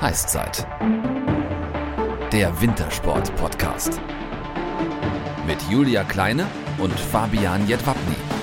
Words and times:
Heißzeit. 0.00 0.64
Der 2.30 2.60
Wintersport-Podcast. 2.60 4.00
Mit 5.44 5.60
Julia 5.68 6.04
Kleine 6.04 6.46
und 6.78 6.92
Fabian 6.92 7.66
Jedwabny. 7.66 8.37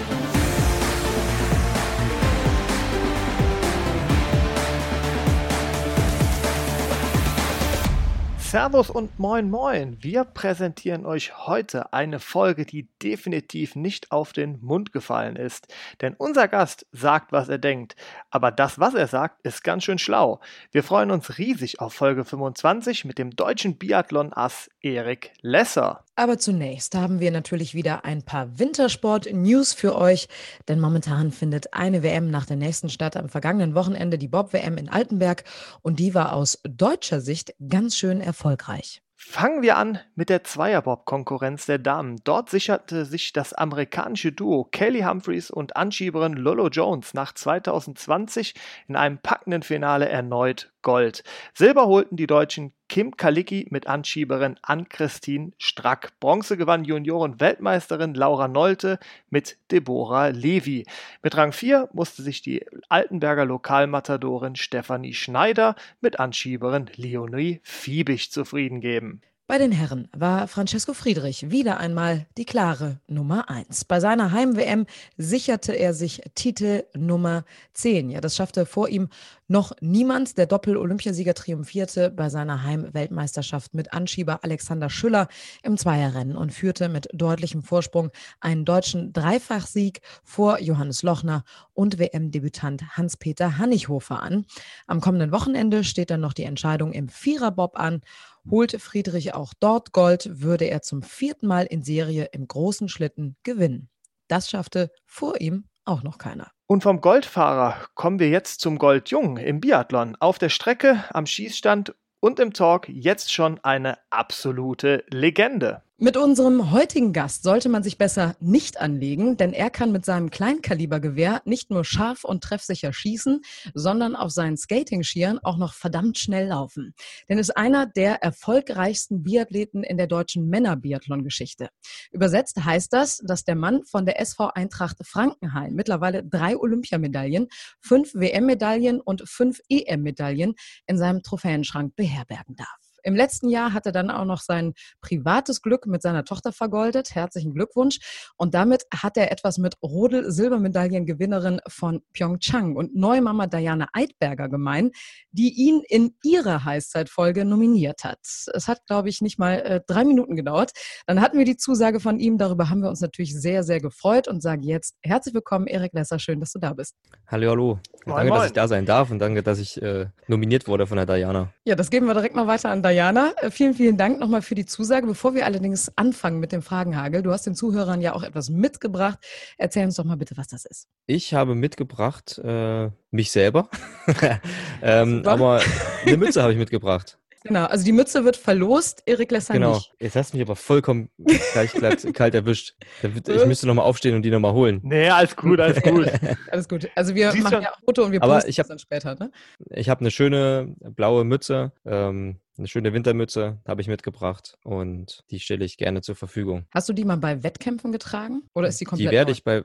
Servus 8.55 8.89
und 8.89 9.19
moin 9.19 9.49
moin. 9.49 9.97
Wir 9.99 10.23
präsentieren 10.23 11.05
euch 11.05 11.45
heute 11.45 11.91
eine 11.91 12.21
Folge, 12.21 12.65
die 12.65 12.87
definitiv 13.03 13.75
nicht 13.75 14.13
auf 14.13 14.31
den 14.31 14.61
Mund 14.61 14.93
gefallen 14.93 15.35
ist. 15.35 15.67
Denn 15.99 16.13
unser 16.17 16.47
Gast 16.47 16.85
sagt, 16.93 17.33
was 17.33 17.49
er 17.49 17.57
denkt. 17.57 17.97
Aber 18.29 18.51
das, 18.51 18.79
was 18.79 18.93
er 18.93 19.07
sagt, 19.07 19.45
ist 19.45 19.65
ganz 19.65 19.83
schön 19.83 19.99
schlau. 19.99 20.39
Wir 20.71 20.83
freuen 20.83 21.11
uns 21.11 21.37
riesig 21.37 21.81
auf 21.81 21.95
Folge 21.95 22.23
25 22.23 23.03
mit 23.03 23.17
dem 23.17 23.31
deutschen 23.31 23.77
Biathlon-Ass 23.77 24.69
Erik 24.79 25.33
Lesser. 25.41 26.04
Aber 26.17 26.37
zunächst 26.37 26.95
haben 26.95 27.19
wir 27.19 27.29
natürlich 27.31 27.75
wieder 27.75 28.05
ein 28.05 28.23
paar 28.23 28.57
Wintersport-News 28.57 29.73
für 29.73 29.97
euch, 29.97 30.29
denn 30.69 30.79
momentan 30.79 31.31
findet 31.31 31.73
eine 31.73 32.03
WM 32.03 32.29
nach 32.29 32.45
der 32.45 32.55
nächsten 32.55 32.89
statt. 32.89 33.17
Am 33.17 33.27
vergangenen 33.27 33.75
Wochenende 33.75 34.17
die 34.17 34.29
Bob-WM 34.29 34.77
in 34.77 34.87
Altenberg 34.87 35.43
und 35.81 35.99
die 35.99 36.13
war 36.13 36.33
aus 36.33 36.61
deutscher 36.63 37.19
Sicht 37.19 37.53
ganz 37.67 37.97
schön 37.97 38.21
erfolgreich. 38.21 39.01
Fangen 39.17 39.61
wir 39.61 39.75
an 39.75 39.99
mit 40.15 40.29
der 40.29 40.43
Zweierbob-Konkurrenz 40.43 41.65
der 41.65 41.79
Damen. 41.79 42.21
Dort 42.23 42.49
sicherte 42.49 43.05
sich 43.05 43.33
das 43.33 43.53
amerikanische 43.53 44.31
Duo 44.31 44.65
Kelly 44.65 45.01
Humphreys 45.01 45.49
und 45.49 45.75
Anschieberin 45.75 46.33
Lolo 46.33 46.67
Jones 46.67 47.13
nach 47.13 47.33
2020 47.33 48.53
in 48.87 48.95
einem 48.95 49.17
packenden 49.17 49.63
Finale 49.63 50.07
erneut 50.07 50.71
Gold. 50.85 51.23
Silber 51.55 51.87
holten 51.87 52.15
die 52.15 52.27
Deutschen 52.27 52.71
Kim 52.87 53.17
Kalicki 53.17 53.65
mit 53.71 53.87
Anschieberin 53.87 54.57
Ann-Christine 54.61 55.51
Strack. 55.57 56.17
Bronze 56.19 56.57
gewann 56.57 56.85
Junioren-Weltmeisterin 56.85 58.13
Laura 58.13 58.47
Nolte 58.47 58.99
mit 59.29 59.57
Deborah 59.71 60.27
Levy. 60.27 60.85
Mit 61.23 61.35
Rang 61.35 61.51
4 61.51 61.89
musste 61.91 62.21
sich 62.21 62.43
die 62.43 62.63
Altenberger 62.87 63.45
Lokalmatadorin 63.45 64.55
Stefanie 64.55 65.15
Schneider 65.15 65.75
mit 66.01 66.19
Anschieberin 66.19 66.89
Leonie 66.95 67.59
Fiebig 67.63 68.31
zufrieden 68.31 68.79
geben. 68.79 69.21
Bei 69.47 69.59
den 69.59 69.71
Herren 69.71 70.07
war 70.11 70.47
Francesco 70.47 70.95
Friedrich 70.95 71.51
wieder 71.51 71.77
einmal 71.77 72.25
die 72.35 72.45
klare 72.45 72.99
Nummer 73.05 73.47
1. 73.47 73.85
Bei 73.85 73.99
seiner 73.99 74.31
Heim-WM 74.31 74.87
sicherte 75.17 75.73
er 75.73 75.93
sich 75.93 76.23
Titel 76.33 76.83
Nummer 76.95 77.45
10. 77.73 78.09
Ja, 78.09 78.21
das 78.21 78.35
schaffte 78.35 78.65
vor 78.65 78.89
ihm 78.89 79.07
noch 79.47 79.73
niemand. 79.81 80.39
Der 80.39 80.47
Doppel-Olympiasieger 80.47 81.35
triumphierte 81.35 82.09
bei 82.09 82.29
seiner 82.29 82.63
Heim-Weltmeisterschaft 82.63 83.75
mit 83.75 83.93
Anschieber 83.93 84.39
Alexander 84.43 84.89
Schüller 84.89 85.27
im 85.61 85.77
Zweierrennen 85.77 86.35
und 86.35 86.51
führte 86.51 86.89
mit 86.89 87.07
deutlichem 87.13 87.61
Vorsprung 87.61 88.09
einen 88.39 88.65
deutschen 88.65 89.13
Dreifachsieg 89.13 90.01
vor 90.23 90.59
Johannes 90.59 91.03
Lochner 91.03 91.43
und 91.75 91.99
WM-Debütant 91.99 92.97
Hans-Peter 92.97 93.59
Hannichhofer 93.59 94.23
an. 94.23 94.47
Am 94.87 95.01
kommenden 95.01 95.31
Wochenende 95.31 95.83
steht 95.83 96.09
dann 96.09 96.21
noch 96.21 96.33
die 96.33 96.45
Entscheidung 96.45 96.93
im 96.93 97.09
Viererbob 97.09 97.77
an 97.77 98.01
Holte 98.49 98.79
Friedrich 98.79 99.33
auch 99.33 99.53
dort 99.59 99.91
Gold, 99.91 100.41
würde 100.41 100.65
er 100.65 100.81
zum 100.81 101.01
vierten 101.01 101.47
Mal 101.47 101.65
in 101.65 101.83
Serie 101.83 102.29
im 102.31 102.47
großen 102.47 102.89
Schlitten 102.89 103.35
gewinnen. 103.43 103.89
Das 104.27 104.49
schaffte 104.49 104.91
vor 105.05 105.41
ihm 105.41 105.65
auch 105.83 106.03
noch 106.03 106.17
keiner. 106.17 106.51
Und 106.67 106.81
vom 106.81 107.01
Goldfahrer 107.01 107.75
kommen 107.93 108.19
wir 108.19 108.29
jetzt 108.29 108.59
zum 108.59 108.77
Goldjungen 108.77 109.37
im 109.37 109.61
Biathlon. 109.61 110.15
Auf 110.19 110.39
der 110.39 110.49
Strecke, 110.49 111.03
am 111.09 111.25
Schießstand 111.25 111.95
und 112.19 112.39
im 112.39 112.53
Talk 112.53 112.89
jetzt 112.89 113.31
schon 113.31 113.59
eine 113.63 113.99
absolute 114.09 115.03
Legende. 115.09 115.83
Mit 115.97 116.17
unserem 116.17 116.71
heutigen 116.71 117.13
Gast 117.13 117.43
sollte 117.43 117.69
man 117.69 117.81
sich 117.81 117.97
besser 117.97 118.35
nicht 118.41 118.81
anlegen, 118.81 119.37
denn 119.37 119.53
er 119.53 119.69
kann 119.69 119.93
mit 119.93 120.03
seinem 120.03 120.29
Kleinkalibergewehr 120.29 121.41
nicht 121.45 121.69
nur 121.69 121.85
scharf 121.85 122.25
und 122.25 122.43
treffsicher 122.43 122.91
schießen, 122.91 123.41
sondern 123.73 124.17
auf 124.17 124.31
seinen 124.31 124.57
Skating-Skiern 124.57 125.39
auch 125.39 125.55
noch 125.55 125.73
verdammt 125.73 126.17
schnell 126.17 126.49
laufen. 126.49 126.93
Denn 127.29 127.37
ist 127.37 127.55
einer 127.55 127.85
der 127.85 128.21
erfolgreichsten 128.21 129.23
Biathleten 129.23 129.83
in 129.83 129.95
der 129.95 130.07
deutschen 130.07 130.49
Männer-Biathlon-Geschichte. 130.49 131.69
Übersetzt 132.11 132.61
heißt 132.61 132.91
das, 132.91 133.19
dass 133.19 133.45
der 133.45 133.55
Mann 133.55 133.85
von 133.85 134.05
der 134.05 134.19
SV 134.19 134.49
Eintracht 134.49 134.97
Frankenheim 135.01 135.75
mittlerweile 135.75 136.25
drei 136.25 136.57
Olympiamedaillen, 136.57 137.47
fünf 137.79 138.13
WM-Medaillen 138.13 138.99
und 138.99 139.23
fünf 139.25 139.61
EM-Medaillen 139.69 140.55
in 140.87 140.97
seinem 140.97 141.23
Trophäenschrank 141.23 141.95
beherbergen 141.95 142.57
darf. 142.57 142.84
Im 143.05 143.15
letzten 143.15 143.49
Jahr 143.49 143.71
hat 143.71 143.85
er 143.85 143.91
dann 143.91 144.09
auch 144.09 144.25
noch 144.25 144.41
sein 144.41 144.73
privates 144.99 145.61
Glück 145.61 145.85
mit 145.85 146.01
seiner 146.01 146.25
Tochter 146.25 146.51
vergoldet. 146.51 147.13
Herzlichen 147.13 147.53
Glückwunsch. 147.53 147.99
Und 148.35 148.55
damit 148.55 148.85
hat 148.91 149.15
er 149.15 149.31
etwas 149.31 149.59
mit 149.59 149.75
Rodel 149.83 150.31
Silbermedaillengewinnerin 150.31 151.61
von 151.67 152.01
Pyeongchang 152.13 152.75
und 152.75 152.95
Neumama 152.95 153.45
Diana 153.45 153.89
Eidberger 153.93 154.49
gemein, 154.49 154.89
die 155.31 155.53
ihn 155.53 155.83
in 155.87 156.15
ihrer 156.23 156.65
Heißzeitfolge 156.65 157.45
nominiert 157.45 158.03
hat. 158.03 158.17
Es 158.21 158.67
hat, 158.67 158.83
glaube 158.87 159.09
ich, 159.09 159.21
nicht 159.21 159.37
mal 159.37 159.59
äh, 159.59 159.81
drei 159.85 160.03
Minuten 160.03 160.35
gedauert. 160.35 160.71
Dann 161.05 161.21
hatten 161.21 161.37
wir 161.37 161.45
die 161.45 161.57
Zusage 161.57 161.99
von 161.99 162.19
ihm. 162.19 162.39
Darüber 162.39 162.71
haben 162.71 162.81
wir 162.81 162.89
uns 162.89 163.01
natürlich 163.01 163.39
sehr, 163.39 163.61
sehr 163.61 163.79
gefreut 163.79 164.27
und 164.27 164.41
sage 164.41 164.63
jetzt 164.63 164.95
herzlich 165.03 165.35
willkommen, 165.35 165.67
Erik 165.67 165.93
Lesser. 165.93 166.17
Schön, 166.17 166.39
dass 166.39 166.53
du 166.53 166.59
da 166.59 166.73
bist. 166.73 166.95
Hallo, 167.27 167.51
hallo. 167.51 167.79
Moin, 168.05 168.15
danke, 168.15 168.29
moin. 168.29 168.39
dass 168.39 168.47
ich 168.47 168.53
da 168.53 168.67
sein 168.67 168.87
darf 168.87 169.11
und 169.11 169.19
danke, 169.19 169.43
dass 169.43 169.59
ich 169.59 169.79
äh, 169.79 170.07
nominiert 170.27 170.67
wurde 170.67 170.87
von 170.87 170.97
der 170.97 171.05
Diana. 171.05 171.53
Ja, 171.65 171.75
das 171.75 171.91
geben 171.91 172.07
wir 172.07 172.15
direkt 172.15 172.35
mal 172.35 172.47
weiter 172.47 172.69
an 172.69 172.81
Diana. 172.81 172.94
Diana, 172.95 173.33
äh, 173.41 173.51
vielen, 173.51 173.73
vielen 173.73 173.97
Dank 173.97 174.21
nochmal 174.21 174.41
für 174.41 174.55
die 174.55 174.65
Zusage. 174.65 175.05
Bevor 175.05 175.35
wir 175.35 175.45
allerdings 175.45 175.91
anfangen 175.97 176.39
mit 176.39 176.53
dem 176.53 176.61
Fragenhagel, 176.61 177.23
du 177.23 177.31
hast 177.33 177.45
den 177.45 177.53
Zuhörern 177.53 177.99
ja 177.99 178.13
auch 178.13 178.23
etwas 178.23 178.49
mitgebracht. 178.49 179.19
Erzähl 179.57 179.83
uns 179.83 179.95
doch 179.95 180.05
mal 180.05 180.15
bitte, 180.15 180.37
was 180.37 180.47
das 180.47 180.63
ist. 180.63 180.87
Ich 181.05 181.33
habe 181.33 181.55
mitgebracht 181.55 182.37
äh, 182.41 182.89
mich 183.11 183.31
selber, 183.31 183.67
ähm, 184.81 185.23
aber 185.25 185.59
eine 186.05 186.15
Mütze 186.15 186.41
habe 186.41 186.53
ich 186.53 186.57
mitgebracht. 186.57 187.19
Genau, 187.47 187.65
also 187.65 187.85
die 187.85 187.91
Mütze 187.91 188.25
wird 188.25 188.37
verlost, 188.37 189.03
Erik 189.05 189.29
Lesser 189.29 189.53
Genau. 189.53 189.75
nicht. 189.75 189.93
Jetzt 189.99 190.15
hast 190.15 190.33
du 190.33 190.37
mich 190.37 190.47
aber 190.47 190.55
vollkommen 190.55 191.11
gleich 191.53 191.73
glatt, 191.73 192.03
kalt 192.15 192.33
erwischt. 192.33 192.73
Ich 193.03 193.45
müsste 193.45 193.67
nochmal 193.67 193.85
aufstehen 193.85 194.15
und 194.15 194.23
die 194.23 194.31
nochmal 194.31 194.53
holen. 194.53 194.79
Nee, 194.83 195.09
alles 195.11 195.35
gut, 195.35 195.59
alles 195.59 195.79
gut. 195.83 196.11
Alles 196.49 196.67
gut. 196.67 196.89
Also 196.95 197.13
wir 197.13 197.31
Siehst 197.33 197.43
machen 197.43 197.61
ja 197.61 197.71
auch 197.71 197.79
Foto 197.85 198.03
und 198.03 198.13
wir 198.13 198.23
Aber 198.23 198.33
posten 198.33 198.49
ich 198.49 198.57
hab- 198.57 198.63
es 198.63 198.69
dann 198.69 198.79
später, 198.79 199.13
ne? 199.19 199.29
Ich 199.69 199.89
habe 199.89 199.99
eine 199.99 200.09
schöne 200.09 200.73
blaue 200.79 201.23
Mütze, 201.23 201.71
ähm, 201.85 202.39
eine 202.57 202.67
schöne 202.67 202.93
Wintermütze 202.93 203.57
habe 203.67 203.81
ich 203.81 203.87
mitgebracht 203.87 204.57
und 204.63 205.23
die 205.31 205.39
stelle 205.39 205.65
ich 205.65 205.77
gerne 205.77 206.01
zur 206.01 206.15
Verfügung. 206.15 206.65
Hast 206.73 206.87
du 206.89 206.93
die 206.93 207.03
mal 207.05 207.17
bei 207.17 207.43
Wettkämpfen 207.43 207.91
getragen? 207.91 208.43
Oder 208.53 208.67
ist 208.67 208.79
die 208.79 208.85
komplett 208.85 209.09
Die 209.09 209.13
werde 209.15 209.31
neu? 209.31 209.33
ich 209.33 209.43
bei, 209.43 209.63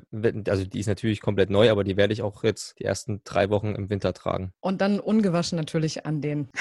also 0.51 0.65
die 0.65 0.81
ist 0.81 0.87
natürlich 0.87 1.21
komplett 1.21 1.51
neu, 1.51 1.71
aber 1.71 1.85
die 1.85 1.97
werde 1.97 2.13
ich 2.13 2.23
auch 2.23 2.43
jetzt 2.45 2.79
die 2.79 2.85
ersten 2.85 3.23
drei 3.25 3.51
Wochen 3.51 3.75
im 3.75 3.91
Winter 3.91 4.13
tragen. 4.13 4.53
Und 4.61 4.81
dann 4.81 5.01
ungewaschen 5.01 5.57
natürlich 5.57 6.07
an 6.07 6.21
den. 6.21 6.49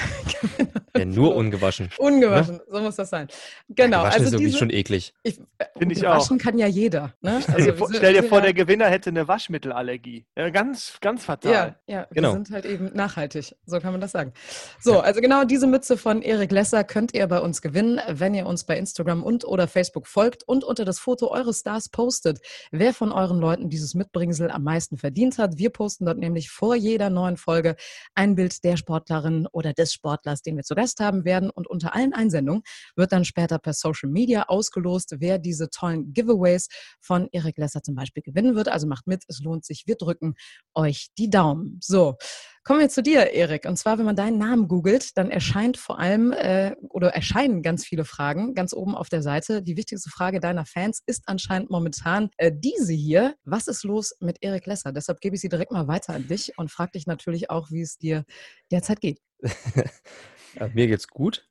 Ja, 0.96 1.04
nur 1.04 1.36
ungewaschen. 1.36 1.88
Ungewaschen, 1.98 2.60
so 2.68 2.80
muss 2.80 2.96
das 2.96 3.10
sein. 3.10 3.28
Genau, 3.68 3.98
Gewaschen 4.00 4.12
also 4.12 4.24
ist 4.24 4.32
irgendwie 4.32 4.46
diese, 4.46 4.58
schon 4.58 4.70
eklig. 4.70 5.14
ich, 5.22 5.36
Find 5.78 5.92
ich 5.92 6.02
waschen 6.02 6.36
kann 6.36 6.58
ja 6.58 6.66
jeder. 6.66 7.14
Ne? 7.20 7.38
Stell 7.48 7.64
dir, 7.64 7.76
sind- 7.76 7.96
stell 7.96 8.12
dir 8.12 8.24
vor, 8.24 8.40
der 8.40 8.50
ja- 8.50 8.54
Gewinner 8.56 8.86
hätte 8.86 9.08
eine 9.10 9.28
Waschmittelallergie. 9.28 10.26
Ja, 10.36 10.50
ganz, 10.50 10.98
ganz 11.00 11.24
fatal. 11.24 11.52
Ja, 11.52 11.76
ja, 11.86 12.06
Genau. 12.10 12.30
wir 12.30 12.34
sind 12.34 12.50
halt 12.50 12.64
eben 12.66 12.90
nachhaltig, 12.92 13.54
so 13.66 13.78
kann 13.78 13.92
man 13.92 14.00
das 14.00 14.10
sagen. 14.10 14.32
So, 14.80 14.98
also 15.00 15.20
genau 15.20 15.44
diese 15.44 15.68
Mütze 15.68 15.96
von 15.96 16.19
Erik 16.22 16.52
Lesser 16.52 16.84
könnt 16.84 17.14
ihr 17.14 17.26
bei 17.26 17.40
uns 17.40 17.62
gewinnen, 17.62 18.00
wenn 18.08 18.34
ihr 18.34 18.46
uns 18.46 18.64
bei 18.64 18.76
Instagram 18.76 19.22
und 19.22 19.44
oder 19.44 19.68
Facebook 19.68 20.06
folgt 20.06 20.42
und 20.42 20.64
unter 20.64 20.84
das 20.84 20.98
Foto 20.98 21.30
eures 21.30 21.60
Stars 21.60 21.88
postet, 21.88 22.40
wer 22.70 22.94
von 22.94 23.12
euren 23.12 23.38
Leuten 23.38 23.68
dieses 23.68 23.94
Mitbringsel 23.94 24.50
am 24.50 24.62
meisten 24.62 24.96
verdient 24.96 25.38
hat. 25.38 25.58
Wir 25.58 25.70
posten 25.70 26.06
dort 26.06 26.18
nämlich 26.18 26.50
vor 26.50 26.74
jeder 26.74 27.10
neuen 27.10 27.36
Folge 27.36 27.76
ein 28.14 28.34
Bild 28.34 28.64
der 28.64 28.76
Sportlerin 28.76 29.46
oder 29.52 29.72
des 29.72 29.92
Sportlers, 29.92 30.42
den 30.42 30.56
wir 30.56 30.64
zu 30.64 30.74
Gast 30.74 31.00
haben 31.00 31.24
werden 31.24 31.50
und 31.50 31.66
unter 31.66 31.94
allen 31.94 32.12
Einsendungen 32.12 32.62
wird 32.96 33.12
dann 33.12 33.24
später 33.24 33.58
per 33.58 33.72
Social 33.72 34.10
Media 34.10 34.44
ausgelost, 34.48 35.16
wer 35.18 35.38
diese 35.38 35.70
tollen 35.70 36.12
Giveaways 36.12 36.68
von 37.00 37.28
Erik 37.32 37.58
Lesser 37.58 37.82
zum 37.82 37.94
Beispiel 37.94 38.22
gewinnen 38.22 38.56
wird. 38.56 38.68
Also 38.68 38.86
macht 38.86 39.06
mit, 39.06 39.24
es 39.28 39.40
lohnt 39.40 39.64
sich. 39.64 39.84
Wir 39.86 39.96
drücken 39.96 40.34
euch 40.74 41.08
die 41.18 41.30
Daumen. 41.30 41.78
So, 41.82 42.16
kommen 42.64 42.80
wir 42.80 42.88
zu 42.88 43.02
dir, 43.02 43.32
Erik. 43.32 43.64
Und 43.64 43.76
zwar, 43.76 43.98
wenn 43.98 44.04
man 44.04 44.16
deinen 44.16 44.38
Namen 44.38 44.68
googelt, 44.68 45.16
dann 45.16 45.30
erscheint 45.30 45.76
vor 45.76 45.98
allem 45.98 46.32
äh, 46.32 46.74
oder 46.88 47.08
erscheinen 47.14 47.62
ganz 47.62 47.84
viele 47.84 48.04
Fragen 48.04 48.54
ganz 48.54 48.72
oben 48.72 48.94
auf 48.94 49.08
der 49.08 49.22
Seite. 49.22 49.62
Die 49.62 49.76
wichtigste 49.76 50.10
Frage 50.10 50.40
deiner 50.40 50.66
Fans 50.66 51.02
ist 51.06 51.22
anscheinend 51.26 51.70
momentan 51.70 52.30
äh, 52.36 52.52
diese 52.54 52.92
hier. 52.92 53.34
Was 53.44 53.66
ist 53.66 53.82
los 53.84 54.14
mit 54.20 54.38
Erik 54.42 54.66
Lesser? 54.66 54.92
Deshalb 54.92 55.20
gebe 55.20 55.34
ich 55.36 55.40
sie 55.40 55.48
direkt 55.48 55.72
mal 55.72 55.88
weiter 55.88 56.14
an 56.14 56.26
dich 56.28 56.52
und 56.58 56.70
frage 56.70 56.92
dich 56.92 57.06
natürlich 57.06 57.50
auch, 57.50 57.70
wie 57.70 57.82
es 57.82 57.96
dir 57.98 58.24
derzeit 58.70 59.00
geht. 59.00 59.20
Mir 60.74 60.86
geht's 60.86 61.08
gut. 61.08 61.46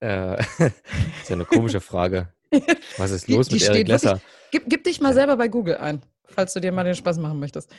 Äh, 0.00 0.40
ist 0.58 1.28
ja 1.28 1.34
eine 1.36 1.44
komische 1.44 1.80
Frage. 1.80 2.32
Was 2.96 3.10
ist 3.10 3.28
Die- 3.28 3.34
los 3.34 3.48
die 3.48 3.54
mit 3.54 3.62
steht 3.62 3.74
Erik 3.76 3.88
wirklich- 3.88 4.02
Lesser? 4.02 4.20
Gib, 4.50 4.64
gib 4.68 4.84
dich 4.84 5.00
mal 5.00 5.12
selber 5.14 5.36
bei 5.36 5.48
Google 5.48 5.76
ein, 5.76 6.00
falls 6.30 6.52
du 6.54 6.60
dir 6.60 6.72
mal 6.72 6.84
den 6.84 6.94
Spaß 6.94 7.18
machen 7.18 7.40
möchtest. 7.40 7.70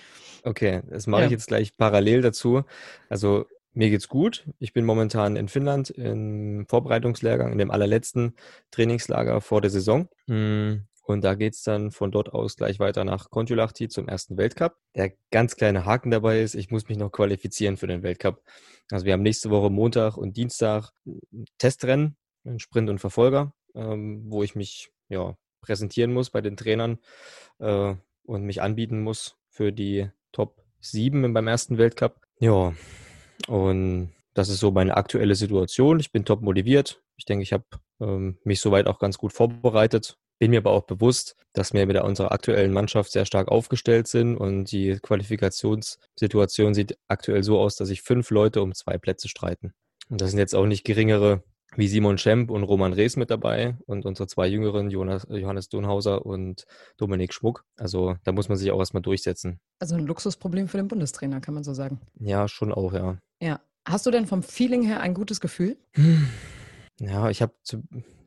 Okay, 0.43 0.81
das 0.89 1.07
mache 1.07 1.21
ich 1.23 1.27
Ja. 1.27 1.31
jetzt 1.31 1.47
gleich 1.47 1.75
parallel 1.77 2.21
dazu. 2.21 2.63
Also 3.09 3.45
mir 3.73 3.89
geht's 3.89 4.07
gut. 4.07 4.45
Ich 4.59 4.73
bin 4.73 4.85
momentan 4.85 5.35
in 5.35 5.47
Finnland 5.47 5.89
im 5.91 6.65
Vorbereitungslehrgang, 6.67 7.51
in 7.51 7.57
dem 7.57 7.71
allerletzten 7.71 8.35
Trainingslager 8.71 9.41
vor 9.41 9.61
der 9.61 9.69
Saison. 9.69 10.09
Hm, 10.27 10.85
und 11.03 11.23
da 11.23 11.33
geht 11.35 11.53
es 11.55 11.63
dann 11.63 11.91
von 11.91 12.11
dort 12.11 12.33
aus 12.33 12.55
gleich 12.55 12.79
weiter 12.79 13.03
nach 13.03 13.29
Kontiolahti 13.31 13.87
zum 13.87 14.07
ersten 14.07 14.37
Weltcup. 14.37 14.75
Der 14.95 15.13
ganz 15.31 15.55
kleine 15.55 15.85
Haken 15.85 16.11
dabei 16.11 16.41
ist, 16.41 16.55
ich 16.55 16.69
muss 16.71 16.87
mich 16.87 16.97
noch 16.97 17.11
qualifizieren 17.11 17.77
für 17.77 17.87
den 17.87 18.03
Weltcup. 18.03 18.43
Also 18.91 19.05
wir 19.05 19.13
haben 19.13 19.23
nächste 19.23 19.49
Woche 19.49 19.69
Montag 19.69 20.17
und 20.17 20.37
Dienstag 20.37 20.91
Testrennen, 21.57 22.15
Sprint 22.57 22.89
und 22.89 22.99
Verfolger, 22.99 23.53
ähm, 23.75 24.23
wo 24.27 24.43
ich 24.43 24.55
mich 24.55 24.91
ja, 25.09 25.35
präsentieren 25.61 26.13
muss 26.13 26.29
bei 26.29 26.41
den 26.41 26.57
Trainern 26.57 26.99
äh, 27.59 27.95
und 28.29 28.43
mich 28.43 28.61
anbieten 28.61 29.01
muss 29.01 29.35
für 29.49 29.71
die 29.71 30.07
Top 30.31 30.63
7 30.79 31.33
beim 31.33 31.47
ersten 31.47 31.77
Weltcup. 31.77 32.21
Ja, 32.39 32.73
und 33.47 34.11
das 34.33 34.49
ist 34.49 34.59
so 34.59 34.71
meine 34.71 34.95
aktuelle 34.95 35.35
Situation. 35.35 35.99
Ich 35.99 36.11
bin 36.11 36.23
top 36.23 36.41
motiviert. 36.41 37.01
Ich 37.17 37.25
denke, 37.25 37.43
ich 37.43 37.51
habe 37.51 37.65
ähm, 37.99 38.37
mich 38.43 38.61
soweit 38.61 38.87
auch 38.87 38.99
ganz 38.99 39.17
gut 39.17 39.33
vorbereitet. 39.33 40.17
Bin 40.37 40.51
mir 40.51 40.59
aber 40.59 40.71
auch 40.71 40.83
bewusst, 40.83 41.35
dass 41.51 41.73
wir 41.73 41.85
mit 41.85 41.97
unserer 41.97 42.31
aktuellen 42.31 42.71
Mannschaft 42.71 43.11
sehr 43.11 43.25
stark 43.25 43.49
aufgestellt 43.49 44.07
sind 44.07 44.37
und 44.37 44.71
die 44.71 44.97
Qualifikationssituation 45.01 46.73
sieht 46.73 46.97
aktuell 47.09 47.43
so 47.43 47.59
aus, 47.59 47.75
dass 47.75 47.89
sich 47.89 48.03
fünf 48.03 48.29
Leute 48.29 48.61
um 48.61 48.73
zwei 48.73 48.97
Plätze 48.97 49.27
streiten. 49.27 49.73
Und 50.09 50.21
das 50.21 50.29
sind 50.29 50.39
jetzt 50.39 50.55
auch 50.55 50.65
nicht 50.65 50.85
geringere 50.85 51.43
wie 51.75 51.87
Simon 51.87 52.17
Schemp 52.17 52.51
und 52.51 52.63
Roman 52.63 52.93
Rees 52.93 53.15
mit 53.15 53.29
dabei 53.29 53.77
und 53.85 54.05
unsere 54.05 54.27
zwei 54.27 54.47
Jüngeren, 54.47 54.89
Jonas, 54.89 55.27
Johannes 55.29 55.69
Dunhauser 55.69 56.25
und 56.25 56.65
Dominik 56.97 57.33
Schmuck. 57.33 57.63
Also 57.77 58.15
da 58.23 58.31
muss 58.31 58.49
man 58.49 58.57
sich 58.57 58.71
auch 58.71 58.79
erstmal 58.79 59.01
durchsetzen. 59.01 59.59
Also 59.79 59.95
ein 59.95 60.05
Luxusproblem 60.05 60.67
für 60.67 60.77
den 60.77 60.87
Bundestrainer, 60.87 61.41
kann 61.41 61.53
man 61.53 61.63
so 61.63 61.73
sagen. 61.73 61.99
Ja, 62.19 62.47
schon 62.47 62.73
auch, 62.73 62.93
ja. 62.93 63.17
Ja. 63.41 63.59
Hast 63.87 64.05
du 64.05 64.11
denn 64.11 64.27
vom 64.27 64.43
Feeling 64.43 64.83
her 64.83 64.99
ein 64.99 65.13
gutes 65.13 65.39
Gefühl? 65.39 65.77
Ja, 66.99 67.29
ich 67.29 67.41
habe 67.41 67.53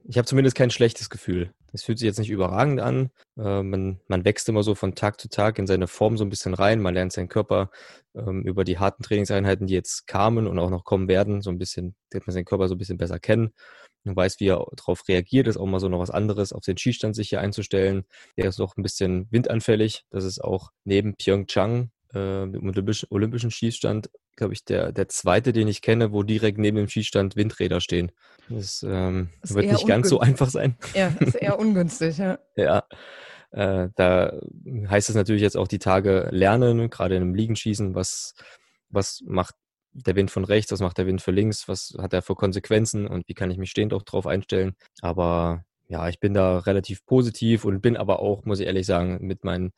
ich 0.04 0.18
habe 0.18 0.26
zumindest 0.26 0.56
kein 0.56 0.70
schlechtes 0.70 1.10
Gefühl. 1.10 1.52
Es 1.72 1.84
fühlt 1.84 1.98
sich 1.98 2.06
jetzt 2.06 2.18
nicht 2.18 2.30
überragend 2.30 2.80
an. 2.80 3.10
Äh, 3.38 3.62
man, 3.62 4.00
man 4.08 4.24
wächst 4.24 4.48
immer 4.48 4.62
so 4.62 4.74
von 4.74 4.94
Tag 4.94 5.20
zu 5.20 5.28
Tag 5.28 5.58
in 5.58 5.66
seine 5.66 5.86
Form 5.86 6.16
so 6.18 6.24
ein 6.24 6.30
bisschen 6.30 6.54
rein. 6.54 6.80
Man 6.80 6.94
lernt 6.94 7.12
seinen 7.12 7.28
Körper 7.28 7.70
ähm, 8.14 8.42
über 8.42 8.64
die 8.64 8.78
harten 8.78 9.02
Trainingseinheiten, 9.02 9.66
die 9.66 9.74
jetzt 9.74 10.06
kamen 10.06 10.46
und 10.46 10.58
auch 10.58 10.70
noch 10.70 10.84
kommen 10.84 11.08
werden, 11.08 11.40
so 11.40 11.50
ein 11.50 11.58
bisschen, 11.58 11.94
lernt 12.12 12.26
man 12.26 12.34
seinen 12.34 12.44
Körper 12.44 12.68
so 12.68 12.74
ein 12.74 12.78
bisschen 12.78 12.98
besser 12.98 13.18
kennen. 13.18 13.52
Man 14.04 14.16
weiß, 14.16 14.40
wie 14.40 14.48
er 14.48 14.66
darauf 14.76 15.06
reagiert. 15.08 15.46
Ist 15.46 15.56
auch 15.56 15.66
mal 15.66 15.80
so 15.80 15.88
noch 15.88 16.00
was 16.00 16.10
anderes, 16.10 16.52
auf 16.52 16.64
den 16.64 16.76
Skistand 16.76 17.14
sich 17.14 17.28
hier 17.28 17.40
einzustellen. 17.40 18.04
Der 18.36 18.46
ist 18.46 18.60
auch 18.60 18.76
ein 18.76 18.82
bisschen 18.82 19.28
windanfällig. 19.30 20.04
Das 20.10 20.24
ist 20.24 20.42
auch 20.42 20.70
neben 20.84 21.14
Pyeongchang 21.14 21.90
äh, 22.14 22.42
im 22.44 22.68
olympischen, 22.68 23.08
olympischen 23.10 23.50
Schießstand, 23.50 24.10
glaube 24.36 24.54
ich, 24.54 24.64
der, 24.64 24.92
der 24.92 25.08
zweite, 25.08 25.52
den 25.52 25.68
ich 25.68 25.82
kenne, 25.82 26.12
wo 26.12 26.22
direkt 26.22 26.58
neben 26.58 26.76
dem 26.76 26.88
Schießstand 26.88 27.36
Windräder 27.36 27.80
stehen. 27.80 28.12
Das, 28.48 28.84
ähm, 28.88 29.30
das 29.40 29.54
wird 29.54 29.66
nicht 29.66 29.86
ganz 29.86 30.08
so 30.08 30.20
einfach 30.20 30.50
sein. 30.50 30.76
Ja, 30.94 31.08
ist 31.20 31.34
eher 31.36 31.58
ungünstig, 31.60 32.18
ja. 32.18 32.38
ja. 32.56 32.84
Äh, 33.50 33.88
da 33.96 34.40
heißt 34.88 35.10
es 35.10 35.14
natürlich 35.14 35.42
jetzt 35.42 35.56
auch 35.56 35.68
die 35.68 35.78
Tage 35.78 36.28
lernen, 36.30 36.88
gerade 36.90 37.16
in 37.16 37.22
einem 37.22 37.34
Liegenschießen, 37.34 37.94
was, 37.94 38.34
was 38.88 39.22
macht 39.26 39.54
der 39.92 40.16
Wind 40.16 40.30
von 40.30 40.44
rechts, 40.44 40.72
was 40.72 40.80
macht 40.80 40.98
der 40.98 41.06
Wind 41.06 41.20
für 41.20 41.32
links, 41.32 41.68
was 41.68 41.94
hat 41.98 42.14
er 42.14 42.22
für 42.22 42.34
Konsequenzen 42.34 43.06
und 43.06 43.28
wie 43.28 43.34
kann 43.34 43.50
ich 43.50 43.58
mich 43.58 43.70
stehend 43.70 43.92
auch 43.92 44.02
drauf 44.02 44.26
einstellen. 44.26 44.74
Aber 45.02 45.64
ja, 45.88 46.08
ich 46.08 46.18
bin 46.18 46.32
da 46.32 46.58
relativ 46.58 47.04
positiv 47.04 47.66
und 47.66 47.82
bin 47.82 47.98
aber 47.98 48.20
auch, 48.20 48.46
muss 48.46 48.60
ich 48.60 48.66
ehrlich 48.66 48.86
sagen, 48.86 49.18
mit 49.20 49.44
meinem 49.44 49.72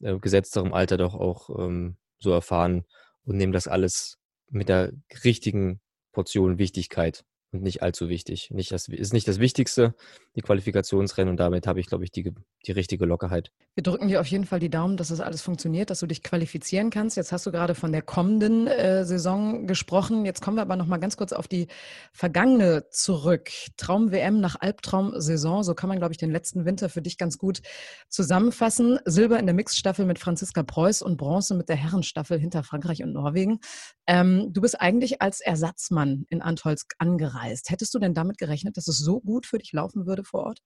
äh, 0.00 0.18
gesetzterem 0.18 0.72
Alter 0.72 0.96
doch 0.96 1.14
auch 1.14 1.50
ähm, 1.58 1.96
so 2.18 2.32
erfahren 2.32 2.84
und 3.24 3.36
nehme 3.36 3.52
das 3.52 3.68
alles 3.68 4.18
mit 4.50 4.68
der 4.68 4.92
richtigen 5.24 5.80
Portion 6.12 6.58
Wichtigkeit 6.58 7.24
und 7.52 7.62
nicht 7.62 7.82
allzu 7.82 8.08
wichtig. 8.08 8.50
Nicht 8.50 8.72
das, 8.72 8.88
ist 8.88 9.12
nicht 9.12 9.26
das 9.26 9.38
Wichtigste, 9.38 9.94
die 10.36 10.42
Qualifikationsrennen 10.42 11.30
und 11.30 11.40
damit 11.40 11.66
habe 11.66 11.80
ich, 11.80 11.86
glaube 11.86 12.04
ich, 12.04 12.12
die, 12.12 12.32
die 12.66 12.72
richtige 12.72 13.06
Lockerheit. 13.06 13.52
Wir 13.74 13.82
drücken 13.82 14.08
dir 14.08 14.20
auf 14.20 14.26
jeden 14.26 14.44
Fall 14.44 14.58
die 14.58 14.68
Daumen, 14.68 14.96
dass 14.96 15.08
das 15.08 15.20
alles 15.20 15.40
funktioniert, 15.40 15.88
dass 15.88 16.00
du 16.00 16.06
dich 16.06 16.22
qualifizieren 16.22 16.90
kannst. 16.90 17.16
Jetzt 17.16 17.32
hast 17.32 17.46
du 17.46 17.52
gerade 17.52 17.74
von 17.74 17.92
der 17.92 18.02
kommenden 18.02 18.66
äh, 18.66 19.04
Saison 19.04 19.66
gesprochen. 19.66 20.26
Jetzt 20.26 20.42
kommen 20.42 20.56
wir 20.56 20.62
aber 20.62 20.76
noch 20.76 20.86
mal 20.86 20.98
ganz 20.98 21.16
kurz 21.16 21.32
auf 21.32 21.48
die 21.48 21.68
vergangene 22.12 22.86
zurück. 22.90 23.50
Traum-WM 23.76 24.40
nach 24.40 24.56
Albtraum-Saison, 24.60 25.62
so 25.62 25.74
kann 25.74 25.88
man, 25.88 25.98
glaube 25.98 26.12
ich, 26.12 26.18
den 26.18 26.30
letzten 26.30 26.66
Winter 26.66 26.88
für 26.88 27.02
dich 27.02 27.16
ganz 27.16 27.38
gut 27.38 27.62
zusammenfassen. 28.08 28.98
Silber 29.04 29.38
in 29.38 29.46
der 29.46 29.54
Mixstaffel 29.54 30.04
mit 30.04 30.18
Franziska 30.18 30.62
Preuß 30.62 31.00
und 31.00 31.16
Bronze 31.16 31.54
mit 31.54 31.68
der 31.68 31.76
Herrenstaffel 31.76 32.38
hinter 32.38 32.62
Frankreich 32.62 33.02
und 33.02 33.12
Norwegen. 33.12 33.60
Ähm, 34.06 34.52
du 34.52 34.60
bist 34.60 34.80
eigentlich 34.80 35.22
als 35.22 35.40
Ersatzmann 35.40 36.24
in 36.28 36.42
Antolsk 36.42 36.94
angereist 36.98 37.37
angereist. 37.38 37.70
Hättest 37.70 37.94
du 37.94 37.98
denn 37.98 38.14
damit 38.14 38.38
gerechnet, 38.38 38.76
dass 38.76 38.88
es 38.88 38.98
so 38.98 39.20
gut 39.20 39.46
für 39.46 39.58
dich 39.58 39.72
laufen 39.72 40.06
würde 40.06 40.24
vor 40.24 40.44
Ort? 40.44 40.62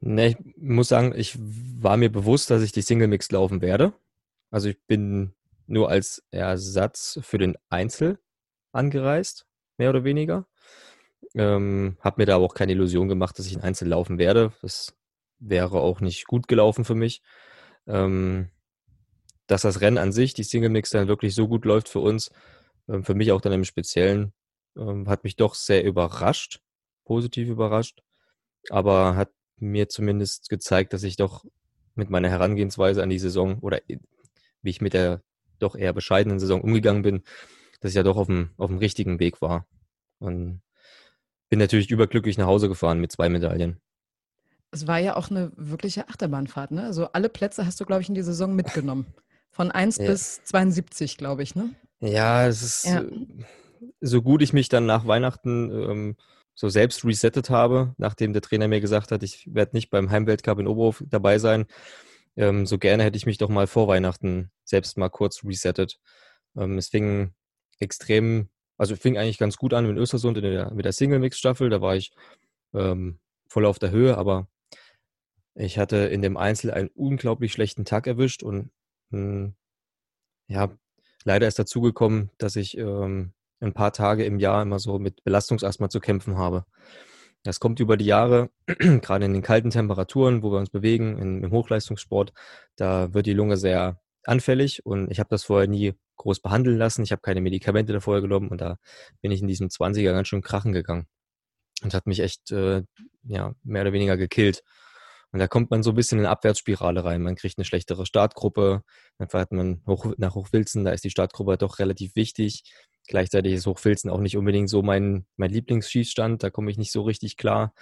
Ne, 0.00 0.28
ich 0.28 0.36
muss 0.56 0.88
sagen, 0.88 1.14
ich 1.16 1.36
war 1.38 1.96
mir 1.96 2.10
bewusst, 2.10 2.50
dass 2.50 2.62
ich 2.62 2.72
die 2.72 2.82
Single 2.82 3.08
Mix 3.08 3.30
laufen 3.30 3.62
werde. 3.62 3.94
Also 4.50 4.68
ich 4.68 4.78
bin 4.86 5.32
nur 5.66 5.88
als 5.88 6.22
Ersatz 6.30 7.18
für 7.22 7.38
den 7.38 7.56
Einzel 7.70 8.18
angereist, 8.72 9.46
mehr 9.78 9.90
oder 9.90 10.04
weniger. 10.04 10.46
Ähm, 11.34 11.96
habe 12.00 12.20
mir 12.20 12.26
da 12.26 12.36
aber 12.36 12.44
auch 12.44 12.54
keine 12.54 12.72
Illusion 12.72 13.08
gemacht, 13.08 13.38
dass 13.38 13.46
ich 13.46 13.56
ein 13.56 13.62
Einzel 13.62 13.88
laufen 13.88 14.18
werde. 14.18 14.52
Das 14.62 14.94
wäre 15.38 15.80
auch 15.80 16.00
nicht 16.00 16.26
gut 16.26 16.48
gelaufen 16.48 16.84
für 16.84 16.94
mich. 16.94 17.22
Ähm, 17.86 18.50
dass 19.46 19.62
das 19.62 19.80
Rennen 19.80 19.98
an 19.98 20.12
sich, 20.12 20.32
die 20.34 20.44
Single 20.44 20.70
Mix 20.70 20.90
dann 20.90 21.08
wirklich 21.08 21.34
so 21.34 21.48
gut 21.48 21.64
läuft 21.64 21.88
für 21.88 22.00
uns, 22.00 22.30
ähm, 22.88 23.04
für 23.04 23.14
mich 23.14 23.32
auch 23.32 23.40
dann 23.40 23.52
im 23.52 23.64
Speziellen, 23.64 24.32
ähm, 24.76 25.08
hat 25.08 25.24
mich 25.24 25.36
doch 25.36 25.54
sehr 25.54 25.84
überrascht, 25.84 26.60
positiv 27.04 27.48
überrascht, 27.48 28.02
aber 28.70 29.16
hat 29.16 29.30
mir 29.58 29.88
zumindest 29.88 30.48
gezeigt, 30.48 30.92
dass 30.92 31.02
ich 31.02 31.16
doch 31.16 31.44
mit 31.94 32.10
meiner 32.10 32.28
Herangehensweise 32.28 33.02
an 33.02 33.10
die 33.10 33.18
Saison 33.18 33.58
oder 33.60 33.80
wie 34.62 34.70
ich 34.70 34.80
mit 34.80 34.94
der 34.94 35.22
doch 35.58 35.76
eher 35.76 35.92
bescheidenen 35.92 36.40
Saison 36.40 36.60
umgegangen 36.60 37.02
bin, 37.02 37.22
dass 37.80 37.90
ich 37.90 37.96
ja 37.96 38.02
doch 38.02 38.16
auf 38.16 38.26
dem, 38.26 38.50
auf 38.56 38.68
dem 38.68 38.78
richtigen 38.78 39.20
Weg 39.20 39.40
war. 39.40 39.66
Und 40.18 40.62
bin 41.48 41.58
natürlich 41.58 41.90
überglücklich 41.90 42.38
nach 42.38 42.46
Hause 42.46 42.68
gefahren 42.68 43.00
mit 43.00 43.12
zwei 43.12 43.28
Medaillen. 43.28 43.80
Es 44.70 44.86
war 44.86 44.98
ja 44.98 45.16
auch 45.16 45.30
eine 45.30 45.52
wirkliche 45.54 46.08
Achterbahnfahrt, 46.08 46.72
ne? 46.72 46.82
Also 46.84 47.06
alle 47.12 47.28
Plätze 47.28 47.64
hast 47.64 47.80
du, 47.80 47.84
glaube 47.84 48.02
ich, 48.02 48.08
in 48.08 48.14
die 48.14 48.22
Saison 48.22 48.56
mitgenommen. 48.56 49.06
Von 49.50 49.70
1 49.70 49.98
ja. 49.98 50.06
bis 50.06 50.42
72, 50.44 51.16
glaube 51.16 51.44
ich, 51.44 51.54
ne? 51.54 51.70
Ja, 52.00 52.46
es 52.46 52.62
ist. 52.62 52.86
Ja. 52.86 53.04
So 54.00 54.22
gut 54.22 54.42
ich 54.42 54.52
mich 54.52 54.68
dann 54.68 54.86
nach 54.86 55.06
Weihnachten 55.06 55.70
ähm, 55.70 56.16
so 56.54 56.68
selbst 56.68 57.04
resettet 57.04 57.50
habe, 57.50 57.94
nachdem 57.98 58.32
der 58.32 58.42
Trainer 58.42 58.68
mir 58.68 58.80
gesagt 58.80 59.10
hat, 59.10 59.22
ich 59.22 59.52
werde 59.52 59.74
nicht 59.74 59.90
beim 59.90 60.10
Heimweltcup 60.10 60.58
in 60.58 60.66
Oberhof 60.68 61.02
dabei 61.08 61.38
sein, 61.38 61.66
ähm, 62.36 62.66
so 62.66 62.78
gerne 62.78 63.04
hätte 63.04 63.16
ich 63.16 63.26
mich 63.26 63.38
doch 63.38 63.48
mal 63.48 63.66
vor 63.66 63.88
Weihnachten 63.88 64.50
selbst 64.64 64.98
mal 64.98 65.08
kurz 65.08 65.44
resettet. 65.44 66.00
Ähm, 66.56 66.78
es 66.78 66.88
fing 66.88 67.34
extrem, 67.80 68.48
also 68.78 68.96
fing 68.96 69.18
eigentlich 69.18 69.38
ganz 69.38 69.56
gut 69.56 69.74
an 69.74 69.88
in 69.88 69.98
Östersund 69.98 70.38
in 70.38 70.44
der, 70.44 70.72
mit 70.72 70.84
der 70.84 70.92
Single-Mix-Staffel, 70.92 71.70
da 71.70 71.80
war 71.80 71.96
ich 71.96 72.12
ähm, 72.72 73.18
voll 73.48 73.66
auf 73.66 73.78
der 73.78 73.90
Höhe, 73.90 74.16
aber 74.16 74.48
ich 75.54 75.78
hatte 75.78 75.96
in 75.96 76.22
dem 76.22 76.36
Einzel 76.36 76.72
einen 76.72 76.88
unglaublich 76.94 77.52
schlechten 77.52 77.84
Tag 77.84 78.06
erwischt 78.06 78.42
und 78.42 78.70
mh, 79.10 79.18
hm, 79.18 79.54
ja, 80.48 80.76
leider 81.24 81.48
ist 81.48 81.58
dazu 81.58 81.80
gekommen, 81.80 82.30
dass 82.38 82.56
ich 82.56 82.76
ähm, 82.76 83.33
ein 83.60 83.74
paar 83.74 83.92
Tage 83.92 84.24
im 84.24 84.38
Jahr 84.38 84.62
immer 84.62 84.78
so 84.78 84.98
mit 84.98 85.22
Belastungsasthma 85.24 85.88
zu 85.88 86.00
kämpfen 86.00 86.36
habe. 86.36 86.64
Das 87.42 87.60
kommt 87.60 87.78
über 87.80 87.96
die 87.96 88.06
Jahre, 88.06 88.50
gerade 88.66 89.26
in 89.26 89.34
den 89.34 89.42
kalten 89.42 89.70
Temperaturen, 89.70 90.42
wo 90.42 90.50
wir 90.50 90.58
uns 90.58 90.70
bewegen, 90.70 91.18
im 91.18 91.50
Hochleistungssport, 91.50 92.32
da 92.76 93.12
wird 93.12 93.26
die 93.26 93.34
Lunge 93.34 93.56
sehr 93.56 94.00
anfällig 94.24 94.84
und 94.86 95.10
ich 95.10 95.18
habe 95.20 95.28
das 95.30 95.44
vorher 95.44 95.68
nie 95.68 95.94
groß 96.16 96.40
behandeln 96.40 96.78
lassen. 96.78 97.02
Ich 97.02 97.12
habe 97.12 97.20
keine 97.20 97.40
Medikamente 97.40 97.92
davor 97.92 98.20
genommen 98.20 98.48
und 98.48 98.60
da 98.60 98.78
bin 99.20 99.30
ich 99.30 99.42
in 99.42 99.48
diesem 99.48 99.68
20er 99.68 100.12
ganz 100.12 100.28
schön 100.28 100.42
krachen 100.42 100.72
gegangen 100.72 101.06
und 101.82 101.94
hat 101.94 102.06
mich 102.06 102.20
echt 102.20 102.50
äh, 102.50 102.82
ja, 103.24 103.54
mehr 103.62 103.82
oder 103.82 103.92
weniger 103.92 104.16
gekillt. 104.16 104.62
Und 105.32 105.40
da 105.40 105.48
kommt 105.48 105.70
man 105.70 105.82
so 105.82 105.90
ein 105.90 105.96
bisschen 105.96 106.20
in 106.20 106.26
Abwärtsspirale 106.26 107.04
rein. 107.04 107.20
Man 107.20 107.34
kriegt 107.34 107.58
eine 107.58 107.64
schlechtere 107.64 108.06
Startgruppe, 108.06 108.82
dann 109.18 109.28
fährt 109.28 109.50
man 109.50 109.82
hoch, 109.86 110.14
nach 110.16 110.36
Hochwilzen, 110.36 110.84
da 110.84 110.92
ist 110.92 111.02
die 111.04 111.10
Startgruppe 111.10 111.58
doch 111.58 111.80
relativ 111.80 112.14
wichtig. 112.14 112.62
Gleichzeitig 113.06 113.52
ist 113.52 113.66
Hochfilzen 113.66 114.10
auch 114.10 114.20
nicht 114.20 114.36
unbedingt 114.36 114.70
so 114.70 114.82
mein, 114.82 115.26
mein 115.36 115.50
Lieblingsschießstand, 115.50 116.42
da 116.42 116.50
komme 116.50 116.70
ich 116.70 116.78
nicht 116.78 116.92
so 116.92 117.02
richtig 117.02 117.36
klar. 117.36 117.74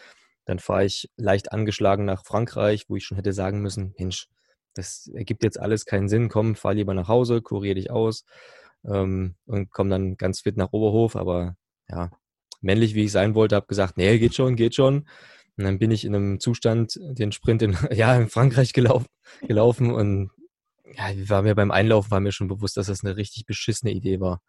Dann 0.45 0.59
fahre 0.59 0.85
ich 0.85 1.09
leicht 1.17 1.53
angeschlagen 1.53 2.05
nach 2.05 2.25
Frankreich, 2.25 2.87
wo 2.89 2.97
ich 2.97 3.05
schon 3.05 3.17
hätte 3.17 3.33
sagen 3.33 3.61
müssen, 3.63 3.95
Mensch, 3.99 4.29
das 4.75 5.09
ergibt 5.15 5.45
jetzt 5.45 5.61
alles 5.61 5.85
keinen 5.85 6.09
Sinn, 6.09 6.29
komm, 6.29 6.57
fahr 6.57 6.75
lieber 6.75 6.95
nach 6.95 7.09
Hause, 7.09 7.43
kurier 7.43 7.75
dich 7.75 7.91
aus 7.91 8.25
ähm, 8.85 9.37
und 9.47 9.71
komm 9.71 9.91
dann 9.91 10.17
ganz 10.17 10.41
fit 10.41 10.57
nach 10.57 10.73
Oberhof. 10.73 11.15
Aber 11.15 11.57
ja, 11.89 12.11
männlich 12.61 12.95
wie 12.95 13.05
ich 13.05 13.13
sein 13.13 13.35
wollte, 13.35 13.55
habe 13.55 13.67
gesagt, 13.67 13.97
nee, 13.97 14.19
geht 14.19 14.35
schon, 14.35 14.57
geht 14.57 14.75
schon. 14.75 15.07
Und 15.57 15.65
dann 15.65 15.79
bin 15.79 15.91
ich 15.91 16.05
in 16.05 16.15
einem 16.15 16.41
Zustand 16.41 16.99
den 17.01 17.33
Sprint 17.33 17.63
in, 17.63 17.77
ja, 17.93 18.17
in 18.17 18.29
Frankreich 18.29 18.73
gelaufen, 18.73 19.07
gelaufen 19.43 19.93
und 19.93 20.31
ja, 20.95 21.05
war 21.29 21.43
mir 21.43 21.55
beim 21.55 21.71
Einlaufen 21.71 22.11
war 22.11 22.21
mir 22.21 22.33
schon 22.33 22.49
bewusst, 22.49 22.77
dass 22.77 22.87
das 22.87 23.05
eine 23.05 23.17
richtig 23.17 23.47
beschissene 23.47 23.93
Idee 23.93 24.21
war. 24.21 24.43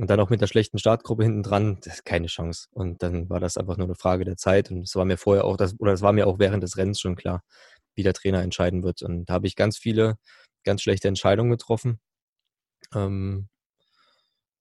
Und 0.00 0.08
dann 0.08 0.18
auch 0.18 0.30
mit 0.30 0.40
der 0.40 0.46
schlechten 0.46 0.78
Startgruppe 0.78 1.24
hinten 1.24 1.42
dran, 1.42 1.78
keine 2.06 2.28
Chance. 2.28 2.68
Und 2.70 3.02
dann 3.02 3.28
war 3.28 3.38
das 3.38 3.58
einfach 3.58 3.76
nur 3.76 3.86
eine 3.86 3.96
Frage 3.96 4.24
der 4.24 4.38
Zeit. 4.38 4.70
Und 4.70 4.84
es 4.84 4.96
war 4.96 5.04
mir 5.04 5.18
vorher 5.18 5.44
auch, 5.44 5.58
das, 5.58 5.78
oder 5.78 5.92
es 5.92 6.00
war 6.00 6.14
mir 6.14 6.26
auch 6.26 6.38
während 6.38 6.62
des 6.62 6.78
Rennens 6.78 7.00
schon 7.00 7.16
klar, 7.16 7.42
wie 7.94 8.02
der 8.02 8.14
Trainer 8.14 8.40
entscheiden 8.40 8.82
wird. 8.82 9.02
Und 9.02 9.26
da 9.26 9.34
habe 9.34 9.46
ich 9.46 9.56
ganz 9.56 9.76
viele, 9.76 10.16
ganz 10.64 10.80
schlechte 10.80 11.06
Entscheidungen 11.06 11.50
getroffen. 11.50 12.00
Ähm, 12.94 13.50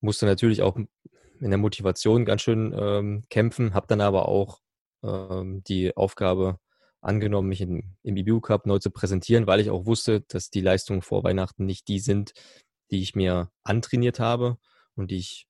musste 0.01 0.25
natürlich 0.25 0.61
auch 0.61 0.75
in 0.75 1.49
der 1.49 1.57
Motivation 1.57 2.25
ganz 2.25 2.41
schön 2.41 2.75
ähm, 2.77 3.23
kämpfen, 3.29 3.73
habe 3.73 3.87
dann 3.87 4.01
aber 4.01 4.27
auch 4.27 4.59
ähm, 5.03 5.63
die 5.63 5.95
Aufgabe 5.95 6.59
angenommen, 6.99 7.47
mich 7.47 7.61
in, 7.61 7.95
im 8.03 8.17
IBU 8.17 8.41
Cup 8.41 8.65
neu 8.65 8.79
zu 8.79 8.91
präsentieren, 8.91 9.47
weil 9.47 9.61
ich 9.61 9.69
auch 9.69 9.85
wusste, 9.85 10.19
dass 10.19 10.49
die 10.49 10.59
Leistungen 10.59 11.01
vor 11.01 11.23
Weihnachten 11.23 11.65
nicht 11.65 11.87
die 11.87 11.99
sind, 11.99 12.33
die 12.91 13.01
ich 13.01 13.15
mir 13.15 13.49
antrainiert 13.63 14.19
habe 14.19 14.57
und 14.99 15.11
die 15.11 15.17
ich 15.17 15.47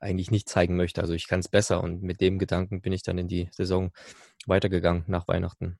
eigentlich 0.00 0.30
nicht 0.30 0.48
zeigen 0.48 0.76
möchte. 0.76 1.00
Also 1.00 1.14
ich 1.14 1.28
kann 1.28 1.40
es 1.40 1.48
besser 1.48 1.82
und 1.82 2.02
mit 2.02 2.20
dem 2.20 2.38
Gedanken 2.38 2.80
bin 2.80 2.92
ich 2.92 3.02
dann 3.02 3.18
in 3.18 3.28
die 3.28 3.48
Saison 3.52 3.92
weitergegangen 4.46 5.04
nach 5.06 5.28
Weihnachten. 5.28 5.78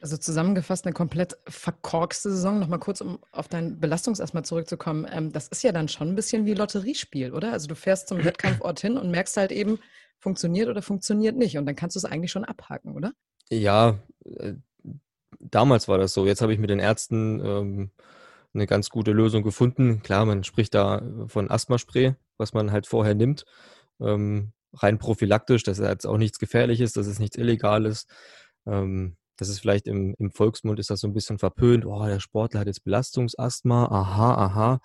Also 0.00 0.16
zusammengefasst 0.16 0.86
eine 0.86 0.94
komplett 0.94 1.36
verkorkste 1.46 2.30
Saison. 2.30 2.58
Nochmal 2.58 2.78
kurz, 2.78 3.00
um 3.02 3.18
auf 3.32 3.48
dein 3.48 3.78
Belastungs 3.78 4.22
zurückzukommen. 4.44 5.06
Ähm, 5.10 5.30
das 5.30 5.48
ist 5.48 5.62
ja 5.62 5.72
dann 5.72 5.88
schon 5.88 6.08
ein 6.08 6.14
bisschen 6.16 6.46
wie 6.46 6.54
Lotteriespiel, 6.54 7.32
oder? 7.32 7.52
Also 7.52 7.68
du 7.68 7.74
fährst 7.74 8.08
zum 8.08 8.24
Wettkampfort 8.24 8.80
hin 8.80 8.96
und 8.96 9.10
merkst 9.10 9.36
halt 9.36 9.52
eben, 9.52 9.78
funktioniert 10.18 10.68
oder 10.68 10.82
funktioniert 10.82 11.36
nicht. 11.36 11.58
Und 11.58 11.66
dann 11.66 11.76
kannst 11.76 11.96
du 11.96 11.98
es 11.98 12.04
eigentlich 12.04 12.30
schon 12.30 12.44
abhaken, 12.44 12.94
oder? 12.94 13.12
Ja, 13.50 13.98
äh, 14.24 14.54
damals 15.38 15.88
war 15.88 15.98
das 15.98 16.12
so. 16.12 16.26
Jetzt 16.26 16.42
habe 16.42 16.52
ich 16.52 16.58
mit 16.58 16.70
den 16.70 16.78
Ärzten 16.78 17.40
ähm, 17.44 17.90
eine 18.54 18.66
ganz 18.66 18.90
gute 18.90 19.12
Lösung 19.12 19.42
gefunden. 19.42 20.02
Klar, 20.02 20.24
man 20.26 20.44
spricht 20.44 20.74
da 20.74 21.02
von 21.26 21.50
Asthmaspray, 21.50 22.14
was 22.40 22.54
man 22.54 22.72
halt 22.72 22.88
vorher 22.88 23.14
nimmt. 23.14 23.44
Ähm, 24.00 24.52
rein 24.72 24.98
prophylaktisch, 24.98 25.62
das 25.62 25.78
ist 25.78 25.86
jetzt 25.86 26.06
auch 26.06 26.18
nichts 26.18 26.38
Gefährliches, 26.38 26.92
das 26.92 27.06
ist 27.06 27.20
nichts 27.20 27.36
Illegales. 27.36 28.06
Ähm, 28.66 29.16
das 29.36 29.48
ist 29.48 29.60
vielleicht 29.60 29.86
im, 29.86 30.14
im 30.18 30.30
Volksmund 30.32 30.78
ist 30.78 30.90
das 30.90 31.00
so 31.00 31.08
ein 31.08 31.14
bisschen 31.14 31.38
verpönt. 31.38 31.86
Oh, 31.86 32.04
der 32.04 32.20
Sportler 32.20 32.60
hat 32.60 32.66
jetzt 32.66 32.84
Belastungsasthma. 32.84 33.86
Aha, 33.86 34.34
aha. 34.34 34.80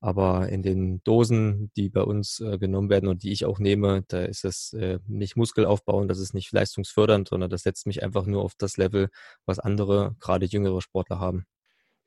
Aber 0.00 0.48
in 0.48 0.62
den 0.62 1.02
Dosen, 1.04 1.70
die 1.76 1.90
bei 1.90 2.02
uns 2.02 2.40
äh, 2.40 2.58
genommen 2.58 2.90
werden 2.90 3.08
und 3.08 3.22
die 3.22 3.32
ich 3.32 3.44
auch 3.44 3.58
nehme, 3.58 4.02
da 4.08 4.24
ist 4.24 4.44
es 4.44 4.72
äh, 4.72 4.98
nicht 5.06 5.36
muskelaufbauend, 5.36 6.10
das 6.10 6.18
ist 6.18 6.34
nicht 6.34 6.52
leistungsfördernd, 6.52 7.28
sondern 7.28 7.50
das 7.50 7.62
setzt 7.62 7.86
mich 7.86 8.02
einfach 8.02 8.26
nur 8.26 8.42
auf 8.42 8.54
das 8.56 8.78
Level, 8.78 9.10
was 9.46 9.58
andere, 9.58 10.16
gerade 10.20 10.46
jüngere 10.46 10.80
Sportler 10.80 11.20
haben. 11.20 11.46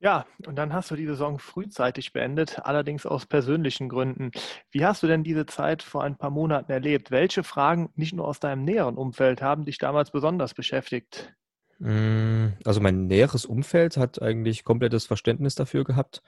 Ja, 0.06 0.28
und 0.46 0.56
dann 0.56 0.72
hast 0.72 0.92
du 0.92 0.96
die 0.96 1.08
Saison 1.08 1.40
frühzeitig 1.40 2.14
beendet, 2.14 2.60
allerdings 2.64 3.08
aus 3.08 3.26
persönlichen 3.26 3.90
Gründen. 3.90 4.30
Wie 4.70 4.86
hast 4.86 5.02
du 5.02 5.08
denn 5.08 5.24
diese 5.24 5.48
Zeit 5.48 5.82
vor 5.82 6.04
ein 6.04 6.16
paar 6.16 6.30
Monaten 6.30 6.72
erlebt? 6.72 7.10
Welche 7.10 7.44
Fragen, 7.44 7.90
nicht 7.96 8.14
nur 8.14 8.28
aus 8.28 8.40
deinem 8.40 8.64
näheren 8.64 8.98
Umfeld, 8.98 9.42
haben 9.42 9.66
dich 9.66 9.80
damals 9.80 10.12
besonders 10.12 10.54
beschäftigt? 10.54 11.34
Mm, 11.80 12.50
also 12.66 12.82
mein 12.82 13.08
näheres 13.08 13.46
Umfeld 13.46 13.98
hat 13.98 14.22
eigentlich 14.22 14.64
komplettes 14.64 15.08
Verständnis 15.08 15.56
dafür 15.56 15.84
gehabt. 15.84 16.22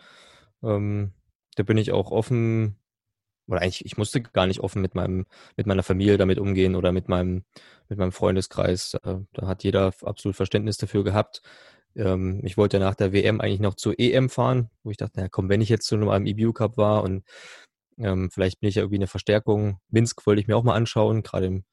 Ähm, 0.63 1.11
da 1.53 1.61
bin 1.61 1.77
ich 1.77 1.91
auch 1.91 2.09
offen, 2.09 2.77
oder 3.47 3.61
eigentlich, 3.61 3.85
ich 3.85 3.95
musste 3.95 4.23
gar 4.23 4.47
nicht 4.47 4.61
offen 4.61 4.81
mit 4.81 4.95
meinem, 4.95 5.27
mit 5.55 5.67
meiner 5.67 5.83
Familie 5.83 6.17
damit 6.17 6.39
umgehen 6.39 6.75
oder 6.75 6.91
mit 6.91 7.09
meinem, 7.09 7.43
mit 7.89 7.99
meinem 7.99 8.11
Freundeskreis. 8.11 8.95
Äh, 9.03 9.17
da 9.33 9.47
hat 9.47 9.63
jeder 9.63 9.93
absolut 10.01 10.35
Verständnis 10.35 10.77
dafür 10.77 11.03
gehabt. 11.03 11.43
Ähm, 11.97 12.41
ich 12.43 12.57
wollte 12.57 12.79
nach 12.79 12.95
der 12.95 13.13
WM 13.13 13.41
eigentlich 13.41 13.59
noch 13.59 13.75
zur 13.75 13.95
EM 13.97 14.29
fahren, 14.29 14.69
wo 14.83 14.91
ich 14.91 14.97
dachte, 14.97 15.13
na 15.17 15.27
komm, 15.29 15.49
wenn 15.49 15.61
ich 15.61 15.69
jetzt 15.69 15.87
zu 15.87 15.95
einem 15.95 16.25
EBU 16.25 16.53
Cup 16.53 16.77
war 16.77 17.03
und 17.03 17.23
ähm, 17.97 18.29
vielleicht 18.31 18.59
bin 18.59 18.69
ich 18.69 18.75
ja 18.75 18.83
irgendwie 18.83 18.97
eine 18.97 19.07
Verstärkung. 19.07 19.79
Minsk 19.89 20.25
wollte 20.27 20.41
ich 20.41 20.47
mir 20.47 20.55
auch 20.55 20.63
mal 20.63 20.75
anschauen, 20.75 21.23
gerade 21.23 21.63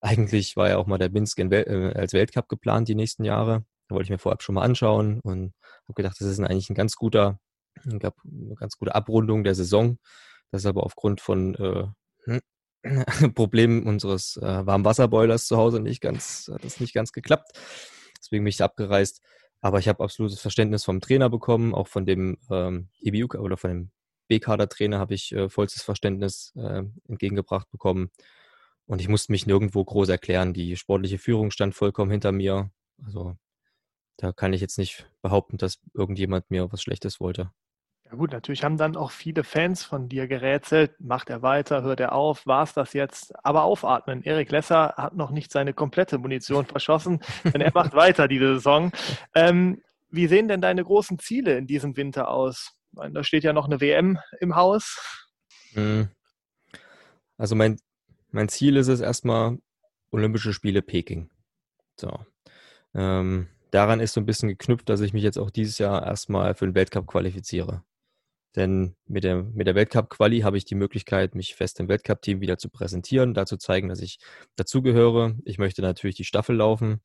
eigentlich 0.00 0.56
war 0.56 0.68
ja 0.68 0.78
auch 0.78 0.86
mal 0.86 0.98
der 0.98 1.10
Minsk 1.10 1.38
Wel 1.38 1.64
äh, 1.94 1.98
als 1.98 2.12
Weltcup 2.12 2.48
geplant 2.48 2.88
die 2.88 2.94
nächsten 2.94 3.24
Jahre. 3.24 3.64
Da 3.88 3.94
wollte 3.94 4.04
ich 4.04 4.10
mir 4.10 4.18
vorab 4.18 4.42
schon 4.42 4.54
mal 4.54 4.62
anschauen 4.62 5.20
und 5.20 5.54
habe 5.84 5.94
gedacht, 5.94 6.16
das 6.20 6.28
ist 6.28 6.40
eigentlich 6.40 6.70
ein 6.70 6.74
ganz 6.74 6.96
guter, 6.96 7.40
eine 7.84 7.98
ganz 8.56 8.76
gute 8.76 8.94
Abrundung 8.94 9.44
der 9.44 9.54
Saison. 9.54 9.98
Das 10.50 10.62
ist 10.62 10.66
aber 10.66 10.84
aufgrund 10.84 11.20
von 11.20 11.54
äh, 11.56 12.40
Problemen 13.34 13.84
unseres 13.84 14.36
äh, 14.36 14.66
Warmwasserboilers 14.66 15.46
zu 15.46 15.56
Hause 15.56 15.80
nicht 15.80 16.00
ganz, 16.00 16.50
hat 16.52 16.64
das 16.64 16.80
nicht 16.80 16.94
ganz 16.94 17.12
geklappt. 17.12 17.58
Deswegen 18.20 18.44
bin 18.44 18.50
ich 18.50 18.56
da 18.58 18.66
abgereist. 18.66 19.22
Aber 19.60 19.78
ich 19.78 19.88
habe 19.88 20.04
absolutes 20.04 20.40
Verständnis 20.40 20.84
vom 20.84 21.00
Trainer 21.00 21.30
bekommen, 21.30 21.74
auch 21.74 21.88
von 21.88 22.06
dem 22.06 22.38
ähm, 22.50 22.88
EBU 23.00 23.38
oder 23.38 23.56
von 23.56 23.70
dem 23.70 23.90
B-Kader-Trainer 24.28 24.98
habe 24.98 25.14
ich 25.14 25.32
äh, 25.32 25.48
vollstes 25.48 25.82
Verständnis 25.82 26.52
äh, 26.56 26.84
entgegengebracht 27.08 27.70
bekommen. 27.70 28.10
Und 28.86 29.00
ich 29.00 29.08
musste 29.08 29.32
mich 29.32 29.46
nirgendwo 29.46 29.84
groß 29.84 30.08
erklären. 30.10 30.54
Die 30.54 30.76
sportliche 30.76 31.18
Führung 31.18 31.50
stand 31.50 31.74
vollkommen 31.74 32.10
hinter 32.10 32.32
mir. 32.32 32.70
Also 33.04 33.36
da 34.16 34.32
kann 34.32 34.52
ich 34.52 34.60
jetzt 34.60 34.78
nicht 34.78 35.10
behaupten, 35.22 35.58
dass 35.58 35.80
irgendjemand 35.94 36.50
mir 36.50 36.70
was 36.72 36.82
Schlechtes 36.82 37.20
wollte. 37.20 37.52
Ja 38.10 38.16
gut, 38.16 38.32
natürlich 38.32 38.64
haben 38.64 38.78
dann 38.78 38.96
auch 38.96 39.10
viele 39.10 39.44
Fans 39.44 39.84
von 39.84 40.08
dir 40.08 40.26
gerätselt. 40.28 40.98
Macht 40.98 41.28
er 41.28 41.42
weiter? 41.42 41.82
Hört 41.82 42.00
er 42.00 42.12
auf? 42.12 42.46
War 42.46 42.62
es 42.62 42.72
das 42.72 42.94
jetzt? 42.94 43.34
Aber 43.44 43.64
aufatmen. 43.64 44.22
Erik 44.22 44.50
Lesser 44.50 44.94
hat 44.96 45.14
noch 45.14 45.30
nicht 45.30 45.52
seine 45.52 45.74
komplette 45.74 46.16
Munition 46.16 46.64
verschossen, 46.64 47.20
denn 47.44 47.60
er 47.60 47.72
macht 47.74 47.92
weiter 47.94 48.26
diese 48.26 48.54
Saison. 48.54 48.92
Ähm, 49.34 49.82
wie 50.10 50.26
sehen 50.26 50.48
denn 50.48 50.62
deine 50.62 50.84
großen 50.84 51.18
Ziele 51.18 51.58
in 51.58 51.66
diesem 51.66 51.98
Winter 51.98 52.30
aus? 52.30 52.72
Meine, 52.92 53.12
da 53.12 53.22
steht 53.22 53.44
ja 53.44 53.52
noch 53.52 53.66
eine 53.66 53.82
WM 53.82 54.18
im 54.40 54.56
Haus. 54.56 54.98
Hm. 55.74 56.08
Also 57.36 57.54
mein 57.54 57.76
mein 58.30 58.48
Ziel 58.48 58.76
ist 58.76 58.88
es 58.88 59.00
erstmal 59.00 59.58
Olympische 60.10 60.52
Spiele 60.52 60.82
Peking. 60.82 61.30
So. 61.96 62.24
Ähm, 62.94 63.48
daran 63.70 64.00
ist 64.00 64.14
so 64.14 64.20
ein 64.20 64.26
bisschen 64.26 64.48
geknüpft, 64.48 64.88
dass 64.88 65.00
ich 65.00 65.12
mich 65.12 65.22
jetzt 65.22 65.38
auch 65.38 65.50
dieses 65.50 65.78
Jahr 65.78 66.06
erstmal 66.06 66.54
für 66.54 66.66
den 66.66 66.74
Weltcup 66.74 67.06
qualifiziere. 67.06 67.82
Denn 68.58 68.96
mit 69.06 69.22
der, 69.22 69.44
mit 69.44 69.68
der 69.68 69.76
Weltcup-Quali 69.76 70.40
habe 70.40 70.58
ich 70.58 70.64
die 70.64 70.74
Möglichkeit, 70.74 71.36
mich 71.36 71.54
fest 71.54 71.78
im 71.78 71.88
Weltcup-Team 71.88 72.40
wieder 72.40 72.58
zu 72.58 72.68
präsentieren, 72.68 73.32
dazu 73.32 73.56
zeigen, 73.56 73.88
dass 73.88 74.00
ich 74.00 74.18
dazugehöre. 74.56 75.36
Ich 75.44 75.58
möchte 75.58 75.80
natürlich 75.80 76.16
die 76.16 76.24
Staffel 76.24 76.56
laufen, 76.56 77.00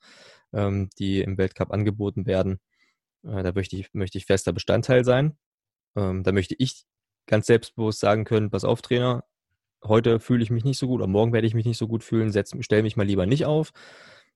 ähm, 0.51 0.89
die 0.98 1.22
im 1.22 1.38
Weltcup 1.38 1.72
angeboten 1.72 2.25
werden. 2.25 2.60
Äh, 3.24 3.43
da 3.43 3.51
möchte 3.53 3.75
ich, 3.75 3.93
möchte 3.93 4.17
ich 4.17 4.25
fester 4.25 4.51
Bestandteil 4.51 5.05
sein. 5.05 5.38
Ähm, 5.95 6.24
da 6.24 6.31
möchte 6.31 6.55
ich 6.57 6.86
ganz 7.27 7.45
selbstbewusst 7.45 8.00
sagen 8.00 8.24
können, 8.25 8.50
pass 8.50 8.63
auf, 8.63 8.81
Trainer, 8.81 9.24
heute 9.83 10.19
fühle 10.19 10.41
ich 10.41 10.50
mich 10.50 10.63
nicht 10.63 10.79
so 10.79 10.88
gut 10.88 11.01
oder 11.01 11.07
morgen 11.07 11.33
werde 11.33 11.45
ich 11.45 11.53
mich 11.53 11.67
nicht 11.67 11.77
so 11.77 11.88
gut 11.88 12.03
fühlen, 12.03 12.33
stelle 12.62 12.81
mich 12.81 12.98
mal 12.98 13.05
lieber 13.05 13.27
nicht 13.27 13.45
auf. 13.45 13.74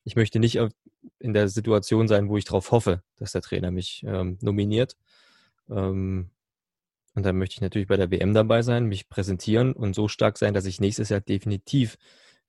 Ich 0.04 0.16
möchte 0.16 0.38
nicht 0.38 0.60
in 1.18 1.34
der 1.34 1.48
Situation 1.48 2.08
sein, 2.08 2.30
wo 2.30 2.38
ich 2.38 2.46
darauf 2.46 2.70
hoffe, 2.70 3.02
dass 3.16 3.32
der 3.32 3.42
Trainer 3.42 3.72
mich 3.72 4.04
ähm, 4.06 4.38
nominiert. 4.40 4.96
Ähm, 5.68 6.30
und 7.18 7.24
dann 7.24 7.36
möchte 7.36 7.56
ich 7.56 7.62
natürlich 7.62 7.88
bei 7.88 7.98
der 7.98 8.12
WM 8.12 8.36
dabei 8.36 8.62
sein, 8.62 8.86
mich 8.86 9.10
präsentieren 9.10 9.74
und 9.74 9.96
so 9.96 10.08
stark 10.08 10.38
sein, 10.38 10.54
dass 10.54 10.68
ich 10.68 10.80
nächstes 10.80 11.10
Jahr 11.10 11.20
definitiv 11.20 11.98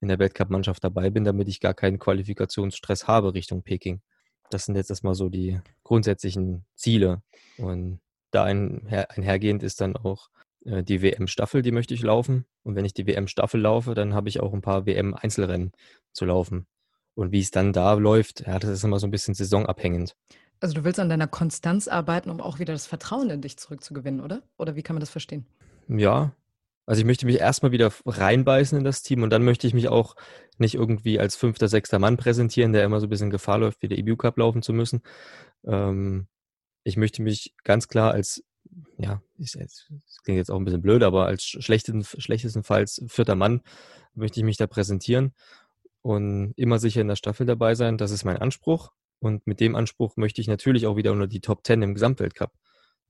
in 0.02 0.08
der 0.08 0.18
Weltcup-Mannschaft 0.18 0.84
dabei 0.84 1.08
bin, 1.08 1.24
damit 1.24 1.48
ich 1.48 1.60
gar 1.60 1.72
keinen 1.72 1.98
Qualifikationsstress 1.98 3.08
habe 3.08 3.32
Richtung 3.32 3.62
Peking. 3.62 4.02
Das 4.50 4.66
sind 4.66 4.76
jetzt 4.76 4.90
erstmal 4.90 5.14
so 5.14 5.30
die 5.30 5.58
grundsätzlichen 5.84 6.66
Ziele. 6.74 7.22
Und 7.56 8.00
da 8.30 8.44
einher, 8.44 9.10
einhergehend 9.10 9.62
ist 9.62 9.80
dann 9.80 9.96
auch 9.96 10.28
äh, 10.66 10.82
die 10.82 11.00
WM-Staffel, 11.00 11.62
die 11.62 11.72
möchte 11.72 11.94
ich 11.94 12.02
laufen. 12.02 12.44
Und 12.62 12.74
wenn 12.74 12.84
ich 12.84 12.92
die 12.92 13.06
WM-Staffel 13.06 13.62
laufe, 13.62 13.94
dann 13.94 14.12
habe 14.12 14.28
ich 14.28 14.40
auch 14.40 14.52
ein 14.52 14.60
paar 14.60 14.84
WM-Einzelrennen 14.84 15.72
zu 16.12 16.26
laufen. 16.26 16.66
Und 17.14 17.32
wie 17.32 17.40
es 17.40 17.50
dann 17.50 17.72
da 17.72 17.94
läuft, 17.94 18.46
ja, 18.46 18.58
das 18.58 18.68
ist 18.68 18.84
immer 18.84 18.98
so 18.98 19.06
ein 19.06 19.12
bisschen 19.12 19.32
saisonabhängend. 19.32 20.14
Also 20.60 20.74
du 20.74 20.84
willst 20.84 20.98
an 20.98 21.08
deiner 21.08 21.28
Konstanz 21.28 21.88
arbeiten, 21.88 22.30
um 22.30 22.40
auch 22.40 22.58
wieder 22.58 22.72
das 22.72 22.86
Vertrauen 22.86 23.30
in 23.30 23.42
dich 23.42 23.56
zurückzugewinnen, 23.58 24.20
oder? 24.20 24.42
Oder 24.56 24.76
wie 24.76 24.82
kann 24.82 24.94
man 24.94 25.00
das 25.00 25.10
verstehen? 25.10 25.46
Ja. 25.88 26.32
Also 26.86 27.00
ich 27.00 27.06
möchte 27.06 27.26
mich 27.26 27.38
erstmal 27.38 27.70
wieder 27.70 27.92
reinbeißen 28.06 28.78
in 28.78 28.84
das 28.84 29.02
Team 29.02 29.22
und 29.22 29.30
dann 29.30 29.44
möchte 29.44 29.66
ich 29.66 29.74
mich 29.74 29.88
auch 29.88 30.16
nicht 30.56 30.74
irgendwie 30.74 31.20
als 31.20 31.36
fünfter, 31.36 31.68
sechster 31.68 31.98
Mann 31.98 32.16
präsentieren, 32.16 32.72
der 32.72 32.84
immer 32.84 32.98
so 32.98 33.06
ein 33.06 33.10
bisschen 33.10 33.30
Gefahr 33.30 33.58
läuft, 33.58 33.82
wie 33.82 33.88
der 33.88 33.98
EBU 33.98 34.16
Cup 34.16 34.38
laufen 34.38 34.62
zu 34.62 34.72
müssen. 34.72 35.02
Ähm, 35.66 36.28
ich 36.84 36.96
möchte 36.96 37.22
mich 37.22 37.54
ganz 37.62 37.88
klar 37.88 38.12
als 38.12 38.42
ja, 38.96 39.22
jetzt, 39.36 39.56
das 39.56 40.22
klingt 40.22 40.38
jetzt 40.38 40.50
auch 40.50 40.58
ein 40.58 40.64
bisschen 40.64 40.82
blöd, 40.82 41.02
aber 41.02 41.26
als 41.26 41.44
schlechtesten, 41.44 42.04
schlechtestenfalls 42.04 43.02
vierter 43.06 43.34
Mann 43.34 43.62
möchte 44.14 44.40
ich 44.40 44.44
mich 44.44 44.56
da 44.56 44.66
präsentieren 44.66 45.34
und 46.02 46.52
immer 46.56 46.78
sicher 46.78 47.00
in 47.00 47.08
der 47.08 47.16
Staffel 47.16 47.46
dabei 47.46 47.74
sein. 47.74 47.98
Das 47.98 48.10
ist 48.10 48.24
mein 48.24 48.38
Anspruch. 48.38 48.92
Und 49.20 49.46
mit 49.46 49.60
dem 49.60 49.74
Anspruch 49.74 50.16
möchte 50.16 50.40
ich 50.40 50.48
natürlich 50.48 50.86
auch 50.86 50.96
wieder 50.96 51.12
unter 51.12 51.26
die 51.26 51.40
Top 51.40 51.66
10 51.66 51.82
im 51.82 51.94
Gesamtweltcup. 51.94 52.52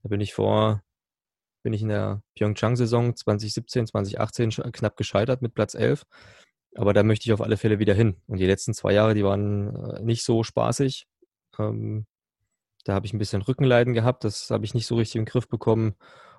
Da 0.03 0.09
bin 0.09 0.21
ich 0.21 0.33
vor, 0.33 0.81
bin 1.63 1.73
ich 1.73 1.81
in 1.81 1.89
der 1.89 2.23
Pyeongchang-Saison 2.35 3.15
2017, 3.15 3.87
2018 3.87 4.49
knapp 4.71 4.97
gescheitert 4.97 5.41
mit 5.41 5.53
Platz 5.53 5.75
11. 5.75 6.05
Aber 6.75 6.93
da 6.93 7.03
möchte 7.03 7.27
ich 7.27 7.33
auf 7.33 7.41
alle 7.41 7.57
Fälle 7.57 7.79
wieder 7.79 7.93
hin. 7.93 8.15
Und 8.27 8.39
die 8.39 8.45
letzten 8.45 8.73
zwei 8.73 8.93
Jahre, 8.93 9.13
die 9.13 9.23
waren 9.23 9.75
äh, 9.75 10.01
nicht 10.01 10.23
so 10.23 10.43
spaßig. 10.43 11.07
Ähm, 11.57 12.05
da 12.85 12.93
habe 12.93 13.05
ich 13.05 13.13
ein 13.13 13.19
bisschen 13.19 13.41
Rückenleiden 13.41 13.93
gehabt, 13.93 14.23
das 14.23 14.49
habe 14.49 14.65
ich 14.65 14.73
nicht 14.73 14.87
so 14.87 14.95
richtig 14.95 15.13
den 15.13 15.25
Griff 15.25 15.47
bekommen. 15.47 15.95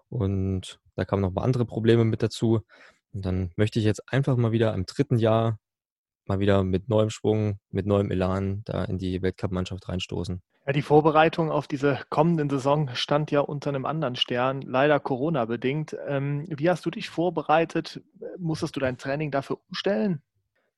Und 0.08 0.80
da 0.96 1.04
kamen 1.04 1.22
noch 1.22 1.32
mal 1.32 1.42
andere 1.42 1.64
Probleme 1.64 2.04
mit 2.04 2.22
dazu. 2.22 2.62
Und 3.12 3.24
dann 3.26 3.52
möchte 3.56 3.78
ich 3.78 3.84
jetzt 3.84 4.12
einfach 4.12 4.36
mal 4.36 4.52
wieder 4.52 4.74
im 4.74 4.86
dritten 4.86 5.18
Jahr 5.18 5.58
mal 6.30 6.38
wieder 6.38 6.62
mit 6.62 6.88
neuem 6.88 7.10
Schwung, 7.10 7.58
mit 7.70 7.86
neuem 7.86 8.10
Elan 8.10 8.62
da 8.64 8.84
in 8.84 8.98
die 8.98 9.20
Weltcup-Mannschaft 9.20 9.88
reinstoßen. 9.88 10.40
Ja, 10.64 10.72
die 10.72 10.82
Vorbereitung 10.82 11.50
auf 11.50 11.66
diese 11.66 11.98
kommende 12.08 12.46
Saison 12.54 12.90
stand 12.94 13.32
ja 13.32 13.40
unter 13.40 13.70
einem 13.70 13.84
anderen 13.84 14.14
Stern, 14.14 14.62
leider 14.62 15.00
Corona-bedingt. 15.00 15.96
Ähm, 16.06 16.46
wie 16.48 16.70
hast 16.70 16.86
du 16.86 16.90
dich 16.90 17.10
vorbereitet? 17.10 18.00
Musstest 18.38 18.76
du 18.76 18.80
dein 18.80 18.96
Training 18.96 19.32
dafür 19.32 19.58
umstellen? 19.68 20.22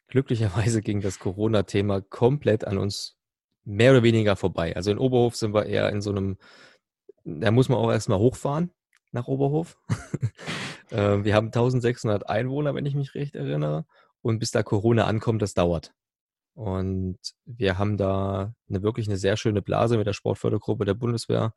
Glücklicherweise 0.08 0.80
ging 0.80 1.02
das 1.02 1.18
Corona-Thema 1.18 2.00
komplett 2.00 2.66
an 2.66 2.78
uns 2.78 3.18
mehr 3.64 3.92
oder 3.92 4.02
weniger 4.02 4.36
vorbei. 4.36 4.74
Also 4.74 4.90
in 4.90 4.98
Oberhof 4.98 5.36
sind 5.36 5.52
wir 5.52 5.66
eher 5.66 5.90
in 5.90 6.00
so 6.00 6.10
einem, 6.10 6.38
da 7.24 7.50
muss 7.50 7.68
man 7.68 7.78
auch 7.78 7.90
erstmal 7.90 8.18
hochfahren 8.18 8.70
nach 9.10 9.28
Oberhof. 9.28 9.76
Ähm, 10.92 11.24
wir 11.24 11.34
haben 11.34 11.46
1600 11.46 12.28
Einwohner, 12.28 12.74
wenn 12.74 12.84
ich 12.84 12.94
mich 12.94 13.14
recht 13.14 13.34
erinnere. 13.34 13.86
Und 14.22 14.38
bis 14.38 14.50
da 14.52 14.62
Corona 14.62 15.06
ankommt, 15.06 15.42
das 15.42 15.54
dauert. 15.54 15.92
Und 16.54 17.18
wir 17.44 17.78
haben 17.78 17.96
da 17.96 18.54
eine 18.68 18.82
wirklich 18.82 19.08
eine 19.08 19.16
sehr 19.16 19.36
schöne 19.36 19.62
Blase 19.62 19.96
mit 19.96 20.06
der 20.06 20.12
Sportfördergruppe 20.12 20.84
der 20.84 20.94
Bundeswehr 20.94 21.54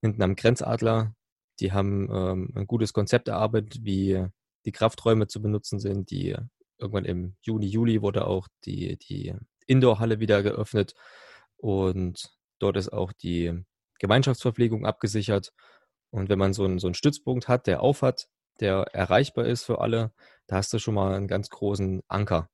hinten 0.00 0.22
am 0.22 0.36
Grenzadler. 0.36 1.14
Die 1.60 1.72
haben 1.72 2.08
ähm, 2.12 2.52
ein 2.54 2.66
gutes 2.66 2.92
Konzept 2.92 3.28
erarbeitet, 3.28 3.84
wie 3.84 4.26
die 4.64 4.72
Krafträume 4.72 5.26
zu 5.28 5.40
benutzen 5.40 5.78
sind. 5.78 6.10
Die 6.10 6.36
irgendwann 6.78 7.04
im 7.04 7.36
Juni, 7.42 7.66
Juli 7.66 8.02
wurde 8.02 8.26
auch 8.26 8.48
die, 8.64 8.98
die 8.98 9.34
Indoor-Halle 9.66 10.20
wieder 10.20 10.42
geöffnet 10.42 10.94
und 11.56 12.30
dort 12.58 12.76
ist 12.76 12.92
auch 12.92 13.12
die 13.12 13.64
Gemeinschaftsverpflegung 13.98 14.84
abgesichert. 14.86 15.52
Und 16.10 16.28
wenn 16.28 16.38
man 16.38 16.52
so 16.52 16.64
einen, 16.64 16.78
so 16.78 16.86
einen 16.86 16.94
Stützpunkt 16.94 17.48
hat, 17.48 17.66
der 17.66 17.82
aufhat, 17.82 18.28
der 18.60 18.86
erreichbar 18.92 19.44
ist 19.44 19.64
für 19.64 19.80
alle, 19.80 20.12
da 20.46 20.56
hast 20.56 20.72
du 20.72 20.78
schon 20.78 20.94
mal 20.94 21.14
einen 21.14 21.28
ganz 21.28 21.50
großen 21.50 22.02
Anker, 22.08 22.48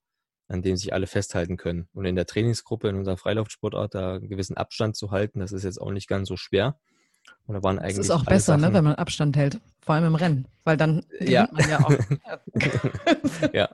an 0.49 0.62
dem 0.62 0.76
sich 0.76 0.92
alle 0.92 1.06
festhalten 1.06 1.56
können. 1.56 1.88
Und 1.92 2.04
in 2.04 2.16
der 2.16 2.26
Trainingsgruppe, 2.26 2.88
in 2.88 2.97
unserer 2.97 3.16
Freilaufsportart, 3.16 3.94
da 3.94 4.14
einen 4.14 4.28
gewissen 4.28 4.56
Abstand 4.56 4.97
zu 4.97 5.11
halten, 5.11 5.40
das 5.40 5.52
ist 5.52 5.64
jetzt 5.64 5.80
auch 5.80 5.90
nicht 5.90 6.09
ganz 6.09 6.28
so 6.28 6.37
schwer. 6.37 6.78
Und 7.47 7.54
da 7.54 7.62
waren 7.62 7.78
eigentlich 7.78 7.97
das 7.97 8.06
ist 8.06 8.11
auch 8.11 8.25
besser, 8.25 8.56
ne, 8.56 8.73
wenn 8.73 8.85
man 8.85 8.94
Abstand 8.94 9.37
hält, 9.37 9.61
vor 9.80 9.94
allem 9.94 10.06
im 10.06 10.14
Rennen, 10.14 10.49
weil 10.64 10.76
dann 10.76 11.04
ja. 11.21 11.49
man 11.52 11.68
ja 11.68 11.85
auch. 11.85 11.90
ja. 13.52 13.68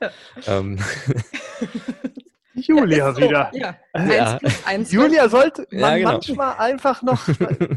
ja. 0.00 0.10
Ähm. 0.46 0.78
Julia 2.66 3.12
so, 3.12 3.20
wieder. 3.20 3.50
Ja. 3.52 3.76
Ja. 3.94 4.38
Eins, 4.64 4.92
Julia 4.92 5.28
sollte 5.28 5.66
man 5.70 5.98
genau. 5.98 6.12
manchmal 6.12 6.56
einfach 6.58 7.02
noch, 7.02 7.26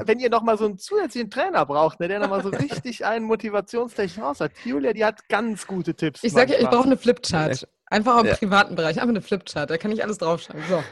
wenn 0.05 0.19
ihr 0.19 0.29
noch 0.29 0.43
mal 0.43 0.57
so 0.57 0.65
einen 0.65 0.77
zusätzlichen 0.77 1.29
Trainer 1.29 1.65
braucht, 1.65 1.99
ne, 1.99 2.07
der 2.07 2.19
noch 2.19 2.29
mal 2.29 2.43
so 2.43 2.49
richtig 2.49 3.05
einen 3.05 3.25
motivationstechnisch 3.25 4.23
aus 4.23 4.39
hat. 4.39 4.51
Julia, 4.63 4.93
die 4.93 5.03
hat 5.05 5.27
ganz 5.29 5.67
gute 5.67 5.95
Tipps. 5.95 6.23
Ich 6.23 6.33
sage 6.33 6.53
ja, 6.53 6.59
ich 6.59 6.67
brauche 6.67 6.85
eine 6.85 6.97
Flipchart. 6.97 7.67
Einfach 7.87 8.23
im 8.23 8.31
privaten 8.31 8.75
Bereich, 8.75 8.97
einfach 8.97 9.09
eine 9.09 9.21
Flipchart. 9.21 9.69
Da 9.69 9.77
kann 9.77 9.91
ich 9.91 10.03
alles 10.03 10.17
draufschreiben. 10.17 10.63
So, 10.67 10.83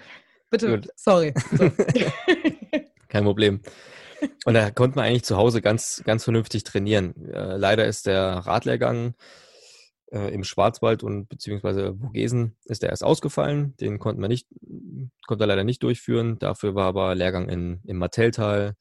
bitte, 0.49 0.69
Gut. 0.69 0.89
sorry. 0.95 1.33
So. 1.51 1.71
Kein 3.09 3.23
Problem. 3.23 3.61
Und 4.45 4.53
da 4.53 4.69
konnte 4.69 4.97
man 4.97 5.05
eigentlich 5.05 5.23
zu 5.23 5.35
Hause 5.35 5.61
ganz, 5.61 6.03
ganz 6.05 6.23
vernünftig 6.23 6.63
trainieren. 6.63 7.29
Äh, 7.33 7.57
leider 7.57 7.85
ist 7.85 8.05
der 8.05 8.23
Radlehrgang 8.45 9.15
äh, 10.11 10.33
im 10.33 10.43
Schwarzwald 10.43 11.03
und 11.03 11.27
beziehungsweise 11.29 11.95
Vogesen 11.95 12.55
ist 12.65 12.83
der 12.83 12.89
erst 12.89 13.03
ausgefallen. 13.03 13.75
Den 13.77 13.99
konnten 13.99 14.21
wir 14.21 14.27
nicht, 14.27 14.47
konnte 15.27 15.43
er 15.43 15.47
leider 15.47 15.63
nicht 15.63 15.83
durchführen. 15.83 16.37
Dafür 16.39 16.75
war 16.75 16.85
aber 16.85 17.15
Lehrgang 17.15 17.49
in, 17.49 17.81
im 17.85 17.97
Martelltal, 17.97 18.75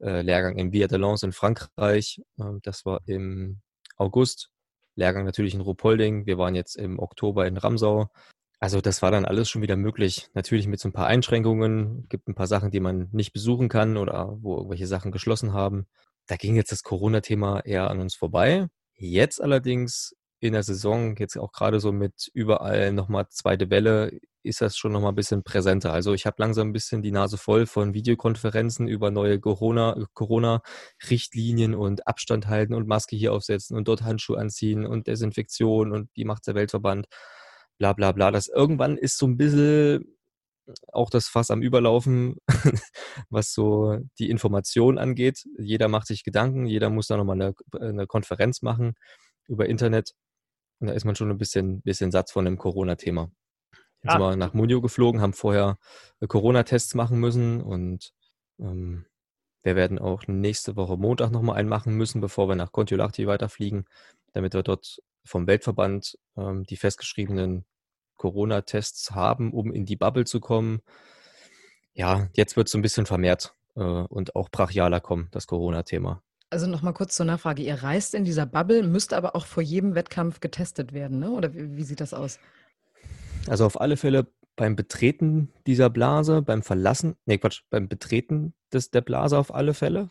äh, 0.00 0.22
Lehrgang 0.22 0.56
in 0.56 0.72
Via-de-Lans 0.72 1.22
in 1.22 1.32
Frankreich. 1.32 2.20
Äh, 2.38 2.44
das 2.62 2.84
war 2.84 3.00
im 3.06 3.60
August. 3.96 4.48
Lehrgang 4.94 5.24
natürlich 5.24 5.54
in 5.54 5.60
Ruhpolding. 5.60 6.26
Wir 6.26 6.38
waren 6.38 6.54
jetzt 6.54 6.76
im 6.76 6.98
Oktober 6.98 7.46
in 7.46 7.56
Ramsau. 7.56 8.10
Also 8.60 8.80
das 8.80 9.02
war 9.02 9.10
dann 9.10 9.24
alles 9.24 9.48
schon 9.48 9.62
wieder 9.62 9.76
möglich. 9.76 10.28
Natürlich 10.34 10.66
mit 10.66 10.80
so 10.80 10.88
ein 10.88 10.92
paar 10.92 11.06
Einschränkungen. 11.06 12.02
Es 12.02 12.08
gibt 12.10 12.28
ein 12.28 12.34
paar 12.34 12.46
Sachen, 12.46 12.70
die 12.70 12.80
man 12.80 13.08
nicht 13.10 13.32
besuchen 13.32 13.68
kann 13.68 13.96
oder 13.96 14.36
wo 14.40 14.56
irgendwelche 14.56 14.86
Sachen 14.86 15.12
geschlossen 15.12 15.52
haben. 15.52 15.86
Da 16.26 16.36
ging 16.36 16.54
jetzt 16.54 16.72
das 16.72 16.82
Corona-Thema 16.82 17.60
eher 17.60 17.90
an 17.90 18.00
uns 18.00 18.14
vorbei. 18.14 18.68
Jetzt 18.94 19.42
allerdings 19.42 20.14
in 20.42 20.52
der 20.54 20.62
Saison, 20.64 21.14
jetzt 21.16 21.38
auch 21.38 21.52
gerade 21.52 21.78
so 21.80 21.92
mit 21.92 22.30
überall 22.34 22.92
nochmal 22.92 23.28
zweite 23.30 23.70
Welle, 23.70 24.18
ist 24.42 24.60
das 24.60 24.76
schon 24.76 24.90
nochmal 24.92 25.12
ein 25.12 25.16
bisschen 25.16 25.44
präsenter. 25.44 25.92
Also 25.92 26.14
ich 26.14 26.26
habe 26.26 26.34
langsam 26.38 26.68
ein 26.68 26.72
bisschen 26.72 27.00
die 27.00 27.12
Nase 27.12 27.38
voll 27.38 27.66
von 27.66 27.94
Videokonferenzen 27.94 28.88
über 28.88 29.12
neue 29.12 29.38
Corona-Richtlinien 29.38 31.76
und 31.76 32.08
Abstand 32.08 32.48
halten 32.48 32.74
und 32.74 32.88
Maske 32.88 33.14
hier 33.14 33.32
aufsetzen 33.32 33.76
und 33.76 33.86
dort 33.86 34.02
Handschuhe 34.02 34.38
anziehen 34.38 34.84
und 34.84 35.06
Desinfektion 35.06 35.92
und 35.92 36.10
wie 36.14 36.24
macht 36.24 36.44
der 36.48 36.56
Weltverband 36.56 37.06
bla 37.78 37.92
bla 37.92 38.10
bla. 38.10 38.32
Das 38.32 38.48
irgendwann 38.48 38.96
ist 38.96 39.18
so 39.18 39.26
ein 39.26 39.36
bisschen 39.36 40.16
auch 40.92 41.10
das 41.10 41.28
Fass 41.28 41.50
am 41.50 41.62
Überlaufen, 41.62 42.36
was 43.30 43.52
so 43.52 43.98
die 44.18 44.30
Information 44.30 44.98
angeht. 44.98 45.44
Jeder 45.58 45.88
macht 45.88 46.06
sich 46.08 46.24
Gedanken, 46.24 46.66
jeder 46.66 46.90
muss 46.90 47.06
da 47.06 47.16
nochmal 47.16 47.40
eine, 47.40 47.54
eine 47.80 48.06
Konferenz 48.06 48.62
machen 48.62 48.94
über 49.48 49.68
Internet. 49.68 50.12
Und 50.82 50.88
da 50.88 50.94
ist 50.94 51.04
man 51.04 51.14
schon 51.14 51.30
ein 51.30 51.38
bisschen, 51.38 51.80
bisschen 51.82 52.10
satt 52.10 52.32
von 52.32 52.44
dem 52.44 52.58
Corona-Thema. 52.58 53.30
Jetzt 54.02 54.08
ah. 54.08 54.12
sind 54.14 54.20
wir 54.20 54.36
nach 54.36 54.52
Munio 54.52 54.80
geflogen, 54.80 55.20
haben 55.20 55.32
vorher 55.32 55.78
äh, 56.18 56.26
Corona-Tests 56.26 56.96
machen 56.96 57.20
müssen 57.20 57.60
und 57.62 58.12
ähm, 58.58 59.06
wir 59.62 59.76
werden 59.76 60.00
auch 60.00 60.26
nächste 60.26 60.74
Woche 60.74 60.96
Montag 60.96 61.30
nochmal 61.30 61.56
einen 61.56 61.68
machen 61.68 61.94
müssen, 61.94 62.20
bevor 62.20 62.48
wir 62.48 62.56
nach 62.56 62.72
Kontiolahti 62.72 63.28
weiterfliegen, 63.28 63.84
damit 64.32 64.54
wir 64.54 64.64
dort 64.64 65.00
vom 65.24 65.46
Weltverband 65.46 66.18
ähm, 66.36 66.64
die 66.64 66.76
festgeschriebenen 66.76 67.64
Corona-Tests 68.16 69.12
haben, 69.12 69.52
um 69.52 69.72
in 69.72 69.86
die 69.86 69.94
Bubble 69.94 70.24
zu 70.24 70.40
kommen. 70.40 70.80
Ja, 71.94 72.28
jetzt 72.34 72.56
wird 72.56 72.66
es 72.66 72.72
so 72.72 72.78
ein 72.78 72.82
bisschen 72.82 73.06
vermehrt 73.06 73.54
äh, 73.76 73.82
und 73.82 74.34
auch 74.34 74.48
brachialer 74.48 74.98
kommen, 74.98 75.28
das 75.30 75.46
Corona-Thema. 75.46 76.24
Also 76.52 76.66
nochmal 76.66 76.92
kurz 76.92 77.16
zur 77.16 77.24
Nachfrage. 77.24 77.62
Ihr 77.62 77.82
reist 77.82 78.12
in 78.14 78.24
dieser 78.24 78.44
Bubble, 78.44 78.82
müsst 78.82 79.14
aber 79.14 79.34
auch 79.34 79.46
vor 79.46 79.62
jedem 79.62 79.94
Wettkampf 79.94 80.40
getestet 80.40 80.92
werden, 80.92 81.18
ne? 81.18 81.30
oder 81.30 81.54
wie, 81.54 81.78
wie 81.78 81.82
sieht 81.82 82.02
das 82.02 82.12
aus? 82.12 82.38
Also 83.48 83.64
auf 83.64 83.80
alle 83.80 83.96
Fälle 83.96 84.26
beim 84.54 84.76
Betreten 84.76 85.50
dieser 85.66 85.88
Blase, 85.88 86.42
beim 86.42 86.62
Verlassen, 86.62 87.16
nee 87.24 87.38
Quatsch, 87.38 87.62
beim 87.70 87.88
Betreten 87.88 88.52
des, 88.70 88.90
der 88.90 89.00
Blase 89.00 89.38
auf 89.38 89.54
alle 89.54 89.72
Fälle. 89.72 90.10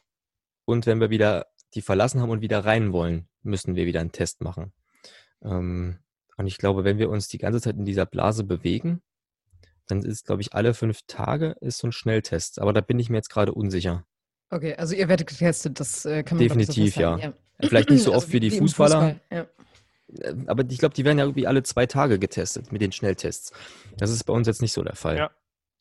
Und 0.66 0.88
wenn 0.88 1.00
wir 1.00 1.12
wieder 1.12 1.46
die 1.76 1.84
verlassen 1.84 2.22
haben 2.22 2.32
und 2.32 2.42
wieder 2.42 2.66
rein 2.66 2.92
wollen, 2.92 3.28
müssen 3.44 3.76
wir 3.76 3.86
wieder 3.86 4.00
einen 4.00 4.12
Test 4.12 4.42
machen. 4.42 4.74
Ähm, 5.44 6.00
und 6.38 6.48
ich 6.48 6.58
glaube, 6.58 6.84
wenn 6.84 6.98
wir 6.98 7.12
uns 7.12 7.28
die 7.28 7.38
ganze 7.38 7.62
Zeit 7.62 7.76
in 7.76 7.86
dieser 7.86 8.08
Blase 8.08 8.44
bewegen, 8.46 9.04
dann 9.86 10.02
ist, 10.02 10.26
glaube 10.26 10.42
ich, 10.42 10.56
alle 10.56 10.74
fünf 10.74 11.02
Tage 11.06 11.56
ist 11.62 11.78
so 11.78 11.88
ein 11.88 11.92
Schnelltest. 11.92 12.60
Aber 12.60 12.74
da 12.74 12.82
bin 12.82 12.98
ich 12.98 13.12
mir 13.12 13.18
jetzt 13.18 13.30
gerade 13.30 13.54
unsicher. 13.54 14.08
Okay, 14.52 14.76
also 14.76 14.94
ihr 14.94 15.08
werdet 15.08 15.28
getestet, 15.28 15.80
das 15.80 16.06
äh, 16.06 16.24
kann 16.24 16.38
man 16.38 16.48
Definitiv, 16.48 16.94
so 16.96 17.02
ja. 17.02 17.18
ja. 17.18 17.34
Vielleicht 17.62 17.90
nicht 17.90 18.04
so 18.04 18.12
oft 18.12 18.26
also 18.26 18.34
wie 18.34 18.40
die 18.42 18.52
Fußballer. 18.52 19.02
Fußball, 19.02 19.22
ja. 19.32 19.48
Äh, 20.30 20.36
aber 20.48 20.66
ich 20.70 20.78
glaube, 20.78 20.94
die 20.94 21.06
werden 21.06 21.18
ja 21.18 21.24
irgendwie 21.24 21.48
alle 21.48 21.64
zwei 21.64 21.86
Tage 21.86 22.20
getestet 22.20 22.72
mit 22.72 22.82
den 22.82 22.92
Schnelltests. 22.92 23.54
Das 23.98 24.12
ist 24.12 24.26
bei 24.26 24.34
uns 24.34 24.48
jetzt 24.48 24.62
nicht 24.62 24.74
so 24.74 24.84
der 24.84 24.96
Fall. 24.96 25.18
Ja, 25.18 25.32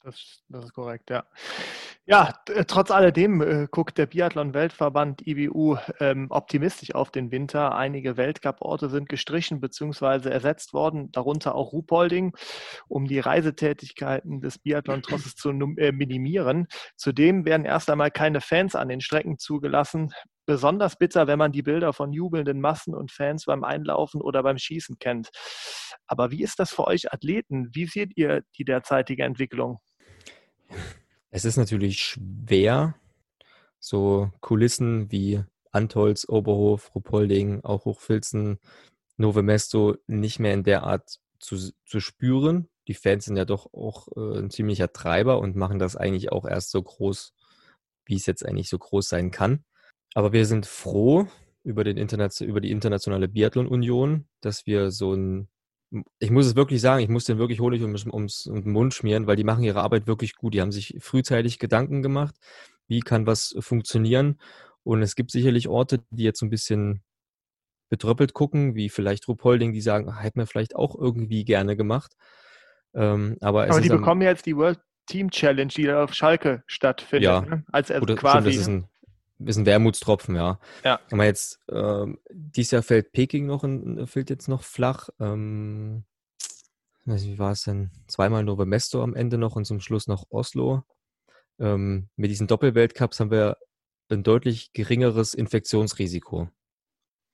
das, 0.04 0.42
das 0.48 0.66
ist 0.66 0.72
korrekt, 0.72 1.10
ja. 1.10 1.24
Ja, 2.10 2.34
äh, 2.48 2.64
trotz 2.64 2.90
alledem 2.90 3.40
äh, 3.40 3.68
guckt 3.70 3.96
der 3.96 4.06
Biathlon-Weltverband 4.06 5.24
IBU 5.28 5.76
ähm, 6.00 6.26
optimistisch 6.30 6.92
auf 6.92 7.12
den 7.12 7.30
Winter. 7.30 7.76
Einige 7.76 8.16
Weltcup-Orte 8.16 8.90
sind 8.90 9.08
gestrichen 9.08 9.60
bzw. 9.60 10.28
ersetzt 10.28 10.72
worden, 10.72 11.12
darunter 11.12 11.54
auch 11.54 11.72
Ruhpolding, 11.72 12.32
um 12.88 13.06
die 13.06 13.20
Reisetätigkeiten 13.20 14.40
des 14.40 14.58
Biathlon-Trosses 14.58 15.36
zu 15.36 15.50
äh, 15.76 15.92
minimieren. 15.92 16.66
Zudem 16.96 17.44
werden 17.44 17.64
erst 17.64 17.88
einmal 17.88 18.10
keine 18.10 18.40
Fans 18.40 18.74
an 18.74 18.88
den 18.88 19.00
Strecken 19.00 19.38
zugelassen. 19.38 20.10
Besonders 20.46 20.96
bitter, 20.96 21.28
wenn 21.28 21.38
man 21.38 21.52
die 21.52 21.62
Bilder 21.62 21.92
von 21.92 22.12
jubelnden 22.12 22.60
Massen 22.60 22.92
und 22.92 23.12
Fans 23.12 23.44
beim 23.44 23.62
Einlaufen 23.62 24.20
oder 24.20 24.42
beim 24.42 24.58
Schießen 24.58 24.98
kennt. 24.98 25.30
Aber 26.08 26.32
wie 26.32 26.42
ist 26.42 26.58
das 26.58 26.72
für 26.72 26.88
euch 26.88 27.12
Athleten? 27.12 27.68
Wie 27.72 27.86
seht 27.86 28.16
ihr 28.16 28.42
die 28.58 28.64
derzeitige 28.64 29.22
Entwicklung? 29.22 29.78
Es 31.30 31.44
ist 31.44 31.56
natürlich 31.56 32.00
schwer, 32.00 32.94
so 33.78 34.30
Kulissen 34.40 35.10
wie 35.12 35.42
Antolz, 35.70 36.28
Oberhof, 36.28 36.94
Rupolding, 36.94 37.62
auch 37.62 37.84
Hochfilzen, 37.84 38.58
Nove 39.16 39.42
Mesto 39.42 39.96
nicht 40.06 40.40
mehr 40.40 40.54
in 40.54 40.64
der 40.64 40.82
Art 40.82 41.20
zu, 41.38 41.56
zu 41.86 42.00
spüren. 42.00 42.68
Die 42.88 42.94
Fans 42.94 43.26
sind 43.26 43.36
ja 43.36 43.44
doch 43.44 43.72
auch 43.72 44.08
äh, 44.16 44.38
ein 44.38 44.50
ziemlicher 44.50 44.92
Treiber 44.92 45.38
und 45.38 45.56
machen 45.56 45.78
das 45.78 45.94
eigentlich 45.94 46.32
auch 46.32 46.44
erst 46.46 46.70
so 46.70 46.82
groß, 46.82 47.32
wie 48.06 48.16
es 48.16 48.26
jetzt 48.26 48.44
eigentlich 48.44 48.68
so 48.68 48.78
groß 48.78 49.08
sein 49.08 49.30
kann. 49.30 49.64
Aber 50.14 50.32
wir 50.32 50.46
sind 50.46 50.66
froh 50.66 51.28
über, 51.62 51.84
den 51.84 51.96
Interna 51.96 52.28
über 52.40 52.60
die 52.60 52.70
Internationale 52.70 53.28
Biathlon-Union, 53.28 54.26
dass 54.40 54.66
wir 54.66 54.90
so 54.90 55.14
ein 55.14 55.48
ich 56.18 56.30
muss 56.30 56.46
es 56.46 56.56
wirklich 56.56 56.80
sagen, 56.80 57.02
ich 57.02 57.08
muss 57.08 57.24
den 57.24 57.38
wirklich 57.38 57.60
Honig 57.60 57.82
ums, 57.82 58.06
ums, 58.06 58.46
um 58.46 58.62
den 58.62 58.72
Mund 58.72 58.94
schmieren, 58.94 59.26
weil 59.26 59.36
die 59.36 59.44
machen 59.44 59.64
ihre 59.64 59.82
Arbeit 59.82 60.06
wirklich 60.06 60.36
gut. 60.36 60.54
Die 60.54 60.60
haben 60.60 60.72
sich 60.72 60.96
frühzeitig 61.00 61.58
Gedanken 61.58 62.02
gemacht, 62.02 62.36
wie 62.86 63.00
kann 63.00 63.26
was 63.26 63.56
funktionieren. 63.58 64.40
Und 64.84 65.02
es 65.02 65.14
gibt 65.14 65.30
sicherlich 65.30 65.68
Orte, 65.68 66.00
die 66.10 66.22
jetzt 66.22 66.38
so 66.38 66.46
ein 66.46 66.50
bisschen 66.50 67.02
betröppelt 67.88 68.34
gucken, 68.34 68.76
wie 68.76 68.88
vielleicht 68.88 69.26
Rupolding, 69.26 69.72
die 69.72 69.80
sagen, 69.80 70.16
hätten 70.20 70.38
wir 70.38 70.46
vielleicht 70.46 70.76
auch 70.76 70.94
irgendwie 70.96 71.44
gerne 71.44 71.76
gemacht. 71.76 72.14
Ähm, 72.94 73.36
aber, 73.40 73.64
aber 73.64 73.80
die 73.80 73.88
bekommen 73.88 74.22
jetzt 74.22 74.46
die 74.46 74.56
World 74.56 74.78
Team 75.06 75.30
Challenge, 75.30 75.72
die 75.72 75.90
auf 75.90 76.14
Schalke 76.14 76.62
stattfindet. 76.66 77.24
Ja, 77.24 77.40
ne? 77.40 77.64
als, 77.72 77.90
als 77.90 78.06
quasi. 78.06 78.16
Stimmt, 78.16 78.46
das 78.46 78.56
ist 78.56 78.68
ein, 78.68 78.84
ist 79.44 79.56
ein 79.56 79.66
Wermutstropfen, 79.66 80.36
ja. 80.36 80.58
ja. 80.84 81.00
Aber 81.10 81.24
jetzt, 81.24 81.60
ähm, 81.70 82.18
dieses 82.30 82.72
Jahr 82.72 82.82
fällt 82.82 83.12
Peking 83.12 83.46
noch, 83.46 83.64
in, 83.64 84.06
fällt 84.06 84.30
jetzt 84.30 84.48
noch 84.48 84.62
flach. 84.62 85.08
Ähm, 85.18 86.04
wie 87.04 87.38
war 87.38 87.52
es 87.52 87.62
denn? 87.62 87.90
Zweimal 88.06 88.44
Novo 88.44 88.64
Mesto 88.66 89.02
am 89.02 89.14
Ende 89.14 89.38
noch 89.38 89.56
und 89.56 89.64
zum 89.64 89.80
Schluss 89.80 90.06
noch 90.06 90.26
Oslo. 90.30 90.82
Ähm, 91.58 92.08
mit 92.16 92.30
diesen 92.30 92.46
Doppelweltcups 92.46 93.20
haben 93.20 93.30
wir 93.30 93.56
ein 94.10 94.22
deutlich 94.22 94.72
geringeres 94.72 95.34
Infektionsrisiko. 95.34 96.48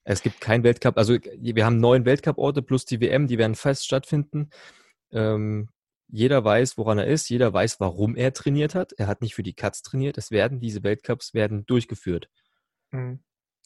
Es 0.05 0.23
gibt 0.23 0.41
keinen 0.41 0.63
Weltcup, 0.63 0.99
also 0.99 1.15
wir 1.19 1.65
haben 1.65 1.79
neun 1.79 2.05
Weltcup-Orte 2.05 2.63
plus 2.63 2.85
die 2.85 3.01
WM, 3.01 3.27
die 3.27 3.39
werden 3.39 3.57
fest 3.57 3.85
stattfinden. 3.85 4.51
Ähm, 5.11 5.69
jeder 6.09 6.45
weiß, 6.45 6.79
woran 6.79 6.99
er 6.99 7.07
ist, 7.07 7.29
jeder 7.29 7.53
weiß, 7.53 7.81
warum 7.81 8.17
er 8.17 8.33
trainiert 8.33 8.75
hat. 8.75 8.93
Er 8.93 9.07
hat 9.07 9.23
nicht 9.23 9.35
für 9.35 9.43
die 9.43 9.55
Cuts 9.55 9.83
trainiert. 9.83 10.19
Es 10.19 10.31
werden, 10.31 10.61
diese 10.61 10.83
Weltcups 10.83 11.35
werden 11.35 11.67
durchgeführt. 11.67 12.29
Mhm. 12.93 13.21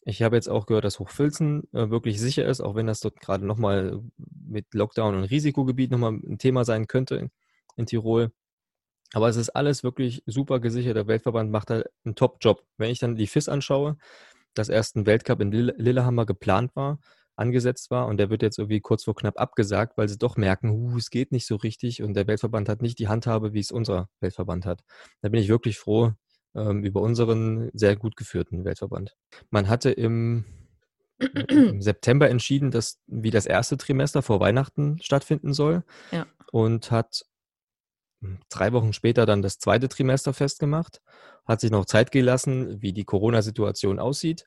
Ich 0.05 0.22
habe 0.22 0.37
jetzt 0.37 0.48
auch 0.48 0.66
gehört, 0.66 0.85
dass 0.85 0.98
Hochfilzen 0.98 1.64
äh, 1.72 1.90
wirklich 1.90 2.18
sicher 2.18 2.46
ist, 2.46 2.62
auch 2.62 2.74
wenn 2.74 2.87
das 2.87 3.00
dort 3.00 3.20
gerade 3.20 3.44
nochmal 3.44 4.03
mit 4.16 4.72
Lockdown 4.72 5.14
und 5.14 5.24
Risikogebiet 5.24 5.90
nochmal 5.90 6.12
ein 6.12 6.38
Thema 6.38 6.64
sein 6.64 6.87
könnte 6.87 7.16
in, 7.16 7.31
in 7.76 7.87
Tirol. 7.87 8.33
Aber 9.12 9.29
es 9.29 9.37
ist 9.37 9.50
alles 9.50 9.83
wirklich 9.83 10.22
super 10.26 10.61
gesichert. 10.61 10.96
Der 10.96 11.07
Weltverband 11.07 11.50
macht 11.50 11.70
da 11.70 11.83
einen 12.05 12.14
Top-Job. 12.14 12.64
Wenn 12.79 12.90
ich 12.90 13.00
dann 13.00 13.16
die 13.16 13.26
FIS 13.26 13.48
anschaue, 13.48 13.98
dass 14.55 14.68
erst 14.68 14.96
ein 14.96 15.07
Weltcup 15.07 15.40
in 15.40 15.53
Lillehammer 15.53 16.26
geplant 16.26 16.74
war, 16.76 16.98
angesetzt 17.40 17.90
war 17.90 18.07
und 18.07 18.18
der 18.18 18.31
wird 18.31 18.42
jetzt 18.42 18.59
irgendwie 18.59 18.81
kurz 18.81 19.05
vor 19.05 19.14
knapp 19.14 19.40
abgesagt, 19.40 19.96
weil 19.96 20.09
sie 20.09 20.18
doch 20.18 20.37
merken, 20.37 20.70
uh, 20.70 20.96
es 20.96 21.11
geht 21.11 21.33
nicht 21.33 21.46
so 21.46 21.57
richtig 21.57 22.03
und 22.03 22.14
der 22.14 22.26
Weltverband 22.26 22.68
hat 22.68 22.83
nicht 22.83 22.98
die 22.98 23.09
Handhabe, 23.09 23.53
wie 23.53 23.61
es 23.61 23.72
unser 23.72 24.09
Weltverband 24.20 24.66
hat. 24.66 24.83
Da 25.22 25.29
bin 25.31 25.40
ich 25.40 25.48
wirklich 25.48 25.79
froh 25.79 26.12
ähm, 26.55 26.85
über 26.85 27.00
unseren 27.00 27.70
sehr 27.72 27.96
gut 27.96 28.16
geführten 28.16 28.64
Weltverband. 28.64 29.16
Man 29.50 29.68
hatte 29.68 29.90
im, 29.90 30.44
im 31.18 31.81
September 31.83 32.29
entschieden, 32.29 32.70
dass 32.70 33.00
wie 33.07 33.31
das 33.31 33.46
erste 33.46 33.76
Trimester 33.76 34.22
vor 34.22 34.40
Weihnachten 34.40 35.00
stattfinden 35.03 35.55
soll 35.55 35.83
ja. 36.12 36.26
und 36.53 36.90
hat 36.90 37.24
drei 38.50 38.72
Wochen 38.72 38.92
später 38.92 39.26
dann 39.26 39.42
das 39.42 39.59
zweite 39.59 39.88
Trimester 39.88 40.35
festgemacht, 40.35 41.00
hat 41.46 41.61
sich 41.61 41.70
noch 41.70 41.87
Zeit 41.87 42.12
gelassen, 42.12 42.83
wie 42.83 42.92
die 42.92 43.05
Corona-Situation 43.05 43.98
aussieht 43.98 44.46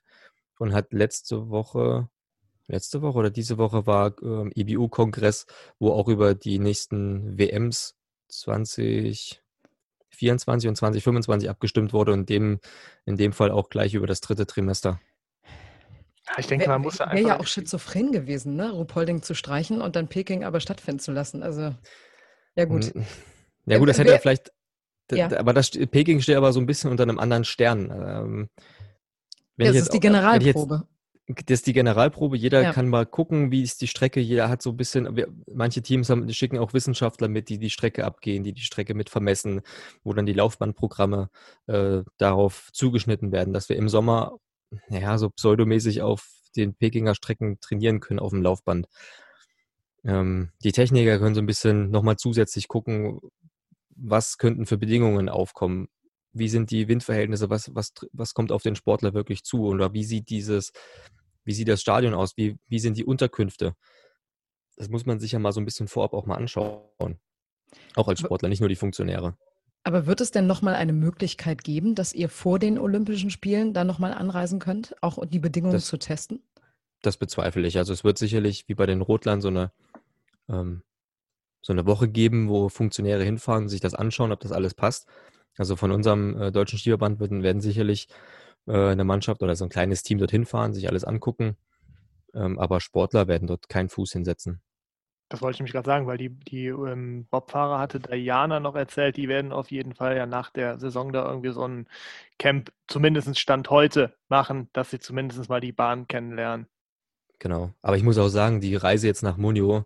und 0.58 0.72
hat 0.72 0.92
letzte 0.92 1.48
Woche, 1.48 2.08
letzte 2.66 3.02
Woche 3.02 3.18
oder 3.18 3.30
diese 3.30 3.58
Woche 3.58 3.86
war 3.86 4.14
ähm, 4.22 4.52
EBU-Kongress, 4.54 5.46
wo 5.78 5.92
auch 5.92 6.08
über 6.08 6.34
die 6.34 6.58
nächsten 6.58 7.38
WMs 7.38 7.96
2024 8.28 10.68
und 10.68 10.76
2025 10.76 11.50
abgestimmt 11.50 11.92
wurde 11.92 12.12
und 12.12 12.28
dem, 12.28 12.60
in 13.04 13.16
dem 13.16 13.32
Fall 13.32 13.50
auch 13.50 13.68
gleich 13.68 13.94
über 13.94 14.06
das 14.06 14.20
dritte 14.20 14.46
Trimester. 14.46 15.00
Ich 16.38 16.46
denke, 16.46 16.68
man 16.68 16.80
muss 16.80 17.00
einfach. 17.00 17.14
Wäre 17.14 17.28
ja 17.28 17.40
auch 17.40 17.46
schizophren 17.46 18.10
gewesen, 18.10 18.56
ne? 18.56 18.70
Rupolding 18.70 19.22
zu 19.22 19.34
streichen 19.34 19.82
und 19.82 19.94
dann 19.94 20.08
Peking 20.08 20.42
aber 20.42 20.60
stattfinden 20.60 21.00
zu 21.00 21.12
lassen. 21.12 21.42
Also, 21.42 21.74
ja, 22.56 22.64
gut. 22.64 22.92
Ja 23.66 23.78
gut, 23.78 23.88
das 23.88 23.98
hätte 23.98 24.12
er 24.12 24.20
vielleicht, 24.20 24.52
ja. 25.10 25.30
aber 25.38 25.52
das 25.52 25.70
Peking 25.70 26.20
steht 26.20 26.36
aber 26.36 26.52
so 26.52 26.60
ein 26.60 26.66
bisschen 26.66 26.90
unter 26.90 27.02
einem 27.02 27.18
anderen 27.18 27.44
Stern. 27.44 27.90
Ähm, 27.90 28.48
das 29.56 29.76
ist 29.76 29.92
die 29.92 30.00
Generalprobe. 30.00 30.86
Das 31.26 31.60
ist 31.60 31.66
die 31.66 31.72
Generalprobe. 31.72 32.36
Jeder 32.36 32.62
ja. 32.62 32.72
kann 32.72 32.88
mal 32.88 33.06
gucken, 33.06 33.50
wie 33.50 33.62
ist 33.62 33.80
die 33.80 33.86
Strecke. 33.86 34.20
Jeder 34.20 34.50
hat 34.50 34.60
so 34.60 34.70
ein 34.70 34.76
bisschen, 34.76 35.08
manche 35.50 35.80
Teams 35.80 36.10
haben, 36.10 36.30
schicken 36.32 36.58
auch 36.58 36.74
Wissenschaftler 36.74 37.28
mit, 37.28 37.48
die 37.48 37.58
die 37.58 37.70
Strecke 37.70 38.04
abgehen, 38.04 38.44
die 38.44 38.52
die 38.52 38.60
Strecke 38.60 38.92
mit 38.92 39.08
vermessen, 39.08 39.62
wo 40.02 40.12
dann 40.12 40.26
die 40.26 40.34
Laufbahnprogramme 40.34 41.30
äh, 41.66 42.02
darauf 42.18 42.68
zugeschnitten 42.72 43.32
werden, 43.32 43.54
dass 43.54 43.70
wir 43.70 43.76
im 43.76 43.88
Sommer, 43.88 44.36
ja, 44.90 45.16
so 45.16 45.30
pseudomäßig 45.30 46.02
auf 46.02 46.28
den 46.56 46.74
Pekinger 46.74 47.14
Strecken 47.14 47.58
trainieren 47.58 48.00
können 48.00 48.20
auf 48.20 48.30
dem 48.30 48.42
Laufband. 48.42 48.86
Ähm, 50.04 50.50
die 50.62 50.72
Techniker 50.72 51.18
können 51.18 51.34
so 51.34 51.40
ein 51.40 51.46
bisschen 51.46 51.90
nochmal 51.90 52.16
zusätzlich 52.16 52.68
gucken, 52.68 53.20
was 53.96 54.36
könnten 54.36 54.66
für 54.66 54.76
Bedingungen 54.76 55.30
aufkommen? 55.30 55.88
Wie 56.34 56.48
sind 56.48 56.70
die 56.70 56.88
Windverhältnisse? 56.88 57.48
Was, 57.48 57.74
was, 57.74 57.92
was 58.12 58.34
kommt 58.34 58.52
auf 58.52 58.62
den 58.62 58.76
Sportler 58.76 59.14
wirklich 59.14 59.44
zu? 59.44 59.66
Oder 59.66 59.92
wie 59.92 60.04
sieht 60.04 60.28
dieses, 60.30 60.72
wie 61.44 61.52
sieht 61.52 61.68
das 61.68 61.80
Stadion 61.80 62.14
aus? 62.14 62.36
Wie, 62.36 62.56
wie 62.68 62.78
sind 62.78 62.96
die 62.96 63.04
Unterkünfte? 63.04 63.74
Das 64.76 64.88
muss 64.88 65.06
man 65.06 65.20
sich 65.20 65.32
ja 65.32 65.38
mal 65.38 65.52
so 65.52 65.60
ein 65.60 65.64
bisschen 65.64 65.88
vorab 65.88 66.12
auch 66.12 66.26
mal 66.26 66.36
anschauen. 66.36 67.18
Auch 67.94 68.08
als 68.08 68.20
Sportler, 68.20 68.48
nicht 68.48 68.60
nur 68.60 68.68
die 68.68 68.76
Funktionäre. 68.76 69.36
Aber 69.84 70.06
wird 70.06 70.20
es 70.20 70.30
denn 70.30 70.46
nochmal 70.46 70.74
eine 70.74 70.92
Möglichkeit 70.92 71.62
geben, 71.62 71.94
dass 71.94 72.12
ihr 72.12 72.28
vor 72.28 72.58
den 72.58 72.78
Olympischen 72.78 73.30
Spielen 73.30 73.72
da 73.72 73.84
nochmal 73.84 74.14
anreisen 74.14 74.58
könnt, 74.58 74.96
auch 75.02 75.24
die 75.26 75.38
Bedingungen 75.38 75.74
das, 75.74 75.86
zu 75.86 75.98
testen? 75.98 76.42
Das 77.02 77.16
bezweifle 77.16 77.66
ich. 77.66 77.78
Also 77.78 77.92
es 77.92 78.02
wird 78.02 78.18
sicherlich 78.18 78.64
wie 78.66 78.74
bei 78.74 78.86
den 78.86 79.02
Rotlern 79.02 79.40
so 79.40 79.48
eine 79.48 79.72
ähm, 80.48 80.82
so 81.64 81.72
eine 81.72 81.86
Woche 81.86 82.08
geben, 82.08 82.48
wo 82.48 82.68
Funktionäre 82.68 83.24
hinfahren, 83.24 83.68
sich 83.68 83.80
das 83.80 83.94
anschauen, 83.94 84.32
ob 84.32 84.40
das 84.40 84.52
alles 84.52 84.74
passt. 84.74 85.06
Also 85.56 85.76
von 85.76 85.92
unserem 85.92 86.40
äh, 86.40 86.52
deutschen 86.52 86.78
Skiverband 86.78 87.20
werden, 87.20 87.42
werden 87.42 87.60
sicherlich 87.60 88.08
äh, 88.66 88.72
eine 88.72 89.04
Mannschaft 89.04 89.42
oder 89.42 89.54
so 89.54 89.64
ein 89.64 89.70
kleines 89.70 90.02
Team 90.02 90.18
dorthin 90.18 90.46
fahren, 90.46 90.72
sich 90.72 90.88
alles 90.88 91.04
angucken. 91.04 91.56
Ähm, 92.34 92.58
aber 92.58 92.80
Sportler 92.80 93.28
werden 93.28 93.46
dort 93.46 93.68
keinen 93.68 93.88
Fuß 93.88 94.12
hinsetzen. 94.12 94.60
Das 95.28 95.40
wollte 95.40 95.56
ich 95.56 95.60
nämlich 95.60 95.72
gerade 95.72 95.86
sagen, 95.86 96.06
weil 96.06 96.18
die, 96.18 96.28
die 96.28 96.66
ähm, 96.66 97.26
Bobfahrer 97.30 97.78
hatte 97.78 97.98
Diana 97.98 98.60
noch 98.60 98.74
erzählt, 98.74 99.16
die 99.16 99.28
werden 99.28 99.52
auf 99.52 99.70
jeden 99.70 99.94
Fall 99.94 100.16
ja 100.16 100.26
nach 100.26 100.50
der 100.50 100.78
Saison 100.78 101.12
da 101.12 101.26
irgendwie 101.26 101.50
so 101.50 101.66
ein 101.66 101.88
Camp, 102.38 102.72
zumindest 102.88 103.38
Stand 103.38 103.70
heute, 103.70 104.14
machen, 104.28 104.68
dass 104.72 104.90
sie 104.90 104.98
zumindest 104.98 105.48
mal 105.48 105.60
die 105.60 105.72
Bahn 105.72 106.06
kennenlernen. 106.08 106.66
Genau. 107.38 107.70
Aber 107.82 107.96
ich 107.96 108.02
muss 108.02 108.18
auch 108.18 108.28
sagen, 108.28 108.60
die 108.60 108.76
Reise 108.76 109.06
jetzt 109.06 109.22
nach 109.22 109.36
Munio, 109.36 109.84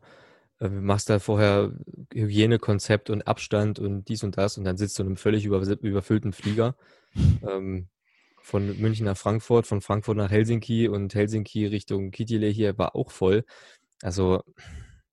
machst 0.61 1.09
da 1.09 1.18
vorher 1.18 1.73
Hygienekonzept 2.12 3.11
und 3.11 3.27
Abstand 3.27 3.79
und 3.79 4.09
dies 4.09 4.25
und 4.25 4.37
das 4.37 4.59
und 4.59 4.64
dann 4.64 4.77
sitzt 4.77 4.99
du 4.99 5.03
in 5.03 5.09
einem 5.09 5.16
völlig 5.16 5.44
über, 5.44 5.61
überfüllten 5.61 6.33
Flieger 6.33 6.75
ähm, 7.49 7.88
von 8.40 8.79
München 8.81 9.07
nach 9.07 9.16
Frankfurt, 9.16 9.66
von 9.66 9.81
Frankfurt 9.81 10.16
nach 10.16 10.31
Helsinki 10.31 10.88
und 10.88 11.14
Helsinki 11.14 11.66
Richtung 11.66 12.11
Kitile 12.11 12.49
hier 12.49 12.77
war 12.79 12.97
auch 12.97 13.11
voll. 13.11 13.44
Also 14.03 14.42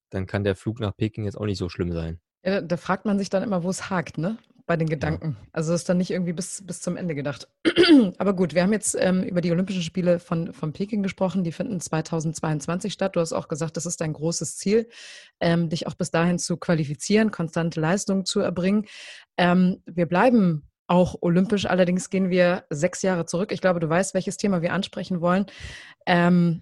dann 0.10 0.26
kann 0.26 0.44
der 0.44 0.56
Flug 0.56 0.80
nach 0.80 0.96
Peking 0.96 1.26
jetzt 1.26 1.38
auch 1.38 1.46
nicht 1.46 1.58
so 1.58 1.70
schlimm 1.70 1.92
sein. 1.92 2.20
Ja, 2.44 2.62
da 2.62 2.78
fragt 2.78 3.06
man 3.06 3.18
sich 3.18 3.30
dann 3.30 3.44
immer, 3.44 3.64
wo 3.64 3.70
es 3.70 3.90
hakt, 3.90 4.18
ne? 4.18 4.38
Bei 4.66 4.78
den 4.78 4.90
Gedanken. 4.90 5.38
Ja. 5.40 5.48
Also 5.54 5.74
ist 5.74 5.88
dann 5.88 5.98
nicht 5.98 6.12
irgendwie 6.12 6.34
bis, 6.34 6.64
bis 6.66 6.82
zum 6.82 6.98
Ende 6.98 7.16
gedacht. 7.16 7.48
Aber 8.18 8.34
gut, 8.34 8.56
wir 8.56 8.64
haben 8.64 8.74
jetzt 8.74 8.96
ähm, 9.00 9.24
über 9.24 9.42
die 9.42 9.52
Olympischen 9.52 9.84
Spiele 9.84 10.20
von, 10.20 10.54
von 10.54 10.74
Peking 10.74 11.04
gesprochen. 11.04 11.44
Die 11.44 11.52
finden 11.52 11.80
2022 11.80 12.92
statt. 12.92 13.16
Du 13.16 13.20
hast 13.20 13.34
auch 13.34 13.48
gesagt, 13.48 13.78
das 13.78 13.86
ist 13.86 14.02
dein 14.02 14.14
großes 14.14 14.58
Ziel, 14.58 14.90
ähm, 15.40 15.70
dich 15.70 15.88
auch 15.88 15.94
bis 15.94 16.12
dahin 16.12 16.40
zu 16.40 16.58
qualifizieren, 16.58 17.32
konstante 17.32 17.80
Leistungen 17.80 18.26
zu 18.26 18.40
erbringen. 18.40 18.86
Ähm, 19.38 19.82
wir 19.86 20.08
bleiben 20.08 20.68
auch 20.88 21.16
olympisch, 21.22 21.66
allerdings 21.66 22.10
gehen 22.10 22.30
wir 22.30 22.66
sechs 22.70 23.02
Jahre 23.02 23.26
zurück. 23.26 23.52
Ich 23.52 23.62
glaube, 23.62 23.80
du 23.80 23.90
weißt, 23.90 24.14
welches 24.14 24.38
Thema 24.38 24.62
wir 24.62 24.74
ansprechen 24.74 25.22
wollen. 25.22 25.46
Ähm, 26.06 26.62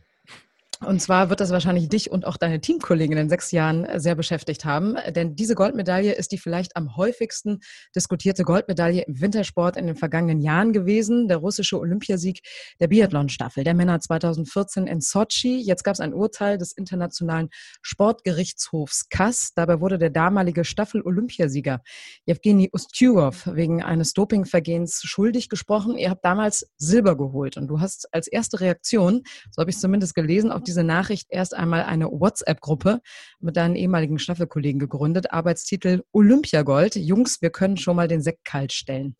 und 0.85 1.01
zwar 1.01 1.29
wird 1.29 1.39
das 1.39 1.51
wahrscheinlich 1.51 1.89
dich 1.89 2.11
und 2.11 2.25
auch 2.25 2.37
deine 2.37 2.61
Teamkollegen 2.61 3.17
in 3.17 3.29
sechs 3.29 3.51
Jahren 3.51 3.87
sehr 3.99 4.15
beschäftigt 4.15 4.65
haben, 4.65 4.95
denn 5.15 5.35
diese 5.35 5.55
Goldmedaille 5.55 6.13
ist 6.13 6.31
die 6.31 6.37
vielleicht 6.37 6.75
am 6.75 6.95
häufigsten 6.97 7.59
diskutierte 7.95 8.43
Goldmedaille 8.43 9.03
im 9.03 9.21
Wintersport 9.21 9.77
in 9.77 9.87
den 9.87 9.95
vergangenen 9.95 10.41
Jahren 10.41 10.73
gewesen. 10.73 11.27
Der 11.27 11.37
russische 11.37 11.79
Olympiasieg 11.79 12.41
der 12.79 12.87
Biathlon-Staffel 12.87 13.63
der 13.63 13.73
Männer 13.73 13.99
2014 13.99 14.87
in 14.87 15.01
Sochi. 15.01 15.61
Jetzt 15.61 15.83
gab 15.83 15.93
es 15.93 15.99
ein 15.99 16.13
Urteil 16.13 16.57
des 16.57 16.73
Internationalen 16.73 17.49
Sportgerichtshofs 17.81 19.09
KAS. 19.09 19.53
Dabei 19.55 19.79
wurde 19.79 19.97
der 19.97 20.09
damalige 20.09 20.65
Staffel-Olympiasieger 20.65 21.81
Evgeny 22.25 22.69
Ustjurov 22.71 23.47
wegen 23.53 23.81
eines 23.81 24.13
Dopingvergehens 24.13 25.01
schuldig 25.03 25.49
gesprochen. 25.49 25.97
Ihr 25.97 26.09
habt 26.09 26.25
damals 26.25 26.67
Silber 26.77 27.17
geholt 27.17 27.57
und 27.57 27.67
du 27.67 27.79
hast 27.79 28.13
als 28.13 28.27
erste 28.27 28.59
Reaktion, 28.59 29.23
so 29.51 29.61
habe 29.61 29.69
ich 29.69 29.75
es 29.75 29.81
zumindest 29.81 30.15
gelesen, 30.15 30.51
auf 30.51 30.63
die 30.63 30.71
diese 30.73 30.83
Nachricht 30.83 31.27
erst 31.29 31.53
einmal 31.53 31.83
eine 31.83 32.07
WhatsApp-Gruppe 32.07 32.99
mit 33.39 33.57
deinen 33.57 33.75
ehemaligen 33.75 34.17
Staffelkollegen 34.17 34.79
gegründet. 34.79 35.31
Arbeitstitel 35.31 36.01
Olympiagold. 36.11 36.95
Jungs, 36.95 37.43
wir 37.43 37.51
können 37.51 37.77
schon 37.77 37.95
mal 37.95 38.07
den 38.07 38.23
Sekt 38.23 38.43
kalt 38.43 38.73
stellen. 38.73 39.15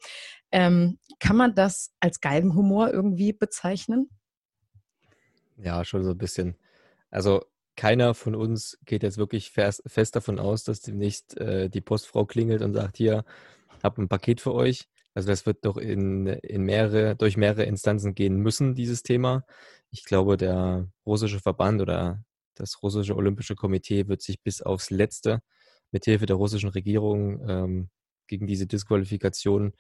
Ähm, 0.52 0.98
kann 1.20 1.38
man 1.38 1.54
das 1.54 1.92
als 2.00 2.22
Geigenhumor 2.22 2.92
irgendwie 2.92 3.34
bezeichnen? 3.34 4.10
Ja, 5.58 5.86
schon 5.86 6.04
so 6.04 6.12
ein 6.12 6.18
bisschen. 6.18 6.58
Also 7.12 7.44
keiner 7.76 8.16
von 8.16 8.34
uns 8.34 8.80
geht 8.86 9.04
jetzt 9.04 9.20
wirklich 9.20 9.52
fest, 9.52 9.84
fest 9.86 10.16
davon 10.16 10.40
aus, 10.40 10.64
dass 10.64 10.82
demnächst 10.82 11.38
äh, 11.38 11.70
die 11.70 11.82
Postfrau 11.82 12.26
klingelt 12.26 12.64
und 12.64 12.74
sagt, 12.74 12.98
hier, 12.98 13.26
hab 13.84 14.00
ein 14.00 14.10
Paket 14.10 14.42
für 14.42 14.56
euch. 14.56 14.88
Also 15.14 15.28
das 15.28 15.46
wird 15.46 15.66
doch 15.66 15.78
in, 15.78 16.26
in 16.26 16.64
mehrere, 16.64 17.16
durch 17.16 17.38
mehrere 17.38 17.66
Instanzen 17.66 18.16
gehen 18.16 18.38
müssen, 18.38 18.74
dieses 18.74 19.04
Thema. 19.04 19.46
Ich 19.94 20.06
glaube, 20.06 20.38
der 20.38 20.88
russische 21.06 21.40
Verband 21.40 21.80
oder 21.80 22.24
das 22.56 22.82
russische 22.82 23.16
Olympische 23.16 23.56
Komitee 23.56 24.08
wird 24.08 24.24
sich 24.24 24.42
bis 24.42 24.62
aufs 24.64 24.90
Letzte 24.90 25.42
mit 25.92 26.06
Hilfe 26.06 26.26
der 26.26 26.36
russischen 26.36 26.70
Regierung 26.70 27.48
ähm, 27.48 27.90
gegen 28.28 28.48
diese 28.48 28.66
Disqualifikation 28.66 29.74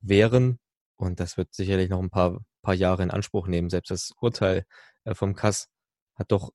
wehren. 0.00 0.58
Und 0.96 1.20
das 1.20 1.36
wird 1.36 1.54
sicherlich 1.54 1.88
noch 1.88 2.00
ein 2.00 2.10
paar, 2.10 2.44
paar 2.62 2.74
Jahre 2.74 3.04
in 3.04 3.12
Anspruch 3.12 3.46
nehmen. 3.46 3.70
Selbst 3.70 3.90
das 3.90 4.12
Urteil 4.20 4.66
äh, 5.04 5.14
vom 5.14 5.36
Kass 5.36 5.68
hat 6.16 6.32
doch 6.32 6.50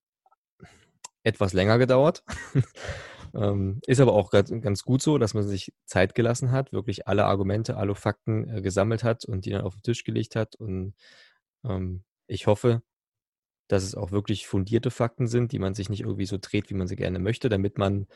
etwas 1.23 1.53
länger 1.53 1.77
gedauert. 1.77 2.23
ähm, 3.33 3.79
ist 3.88 4.01
aber 4.01 4.13
auch 4.13 4.29
ganz, 4.29 4.51
ganz, 4.59 4.83
gut 4.83 5.01
so, 5.01 5.17
dass 5.17 5.33
man 5.33 5.47
sich 5.47 5.71
Zeit 5.85 6.15
gelassen 6.15 6.51
hat, 6.51 6.73
wirklich 6.73 7.07
alle 7.07 7.25
Argumente, 7.25 7.77
alle 7.77 7.95
Fakten 7.95 8.49
äh, 8.49 8.62
gesammelt 8.62 9.05
hat 9.05 9.23
und 9.23 9.45
die 9.45 9.51
dann 9.51 9.62
auf 9.62 9.75
den 9.75 9.83
Tisch 9.83 10.03
gelegt 10.03 10.35
hat. 10.35 10.55
Und 10.55 10.95
ähm, 11.63 12.03
ich 12.27 12.47
hoffe, 12.47 12.81
dass 13.69 13.84
es 13.84 13.95
auch 13.95 14.12
wirklich 14.12 14.47
fundierte 14.47 14.91
Fakten 14.91 15.27
sind, 15.27 15.53
die 15.53 15.60
man 15.60 15.75
sich 15.75 15.89
nicht 15.89 16.01
irgendwie 16.01 16.25
so 16.25 16.38
dreht, 16.41 16.69
wie 16.69 16.73
man 16.73 16.88
sie 16.88 16.95
gerne 16.95 17.19
möchte, 17.19 17.47
damit 17.49 17.77
man 17.77 18.08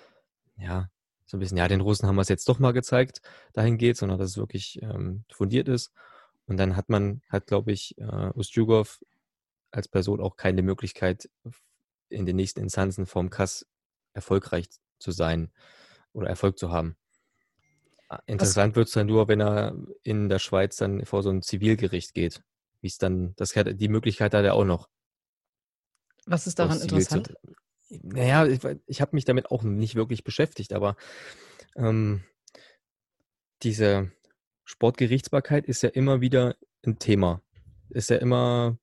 ja 0.57 0.89
so 1.25 1.37
ein 1.37 1.39
bisschen, 1.39 1.57
ja, 1.57 1.67
den 1.67 1.79
Russen 1.79 2.07
haben 2.07 2.15
wir 2.15 2.21
es 2.21 2.29
jetzt 2.29 2.49
doch 2.49 2.59
mal 2.59 2.73
gezeigt, 2.73 3.21
dahin 3.53 3.77
geht, 3.77 3.95
sondern 3.95 4.17
dass 4.17 4.31
es 4.31 4.37
wirklich 4.37 4.81
ähm, 4.81 5.23
fundiert 5.31 5.69
ist. 5.69 5.93
Und 6.47 6.57
dann 6.57 6.75
hat 6.75 6.89
man, 6.89 7.21
hat, 7.29 7.47
glaube 7.47 7.71
ich, 7.71 7.97
äh, 7.97 8.31
Ustjugov 8.33 8.99
als 9.71 9.87
Person 9.87 10.19
auch 10.19 10.35
keine 10.35 10.63
Möglichkeit, 10.63 11.29
in 12.09 12.25
den 12.25 12.35
nächsten 12.35 12.59
Instanzen 12.59 13.05
vom 13.05 13.29
Kass 13.29 13.65
erfolgreich 14.13 14.67
zu 14.99 15.11
sein 15.11 15.51
oder 16.13 16.27
Erfolg 16.29 16.57
zu 16.57 16.71
haben. 16.71 16.97
Ah, 18.09 18.21
interessant 18.25 18.75
wird 18.75 18.87
es 18.87 18.93
dann 18.93 19.07
nur, 19.07 19.27
wenn 19.27 19.39
er 19.39 19.75
in 20.01 20.29
der 20.29 20.39
Schweiz 20.39 20.77
dann 20.77 21.05
vor 21.05 21.23
so 21.23 21.29
ein 21.29 21.41
Zivilgericht 21.41 22.13
geht. 22.13 22.43
Wie 22.81 22.87
es 22.87 22.97
dann, 22.97 23.33
das 23.37 23.53
die 23.53 23.87
Möglichkeit 23.87 24.33
hat 24.33 24.45
er 24.45 24.55
auch 24.55 24.65
noch. 24.65 24.89
Was 26.25 26.47
ist 26.47 26.59
daran 26.59 26.79
interessant? 26.79 27.33
Naja, 27.89 28.45
ich, 28.45 28.59
ich 28.87 29.01
habe 29.01 29.15
mich 29.15 29.25
damit 29.25 29.51
auch 29.51 29.63
nicht 29.63 29.95
wirklich 29.95 30.23
beschäftigt, 30.23 30.73
aber 30.73 30.95
ähm, 31.75 32.23
diese 33.61 34.11
Sportgerichtsbarkeit 34.63 35.65
ist 35.65 35.83
ja 35.83 35.89
immer 35.89 36.21
wieder 36.21 36.55
ein 36.85 36.99
Thema. 36.99 37.41
Ist 37.89 38.09
ja 38.09 38.17
immer, 38.17 38.77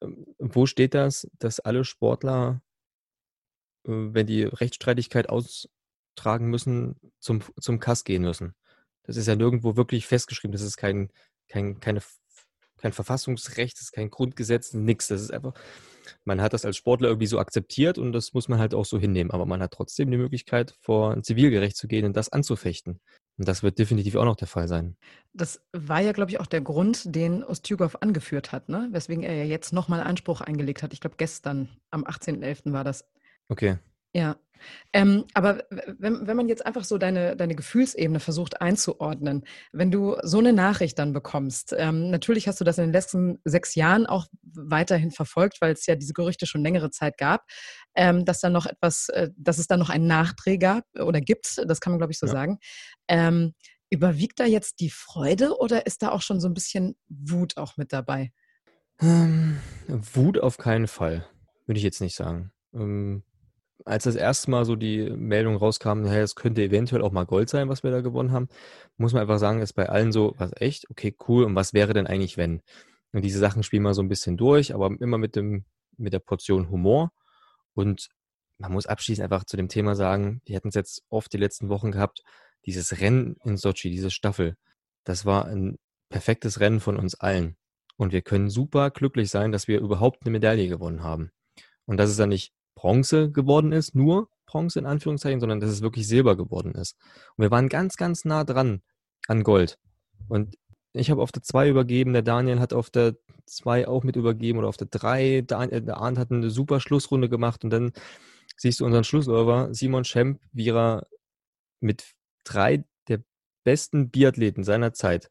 ähm, 0.00 0.26
wo 0.38 0.66
steht 0.66 0.94
das, 0.94 1.28
dass 1.38 1.60
alle 1.60 1.84
Sportler, 1.84 2.62
äh, 3.84 3.90
wenn 3.90 4.26
die 4.26 4.44
Rechtsstreitigkeit 4.44 5.28
austragen 5.28 6.48
müssen, 6.48 6.96
zum, 7.20 7.42
zum 7.60 7.80
Kass 7.80 8.04
gehen 8.04 8.22
müssen? 8.22 8.54
Das 9.04 9.16
ist 9.16 9.26
ja 9.26 9.36
nirgendwo 9.36 9.76
wirklich 9.76 10.06
festgeschrieben. 10.06 10.52
Das 10.52 10.62
ist 10.62 10.76
kein, 10.76 11.10
kein, 11.48 11.80
keine, 11.80 12.02
kein 12.76 12.92
Verfassungsrecht, 12.92 13.76
das 13.76 13.84
ist 13.84 13.92
kein 13.92 14.10
Grundgesetz, 14.10 14.74
nichts. 14.74 15.08
Das 15.08 15.22
ist 15.22 15.32
einfach, 15.32 15.54
man 16.24 16.40
hat 16.40 16.52
das 16.52 16.64
als 16.64 16.76
Sportler 16.76 17.08
irgendwie 17.08 17.26
so 17.26 17.38
akzeptiert 17.38 17.98
und 17.98 18.12
das 18.12 18.32
muss 18.34 18.48
man 18.48 18.58
halt 18.58 18.74
auch 18.74 18.84
so 18.84 18.98
hinnehmen. 18.98 19.30
Aber 19.30 19.46
man 19.46 19.62
hat 19.62 19.72
trotzdem 19.72 20.10
die 20.10 20.16
Möglichkeit, 20.16 20.74
vor 20.80 21.12
ein 21.12 21.22
Zivilgerecht 21.22 21.76
zu 21.76 21.88
gehen 21.88 22.04
und 22.04 22.16
das 22.16 22.30
anzufechten. 22.30 23.00
Und 23.38 23.46
das 23.46 23.62
wird 23.62 23.78
definitiv 23.78 24.16
auch 24.16 24.24
noch 24.24 24.36
der 24.36 24.48
Fall 24.48 24.66
sein. 24.66 24.96
Das 25.32 25.60
war 25.72 26.00
ja, 26.00 26.12
glaube 26.12 26.32
ich, 26.32 26.40
auch 26.40 26.46
der 26.46 26.60
Grund, 26.60 27.14
den 27.14 27.44
Ostjugov 27.44 27.96
angeführt 28.00 28.50
hat, 28.50 28.68
ne? 28.68 28.88
weswegen 28.90 29.22
er 29.22 29.34
ja 29.34 29.44
jetzt 29.44 29.72
nochmal 29.72 30.00
Anspruch 30.00 30.40
eingelegt 30.40 30.82
hat. 30.82 30.92
Ich 30.92 31.00
glaube, 31.00 31.16
gestern, 31.18 31.68
am 31.90 32.04
18.11. 32.04 32.72
war 32.72 32.82
das. 32.82 33.04
Okay. 33.48 33.78
Ja. 34.12 34.36
Ähm, 34.92 35.24
aber 35.34 35.64
wenn, 35.70 36.26
wenn 36.26 36.36
man 36.36 36.48
jetzt 36.48 36.64
einfach 36.66 36.84
so 36.84 36.98
deine, 36.98 37.36
deine 37.36 37.54
Gefühlsebene 37.54 38.20
versucht 38.20 38.60
einzuordnen, 38.60 39.44
wenn 39.72 39.90
du 39.90 40.16
so 40.22 40.38
eine 40.38 40.52
Nachricht 40.52 40.98
dann 40.98 41.12
bekommst, 41.12 41.74
ähm, 41.76 42.10
natürlich 42.10 42.48
hast 42.48 42.60
du 42.60 42.64
das 42.64 42.78
in 42.78 42.84
den 42.84 42.92
letzten 42.92 43.38
sechs 43.44 43.74
Jahren 43.74 44.06
auch 44.06 44.26
weiterhin 44.42 45.10
verfolgt, 45.10 45.60
weil 45.60 45.72
es 45.72 45.86
ja 45.86 45.94
diese 45.94 46.12
Gerüchte 46.12 46.46
schon 46.46 46.62
längere 46.62 46.90
Zeit 46.90 47.18
gab, 47.18 47.44
ähm, 47.94 48.24
dass 48.24 48.40
da 48.40 48.50
noch 48.50 48.66
etwas, 48.66 49.08
äh, 49.10 49.30
dass 49.36 49.58
es 49.58 49.66
da 49.66 49.76
noch 49.76 49.90
einen 49.90 50.06
Nachdreh 50.06 50.58
gab 50.58 50.84
oder 50.98 51.20
gibt, 51.20 51.62
das 51.66 51.80
kann 51.80 51.92
man 51.92 51.98
glaube 51.98 52.12
ich 52.12 52.18
so 52.18 52.26
ja. 52.26 52.32
sagen. 52.32 52.58
Ähm, 53.06 53.54
überwiegt 53.90 54.40
da 54.40 54.44
jetzt 54.44 54.80
die 54.80 54.90
Freude 54.90 55.58
oder 55.58 55.86
ist 55.86 56.02
da 56.02 56.10
auch 56.10 56.22
schon 56.22 56.40
so 56.40 56.48
ein 56.48 56.54
bisschen 56.54 56.96
Wut 57.08 57.56
auch 57.56 57.76
mit 57.76 57.92
dabei? 57.92 58.32
Ähm, 59.00 59.60
Wut 59.86 60.38
auf 60.38 60.58
keinen 60.58 60.88
Fall, 60.88 61.26
würde 61.66 61.78
ich 61.78 61.84
jetzt 61.84 62.00
nicht 62.00 62.16
sagen. 62.16 62.52
Ähm, 62.74 63.22
als 63.88 64.04
das 64.04 64.14
erste 64.14 64.50
Mal 64.50 64.64
so 64.64 64.76
die 64.76 65.10
Meldung 65.10 65.56
rauskam, 65.56 66.04
hey, 66.04 66.20
es 66.20 66.34
könnte 66.34 66.62
eventuell 66.62 67.02
auch 67.02 67.12
mal 67.12 67.24
Gold 67.24 67.48
sein, 67.48 67.68
was 67.68 67.82
wir 67.82 67.90
da 67.90 68.00
gewonnen 68.00 68.32
haben, 68.32 68.48
muss 68.96 69.12
man 69.12 69.22
einfach 69.22 69.38
sagen, 69.38 69.60
ist 69.60 69.72
bei 69.72 69.88
allen 69.88 70.12
so, 70.12 70.34
was 70.36 70.52
echt, 70.56 70.90
okay, 70.90 71.16
cool, 71.28 71.44
und 71.44 71.54
was 71.54 71.72
wäre 71.72 71.94
denn 71.94 72.06
eigentlich, 72.06 72.36
wenn? 72.36 72.62
Und 73.12 73.22
diese 73.22 73.38
Sachen 73.38 73.62
spielen 73.62 73.82
wir 73.82 73.94
so 73.94 74.02
ein 74.02 74.08
bisschen 74.08 74.36
durch, 74.36 74.74
aber 74.74 74.90
immer 75.00 75.18
mit 75.18 75.36
dem, 75.36 75.64
mit 75.96 76.12
der 76.12 76.18
Portion 76.18 76.70
Humor. 76.70 77.12
Und 77.74 78.08
man 78.58 78.72
muss 78.72 78.86
abschließend 78.86 79.24
einfach 79.24 79.44
zu 79.44 79.56
dem 79.56 79.68
Thema 79.68 79.94
sagen, 79.94 80.42
wir 80.44 80.56
hatten 80.56 80.68
es 80.68 80.74
jetzt 80.74 81.02
oft 81.08 81.32
die 81.32 81.38
letzten 81.38 81.68
Wochen 81.68 81.92
gehabt, 81.92 82.22
dieses 82.66 83.00
Rennen 83.00 83.36
in 83.44 83.56
Sochi, 83.56 83.90
diese 83.90 84.10
Staffel, 84.10 84.56
das 85.04 85.24
war 85.24 85.46
ein 85.46 85.78
perfektes 86.10 86.60
Rennen 86.60 86.80
von 86.80 86.96
uns 86.96 87.14
allen. 87.14 87.56
Und 87.96 88.12
wir 88.12 88.22
können 88.22 88.50
super 88.50 88.90
glücklich 88.90 89.30
sein, 89.30 89.52
dass 89.52 89.68
wir 89.68 89.80
überhaupt 89.80 90.22
eine 90.22 90.30
Medaille 90.30 90.68
gewonnen 90.68 91.02
haben. 91.02 91.30
Und 91.86 91.96
das 91.96 92.10
ist 92.10 92.18
dann 92.18 92.28
nicht 92.28 92.52
Bronze 92.78 93.32
geworden 93.32 93.72
ist, 93.72 93.96
nur 93.96 94.28
Bronze 94.46 94.78
in 94.78 94.86
Anführungszeichen, 94.86 95.40
sondern 95.40 95.58
dass 95.58 95.68
es 95.68 95.82
wirklich 95.82 96.06
Silber 96.06 96.36
geworden 96.36 96.76
ist. 96.76 96.96
Und 97.36 97.42
wir 97.42 97.50
waren 97.50 97.68
ganz, 97.68 97.96
ganz 97.96 98.24
nah 98.24 98.44
dran 98.44 98.82
an 99.26 99.42
Gold. 99.42 99.80
Und 100.28 100.56
ich 100.92 101.10
habe 101.10 101.20
auf 101.20 101.32
der 101.32 101.42
2 101.42 101.70
übergeben, 101.70 102.12
der 102.12 102.22
Daniel 102.22 102.60
hat 102.60 102.72
auf 102.72 102.88
der 102.88 103.16
2 103.46 103.88
auch 103.88 104.04
mit 104.04 104.14
übergeben 104.14 104.60
oder 104.60 104.68
auf 104.68 104.76
der 104.76 104.86
3. 104.86 105.38
Äh, 105.38 105.42
der 105.42 105.96
Arndt 105.96 106.18
hat 106.20 106.30
eine 106.30 106.50
super 106.50 106.78
Schlussrunde 106.78 107.28
gemacht 107.28 107.64
und 107.64 107.70
dann 107.70 107.90
siehst 108.56 108.78
du 108.78 108.86
unseren 108.86 109.02
Schlussläufer, 109.02 109.74
Simon 109.74 110.04
Schemp, 110.04 110.40
wie 110.52 110.70
er 110.70 111.08
mit 111.80 112.14
drei 112.44 112.84
der 113.08 113.24
besten 113.64 114.10
Biathleten 114.10 114.62
seiner 114.62 114.92
Zeit, 114.92 115.30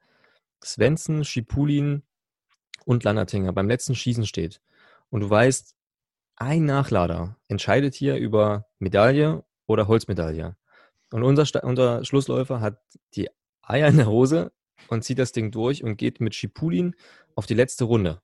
Svensson, 0.61 1.23
Schipulin 1.23 2.03
und 2.83 3.05
Lannertinger, 3.05 3.53
beim 3.53 3.69
letzten 3.69 3.95
Schießen 3.95 4.25
steht. 4.25 4.59
Und 5.09 5.21
du 5.21 5.29
weißt, 5.29 5.76
ein 6.37 6.65
Nachlader 6.65 7.35
entscheidet 7.47 7.95
hier 7.95 8.15
über 8.17 8.65
Medaille 8.79 9.43
oder 9.65 9.87
Holzmedaille. 9.87 10.55
Und 11.11 11.23
unser, 11.23 11.63
unser 11.63 12.05
Schlussläufer 12.05 12.61
hat 12.61 12.79
die 13.15 13.29
Eier 13.61 13.87
in 13.87 13.97
der 13.97 14.07
Hose 14.07 14.51
und 14.87 15.03
zieht 15.03 15.19
das 15.19 15.31
Ding 15.31 15.51
durch 15.51 15.83
und 15.83 15.97
geht 15.97 16.21
mit 16.21 16.35
Schipulin 16.35 16.95
auf 17.35 17.45
die 17.45 17.53
letzte 17.53 17.85
Runde. 17.85 18.21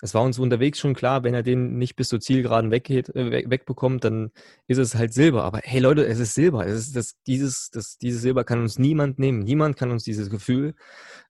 Es 0.00 0.14
war 0.14 0.22
uns 0.22 0.38
unterwegs 0.38 0.78
schon 0.78 0.94
klar, 0.94 1.24
wenn 1.24 1.34
er 1.34 1.42
den 1.42 1.76
nicht 1.76 1.96
bis 1.96 2.08
zur 2.08 2.20
Zielgeraden 2.20 2.70
weggeht, 2.70 3.08
äh, 3.16 3.50
wegbekommt, 3.50 4.04
dann 4.04 4.30
ist 4.68 4.78
es 4.78 4.94
halt 4.94 5.12
Silber. 5.12 5.42
Aber 5.42 5.60
hey 5.64 5.80
Leute, 5.80 6.06
es 6.06 6.20
ist 6.20 6.34
Silber. 6.34 6.66
Es 6.66 6.78
ist 6.78 6.96
das, 6.96 7.16
dieses, 7.26 7.70
das, 7.70 7.98
dieses 7.98 8.22
Silber 8.22 8.44
kann 8.44 8.60
uns 8.60 8.78
niemand 8.78 9.18
nehmen. 9.18 9.40
Niemand 9.40 9.76
kann 9.76 9.90
uns 9.90 10.04
dieses 10.04 10.30
Gefühl 10.30 10.74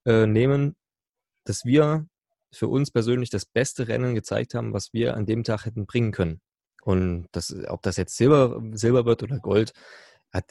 äh, 0.04 0.26
nehmen, 0.26 0.76
dass 1.44 1.64
wir 1.64 2.07
für 2.52 2.68
uns 2.68 2.90
persönlich 2.90 3.30
das 3.30 3.44
beste 3.44 3.88
Rennen 3.88 4.14
gezeigt 4.14 4.54
haben, 4.54 4.72
was 4.72 4.92
wir 4.92 5.16
an 5.16 5.26
dem 5.26 5.44
Tag 5.44 5.66
hätten 5.66 5.87
bringen 5.87 6.12
können. 6.12 6.40
Und 6.82 7.26
das, 7.32 7.54
ob 7.68 7.82
das 7.82 7.96
jetzt 7.96 8.16
Silber, 8.16 8.62
Silber 8.72 9.04
wird 9.04 9.22
oder 9.22 9.38
Gold, 9.38 9.72
hat 10.32 10.44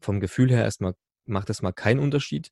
vom 0.00 0.20
Gefühl 0.20 0.50
her 0.50 0.64
erstmal, 0.64 0.94
macht 1.24 1.50
das 1.50 1.62
mal 1.62 1.72
keinen 1.72 2.00
Unterschied. 2.00 2.50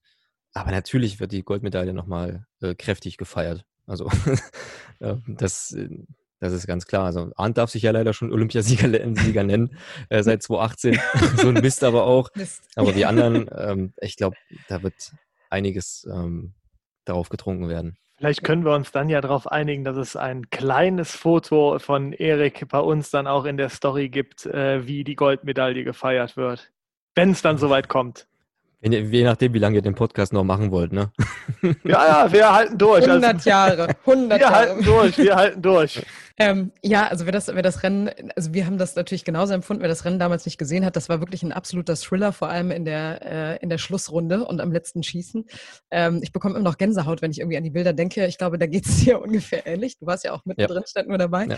Aber 0.53 0.71
natürlich 0.71 1.21
wird 1.21 1.33
die 1.33 1.43
Goldmedaille 1.43 1.93
nochmal 1.93 2.47
äh, 2.61 2.75
kräftig 2.75 3.17
gefeiert. 3.17 3.65
Also 3.87 4.11
das, 5.27 5.77
das 6.41 6.53
ist 6.53 6.67
ganz 6.67 6.87
klar. 6.87 7.07
Also 7.07 7.31
Arndt 7.37 7.59
darf 7.59 7.71
sich 7.71 7.83
ja 7.83 7.91
leider 7.91 8.13
schon 8.13 8.33
Olympiasieger 8.33 8.89
Sieger 9.17 9.45
nennen 9.45 9.77
äh, 10.09 10.23
seit 10.23 10.43
2018. 10.43 11.01
so 11.37 11.49
ein 11.49 11.55
Mist 11.55 11.83
aber 11.85 12.05
auch. 12.05 12.31
Mist. 12.35 12.63
Aber 12.77 12.93
die 12.93 13.05
anderen, 13.07 13.49
ähm, 13.57 13.95
ich 14.01 14.17
glaube, 14.17 14.37
da 14.69 14.83
wird 14.83 15.13
einiges 15.51 16.07
ähm, 16.11 16.55
darauf 17.05 17.29
getrunken 17.29 17.69
werden. 17.69 17.97
Vielleicht 18.25 18.43
können 18.43 18.65
wir 18.65 18.73
uns 18.73 18.91
dann 18.91 19.11
ja 19.11 19.21
darauf 19.21 19.53
einigen, 19.53 19.85
dass 19.85 19.99
es 19.99 20.17
ein 20.17 20.49
kleines 20.49 21.15
Foto 21.15 21.79
von 21.79 22.15
Erik 22.15 22.67
bei 22.71 22.79
uns 22.79 23.11
dann 23.11 23.27
auch 23.27 23.45
in 23.45 23.59
der 23.59 23.69
Story 23.69 24.09
gibt, 24.09 24.47
äh, 24.47 24.87
wie 24.87 25.05
die 25.05 25.15
Goldmedaille 25.15 25.85
gefeiert 25.85 26.35
wird. 26.35 26.73
Wenn 27.15 27.33
es 27.33 27.43
dann 27.43 27.59
soweit 27.59 27.91
kommt. 27.91 28.27
Je 28.85 29.25
nachdem, 29.25 29.55
wie 29.55 29.59
lange 29.59 29.77
ihr 29.77 29.83
den 29.83 29.95
Podcast 29.95 30.35
noch 30.35 30.45
machen 30.45 30.71
wollt, 30.71 30.93
ne? 30.93 31.11
Ja, 31.85 32.07
ja, 32.25 32.33
wir 32.33 32.53
halten 32.53 32.77
durch. 32.77 33.07
100 33.07 33.35
also, 33.35 33.49
Jahre, 33.49 33.89
100 34.07 34.31
wir 34.31 34.39
Jahre. 34.39 34.55
halten 34.55 34.85
durch, 34.85 35.17
wir 35.17 35.37
halten 35.37 35.63
durch. 35.63 36.03
Ähm, 36.37 36.73
ja, 36.83 37.07
also 37.07 37.25
wer 37.25 37.33
das, 37.33 37.49
wer 37.49 37.63
das 37.63 37.83
Rennen, 37.83 38.11
also 38.37 38.53
wir 38.53 38.67
haben 38.67 38.77
das 38.77 38.95
natürlich 38.97 39.25
genauso 39.25 39.55
empfunden, 39.55 39.83
wer 39.83 39.89
das 39.89 40.05
Rennen 40.05 40.19
damals 40.19 40.45
nicht 40.45 40.59
gesehen 40.59 40.85
hat, 40.85 40.97
das 40.97 41.09
war 41.09 41.21
wirklich 41.21 41.43
ein 41.43 41.53
absoluter 41.53 41.97
Thriller, 41.97 42.33
vor 42.33 42.49
allem 42.49 42.71
in 42.71 42.85
der, 42.85 43.21
äh, 43.23 43.63
in 43.63 43.71
der 43.71 43.79
Schlussrunde 43.79 44.45
und 44.45 44.61
am 44.61 44.71
letzten 44.71 45.03
Schießen. 45.03 45.47
Ähm, 45.91 46.21
ich 46.23 46.33
bekomme 46.33 46.57
immer 46.57 46.65
noch 46.65 46.77
Gänsehaut, 46.77 47.23
wenn 47.23 47.31
ich 47.31 47.39
irgendwie 47.39 47.57
an 47.57 47.65
die 47.65 47.71
Bilder 47.71 47.95
denke. 47.95 48.27
Ich 48.27 48.37
glaube, 48.37 48.59
da 48.59 48.67
geht 48.67 48.85
es 48.85 48.97
dir 49.05 49.23
ungefähr 49.23 49.67
ähnlich. 49.67 49.97
Du 49.99 50.07
warst 50.07 50.25
ja 50.25 50.33
auch 50.33 50.45
mittendrin, 50.45 50.83
ja. 50.83 50.87
stand 50.87 51.09
nur 51.09 51.19
dabei. 51.19 51.47
Ja. 51.47 51.57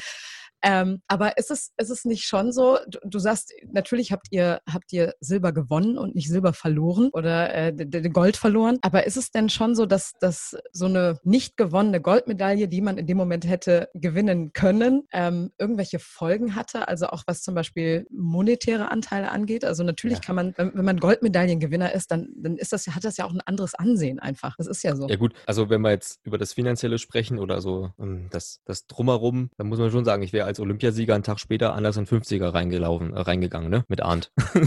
Ähm, 0.62 1.02
aber 1.06 1.38
ist 1.38 1.50
es, 1.50 1.72
ist 1.76 1.90
es 1.90 2.04
nicht 2.04 2.24
schon 2.24 2.52
so, 2.52 2.78
du, 2.88 2.98
du, 3.04 3.18
sagst, 3.18 3.52
natürlich 3.70 4.12
habt 4.12 4.28
ihr, 4.30 4.60
habt 4.70 4.92
ihr 4.92 5.14
Silber 5.20 5.52
gewonnen 5.52 5.98
und 5.98 6.14
nicht 6.14 6.28
Silber 6.28 6.52
verloren 6.52 7.10
oder 7.12 7.54
äh, 7.54 7.72
Gold 8.10 8.36
verloren, 8.36 8.78
aber 8.82 9.06
ist 9.06 9.16
es 9.16 9.30
denn 9.30 9.48
schon 9.48 9.74
so, 9.74 9.86
dass, 9.86 10.12
dass 10.20 10.56
so 10.72 10.86
eine 10.86 11.18
nicht 11.24 11.56
gewonnene 11.56 12.00
Goldmedaille, 12.00 12.68
die 12.68 12.80
man 12.80 12.98
in 12.98 13.06
dem 13.06 13.16
Moment 13.16 13.46
hätte 13.46 13.88
gewinnen 13.94 14.52
können, 14.52 15.06
ähm, 15.12 15.52
irgendwelche 15.58 15.98
Folgen 15.98 16.54
hatte? 16.54 16.88
Also 16.88 17.08
auch 17.08 17.24
was 17.26 17.42
zum 17.42 17.54
Beispiel 17.54 18.06
monetäre 18.10 18.90
Anteile 18.90 19.30
angeht? 19.30 19.64
Also 19.64 19.82
natürlich 19.82 20.18
ja. 20.18 20.24
kann 20.24 20.36
man, 20.36 20.54
wenn, 20.56 20.74
wenn 20.74 20.84
man 20.84 20.98
Goldmedaillengewinner 20.98 21.92
ist, 21.92 22.10
dann, 22.10 22.28
dann 22.36 22.56
ist 22.56 22.72
das, 22.72 22.86
hat 22.88 23.04
das 23.04 23.16
ja 23.18 23.24
auch 23.26 23.32
ein 23.32 23.40
anderes 23.42 23.74
Ansehen 23.74 24.18
einfach. 24.18 24.56
Das 24.56 24.66
ist 24.66 24.82
ja 24.82 24.96
so. 24.96 25.08
Ja 25.08 25.16
gut, 25.16 25.34
also 25.46 25.68
wenn 25.68 25.82
wir 25.82 25.90
jetzt 25.90 26.20
über 26.24 26.38
das 26.38 26.54
Finanzielle 26.54 26.98
sprechen 26.98 27.38
oder 27.38 27.60
so 27.60 27.90
ähm, 27.98 28.28
das, 28.30 28.60
das 28.64 28.86
Drumherum, 28.86 29.50
dann 29.56 29.68
muss 29.68 29.78
man 29.78 29.90
schon 29.90 30.04
sagen, 30.04 30.22
ich 30.22 30.32
wäre 30.32 30.45
als 30.46 30.60
Olympiasieger 30.60 31.14
einen 31.14 31.24
Tag 31.24 31.40
später 31.40 31.74
anders 31.74 31.96
in 31.96 32.06
50er 32.06 32.54
reingelaufen, 32.54 33.12
äh, 33.12 33.20
reingegangen, 33.20 33.70
ne? 33.70 33.84
Mit 33.88 34.02
Arndt. 34.02 34.32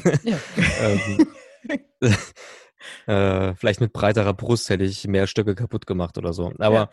ähm, 0.81 1.27
äh, 3.07 3.55
vielleicht 3.55 3.81
mit 3.81 3.93
breiterer 3.93 4.33
Brust 4.33 4.69
hätte 4.69 4.83
ich 4.83 5.07
mehr 5.07 5.27
Stücke 5.27 5.55
kaputt 5.55 5.87
gemacht 5.87 6.17
oder 6.17 6.33
so. 6.33 6.53
Aber 6.59 6.75
ja. 6.75 6.89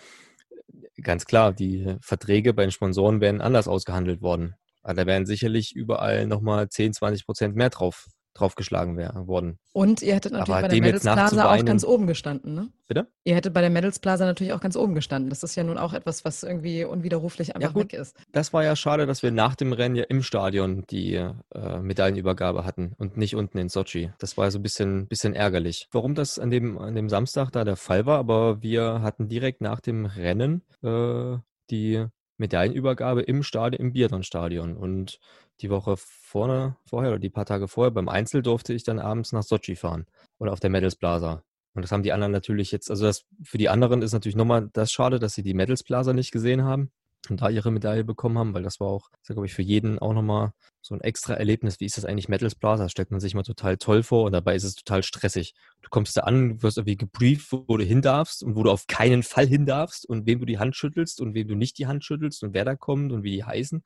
ganz 1.02 1.26
klar, 1.26 1.52
die 1.52 1.96
Verträge 2.00 2.54
bei 2.54 2.62
den 2.62 2.72
Sponsoren 2.72 3.20
wären 3.20 3.40
anders 3.40 3.68
ausgehandelt 3.68 4.22
worden. 4.22 4.54
Also 4.82 5.02
da 5.02 5.06
wären 5.06 5.26
sicherlich 5.26 5.74
überall 5.74 6.26
nochmal 6.26 6.68
10, 6.68 6.92
20 6.92 7.26
Prozent 7.26 7.56
mehr 7.56 7.70
drauf 7.70 8.06
draufgeschlagen 8.38 8.96
wär, 8.96 9.26
worden. 9.26 9.58
Und 9.72 10.02
ihr 10.02 10.14
hättet 10.14 10.32
natürlich 10.32 10.60
bei 10.60 10.68
der 10.68 10.80
Medals 10.80 11.02
Plaza 11.02 11.52
auch 11.52 11.64
ganz 11.64 11.84
oben 11.84 12.06
gestanden, 12.06 12.54
ne? 12.54 12.68
Bitte? 12.86 13.08
Ihr 13.24 13.34
hättet 13.34 13.52
bei 13.52 13.60
der 13.60 13.70
Medals 13.70 13.98
Plaza 13.98 14.24
natürlich 14.26 14.52
auch 14.52 14.60
ganz 14.60 14.76
oben 14.76 14.94
gestanden. 14.94 15.28
Das 15.28 15.42
ist 15.42 15.56
ja 15.56 15.64
nun 15.64 15.76
auch 15.76 15.92
etwas, 15.92 16.24
was 16.24 16.42
irgendwie 16.42 16.84
unwiderruflich 16.84 17.56
einfach 17.56 17.74
ja, 17.74 17.80
weg 17.82 17.92
ist. 17.92 18.16
Das 18.32 18.52
war 18.52 18.62
ja 18.62 18.76
schade, 18.76 19.06
dass 19.06 19.22
wir 19.22 19.32
nach 19.32 19.56
dem 19.56 19.72
Rennen 19.72 19.96
ja 19.96 20.04
im 20.04 20.22
Stadion 20.22 20.84
die 20.90 21.14
äh, 21.14 21.80
Medaillenübergabe 21.80 22.64
hatten 22.64 22.94
und 22.98 23.16
nicht 23.16 23.34
unten 23.34 23.58
in 23.58 23.68
Sochi. 23.68 24.12
Das 24.18 24.36
war 24.36 24.50
so 24.50 24.58
ein 24.58 24.62
bisschen, 24.62 25.08
bisschen 25.08 25.34
ärgerlich. 25.34 25.88
Warum 25.90 26.14
das 26.14 26.38
an 26.38 26.50
dem, 26.50 26.78
an 26.78 26.94
dem 26.94 27.08
Samstag 27.08 27.50
da 27.50 27.64
der 27.64 27.76
Fall 27.76 28.06
war, 28.06 28.18
aber 28.18 28.62
wir 28.62 29.02
hatten 29.02 29.28
direkt 29.28 29.60
nach 29.60 29.80
dem 29.80 30.06
Rennen 30.06 30.62
äh, 30.82 31.38
die 31.70 32.06
Medaillenübergabe 32.38 33.22
im 33.22 33.42
Stadion, 33.42 33.80
im 33.80 33.92
Biathlon-Stadion. 33.92 34.76
Und 34.76 35.18
die 35.60 35.70
Woche 35.70 35.96
vorne, 36.36 36.76
vorher 36.84 37.12
oder 37.12 37.18
die 37.18 37.30
paar 37.30 37.46
Tage 37.46 37.66
vorher 37.66 37.90
beim 37.90 38.10
Einzel 38.10 38.42
durfte 38.42 38.74
ich 38.74 38.84
dann 38.84 38.98
abends 38.98 39.32
nach 39.32 39.42
Sochi 39.42 39.74
fahren 39.74 40.04
oder 40.38 40.52
auf 40.52 40.60
der 40.60 40.68
Medals 40.68 40.94
Plaza. 40.94 41.42
Und 41.72 41.80
das 41.80 41.92
haben 41.92 42.02
die 42.02 42.12
anderen 42.12 42.30
natürlich 42.30 42.72
jetzt, 42.72 42.90
also 42.90 43.06
das 43.06 43.24
für 43.42 43.56
die 43.56 43.70
anderen 43.70 44.02
ist 44.02 44.12
natürlich 44.12 44.36
nochmal 44.36 44.68
das 44.74 44.92
schade, 44.92 45.18
dass 45.18 45.32
sie 45.32 45.42
die 45.42 45.54
Medals 45.54 45.82
Plaza 45.82 46.12
nicht 46.12 46.32
gesehen 46.32 46.62
haben 46.62 46.90
und 47.30 47.40
da 47.42 47.48
ihre 47.48 47.70
Medaille 47.70 48.04
bekommen 48.04 48.38
haben, 48.38 48.54
weil 48.54 48.62
das 48.62 48.80
war 48.80 48.88
auch, 48.88 49.08
das 49.22 49.34
glaube 49.34 49.46
ich, 49.46 49.54
für 49.54 49.62
jeden 49.62 49.98
auch 49.98 50.12
nochmal 50.12 50.52
so 50.80 50.94
ein 50.94 51.00
extra 51.00 51.34
Erlebnis. 51.34 51.80
Wie 51.80 51.84
ist 51.84 51.96
das 51.96 52.04
eigentlich 52.04 52.28
Metals 52.28 52.54
Plaza? 52.54 52.84
Das 52.84 52.92
stellt 52.92 53.10
man 53.10 53.20
sich 53.20 53.34
mal 53.34 53.42
total 53.42 53.76
toll 53.76 54.02
vor 54.02 54.24
und 54.24 54.32
dabei 54.32 54.54
ist 54.54 54.64
es 54.64 54.74
total 54.74 55.02
stressig. 55.02 55.54
Du 55.82 55.88
kommst 55.90 56.16
da 56.16 56.22
an, 56.22 56.62
wirst 56.62 56.78
irgendwie 56.78 56.96
gebrieft, 56.96 57.50
wo 57.50 57.76
du 57.76 57.84
hin 57.84 58.02
darfst 58.02 58.42
und 58.42 58.56
wo 58.56 58.62
du 58.62 58.70
auf 58.70 58.86
keinen 58.86 59.22
Fall 59.22 59.46
hin 59.46 59.66
darfst 59.66 60.08
und 60.08 60.26
wem 60.26 60.38
du 60.38 60.46
die 60.46 60.58
Hand 60.58 60.76
schüttelst 60.76 61.20
und 61.20 61.34
wem 61.34 61.48
du 61.48 61.54
nicht 61.54 61.78
die 61.78 61.86
Hand 61.86 62.04
schüttelst 62.04 62.42
und 62.42 62.54
wer 62.54 62.64
da 62.64 62.76
kommt 62.76 63.12
und 63.12 63.22
wie 63.22 63.32
die 63.32 63.44
heißen 63.44 63.82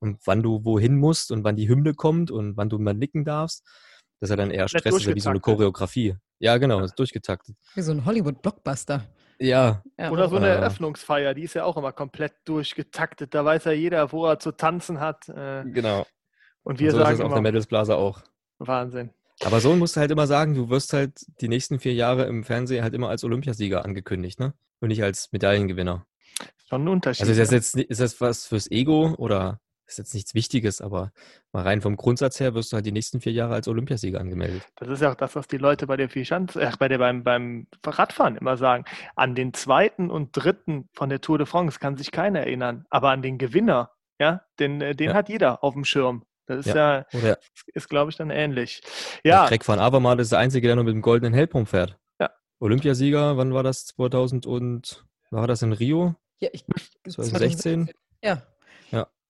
und 0.00 0.20
wann 0.26 0.42
du 0.42 0.64
wohin 0.64 0.96
musst 0.96 1.32
und 1.32 1.44
wann 1.44 1.56
die 1.56 1.68
Hymne 1.68 1.94
kommt 1.94 2.30
und 2.30 2.56
wann 2.56 2.68
du 2.68 2.78
mal 2.78 2.94
nicken 2.94 3.24
darfst. 3.24 3.64
Das 4.20 4.28
ist 4.28 4.30
ja 4.30 4.36
dann 4.36 4.50
eher 4.50 4.68
Stress, 4.68 5.06
wie 5.06 5.20
so 5.20 5.30
eine 5.30 5.40
Choreografie. 5.40 6.16
Ja, 6.38 6.58
genau, 6.58 6.80
ist 6.80 6.98
durchgetaktet. 6.98 7.56
Wie 7.74 7.82
so 7.82 7.92
ein 7.92 8.04
Hollywood-Blockbuster. 8.04 9.06
Ja. 9.38 9.82
Oder 10.10 10.28
so 10.28 10.36
eine 10.36 10.48
Eröffnungsfeier, 10.48 11.34
die 11.34 11.42
ist 11.42 11.54
ja 11.54 11.64
auch 11.64 11.76
immer 11.76 11.92
komplett 11.92 12.34
durchgetaktet. 12.44 13.34
Da 13.34 13.44
weiß 13.44 13.64
ja 13.64 13.72
jeder, 13.72 14.12
wo 14.12 14.26
er 14.26 14.38
zu 14.38 14.52
tanzen 14.52 15.00
hat. 15.00 15.28
Äh, 15.28 15.64
genau. 15.66 16.06
Und 16.62 16.78
wir 16.78 16.88
und 16.88 16.92
so 16.92 16.98
sagen 16.98 17.18
ist 17.18 17.24
auf 17.24 17.32
der 17.32 17.42
Medals 17.42 17.66
Plaza 17.66 17.94
auch. 17.94 18.22
Wahnsinn. 18.58 19.10
Aber 19.44 19.60
so 19.60 19.74
musst 19.74 19.96
du 19.96 20.00
halt 20.00 20.10
immer 20.10 20.26
sagen, 20.26 20.54
du 20.54 20.70
wirst 20.70 20.92
halt 20.92 21.12
die 21.40 21.48
nächsten 21.48 21.80
vier 21.80 21.94
Jahre 21.94 22.24
im 22.24 22.44
Fernsehen 22.44 22.82
halt 22.82 22.94
immer 22.94 23.08
als 23.08 23.24
Olympiasieger 23.24 23.84
angekündigt, 23.84 24.38
ne? 24.38 24.54
Und 24.80 24.88
nicht 24.88 25.02
als 25.02 25.30
Medaillengewinner. 25.32 26.06
Schon 26.68 26.84
ein 26.84 26.88
Unterschied. 26.88 27.22
Also 27.22 27.32
ist 27.32 27.38
das 27.38 27.50
jetzt 27.50 27.76
ist 27.76 28.00
das 28.00 28.20
was 28.20 28.46
fürs 28.46 28.70
Ego 28.70 29.14
oder 29.18 29.60
ist 29.86 29.98
jetzt 29.98 30.14
nichts 30.14 30.34
Wichtiges, 30.34 30.80
aber 30.80 31.12
mal 31.52 31.62
rein 31.62 31.80
vom 31.80 31.96
Grundsatz 31.96 32.40
her 32.40 32.54
wirst 32.54 32.72
du 32.72 32.76
halt 32.76 32.86
die 32.86 32.92
nächsten 32.92 33.20
vier 33.20 33.32
Jahre 33.32 33.54
als 33.54 33.68
Olympiasieger 33.68 34.20
angemeldet. 34.20 34.62
Das 34.76 34.88
ist 34.88 35.02
ja 35.02 35.10
auch 35.10 35.16
das, 35.16 35.36
was 35.36 35.46
die 35.46 35.58
Leute 35.58 35.86
bei 35.86 35.96
der 35.96 36.08
Vierschanz, 36.08 36.56
äh, 36.56 36.70
bei 36.78 36.88
der 36.88 36.98
beim, 36.98 37.22
beim 37.22 37.66
Radfahren 37.84 38.36
immer 38.36 38.56
sagen. 38.56 38.84
An 39.16 39.34
den 39.34 39.52
zweiten 39.52 40.10
und 40.10 40.30
dritten 40.32 40.88
von 40.92 41.08
der 41.08 41.20
Tour 41.20 41.38
de 41.38 41.46
France 41.46 41.78
kann 41.78 41.96
sich 41.96 42.10
keiner 42.10 42.40
erinnern, 42.40 42.86
aber 42.90 43.10
an 43.10 43.22
den 43.22 43.38
Gewinner, 43.38 43.90
ja, 44.18 44.42
den, 44.58 44.80
äh, 44.80 44.94
den 44.94 45.10
ja. 45.10 45.14
hat 45.14 45.28
jeder 45.28 45.62
auf 45.62 45.74
dem 45.74 45.84
Schirm. 45.84 46.24
Das 46.46 46.66
ist 46.66 46.74
ja, 46.74 46.98
ja 46.98 47.18
Oder 47.18 47.38
ist, 47.72 47.88
glaube 47.88 48.10
ich, 48.10 48.16
dann 48.16 48.30
ähnlich. 48.30 48.82
Ja. 49.24 49.46
Greg 49.48 49.66
van 49.66 49.78
Avermaet 49.78 50.20
ist 50.20 50.32
der 50.32 50.38
Einzige, 50.38 50.66
der 50.66 50.76
nur 50.76 50.84
mit 50.84 50.94
dem 50.94 51.02
goldenen 51.02 51.32
Helm 51.32 51.48
rumfährt. 51.52 51.98
Ja. 52.20 52.30
Olympiasieger, 52.58 53.36
wann 53.36 53.54
war 53.54 53.62
das? 53.62 53.86
2000 53.86 54.46
und 54.46 55.06
war 55.30 55.46
das 55.46 55.62
in 55.62 55.72
Rio? 55.72 56.14
Ja, 56.40 56.50
ich, 56.52 56.64
2016? 57.08 57.90
Ja, 58.22 58.42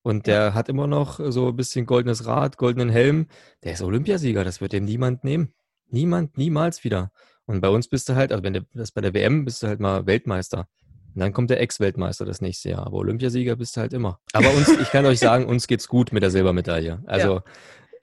und 0.05 0.27
der 0.27 0.41
ja. 0.41 0.55
hat 0.55 0.69
immer 0.69 0.87
noch 0.87 1.19
so 1.31 1.49
ein 1.49 1.57
bisschen 1.57 1.87
goldenes 1.87 2.27
Rad, 2.27 2.59
goldenen 2.59 2.91
Helm. 2.91 3.27
Der 3.63 3.73
ist 3.73 3.83
Olympiasieger, 3.83 4.45
das 4.45 4.61
wird 4.61 4.75
dem 4.75 4.85
niemand 4.85 5.25
nehmen. 5.25 5.55
Niemand, 5.89 6.37
niemals 6.37 6.85
wieder. 6.85 7.11
Und 7.47 7.63
bei 7.63 7.71
uns 7.71 7.89
bist 7.89 8.11
du 8.11 8.15
halt, 8.15 8.31
also 8.31 8.45
wenn 8.45 8.53
du 8.53 8.67
das 8.75 8.93
bei 8.93 9.01
der 9.01 9.15
WM 9.15 9.47
bist 9.47 9.63
du 9.63 9.67
halt 9.67 9.81
mal 9.81 10.07
Weltmeister. 10.07 10.69
Und 11.15 11.21
dann 11.21 11.33
kommt 11.33 11.49
der 11.49 11.61
Ex-Weltmeister 11.61 12.27
das 12.27 12.43
nächste 12.43 12.69
Jahr. 12.69 12.87
Aber 12.87 12.99
Olympiasieger 12.99 13.57
bist 13.57 13.77
du 13.77 13.81
halt 13.81 13.95
immer. 13.95 14.21
Aber 14.35 14.53
uns, 14.53 14.69
ich 14.69 14.91
kann 14.91 15.07
euch 15.07 15.21
sagen, 15.21 15.47
uns 15.47 15.67
geht's 15.67 15.89
gut 15.89 16.13
mit 16.13 16.23
der 16.23 16.31
Silbermedaille. 16.31 17.03
Also 17.07 17.37
ja. 17.37 17.45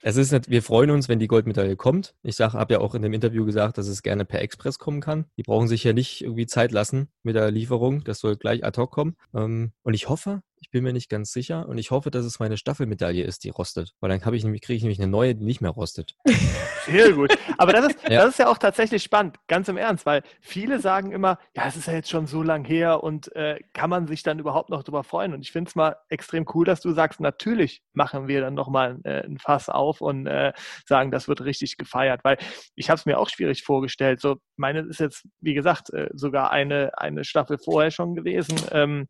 es 0.00 0.16
ist 0.16 0.32
nicht, 0.32 0.50
wir 0.50 0.64
freuen 0.64 0.90
uns, 0.90 1.08
wenn 1.08 1.20
die 1.20 1.28
Goldmedaille 1.28 1.76
kommt. 1.76 2.16
Ich 2.24 2.34
sage, 2.34 2.54
habe 2.54 2.74
ja 2.74 2.80
auch 2.80 2.96
in 2.96 3.02
dem 3.02 3.12
Interview 3.12 3.44
gesagt, 3.44 3.78
dass 3.78 3.86
es 3.86 4.02
gerne 4.02 4.24
per 4.24 4.42
Express 4.42 4.80
kommen 4.80 5.00
kann. 5.00 5.26
Die 5.36 5.44
brauchen 5.44 5.68
sich 5.68 5.84
ja 5.84 5.92
nicht 5.92 6.22
irgendwie 6.22 6.46
Zeit 6.46 6.72
lassen 6.72 7.10
mit 7.22 7.36
der 7.36 7.52
Lieferung. 7.52 8.02
Das 8.02 8.18
soll 8.18 8.34
gleich 8.36 8.64
ad 8.64 8.80
hoc 8.80 8.90
kommen. 8.90 9.14
Ähm, 9.34 9.70
und 9.82 9.94
ich 9.94 10.08
hoffe, 10.08 10.42
ich 10.62 10.70
bin 10.70 10.84
mir 10.84 10.92
nicht 10.92 11.10
ganz 11.10 11.32
sicher 11.32 11.68
und 11.68 11.76
ich 11.76 11.90
hoffe, 11.90 12.12
dass 12.12 12.24
es 12.24 12.38
meine 12.38 12.56
Staffelmedaille 12.56 13.24
ist, 13.24 13.42
die 13.42 13.50
rostet. 13.50 13.94
Weil 13.98 14.10
dann 14.10 14.20
kriege 14.20 14.36
ich, 14.36 14.44
nämlich, 14.44 14.62
krieg 14.62 14.76
ich 14.76 14.82
nämlich 14.82 15.00
eine 15.00 15.10
neue, 15.10 15.34
die 15.34 15.44
nicht 15.44 15.60
mehr 15.60 15.72
rostet. 15.72 16.14
Sehr 16.86 17.12
gut. 17.12 17.36
Aber 17.58 17.72
das 17.72 17.86
ist, 17.86 18.02
ja. 18.08 18.22
das 18.22 18.30
ist 18.30 18.38
ja 18.38 18.48
auch 18.48 18.58
tatsächlich 18.58 19.02
spannend, 19.02 19.38
ganz 19.48 19.68
im 19.68 19.76
Ernst, 19.76 20.06
weil 20.06 20.22
viele 20.40 20.78
sagen 20.78 21.10
immer, 21.10 21.38
ja, 21.56 21.66
es 21.66 21.76
ist 21.76 21.88
ja 21.88 21.94
jetzt 21.94 22.10
schon 22.10 22.28
so 22.28 22.44
lang 22.44 22.64
her 22.64 23.02
und 23.02 23.34
äh, 23.34 23.58
kann 23.72 23.90
man 23.90 24.06
sich 24.06 24.22
dann 24.22 24.38
überhaupt 24.38 24.70
noch 24.70 24.84
darüber 24.84 25.02
freuen? 25.02 25.34
Und 25.34 25.40
ich 25.40 25.50
finde 25.50 25.68
es 25.68 25.74
mal 25.74 25.96
extrem 26.08 26.46
cool, 26.54 26.64
dass 26.64 26.80
du 26.80 26.92
sagst, 26.92 27.18
natürlich 27.18 27.82
machen 27.92 28.28
wir 28.28 28.40
dann 28.40 28.54
nochmal 28.54 29.00
äh, 29.02 29.24
ein 29.24 29.38
Fass 29.38 29.68
auf 29.68 30.00
und 30.00 30.28
äh, 30.28 30.52
sagen, 30.86 31.10
das 31.10 31.26
wird 31.26 31.44
richtig 31.44 31.76
gefeiert. 31.76 32.20
Weil 32.22 32.38
ich 32.76 32.88
habe 32.88 32.98
es 32.98 33.06
mir 33.06 33.18
auch 33.18 33.28
schwierig 33.28 33.64
vorgestellt. 33.64 34.20
So, 34.20 34.36
meine 34.56 34.80
ist 34.82 35.00
jetzt, 35.00 35.26
wie 35.40 35.54
gesagt, 35.54 35.92
äh, 35.92 36.08
sogar 36.12 36.52
eine, 36.52 36.96
eine 36.98 37.24
Staffel 37.24 37.58
vorher 37.58 37.90
schon 37.90 38.14
gewesen. 38.14 38.60
Ähm, 38.70 39.08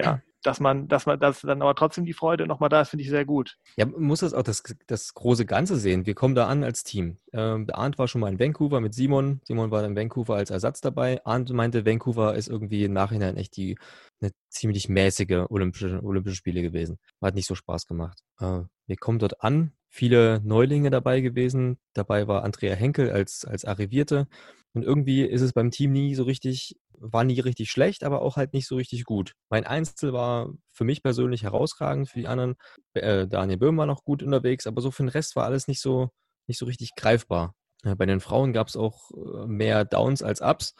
ja, 0.00 0.20
dass 0.42 0.60
man, 0.60 0.88
dass 0.88 1.06
man, 1.06 1.18
dass 1.18 1.40
dann 1.40 1.62
aber 1.62 1.74
trotzdem 1.74 2.04
die 2.04 2.12
Freude 2.12 2.46
nochmal 2.46 2.68
da 2.68 2.80
ist, 2.80 2.90
finde 2.90 3.02
ich 3.02 3.10
sehr 3.10 3.24
gut. 3.24 3.58
Ja, 3.76 3.86
man 3.86 4.02
muss 4.02 4.20
das 4.20 4.34
auch 4.34 4.42
das, 4.42 4.62
das 4.86 5.14
große 5.14 5.46
Ganze 5.46 5.76
sehen. 5.76 6.06
Wir 6.06 6.14
kommen 6.14 6.34
da 6.34 6.46
an 6.46 6.64
als 6.64 6.84
Team. 6.84 7.18
Ähm, 7.32 7.66
der 7.66 7.78
Arndt 7.78 7.98
war 7.98 8.08
schon 8.08 8.20
mal 8.20 8.32
in 8.32 8.38
Vancouver 8.38 8.80
mit 8.80 8.94
Simon. 8.94 9.40
Simon 9.44 9.70
war 9.70 9.84
in 9.84 9.96
Vancouver 9.96 10.36
als 10.36 10.50
Ersatz 10.50 10.80
dabei. 10.80 11.24
Arndt 11.24 11.50
meinte, 11.50 11.84
Vancouver 11.84 12.34
ist 12.34 12.48
irgendwie 12.48 12.84
im 12.84 12.92
Nachhinein 12.92 13.36
echt 13.36 13.56
die 13.56 13.78
eine 14.20 14.32
ziemlich 14.48 14.88
mäßige 14.88 15.46
Olympische, 15.48 16.02
Olympische 16.02 16.36
Spiele 16.36 16.62
gewesen. 16.62 16.98
Hat 17.20 17.34
nicht 17.34 17.46
so 17.46 17.54
Spaß 17.54 17.86
gemacht. 17.86 18.22
Äh, 18.40 18.62
wir 18.86 18.96
kommen 18.96 19.18
dort 19.18 19.42
an, 19.42 19.72
viele 19.88 20.40
Neulinge 20.44 20.90
dabei 20.90 21.20
gewesen. 21.20 21.78
Dabei 21.94 22.28
war 22.28 22.44
Andrea 22.44 22.74
Henkel 22.74 23.10
als, 23.10 23.44
als 23.44 23.64
Arrivierte. 23.64 24.26
Und 24.72 24.84
irgendwie 24.84 25.22
ist 25.22 25.40
es 25.40 25.52
beim 25.52 25.70
Team 25.70 25.92
nie 25.92 26.14
so 26.14 26.22
richtig, 26.24 26.76
war 26.98 27.24
nie 27.24 27.40
richtig 27.40 27.70
schlecht, 27.70 28.04
aber 28.04 28.22
auch 28.22 28.36
halt 28.36 28.52
nicht 28.52 28.66
so 28.68 28.76
richtig 28.76 29.04
gut. 29.04 29.34
Mein 29.48 29.66
Einzel 29.66 30.12
war 30.12 30.52
für 30.72 30.84
mich 30.84 31.02
persönlich 31.02 31.42
herausragend, 31.42 32.08
für 32.08 32.20
die 32.20 32.28
anderen, 32.28 32.54
äh, 32.94 33.26
Daniel 33.26 33.58
Böhm 33.58 33.76
war 33.76 33.86
noch 33.86 34.04
gut 34.04 34.22
unterwegs, 34.22 34.66
aber 34.66 34.80
so 34.80 34.90
für 34.90 35.02
den 35.02 35.08
Rest 35.08 35.34
war 35.34 35.44
alles 35.44 35.66
nicht 35.66 35.80
so, 35.80 36.10
nicht 36.46 36.58
so 36.58 36.66
richtig 36.66 36.94
greifbar. 36.96 37.54
Ja, 37.84 37.94
bei 37.94 38.06
den 38.06 38.20
Frauen 38.20 38.52
gab 38.52 38.68
es 38.68 38.76
auch 38.76 39.10
äh, 39.12 39.46
mehr 39.46 39.84
Downs 39.84 40.22
als 40.22 40.40
Ups. 40.40 40.74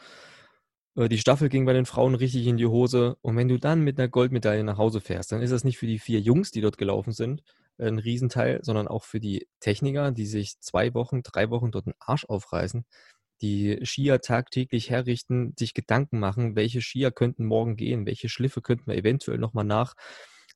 Äh, 0.95 1.09
die 1.09 1.17
Staffel 1.17 1.49
ging 1.49 1.65
bei 1.65 1.73
den 1.73 1.85
Frauen 1.85 2.15
richtig 2.15 2.47
in 2.47 2.57
die 2.57 2.65
Hose. 2.67 3.17
Und 3.21 3.35
wenn 3.37 3.47
du 3.47 3.57
dann 3.57 3.81
mit 3.81 3.99
einer 3.99 4.07
Goldmedaille 4.07 4.63
nach 4.63 4.77
Hause 4.77 5.01
fährst, 5.01 5.31
dann 5.31 5.41
ist 5.41 5.51
das 5.51 5.63
nicht 5.63 5.77
für 5.77 5.87
die 5.87 5.99
vier 5.99 6.19
Jungs, 6.19 6.51
die 6.51 6.61
dort 6.61 6.77
gelaufen 6.77 7.13
sind, 7.13 7.43
ein 7.77 7.99
Riesenteil, 7.99 8.59
sondern 8.63 8.87
auch 8.87 9.03
für 9.03 9.19
die 9.19 9.47
Techniker, 9.59 10.11
die 10.11 10.25
sich 10.25 10.59
zwei 10.59 10.93
Wochen, 10.93 11.23
drei 11.23 11.49
Wochen 11.49 11.71
dort 11.71 11.87
den 11.87 11.95
Arsch 11.99 12.25
aufreißen, 12.25 12.85
die 13.41 13.79
Skier 13.83 14.21
tagtäglich 14.21 14.89
herrichten, 14.89 15.53
sich 15.57 15.73
Gedanken 15.73 16.19
machen, 16.19 16.55
welche 16.55 16.81
Skier 16.81 17.11
könnten 17.11 17.45
morgen 17.45 17.75
gehen, 17.75 18.05
welche 18.05 18.29
Schliffe 18.29 18.61
könnten 18.61 18.87
wir 18.87 18.95
eventuell 18.95 19.37
nochmal 19.37 19.65
nach, 19.65 19.95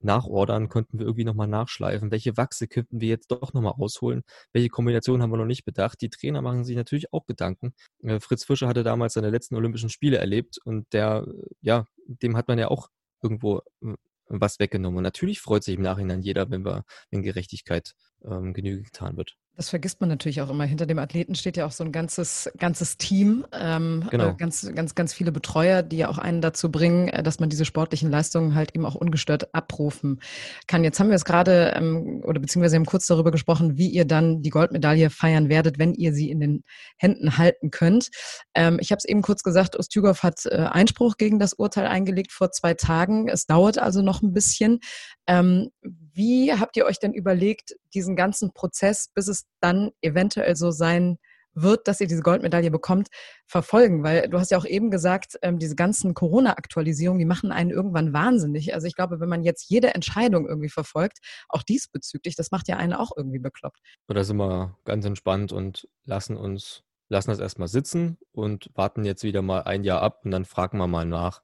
nachordern, 0.01 0.69
könnten 0.69 0.99
wir 0.99 1.05
irgendwie 1.05 1.23
nochmal 1.23 1.47
nachschleifen, 1.47 2.11
welche 2.11 2.38
Wachse 2.38 2.67
könnten 2.67 3.01
wir 3.01 3.09
jetzt 3.09 3.31
doch 3.31 3.53
nochmal 3.53 3.73
rausholen, 3.73 4.23
welche 4.53 4.69
Kombination 4.69 5.21
haben 5.21 5.31
wir 5.31 5.38
noch 5.38 5.45
nicht 5.45 5.65
bedacht. 5.65 6.01
Die 6.01 6.09
Trainer 6.09 6.41
machen 6.41 6.63
sich 6.63 6.75
natürlich 6.75 7.11
auch 7.13 7.25
Gedanken. 7.25 7.73
Äh, 8.03 8.19
Fritz 8.19 8.45
Fischer 8.45 8.67
hatte 8.67 8.83
damals 8.83 9.13
seine 9.13 9.29
letzten 9.29 9.55
Olympischen 9.55 9.89
Spiele 9.89 10.17
erlebt 10.17 10.59
und 10.63 10.91
der, 10.93 11.25
ja, 11.61 11.86
dem 12.07 12.38
hat 12.38 12.47
man 12.47 12.59
ja 12.59 12.69
auch 12.69 12.89
irgendwo 13.21 13.59
äh, 13.81 13.95
was 14.27 14.59
weggenommen. 14.59 14.97
Und 14.97 15.03
natürlich 15.03 15.41
freut 15.41 15.63
sich 15.63 15.75
im 15.75 15.81
Nachhinein 15.81 16.21
jeder, 16.21 16.49
wenn 16.49 16.65
wir, 16.65 16.83
wenn 17.11 17.23
Gerechtigkeit 17.23 17.93
ähm, 18.23 18.53
Genüge 18.53 18.83
getan 18.83 19.17
wird. 19.17 19.38
Das 19.57 19.69
vergisst 19.69 20.01
man 20.01 20.09
natürlich 20.09 20.41
auch 20.41 20.49
immer. 20.49 20.65
Hinter 20.65 20.85
dem 20.85 20.99
Athleten 20.99 21.33
steht 21.33 21.55
ja 21.55 21.65
auch 21.65 21.71
so 21.71 21.85
ein 21.85 21.93
ganzes, 21.93 22.51
ganzes 22.57 22.97
Team, 22.97 23.45
ähm, 23.53 24.05
genau. 24.11 24.31
äh, 24.31 24.35
ganz, 24.37 24.69
ganz, 24.75 24.95
ganz 24.95 25.13
viele 25.13 25.31
Betreuer, 25.31 25.81
die 25.81 25.97
ja 25.97 26.09
auch 26.09 26.17
einen 26.17 26.41
dazu 26.41 26.69
bringen, 26.69 27.07
äh, 27.07 27.23
dass 27.23 27.39
man 27.39 27.49
diese 27.49 27.63
sportlichen 27.63 28.11
Leistungen 28.11 28.53
halt 28.53 28.75
eben 28.75 28.85
auch 28.85 28.95
ungestört 28.95 29.53
abrufen 29.55 30.19
kann. 30.67 30.83
Jetzt 30.83 30.99
haben 30.99 31.07
wir 31.07 31.15
es 31.15 31.23
gerade, 31.23 31.73
ähm, 31.75 32.21
oder 32.25 32.41
beziehungsweise 32.41 32.75
haben 32.75 32.85
kurz 32.85 33.07
darüber 33.07 33.31
gesprochen, 33.31 33.77
wie 33.77 33.87
ihr 33.87 34.03
dann 34.03 34.41
die 34.41 34.49
Goldmedaille 34.49 35.09
feiern 35.09 35.47
werdet, 35.47 35.79
wenn 35.79 35.93
ihr 35.93 36.13
sie 36.13 36.29
in 36.29 36.41
den 36.41 36.63
Händen 36.97 37.37
halten 37.37 37.71
könnt. 37.71 38.09
Ähm, 38.55 38.77
ich 38.81 38.91
habe 38.91 38.97
es 38.97 39.05
eben 39.05 39.21
kurz 39.21 39.41
gesagt, 39.41 39.79
Ustjugov 39.79 40.21
hat 40.21 40.45
äh, 40.47 40.55
Einspruch 40.55 41.15
gegen 41.15 41.39
das 41.39 41.53
Urteil 41.53 41.87
eingelegt 41.87 42.33
vor 42.33 42.51
zwei 42.51 42.73
Tagen. 42.73 43.29
Es 43.29 43.45
dauert 43.45 43.77
also 43.77 44.01
noch 44.01 44.21
ein 44.21 44.33
bisschen. 44.33 44.79
Ähm, 45.27 45.69
wie 46.16 46.53
habt 46.53 46.78
ihr 46.78 46.86
euch 46.86 46.99
denn 46.99 47.13
überlegt, 47.13 47.76
diesen 47.93 48.16
ganzen 48.16 48.53
Prozess, 48.53 49.09
bis 49.13 49.28
es 49.28 49.45
dann 49.59 49.91
eventuell 50.01 50.55
so 50.55 50.72
sein 50.72 51.18
wird, 51.53 51.88
dass 51.88 51.99
ihr 52.01 52.07
diese 52.07 52.22
Goldmedaille 52.22 52.72
bekommt, 52.72 53.09
verfolgen? 53.47 54.03
Weil 54.03 54.30
du 54.30 54.39
hast 54.39 54.51
ja 54.51 54.57
auch 54.57 54.66
eben 54.66 54.91
gesagt, 54.91 55.38
ähm, 55.41 55.59
diese 55.59 55.76
ganzen 55.76 56.13
Corona-Aktualisierungen, 56.13 57.20
die 57.20 57.26
machen 57.26 57.51
einen 57.51 57.70
irgendwann 57.70 58.13
wahnsinnig. 58.13 58.74
Also 58.74 58.88
ich 58.88 58.95
glaube, 58.95 59.20
wenn 59.20 59.30
man 59.30 59.43
jetzt 59.43 59.70
jede 59.70 59.93
Entscheidung 59.93 60.47
irgendwie 60.47 60.70
verfolgt, 60.70 61.20
auch 61.49 61.63
diesbezüglich, 61.63 62.36
das 62.36 62.51
macht 62.51 62.68
ja 62.70 62.78
einen 62.78 62.93
auch 62.93 63.11
irgendwie 63.16 63.39
bekloppt. 63.39 63.80
Da 64.07 64.24
sind 64.24 64.38
wir 64.38 64.78
ganz 64.86 65.05
entspannt 65.05 65.51
und 65.51 65.88
lassen 66.05 66.38
uns, 66.38 66.84
lassen 67.09 67.32
das 67.32 67.39
erstmal 67.39 67.68
sitzen 67.68 68.18
und 68.32 68.70
warten 68.74 69.03
jetzt 69.03 69.24
wieder 69.24 69.41
mal 69.41 69.63
ein 69.63 69.84
Jahr 69.84 70.01
ab 70.01 70.22
und 70.24 70.32
dann 70.32 70.45
fragen 70.45 70.78
wir 70.78 70.88
mal 70.88 71.05
nach, 71.05 71.41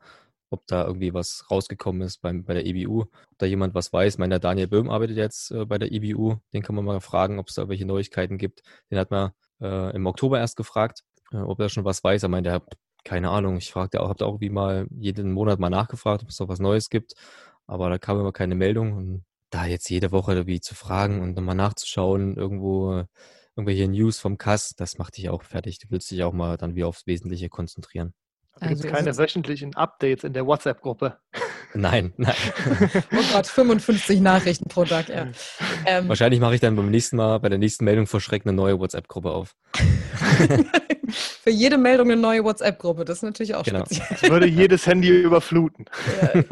ob 0.52 0.68
da 0.68 0.86
irgendwie 0.86 1.14
was 1.14 1.45
rausgekommen 1.49 2.02
ist 2.02 2.22
beim, 2.22 2.43
bei 2.43 2.54
der 2.54 2.66
EBU, 2.66 3.02
ob 3.02 3.38
da 3.38 3.45
jemand 3.45 3.74
was 3.74 3.91
weiß. 3.91 4.16
Ich 4.16 4.20
meine, 4.20 4.32
der 4.32 4.39
Daniel 4.39 4.68
Böhm 4.68 4.89
arbeitet 4.89 5.18
jetzt 5.18 5.52
äh, 5.52 5.66
bei 5.66 5.78
der 5.78 5.91
EBU, 5.91 6.38
den 6.54 6.62
kann 6.62 6.76
man 6.76 6.86
mal 6.86 6.99
fragen, 7.02 7.39
ob 7.39 7.49
es 7.49 7.56
da 7.56 7.70
welche 7.70 7.86
Neuigkeiten 7.86 8.38
gibt. 8.38 8.62
Den 8.91 8.99
hat 8.99 9.12
man 9.12 9.32
äh, 9.62 9.95
im 9.95 10.06
Oktober 10.06 10.39
erst 10.39 10.58
gefragt, 10.58 11.04
äh, 11.32 11.38
ob 11.38 11.60
er 11.60 11.70
schon 11.70 11.86
was 11.86 12.04
weiß. 12.04 12.24
Er 12.24 12.30
meinte, 12.30 12.49
er 12.49 12.56
hat 12.56 12.78
keine 13.04 13.30
Ahnung. 13.30 13.58
Ich 13.58 13.72
fragte 13.72 14.02
auch, 14.02 14.10
habe 14.10 14.20
da 14.20 14.26
auch 14.26 14.41
wie 14.41 14.49
mal 14.49 14.88
jeden 14.91 15.32
Monat 15.32 15.60
mal 15.60 15.70
nachgefragt, 15.70 16.24
ob 16.24 16.30
es 16.30 16.38
da 16.38 16.47
was 16.47 16.60
Neues 16.60 16.89
gibt, 16.89 17.14
aber 17.66 17.89
da 17.89 17.97
kam 17.97 18.20
immer 18.20 18.32
keine 18.34 18.56
Meldung. 18.56 18.93
Und 18.93 19.26
da 19.49 19.66
jetzt 19.66 19.89
jede 19.89 20.12
Woche 20.12 20.47
wie 20.47 20.62
zu 20.62 20.76
fragen 20.76 21.22
und 21.22 21.36
nochmal 21.36 21.56
nachzuschauen, 21.56 22.36
irgendwo 22.38 23.06
irgendwelche 23.56 23.88
News 23.88 24.20
vom 24.20 24.38
Kass, 24.38 24.76
das 24.76 24.97
macht 24.97 25.18
dich 25.18 25.30
auch 25.30 25.43
fertig. 25.43 25.80
Du 25.80 25.88
willst 25.89 26.10
dich 26.12 26.24
auch 26.24 26.34
mal 26.34 26.58
dann 26.58 26.76
wieder 26.76 26.88
aufs 26.88 27.08
Wesentliche 27.08 27.49
konzentrieren. 27.49 28.14
Da 28.62 28.68
gibt 28.68 28.80
es 28.82 28.86
also 28.86 28.95
keine 28.95 29.18
wöchentlichen 29.18 29.76
Updates 29.76 30.24
in 30.24 30.34
der 30.34 30.45
WhatsApp-Gruppe. 30.45 31.18
Nein, 31.74 32.14
nein. 32.18 32.36
oh 33.12 33.24
Gott, 33.34 33.47
55 33.47 34.22
Nachrichten 34.22 34.70
pro 34.70 34.86
Tag, 34.86 35.09
ja. 35.09 35.28
Ähm, 35.88 36.07
Wahrscheinlich 36.07 36.39
mache 36.39 36.53
ich 36.53 36.62
dann 36.62 36.76
beim 36.76 36.91
nächsten 36.91 37.18
Mal, 37.18 37.39
bei 37.39 37.49
der 37.49 37.57
nächsten 37.57 37.86
Meldung 37.86 38.05
vor 38.05 38.22
Schreck 38.22 38.45
eine 38.45 38.53
neue 38.53 38.78
WhatsApp-Gruppe 38.78 39.32
auf. 39.32 39.55
Für 41.09 41.49
jede 41.49 41.80
Meldung 41.80 42.12
eine 42.12 42.22
neue 42.22 42.43
WhatsApp-Gruppe, 42.43 43.03
das 43.03 43.18
ist 43.18 43.24
natürlich 43.24 43.55
auch 43.55 43.64
genau. 43.64 43.84
speziell. 43.86 44.20
Ich 44.22 44.30
würde 44.30 44.47
jedes 44.47 44.86
Handy 44.86 45.09
überfluten. 45.09 45.86
Ja, 46.22 46.43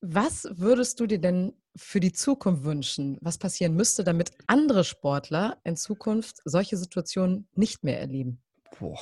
Was 0.00 0.48
würdest 0.52 1.00
du 1.00 1.06
dir 1.06 1.18
denn 1.18 1.52
für 1.76 2.00
die 2.00 2.12
Zukunft 2.12 2.64
wünschen? 2.64 3.18
Was 3.20 3.36
passieren 3.36 3.74
müsste, 3.74 4.04
damit 4.04 4.30
andere 4.46 4.84
Sportler 4.84 5.58
in 5.64 5.76
Zukunft 5.76 6.38
solche 6.46 6.78
Situationen 6.78 7.46
nicht 7.54 7.84
mehr 7.84 8.00
erleben? 8.00 8.40
Boah, 8.80 8.98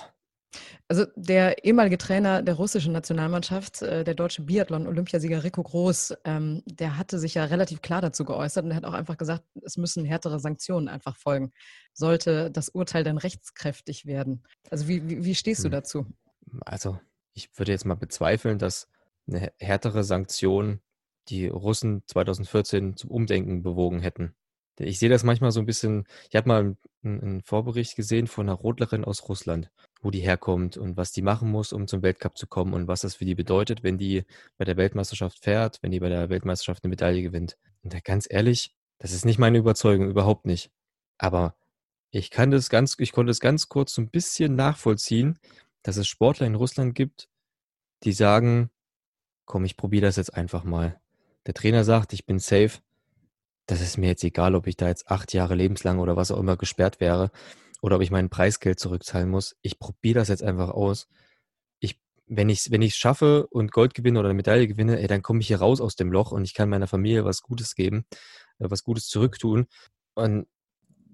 also 0.89 1.07
der 1.17 1.65
ehemalige 1.65 1.99
Trainer 1.99 2.43
der 2.43 2.55
russischen 2.55 2.93
Nationalmannschaft, 2.93 3.83
äh, 3.83 4.05
der 4.05 4.15
deutsche 4.15 4.43
Biathlon-Olympiasieger 4.43 5.45
Rico 5.45 5.63
Groß, 5.63 6.15
ähm, 6.25 6.63
der 6.67 6.99
hatte 6.99 7.19
sich 7.19 7.35
ja 7.35 7.45
relativ 7.45 7.83
klar 7.83 8.01
dazu 8.01 8.25
geäußert 8.25 8.65
und 8.65 8.75
hat 8.75 8.85
auch 8.85 8.93
einfach 8.93 9.17
gesagt, 9.17 9.45
es 9.63 9.77
müssen 9.77 10.05
härtere 10.05 10.41
Sanktionen 10.41 10.89
einfach 10.89 11.17
folgen, 11.17 11.53
sollte 11.93 12.51
das 12.51 12.69
Urteil 12.69 13.05
dann 13.05 13.19
rechtskräftig 13.19 14.07
werden. 14.07 14.43
Also 14.71 14.89
wie, 14.89 15.09
wie, 15.09 15.25
wie 15.25 15.35
stehst 15.35 15.63
du 15.63 15.67
hm. 15.67 15.73
dazu? 15.73 16.07
Also 16.61 16.99
ich 17.35 17.49
würde 17.57 17.73
jetzt 17.73 17.87
mal 17.87 17.95
bezweifeln, 17.95 18.59
dass 18.59 18.89
eine 19.27 19.53
härtere 19.59 20.05
Sanktion 20.05 20.81
die 21.29 21.47
Russen 21.47 22.03
2014 22.07 22.97
zum 22.97 23.11
Umdenken 23.11 23.63
bewogen 23.63 24.01
hätten. 24.01 24.35
Ich 24.79 24.99
sehe 24.99 25.09
das 25.09 25.23
manchmal 25.23 25.53
so 25.53 25.61
ein 25.61 25.67
bisschen, 25.67 26.07
ich 26.29 26.37
habe 26.37 26.49
mal 26.49 26.77
einen 27.05 27.43
Vorbericht 27.43 27.95
gesehen 27.95 28.27
von 28.27 28.49
einer 28.49 28.59
Rodlerin 28.59 29.05
aus 29.05 29.29
Russland 29.29 29.71
wo 30.03 30.11
die 30.11 30.21
herkommt 30.21 30.77
und 30.77 30.97
was 30.97 31.13
die 31.13 31.23
machen 31.23 31.51
muss, 31.51 31.73
um 31.73 31.87
zum 31.87 32.03
Weltcup 32.03 32.37
zu 32.37 32.47
kommen 32.47 32.75
und 32.75 32.89
was 32.89 33.03
das 33.03 33.15
für 33.15 33.25
die 33.25 33.37
bedeutet, 33.37 33.85
wenn 33.85 33.99
die 33.99 34.25
bei 34.59 34.65
der 34.65 34.77
Weltmeisterschaft 34.77 35.39
fährt, 35.39 35.79
wenn 35.81 35.93
die 35.93 36.01
bei 36.01 36.09
der 36.09 36.29
Weltmeisterschaft 36.29 36.83
eine 36.85 36.91
Medaille 36.91 37.23
gewinnt. 37.23 37.57
Und 37.83 38.05
ganz 38.05 38.27
ehrlich, 38.29 38.75
das 38.99 39.13
ist 39.13 39.25
nicht 39.25 39.39
meine 39.39 39.59
Überzeugung, 39.59 40.11
überhaupt 40.11 40.45
nicht. 40.45 40.71
Aber 41.19 41.55
ich 42.11 42.31
kann 42.31 42.51
das 42.51 42.69
ganz, 42.69 42.97
ich 42.99 43.13
konnte 43.13 43.31
es 43.31 43.41
ganz 43.41 43.69
kurz 43.69 43.95
so 43.95 44.03
ein 44.03 44.11
bisschen 44.11 44.57
nachvollziehen, 44.57 45.39
dass 45.85 45.97
es 45.97 46.09
Sportler 46.09 46.47
in 46.47 46.57
Russland 46.57 46.95
gibt, 46.95 47.29
die 48.03 48.13
sagen, 48.13 48.71
komm, 49.45 49.65
ich 49.65 49.77
probiere 49.77 50.07
das 50.07 50.17
jetzt 50.17 50.35
einfach 50.35 50.65
mal. 50.65 51.01
Der 51.47 51.55
Trainer 51.55 51.85
sagt, 51.85 52.13
ich 52.13 52.27
bin 52.27 52.41
safe. 52.41 52.81
Das 53.67 53.81
ist 53.81 53.97
mir 53.99 54.09
jetzt 54.09 54.25
egal, 54.25 54.57
ob 54.57 54.67
ich 54.67 54.77
da 54.77 54.89
jetzt 54.89 55.09
acht 55.11 55.33
Jahre 55.33 55.55
lebenslang 55.55 56.01
oder 56.01 56.17
was 56.17 56.33
auch 56.33 56.39
immer 56.39 56.57
gesperrt 56.57 56.99
wäre 56.99 57.31
oder 57.83 57.97
ob 57.97 58.03
ich 58.03 58.11
mein 58.11 58.31
Preisgeld 58.31 58.79
zurückzahlen 58.79 59.29
muss. 59.29 59.57
Ich 59.61 59.79
probiere 59.79 60.21
das 60.21 60.29
jetzt 60.29 60.43
einfach 60.43 60.71
aus. 60.71 61.09
Ich, 61.81 62.01
wenn 62.27 62.49
ich 62.49 62.61
es 62.61 62.71
wenn 62.71 62.89
schaffe 62.91 63.47
und 63.49 63.73
Gold 63.73 63.93
gewinne 63.93 64.21
oder 64.21 64.29
eine 64.29 64.37
Medaille 64.37 64.69
gewinne, 64.69 65.01
ey, 65.01 65.09
dann 65.09 65.23
komme 65.23 65.41
ich 65.41 65.49
hier 65.49 65.59
raus 65.59 65.81
aus 65.81 65.97
dem 65.97 66.13
Loch 66.13 66.33
und 66.33 66.45
ich 66.45 66.55
kann 66.55 66.71
meiner 66.71 66.87
Familie 66.87 67.25
was 67.25 67.43
Gutes 67.43 67.75
geben, 67.75 68.07
äh, 68.61 68.71
was 68.71 68.85
Gutes 68.85 69.09
zurücktun. 69.09 69.67
Und 70.15 70.47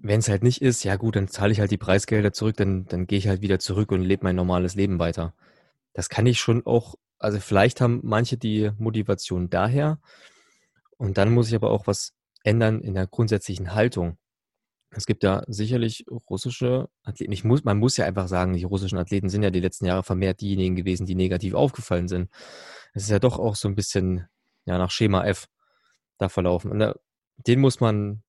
wenn 0.01 0.19
es 0.19 0.29
halt 0.29 0.43
nicht 0.43 0.61
ist, 0.61 0.83
ja 0.83 0.95
gut, 0.95 1.15
dann 1.15 1.27
zahle 1.27 1.51
ich 1.51 1.59
halt 1.59 1.71
die 1.71 1.77
Preisgelder 1.77 2.31
zurück, 2.33 2.55
dann, 2.57 2.85
dann 2.85 3.07
gehe 3.07 3.17
ich 3.17 3.27
halt 3.27 3.41
wieder 3.41 3.59
zurück 3.59 3.91
und 3.91 4.03
lebe 4.03 4.23
mein 4.23 4.35
normales 4.35 4.75
Leben 4.75 4.99
weiter. 4.99 5.33
Das 5.93 6.07
kann 6.07 6.27
ich 6.27 6.39
schon 6.39 6.65
auch, 6.65 6.95
also 7.17 7.39
vielleicht 7.39 7.81
haben 7.81 7.99
manche 8.03 8.37
die 8.37 8.71
Motivation 8.77 9.49
daher. 9.49 9.99
Und 10.97 11.17
dann 11.17 11.33
muss 11.33 11.49
ich 11.49 11.55
aber 11.55 11.71
auch 11.71 11.87
was 11.87 12.13
ändern 12.43 12.81
in 12.81 12.93
der 12.93 13.07
grundsätzlichen 13.07 13.73
Haltung. 13.73 14.17
Es 14.91 15.05
gibt 15.05 15.23
ja 15.23 15.43
sicherlich 15.47 16.05
russische 16.29 16.89
Athleten. 17.03 17.31
Ich 17.31 17.43
muss, 17.43 17.63
man 17.63 17.77
muss 17.77 17.97
ja 17.97 18.05
einfach 18.05 18.27
sagen, 18.27 18.53
die 18.53 18.63
russischen 18.63 18.97
Athleten 18.97 19.29
sind 19.29 19.43
ja 19.43 19.51
die 19.51 19.59
letzten 19.59 19.85
Jahre 19.85 20.03
vermehrt 20.03 20.41
diejenigen 20.41 20.75
gewesen, 20.75 21.05
die 21.05 21.15
negativ 21.15 21.53
aufgefallen 21.53 22.07
sind. 22.07 22.29
Es 22.93 23.03
ist 23.03 23.09
ja 23.09 23.19
doch 23.19 23.37
auch 23.37 23.55
so 23.55 23.67
ein 23.67 23.75
bisschen 23.75 24.27
ja, 24.65 24.77
nach 24.77 24.91
Schema 24.91 25.25
F 25.25 25.47
da 26.17 26.29
verlaufen. 26.29 26.71
Und 26.71 26.79
da, 26.79 26.95
den 27.37 27.59
muss 27.59 27.79
man 27.79 28.23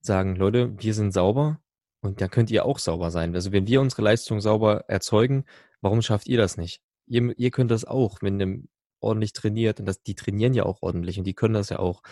sagen, 0.00 0.36
Leute, 0.36 0.74
wir 0.78 0.94
sind 0.94 1.12
sauber 1.12 1.60
und 2.00 2.20
da 2.20 2.28
könnt 2.28 2.50
ihr 2.50 2.64
auch 2.64 2.78
sauber 2.78 3.10
sein. 3.10 3.34
Also 3.34 3.52
wenn 3.52 3.66
wir 3.66 3.80
unsere 3.80 4.02
Leistung 4.02 4.40
sauber 4.40 4.84
erzeugen, 4.88 5.44
warum 5.80 6.02
schafft 6.02 6.26
ihr 6.26 6.38
das 6.38 6.56
nicht? 6.56 6.80
Ihr, 7.06 7.38
ihr 7.38 7.50
könnt 7.50 7.70
das 7.70 7.84
auch, 7.84 8.18
wenn 8.20 8.40
ihr 8.40 8.62
ordentlich 9.00 9.32
trainiert. 9.32 9.78
Und 9.80 9.86
das, 9.86 10.02
die 10.02 10.14
trainieren 10.14 10.54
ja 10.54 10.64
auch 10.64 10.82
ordentlich 10.82 11.18
und 11.18 11.24
die 11.24 11.34
können 11.34 11.54
das 11.54 11.68
ja 11.68 11.78
auch. 11.78 12.02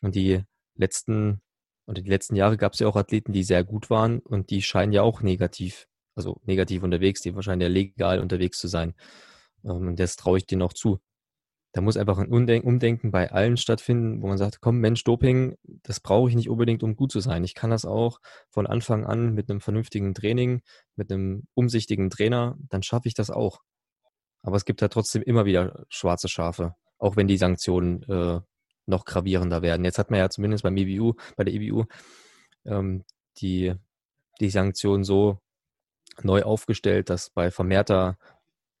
Und 0.00 0.14
die 0.14 0.42
letzten 0.74 1.40
und 1.88 1.96
die 1.96 2.02
letzten 2.02 2.36
Jahre 2.36 2.58
gab 2.58 2.74
es 2.74 2.80
ja 2.80 2.86
auch 2.86 2.96
Athleten, 2.96 3.32
die 3.32 3.42
sehr 3.42 3.64
gut 3.64 3.88
waren 3.88 4.18
und 4.18 4.50
die 4.50 4.60
scheinen 4.60 4.92
ja 4.92 5.00
auch 5.00 5.22
negativ, 5.22 5.88
also 6.14 6.38
negativ 6.44 6.82
unterwegs, 6.82 7.22
die 7.22 7.34
wahrscheinlich 7.34 7.66
ja 7.66 7.72
legal 7.72 8.20
unterwegs 8.20 8.58
zu 8.58 8.68
sein. 8.68 8.94
Ähm, 9.64 9.88
und 9.88 9.98
das 9.98 10.16
traue 10.16 10.36
ich 10.36 10.46
denen 10.46 10.60
auch 10.60 10.74
zu. 10.74 11.00
Da 11.72 11.80
muss 11.80 11.96
einfach 11.96 12.18
ein 12.18 12.28
Umdenken 12.28 13.10
bei 13.10 13.32
allen 13.32 13.56
stattfinden, 13.56 14.20
wo 14.20 14.26
man 14.28 14.36
sagt, 14.36 14.60
komm, 14.60 14.80
Mensch, 14.80 15.02
Doping, 15.02 15.56
das 15.62 16.00
brauche 16.00 16.28
ich 16.28 16.36
nicht 16.36 16.50
unbedingt, 16.50 16.82
um 16.82 16.94
gut 16.94 17.10
zu 17.10 17.20
sein. 17.20 17.42
Ich 17.42 17.54
kann 17.54 17.70
das 17.70 17.86
auch 17.86 18.18
von 18.50 18.66
Anfang 18.66 19.06
an 19.06 19.32
mit 19.32 19.48
einem 19.48 19.62
vernünftigen 19.62 20.12
Training, 20.12 20.60
mit 20.94 21.10
einem 21.10 21.46
umsichtigen 21.54 22.10
Trainer, 22.10 22.58
dann 22.68 22.82
schaffe 22.82 23.08
ich 23.08 23.14
das 23.14 23.30
auch. 23.30 23.60
Aber 24.42 24.56
es 24.56 24.66
gibt 24.66 24.82
ja 24.82 24.88
trotzdem 24.88 25.22
immer 25.22 25.46
wieder 25.46 25.86
schwarze 25.88 26.28
Schafe, 26.28 26.74
auch 26.98 27.16
wenn 27.16 27.28
die 27.28 27.38
Sanktionen 27.38 28.02
äh, 28.02 28.40
noch 28.88 29.04
gravierender 29.04 29.62
werden. 29.62 29.84
Jetzt 29.84 29.98
hat 29.98 30.10
man 30.10 30.20
ja 30.20 30.30
zumindest 30.30 30.64
beim 30.64 30.76
EBU, 30.76 31.14
bei 31.36 31.44
der 31.44 31.54
EBU 31.54 31.84
ähm, 32.64 33.04
die, 33.38 33.74
die 34.40 34.50
Sanktion 34.50 35.04
so 35.04 35.38
neu 36.22 36.42
aufgestellt, 36.42 37.10
dass 37.10 37.30
bei 37.30 37.50
vermehrter, 37.50 38.18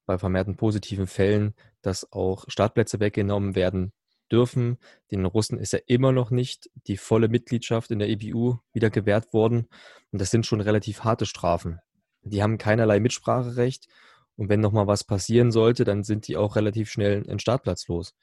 bei 0.06 0.18
vermehrten 0.18 0.56
positiven 0.56 1.06
Fällen, 1.06 1.54
dass 1.82 2.10
auch 2.12 2.44
Startplätze 2.48 3.00
weggenommen 3.00 3.54
werden 3.54 3.92
dürfen. 4.30 4.78
Den 5.10 5.24
Russen 5.24 5.58
ist 5.58 5.72
ja 5.72 5.78
immer 5.86 6.12
noch 6.12 6.30
nicht 6.30 6.70
die 6.86 6.96
volle 6.96 7.28
Mitgliedschaft 7.28 7.90
in 7.90 7.98
der 7.98 8.08
EBU 8.08 8.58
wieder 8.72 8.90
gewährt 8.90 9.32
worden. 9.32 9.68
Und 10.10 10.20
das 10.20 10.30
sind 10.30 10.46
schon 10.46 10.60
relativ 10.60 11.04
harte 11.04 11.26
Strafen. 11.26 11.80
Die 12.22 12.42
haben 12.42 12.58
keinerlei 12.58 13.00
Mitspracherecht. 13.00 13.88
Und 14.36 14.48
wenn 14.48 14.60
nochmal 14.60 14.86
was 14.86 15.04
passieren 15.04 15.50
sollte, 15.50 15.84
dann 15.84 16.04
sind 16.04 16.28
die 16.28 16.36
auch 16.36 16.56
relativ 16.56 16.90
schnell 16.90 17.24
einen 17.28 17.40
Startplatz 17.40 17.88
los. 17.88 18.14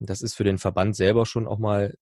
Das 0.00 0.22
ist 0.22 0.34
für 0.34 0.44
den 0.44 0.58
Verband 0.58 0.96
selber 0.96 1.26
schon 1.26 1.46
auch 1.46 1.58
mal 1.58 1.94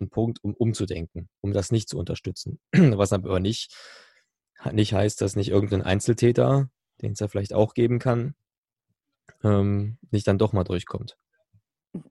ein 0.00 0.10
Punkt, 0.10 0.42
um 0.42 0.54
umzudenken, 0.54 1.28
um 1.40 1.52
das 1.52 1.70
nicht 1.70 1.88
zu 1.88 1.98
unterstützen. 1.98 2.60
Was 2.72 3.12
aber 3.12 3.40
nicht, 3.40 3.74
nicht 4.72 4.94
heißt, 4.94 5.20
dass 5.20 5.36
nicht 5.36 5.48
irgendein 5.48 5.82
Einzeltäter, 5.82 6.70
den 7.00 7.12
es 7.12 7.20
ja 7.20 7.28
vielleicht 7.28 7.52
auch 7.54 7.74
geben 7.74 7.98
kann, 7.98 8.34
ähm, 9.42 9.98
nicht 10.10 10.26
dann 10.26 10.38
doch 10.38 10.52
mal 10.52 10.64
durchkommt. 10.64 11.16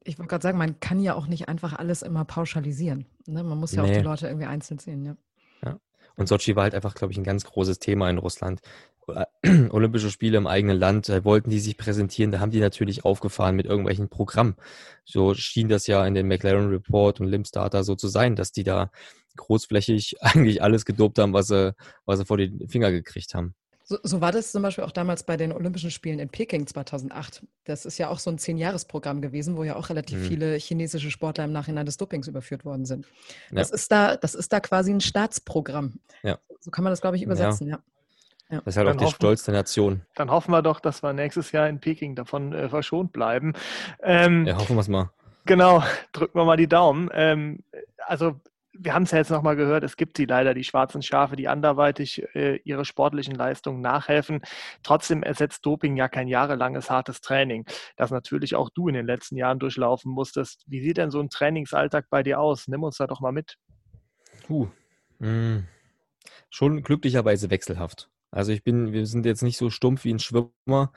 Ich 0.03 0.19
wollte 0.19 0.29
gerade 0.29 0.43
sagen, 0.43 0.57
man 0.57 0.79
kann 0.79 0.99
ja 0.99 1.15
auch 1.15 1.27
nicht 1.27 1.47
einfach 1.47 1.73
alles 1.73 2.01
immer 2.01 2.23
pauschalisieren. 2.25 3.05
Ne? 3.25 3.43
Man 3.43 3.57
muss 3.57 3.71
ja 3.71 3.81
nee. 3.81 3.89
auch 3.89 3.97
die 3.97 4.03
Leute 4.03 4.27
irgendwie 4.27 4.45
einzeln 4.45 4.77
sehen. 4.77 5.05
Ja. 5.05 5.17
ja. 5.63 5.79
Und 6.15 6.27
Sochi 6.27 6.55
war 6.55 6.63
halt 6.63 6.75
einfach, 6.75 6.93
glaube 6.93 7.13
ich, 7.13 7.17
ein 7.17 7.23
ganz 7.23 7.45
großes 7.45 7.79
Thema 7.79 8.09
in 8.09 8.19
Russland. 8.19 8.61
Olympische 9.69 10.11
Spiele 10.11 10.37
im 10.37 10.47
eigenen 10.47 10.77
Land, 10.77 11.09
da 11.09 11.23
wollten 11.23 11.49
die 11.49 11.59
sich 11.59 11.77
präsentieren, 11.77 12.31
da 12.31 12.39
haben 12.39 12.51
die 12.51 12.59
natürlich 12.59 13.05
aufgefahren 13.05 13.55
mit 13.55 13.65
irgendwelchen 13.65 14.09
Programmen. 14.09 14.55
So 15.05 15.33
schien 15.33 15.69
das 15.69 15.87
ja 15.87 16.05
in 16.05 16.13
den 16.13 16.27
McLaren 16.27 16.69
Report 16.69 17.19
und 17.19 17.27
Limstarter 17.27 17.83
so 17.83 17.95
zu 17.95 18.07
sein, 18.07 18.35
dass 18.35 18.51
die 18.51 18.63
da 18.63 18.91
großflächig 19.37 20.17
eigentlich 20.21 20.61
alles 20.61 20.85
gedopt 20.85 21.19
haben, 21.19 21.33
was 21.33 21.47
sie, 21.47 21.75
was 22.05 22.19
sie 22.19 22.25
vor 22.25 22.37
die 22.37 22.67
Finger 22.67 22.91
gekriegt 22.91 23.33
haben. 23.33 23.55
So, 23.83 23.97
so, 24.03 24.21
war 24.21 24.31
das 24.31 24.53
zum 24.53 24.61
Beispiel 24.61 24.85
auch 24.85 24.91
damals 24.91 25.23
bei 25.23 25.35
den 25.35 25.51
Olympischen 25.51 25.91
Spielen 25.91 26.19
in 26.19 26.29
Peking 26.29 26.65
2008. 26.65 27.45
Das 27.65 27.85
ist 27.85 27.97
ja 27.97 28.07
auch 28.07 28.19
so 28.19 28.29
ein 28.29 28.37
Zehn-Jahres-Programm 28.37 29.21
gewesen, 29.21 29.57
wo 29.57 29.65
ja 29.65 29.75
auch 29.75 29.89
relativ 29.89 30.19
mhm. 30.19 30.23
viele 30.27 30.55
chinesische 30.55 31.11
Sportler 31.11 31.43
im 31.43 31.51
Nachhinein 31.51 31.85
des 31.85 31.97
Dopings 31.97 32.29
überführt 32.29 32.63
worden 32.63 32.85
sind. 32.85 33.05
Das, 33.51 33.69
ja. 33.69 33.75
ist, 33.75 33.91
da, 33.91 34.15
das 34.15 34.33
ist 34.33 34.53
da 34.53 34.61
quasi 34.61 34.93
ein 34.93 35.01
Staatsprogramm. 35.01 35.99
Ja. 36.23 36.39
So 36.61 36.71
kann 36.71 36.85
man 36.85 36.91
das, 36.91 37.01
glaube 37.01 37.17
ich, 37.17 37.23
übersetzen, 37.23 37.67
ja. 37.67 37.75
ja. 37.75 37.83
Das 38.59 38.67
ist 38.67 38.77
halt 38.77 38.87
dann 38.87 38.95
auch 38.95 38.99
der 38.99 39.07
hoffen, 39.07 39.15
Stolz 39.15 39.43
der 39.43 39.53
Nation. 39.53 40.01
Dann 40.15 40.29
hoffen 40.29 40.51
wir 40.51 40.61
doch, 40.61 40.79
dass 40.79 41.01
wir 41.03 41.13
nächstes 41.13 41.51
Jahr 41.51 41.69
in 41.69 41.79
Peking 41.79 42.15
davon 42.15 42.53
äh, 42.53 42.69
verschont 42.69 43.13
bleiben. 43.13 43.53
Ähm, 44.03 44.45
ja, 44.45 44.57
hoffen 44.57 44.75
wir 44.75 44.81
es 44.81 44.87
mal. 44.87 45.09
Genau, 45.45 45.83
drücken 46.11 46.37
wir 46.37 46.45
mal 46.45 46.57
die 46.57 46.67
Daumen. 46.67 47.09
Ähm, 47.13 47.63
also 48.05 48.35
wir 48.73 48.93
haben 48.93 49.03
es 49.03 49.11
ja 49.11 49.19
jetzt 49.19 49.29
nochmal 49.29 49.55
gehört, 49.55 49.83
es 49.83 49.97
gibt 49.97 50.17
sie 50.17 50.25
leider, 50.25 50.53
die 50.53 50.63
schwarzen 50.63 51.01
Schafe, 51.01 51.35
die 51.35 51.47
anderweitig 51.47 52.23
äh, 52.35 52.57
ihre 52.63 52.85
sportlichen 52.85 53.35
Leistungen 53.35 53.81
nachhelfen. 53.81 54.41
Trotzdem 54.83 55.23
ersetzt 55.23 55.65
Doping 55.65 55.97
ja 55.97 56.07
kein 56.07 56.27
jahrelanges 56.27 56.89
hartes 56.89 57.21
Training, 57.21 57.65
das 57.97 58.11
natürlich 58.11 58.55
auch 58.55 58.69
du 58.69 58.87
in 58.87 58.95
den 58.95 59.05
letzten 59.05 59.37
Jahren 59.37 59.59
durchlaufen 59.59 60.11
musstest. 60.11 60.63
Wie 60.67 60.81
sieht 60.81 60.97
denn 60.97 61.11
so 61.11 61.19
ein 61.19 61.29
Trainingsalltag 61.29 62.07
bei 62.09 62.23
dir 62.23 62.39
aus? 62.39 62.67
Nimm 62.67 62.83
uns 62.83 62.97
da 62.97 63.07
doch 63.07 63.19
mal 63.19 63.31
mit. 63.31 63.57
Puh. 64.47 64.67
Hm. 65.19 65.67
Schon 66.49 66.81
glücklicherweise 66.81 67.49
wechselhaft. 67.49 68.10
Also 68.31 68.51
ich 68.51 68.63
bin, 68.63 68.93
wir 68.93 69.05
sind 69.05 69.25
jetzt 69.25 69.43
nicht 69.43 69.57
so 69.57 69.69
stumpf 69.69 70.05
wie 70.05 70.13
ein 70.13 70.19
Schwimmer, 70.19 70.91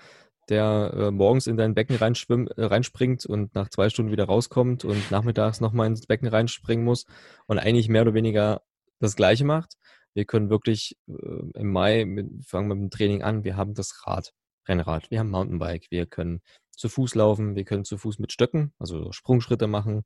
der 0.48 0.92
äh, 0.94 1.10
morgens 1.10 1.46
in 1.46 1.56
dein 1.56 1.74
Becken 1.74 1.96
äh, 1.96 2.64
reinspringt 2.64 3.26
und 3.26 3.54
nach 3.54 3.68
zwei 3.68 3.88
Stunden 3.88 4.12
wieder 4.12 4.24
rauskommt 4.24 4.84
und 4.84 5.10
nachmittags 5.10 5.60
nochmal 5.60 5.86
ins 5.86 6.06
Becken 6.06 6.28
reinspringen 6.28 6.84
muss 6.84 7.06
und 7.46 7.58
eigentlich 7.58 7.88
mehr 7.88 8.02
oder 8.02 8.14
weniger 8.14 8.62
das 9.00 9.16
Gleiche 9.16 9.44
macht. 9.44 9.76
Wir 10.14 10.24
können 10.24 10.50
wirklich 10.50 10.96
äh, 11.08 11.12
im 11.54 11.72
Mai, 11.72 12.04
mit, 12.04 12.46
fangen 12.46 12.68
mit 12.68 12.78
dem 12.78 12.90
Training 12.90 13.22
an, 13.22 13.44
wir 13.44 13.56
haben 13.56 13.74
das 13.74 14.06
Rad, 14.06 14.32
Rennrad, 14.68 15.10
wir 15.10 15.18
haben 15.18 15.30
Mountainbike, 15.30 15.86
wir 15.90 16.06
können 16.06 16.40
zu 16.70 16.88
Fuß 16.88 17.14
laufen, 17.14 17.56
wir 17.56 17.64
können 17.64 17.84
zu 17.84 17.98
Fuß 17.98 18.18
mit 18.18 18.32
Stöcken, 18.32 18.72
also 18.78 19.12
Sprungschritte 19.12 19.66
machen, 19.66 20.02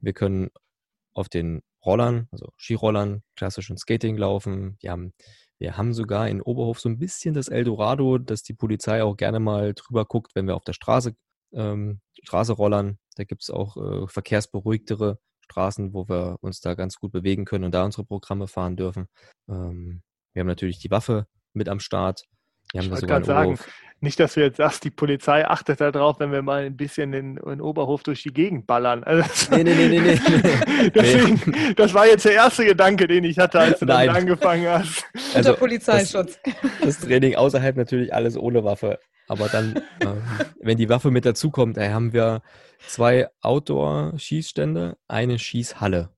wir 0.00 0.12
können 0.12 0.50
auf 1.14 1.28
den 1.28 1.62
Rollern, 1.84 2.28
also 2.30 2.52
Skirollern, 2.56 3.22
klassischen 3.36 3.76
Skating 3.76 4.16
laufen, 4.16 4.76
wir 4.80 4.92
haben 4.92 5.14
wir 5.60 5.76
haben 5.76 5.92
sogar 5.92 6.28
in 6.28 6.40
Oberhof 6.40 6.80
so 6.80 6.88
ein 6.88 6.98
bisschen 6.98 7.34
das 7.34 7.48
Eldorado, 7.48 8.16
dass 8.16 8.42
die 8.42 8.54
Polizei 8.54 9.04
auch 9.04 9.16
gerne 9.16 9.40
mal 9.40 9.74
drüber 9.74 10.06
guckt, 10.06 10.34
wenn 10.34 10.46
wir 10.46 10.56
auf 10.56 10.64
der 10.64 10.72
Straße, 10.72 11.14
ähm, 11.52 12.00
Straße 12.22 12.54
rollern. 12.54 12.98
Da 13.16 13.24
gibt 13.24 13.42
es 13.42 13.50
auch 13.50 13.76
äh, 13.76 14.08
verkehrsberuhigtere 14.08 15.18
Straßen, 15.42 15.92
wo 15.92 16.08
wir 16.08 16.38
uns 16.40 16.60
da 16.60 16.74
ganz 16.74 16.96
gut 16.96 17.12
bewegen 17.12 17.44
können 17.44 17.64
und 17.64 17.74
da 17.74 17.84
unsere 17.84 18.04
Programme 18.04 18.48
fahren 18.48 18.76
dürfen. 18.76 19.08
Ähm, 19.48 20.02
wir 20.32 20.40
haben 20.40 20.46
natürlich 20.46 20.78
die 20.78 20.90
Waffe 20.90 21.26
mit 21.52 21.68
am 21.68 21.78
Start. 21.80 22.24
Ich 22.72 22.90
wollte 22.90 23.06
gerade 23.06 23.24
sagen, 23.24 23.58
nicht, 24.02 24.18
dass 24.18 24.34
du 24.34 24.40
jetzt 24.40 24.56
sagst, 24.56 24.84
die 24.84 24.90
Polizei 24.90 25.46
achtet 25.46 25.80
darauf, 25.80 26.20
wenn 26.20 26.32
wir 26.32 26.40
mal 26.40 26.64
ein 26.64 26.76
bisschen 26.76 27.12
in, 27.12 27.36
in 27.36 27.60
Oberhof 27.60 28.02
durch 28.02 28.22
die 28.22 28.32
Gegend 28.32 28.66
ballern. 28.66 29.04
Also, 29.04 29.54
nee, 29.54 29.62
nee, 29.62 29.74
nee, 29.74 29.88
nee. 29.88 30.00
nee. 30.00 30.90
Deswegen, 30.94 31.40
nee. 31.44 31.74
das 31.74 31.92
war 31.92 32.06
jetzt 32.06 32.24
der 32.24 32.32
erste 32.32 32.64
Gedanke, 32.64 33.06
den 33.06 33.24
ich 33.24 33.38
hatte, 33.38 33.60
als 33.60 33.80
du 33.80 33.84
Nein. 33.84 34.06
damit 34.06 34.22
angefangen 34.22 34.68
hast. 34.68 35.04
Also, 35.34 35.54
Polizeischutz. 35.54 36.40
Das, 36.42 36.54
das, 36.82 37.00
Training 37.00 37.36
außerhalb 37.36 37.76
natürlich 37.76 38.12
alles 38.12 38.36
ohne 38.36 38.64
Waffe. 38.64 38.98
Aber 39.28 39.48
dann, 39.48 39.76
äh, 40.00 40.06
wenn 40.60 40.76
die 40.76 40.88
Waffe 40.88 41.10
mit 41.10 41.24
dazukommt, 41.24 41.76
da 41.76 41.88
haben 41.90 42.12
wir 42.12 42.42
zwei 42.88 43.28
Outdoor-Schießstände, 43.42 44.96
eine 45.08 45.38
Schießhalle. 45.38 46.08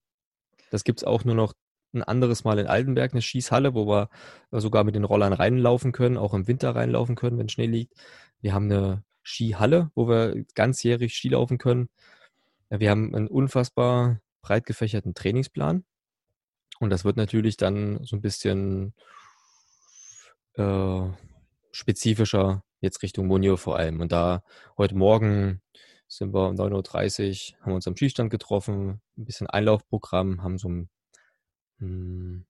Das 0.70 0.84
gibt 0.84 1.00
es 1.00 1.04
auch 1.04 1.24
nur 1.24 1.34
noch 1.34 1.52
ein 1.92 2.02
anderes 2.02 2.44
Mal 2.44 2.58
in 2.58 2.66
Altenberg 2.66 3.12
eine 3.12 3.22
Schießhalle, 3.22 3.74
wo 3.74 3.86
wir 3.86 4.08
sogar 4.50 4.84
mit 4.84 4.94
den 4.94 5.04
Rollern 5.04 5.32
reinlaufen 5.32 5.92
können, 5.92 6.16
auch 6.16 6.34
im 6.34 6.46
Winter 6.48 6.74
reinlaufen 6.74 7.16
können, 7.16 7.38
wenn 7.38 7.48
Schnee 7.48 7.66
liegt. 7.66 7.94
Wir 8.40 8.54
haben 8.54 8.70
eine 8.70 9.04
Skihalle, 9.22 9.90
wo 9.94 10.08
wir 10.08 10.44
ganzjährig 10.54 11.14
Ski 11.14 11.30
laufen 11.30 11.58
können. 11.58 11.88
Wir 12.70 12.90
haben 12.90 13.14
einen 13.14 13.28
unfassbar 13.28 14.20
breit 14.40 14.66
gefächerten 14.66 15.14
Trainingsplan. 15.14 15.84
Und 16.80 16.90
das 16.90 17.04
wird 17.04 17.16
natürlich 17.16 17.56
dann 17.56 18.02
so 18.04 18.16
ein 18.16 18.22
bisschen 18.22 18.94
äh, 20.54 21.08
spezifischer 21.70 22.64
jetzt 22.80 23.02
Richtung 23.02 23.28
Monio 23.28 23.56
vor 23.56 23.76
allem. 23.76 24.00
Und 24.00 24.12
da 24.12 24.42
heute 24.76 24.96
Morgen 24.96 25.62
sind 26.08 26.34
wir 26.34 26.48
um 26.48 26.56
9.30 26.56 27.54
Uhr, 27.54 27.64
haben 27.64 27.72
uns 27.72 27.86
am 27.86 27.96
Skistand 27.96 28.30
getroffen, 28.30 29.00
ein 29.16 29.24
bisschen 29.24 29.46
Einlaufprogramm, 29.46 30.42
haben 30.42 30.58
so 30.58 30.68
ein 30.68 30.90
hm, 31.82 32.44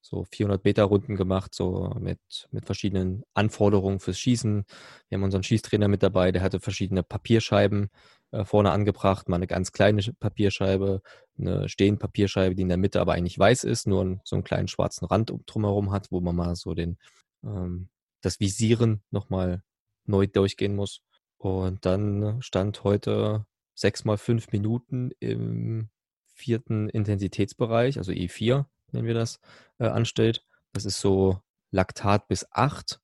so 0.00 0.24
400 0.24 0.64
Meter 0.64 0.84
Runden 0.84 1.16
gemacht, 1.16 1.54
so 1.54 1.90
mit, 1.98 2.20
mit 2.50 2.66
verschiedenen 2.66 3.24
Anforderungen 3.32 4.00
fürs 4.00 4.18
Schießen. 4.18 4.64
Wir 5.08 5.16
haben 5.16 5.22
unseren 5.22 5.42
Schießtrainer 5.42 5.88
mit 5.88 6.02
dabei, 6.02 6.30
der 6.30 6.42
hatte 6.42 6.60
verschiedene 6.60 7.02
Papierscheiben 7.02 7.88
äh, 8.32 8.44
vorne 8.44 8.70
angebracht, 8.72 9.28
mal 9.28 9.36
eine 9.36 9.46
ganz 9.46 9.72
kleine 9.72 10.02
Papierscheibe, 10.20 11.00
eine 11.38 11.68
stehende 11.70 12.00
Papierscheibe, 12.00 12.54
die 12.54 12.62
in 12.62 12.68
der 12.68 12.76
Mitte 12.76 13.00
aber 13.00 13.14
eigentlich 13.14 13.38
weiß 13.38 13.64
ist, 13.64 13.86
nur 13.86 14.20
so 14.24 14.36
einen 14.36 14.44
kleinen 14.44 14.68
schwarzen 14.68 15.06
Rand 15.06 15.32
drumherum 15.46 15.90
hat, 15.90 16.10
wo 16.10 16.20
man 16.20 16.36
mal 16.36 16.54
so 16.54 16.74
den, 16.74 16.98
ähm, 17.42 17.88
das 18.20 18.40
Visieren 18.40 19.02
nochmal 19.10 19.62
neu 20.04 20.26
durchgehen 20.26 20.76
muss. 20.76 21.00
Und 21.38 21.86
dann 21.86 22.42
stand 22.42 22.84
heute 22.84 23.46
sechs 23.74 24.04
mal 24.04 24.18
fünf 24.18 24.52
Minuten 24.52 25.12
im 25.18 25.88
vierten 26.34 26.88
Intensitätsbereich, 26.88 27.98
also 27.98 28.12
E4 28.12 28.66
nennen 28.94 29.06
wir 29.06 29.14
das, 29.14 29.40
äh, 29.78 29.86
anstellt. 29.86 30.44
Das 30.72 30.84
ist 30.84 31.00
so 31.00 31.40
Laktat 31.70 32.28
bis 32.28 32.46
8. 32.52 33.00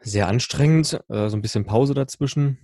Sehr 0.00 0.28
anstrengend, 0.28 1.00
äh, 1.08 1.28
so 1.28 1.36
ein 1.36 1.42
bisschen 1.42 1.66
Pause 1.66 1.94
dazwischen. 1.94 2.58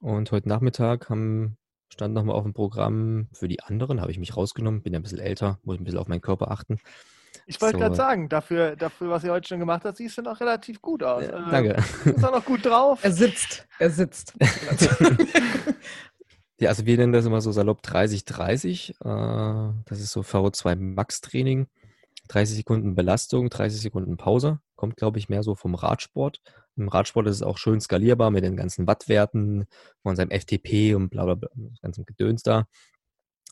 Und 0.00 0.32
heute 0.32 0.48
Nachmittag 0.48 1.08
haben, 1.08 1.56
stand 1.88 2.14
nochmal 2.14 2.34
auf 2.34 2.42
dem 2.42 2.54
Programm 2.54 3.28
für 3.32 3.46
die 3.46 3.62
anderen, 3.62 4.00
habe 4.00 4.10
ich 4.10 4.18
mich 4.18 4.36
rausgenommen, 4.36 4.82
bin 4.82 4.92
ja 4.92 4.98
ein 4.98 5.02
bisschen 5.02 5.20
älter, 5.20 5.58
muss 5.62 5.78
ein 5.78 5.84
bisschen 5.84 6.00
auf 6.00 6.08
meinen 6.08 6.20
Körper 6.20 6.50
achten. 6.50 6.78
Ich 7.46 7.60
wollte 7.60 7.76
so. 7.76 7.80
gerade 7.80 7.94
sagen, 7.94 8.28
dafür, 8.28 8.76
dafür, 8.76 9.10
was 9.10 9.24
ihr 9.24 9.32
heute 9.32 9.48
schon 9.48 9.58
gemacht 9.58 9.84
habt, 9.84 9.96
siehst 9.96 10.18
du 10.18 10.22
noch 10.22 10.40
relativ 10.40 10.80
gut 10.80 11.02
aus. 11.02 11.24
Ja, 11.24 11.50
danke. 11.50 11.82
Ist 12.04 12.24
auch 12.24 12.32
noch 12.32 12.44
gut 12.44 12.64
drauf. 12.64 13.00
Er 13.02 13.12
sitzt, 13.12 13.66
er 13.78 13.90
sitzt. 13.90 14.34
Ja, 16.60 16.68
also 16.68 16.86
wir 16.86 16.96
nennen 16.96 17.12
das 17.12 17.26
immer 17.26 17.40
so 17.40 17.50
salopp 17.52 17.82
30-30. 17.82 18.90
Äh, 19.00 19.74
das 19.86 20.00
ist 20.00 20.12
so 20.12 20.20
VO2 20.20 20.76
Max-Training. 20.76 21.66
30 22.28 22.56
Sekunden 22.56 22.94
Belastung, 22.94 23.50
30 23.50 23.80
Sekunden 23.80 24.16
Pause. 24.16 24.60
Kommt, 24.76 24.96
glaube 24.96 25.18
ich, 25.18 25.28
mehr 25.28 25.42
so 25.42 25.54
vom 25.54 25.74
Radsport. 25.74 26.40
Im 26.76 26.88
Radsport 26.88 27.26
ist 27.26 27.36
es 27.36 27.42
auch 27.42 27.58
schön 27.58 27.80
skalierbar 27.80 28.30
mit 28.30 28.44
den 28.44 28.56
ganzen 28.56 28.86
Wattwerten 28.86 29.66
von 30.02 30.16
seinem 30.16 30.30
FTP 30.30 30.94
und 30.94 31.10
bla 31.10 31.24
bla 31.24 31.34
bla, 31.34 31.48
das 31.54 31.80
ganze 31.80 32.04
Gedöns 32.04 32.42
da. 32.42 32.66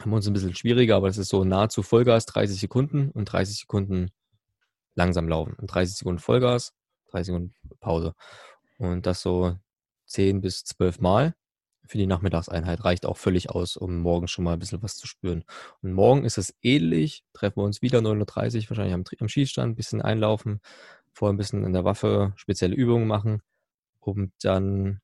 Haben 0.00 0.10
wir 0.10 0.16
uns 0.16 0.26
ein 0.26 0.32
bisschen 0.32 0.54
schwieriger, 0.54 0.96
aber 0.96 1.08
es 1.08 1.18
ist 1.18 1.28
so 1.28 1.44
nahezu 1.44 1.82
Vollgas, 1.82 2.24
30 2.26 2.58
Sekunden 2.58 3.10
und 3.10 3.26
30 3.26 3.58
Sekunden 3.58 4.10
langsam 4.94 5.28
laufen. 5.28 5.54
Und 5.54 5.66
30 5.66 5.96
Sekunden 5.96 6.20
Vollgas, 6.20 6.72
30 7.10 7.26
Sekunden 7.26 7.54
Pause. 7.80 8.14
Und 8.78 9.04
das 9.04 9.20
so 9.20 9.56
10 10.06 10.40
bis 10.40 10.64
12 10.64 11.00
Mal 11.00 11.34
für 11.90 11.98
die 11.98 12.06
Nachmittagseinheit 12.06 12.84
reicht 12.84 13.04
auch 13.04 13.16
völlig 13.16 13.50
aus, 13.50 13.76
um 13.76 13.98
morgen 13.98 14.28
schon 14.28 14.44
mal 14.44 14.52
ein 14.52 14.60
bisschen 14.60 14.80
was 14.80 14.96
zu 14.96 15.08
spüren. 15.08 15.42
Und 15.82 15.92
morgen 15.92 16.24
ist 16.24 16.38
es 16.38 16.54
ähnlich. 16.62 17.24
Treffen 17.32 17.56
wir 17.56 17.64
uns 17.64 17.82
wieder 17.82 17.98
9.30 17.98 18.62
Uhr, 18.62 18.70
wahrscheinlich 18.70 18.94
am, 18.94 19.04
am 19.18 19.28
Schießstand, 19.28 19.72
ein 19.72 19.74
bisschen 19.74 20.00
einlaufen, 20.00 20.60
vorher 21.12 21.34
ein 21.34 21.36
bisschen 21.36 21.64
in 21.64 21.72
der 21.72 21.84
Waffe 21.84 22.32
spezielle 22.36 22.76
Übungen 22.76 23.08
machen, 23.08 23.42
um 23.98 24.30
dann 24.40 25.00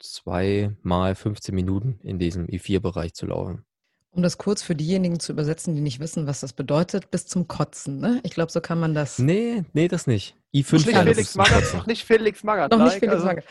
zweimal 0.00 1.14
15 1.14 1.54
Minuten 1.54 2.00
in 2.02 2.18
diesem 2.18 2.46
I4-Bereich 2.46 3.14
zu 3.14 3.26
laufen. 3.26 3.64
Um 4.10 4.22
das 4.22 4.36
kurz 4.36 4.62
für 4.62 4.74
diejenigen 4.74 5.20
zu 5.20 5.32
übersetzen, 5.32 5.76
die 5.76 5.80
nicht 5.80 6.00
wissen, 6.00 6.26
was 6.26 6.40
das 6.40 6.52
bedeutet, 6.52 7.12
bis 7.12 7.28
zum 7.28 7.46
Kotzen, 7.46 8.00
ne? 8.00 8.20
Ich 8.24 8.32
glaube, 8.32 8.50
so 8.50 8.60
kann 8.60 8.80
man 8.80 8.94
das. 8.94 9.20
Nee, 9.20 9.64
nee, 9.72 9.86
das 9.86 10.08
nicht. 10.08 10.36
I5 10.52 10.72
nicht 10.72 10.96
Felix 10.96 11.34
Magath, 11.36 11.74
noch 11.74 11.86
nicht 11.86 12.04
Felix 12.04 12.42
Magath. 12.44 12.70
Noch 12.72 12.84
nicht 12.84 12.94
Felix 12.94 13.14
also, 13.14 13.26
Magath. 13.26 13.44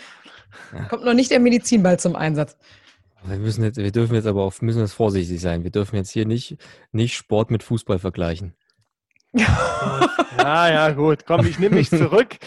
Ja. 0.74 0.86
Kommt 0.86 1.06
noch 1.06 1.14
nicht 1.14 1.32
der 1.32 1.40
Medizinball 1.40 2.00
zum 2.00 2.16
Einsatz. 2.16 2.58
Wir, 3.26 3.38
müssen 3.38 3.64
jetzt, 3.64 3.78
wir 3.78 3.92
dürfen 3.92 4.16
jetzt 4.16 4.28
aber 4.28 4.44
auch 4.44 4.60
müssen 4.62 4.82
jetzt 4.82 4.94
vorsichtig 4.94 5.40
sein. 5.40 5.64
Wir 5.64 5.72
dürfen 5.72 5.96
jetzt 5.96 6.10
hier 6.10 6.26
nicht, 6.26 6.58
nicht 6.92 7.16
Sport 7.16 7.52
mit 7.52 7.64
Fußball 7.64 8.00
vergleichen. 8.00 8.54
ja, 9.34 10.70
ja, 10.70 10.92
gut. 10.92 11.26
Komm, 11.26 11.46
ich 11.48 11.58
nehme 11.58 11.76
mich 11.76 11.90
zurück. 11.90 12.38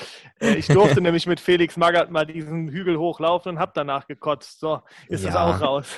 Äh, 0.40 0.54
ich 0.54 0.66
durfte 0.66 1.00
nämlich 1.00 1.26
mit 1.26 1.40
Felix 1.40 1.76
Magath 1.76 2.10
mal 2.10 2.26
diesen 2.26 2.68
Hügel 2.68 2.98
hochlaufen 2.98 3.52
und 3.52 3.58
habe 3.58 3.72
danach 3.74 4.06
gekotzt. 4.06 4.60
So, 4.60 4.82
ist 5.08 5.24
ja. 5.24 5.30
es 5.30 5.36
auch 5.36 5.60
raus. 5.60 5.88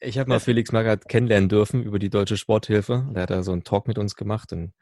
Ich 0.00 0.18
habe 0.18 0.28
mal 0.28 0.40
Felix 0.40 0.72
Magath 0.72 1.08
kennenlernen 1.08 1.48
dürfen 1.48 1.82
über 1.82 1.98
die 1.98 2.10
Deutsche 2.10 2.36
Sporthilfe. 2.36 3.06
Der 3.14 3.22
hat 3.22 3.30
da 3.30 3.42
so 3.42 3.52
einen 3.52 3.64
Talk 3.64 3.86
mit 3.86 3.98
uns 3.98 4.16
gemacht 4.16 4.52
und, 4.52 4.72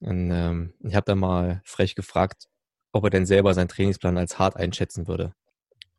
und 0.00 0.30
ähm, 0.30 0.74
ich 0.80 0.94
habe 0.94 1.04
da 1.04 1.14
mal 1.14 1.62
frech 1.64 1.94
gefragt, 1.94 2.46
ob 2.92 3.04
er 3.04 3.10
denn 3.10 3.26
selber 3.26 3.54
seinen 3.54 3.68
Trainingsplan 3.68 4.18
als 4.18 4.38
hart 4.38 4.56
einschätzen 4.56 5.08
würde. 5.08 5.34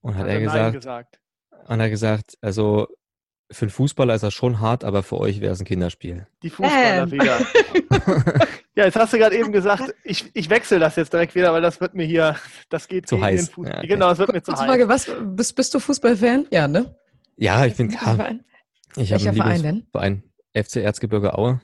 Und 0.02 0.16
hat, 0.16 0.24
hat 0.24 0.30
er 0.30 0.39
gesagt, 0.39 0.74
gesagt, 0.76 1.20
und 1.68 1.80
er 1.80 1.89
gesagt, 1.89 2.38
also 2.41 2.88
für 3.52 3.64
einen 3.64 3.72
Fußballer 3.72 4.14
ist 4.14 4.24
das 4.24 4.34
schon 4.34 4.60
hart, 4.60 4.84
aber 4.84 5.04
für 5.04 5.18
euch 5.18 5.39
wäre 5.39 5.54
es 5.54 5.60
ein 5.60 5.66
Kinderspiel. 5.66 6.28
Die 6.43 6.50
Fußballer 6.50 7.04
ähm. 7.04 7.12
wieder. 7.12 7.39
ja, 8.76 8.86
jetzt 8.86 8.95
hast 8.95 9.14
du 9.14 9.18
gerade 9.18 9.38
eben 9.38 9.52
gesagt, 9.52 9.93
ich, 10.04 10.30
ich 10.34 10.50
wechsle 10.50 10.80
das 10.80 10.95
jetzt 10.98 11.14
direkt 11.14 11.34
wieder, 11.36 11.54
weil 11.54 11.62
das 11.62 11.80
wird 11.80 11.93
mir 11.93 12.06
hier, 12.06 12.36
das 12.70 12.88
geht 12.88 13.08
zu 13.08 13.22
heiß. 13.22 13.52
Ja, 13.58 13.78
okay. 13.78 13.88
Genau, 13.88 14.10
das 14.10 14.18
wird 14.18 14.34
mir 14.34 14.41
zu 14.41 14.52
heiß. 14.52 14.60
Frage, 14.60 14.88
was, 14.89 15.10
bist, 15.22 15.56
bist 15.56 15.74
du 15.74 15.80
Fußballfan? 15.80 16.48
Ja, 16.52 16.68
ne? 16.68 16.95
Ja, 17.38 17.66
ich 17.66 17.76
bin 17.76 17.89
klar. 17.89 18.36
Ich 18.95 19.14
habe 19.14 19.24
einen 19.24 19.38
Verein 19.38 19.64
denn? 19.64 19.88
Verein 19.91 20.24
FC 20.54 20.78
Erzgebirge 20.78 21.38
Aue 21.38 21.62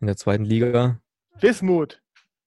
in 0.00 0.06
der 0.06 0.16
zweiten 0.16 0.44
Liga. 0.44 1.00
Wismut. 1.40 2.00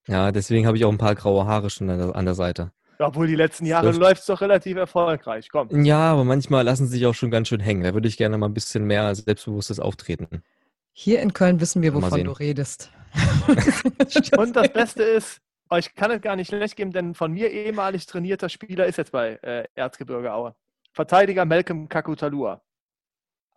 Ja, 0.07 0.32
deswegen 0.32 0.67
habe 0.67 0.78
ich 0.78 0.86
auch 0.86 0.91
ein 0.91 0.97
paar 0.97 1.15
graue 1.15 1.45
Haare 1.45 1.69
schon 1.69 1.89
an 1.89 1.99
der, 1.99 2.15
an 2.15 2.26
der 2.26 2.36
Seite. 2.36 2.72
Obwohl 3.01 3.27
die 3.27 3.35
letzten 3.35 3.65
Jahre 3.65 3.91
läuft 3.91 4.21
es 4.21 4.27
doch 4.27 4.41
relativ 4.41 4.77
erfolgreich. 4.77 5.49
Komm. 5.49 5.83
Ja, 5.83 6.11
aber 6.11 6.23
manchmal 6.23 6.63
lassen 6.63 6.85
sie 6.85 6.97
sich 6.97 7.07
auch 7.07 7.15
schon 7.15 7.31
ganz 7.31 7.47
schön 7.47 7.59
hängen. 7.59 7.83
Da 7.83 7.93
würde 7.93 8.07
ich 8.07 8.17
gerne 8.17 8.37
mal 8.37 8.47
ein 8.47 8.53
bisschen 8.53 8.85
mehr 8.85 9.13
selbstbewusstes 9.15 9.79
Auftreten. 9.79 10.43
Hier 10.93 11.21
in 11.21 11.33
Köln 11.33 11.59
wissen 11.61 11.81
wir, 11.81 11.93
wovon 11.93 12.23
du 12.23 12.31
redest. 12.31 12.91
Und 14.37 14.55
das 14.55 14.71
Beste 14.71 15.03
ist, 15.03 15.41
euch 15.69 15.95
kann 15.95 16.11
es 16.11 16.21
gar 16.21 16.35
nicht 16.35 16.49
schlecht 16.49 16.75
geben, 16.75 16.91
denn 16.91 17.15
von 17.15 17.31
mir 17.31 17.49
ehemalig 17.49 18.05
trainierter 18.05 18.49
Spieler 18.49 18.85
ist 18.85 18.97
jetzt 18.97 19.11
bei 19.11 19.39
äh, 19.41 19.65
Erzgebirge 19.73 20.33
Aue. 20.33 20.55
Verteidiger 20.93 21.45
Malcolm 21.45 21.87
Kakutalua. 21.87 22.61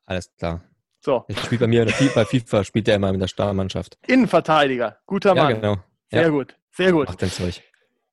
Alles 0.06 0.32
klar. 0.36 0.62
So. 1.00 1.24
Ich 1.28 1.38
spiele 1.38 1.60
bei 1.60 1.66
mir 1.66 1.84
bei 2.14 2.24
FIFA, 2.24 2.64
spielt 2.64 2.88
er 2.88 2.96
immer 2.96 3.10
in 3.10 3.20
der 3.20 3.28
Starmannschaft. 3.28 3.98
Innenverteidiger, 4.06 4.98
guter 5.06 5.34
Mann. 5.34 5.50
Ja, 5.50 5.56
genau. 5.56 5.76
Sehr 6.10 6.22
ja. 6.22 6.28
gut, 6.28 6.56
sehr 6.70 6.92
gut. 6.92 7.08
Macht 7.08 7.20
den 7.20 7.30
Zeug. 7.30 7.62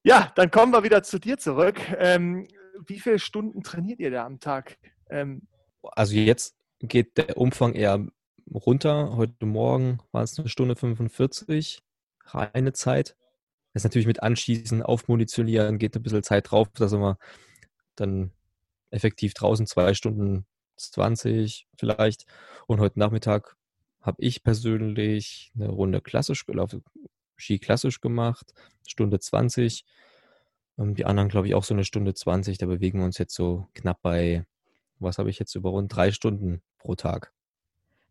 Ja, 0.04 0.32
dann 0.36 0.50
kommen 0.50 0.74
wir 0.74 0.84
wieder 0.84 1.04
zu 1.04 1.20
dir 1.20 1.38
zurück. 1.38 1.80
Ähm, 1.98 2.48
wie 2.88 3.00
viele 3.00 3.20
Stunden 3.20 3.62
trainiert 3.62 4.00
ihr 4.00 4.10
da 4.10 4.26
am 4.26 4.40
Tag? 4.40 4.78
Ähm, 5.10 5.48
also 5.84 6.16
jetzt 6.16 6.56
geht 6.80 7.18
der 7.18 7.38
Umfang 7.38 7.74
eher 7.74 8.08
runter. 8.52 9.16
Heute 9.16 9.46
Morgen 9.46 10.00
war 10.12 10.24
es 10.24 10.40
eine 10.40 10.50
Stunde 10.50 10.76
45, 10.76 11.84
reine 12.26 12.74
Zeit. 12.74 13.16
Das 13.74 13.82
ist 13.82 13.84
natürlich 13.84 14.08
mit 14.08 14.24
Anschießen, 14.24 14.82
Aufmunitionieren, 14.82 15.78
geht 15.78 15.96
ein 15.96 16.04
bisschen 16.04 16.24
Zeit 16.24 16.50
drauf, 16.50 16.68
dass 16.74 16.94
wir 16.94 17.18
dann 17.96 18.32
effektiv 18.90 19.36
draußen 19.36 19.68
zwei 19.68 19.94
Stunden 19.94 20.48
20 20.78 21.68
vielleicht. 21.78 22.26
Und 22.66 22.80
heute 22.80 22.98
Nachmittag 22.98 23.56
habe 24.02 24.18
ich 24.20 24.44
persönlich 24.44 25.52
eine 25.56 25.70
Runde 25.70 26.02
klassisch 26.02 26.48
gelaufen, 26.48 26.84
Ski 27.42 27.60
klassisch 27.60 28.02
gemacht, 28.02 28.54
Stunde 28.88 29.20
20. 29.20 29.86
Und 30.76 30.96
die 30.96 31.06
anderen, 31.06 31.30
glaube 31.30 31.48
ich, 31.48 31.56
auch 31.56 31.64
so 31.64 31.74
eine 31.74 31.84
Stunde 31.84 32.14
20. 32.14 32.58
Da 32.58 32.66
bewegen 32.66 33.00
wir 33.00 33.06
uns 33.06 33.18
jetzt 33.18 33.36
so 33.36 33.68
knapp 33.74 34.02
bei, 34.02 34.46
was 35.00 35.18
habe 35.18 35.30
ich 35.30 35.40
jetzt, 35.40 35.56
über 35.56 35.70
rund 35.70 35.94
drei 35.96 36.12
Stunden 36.12 36.62
pro 36.78 36.96
Tag. 36.96 37.34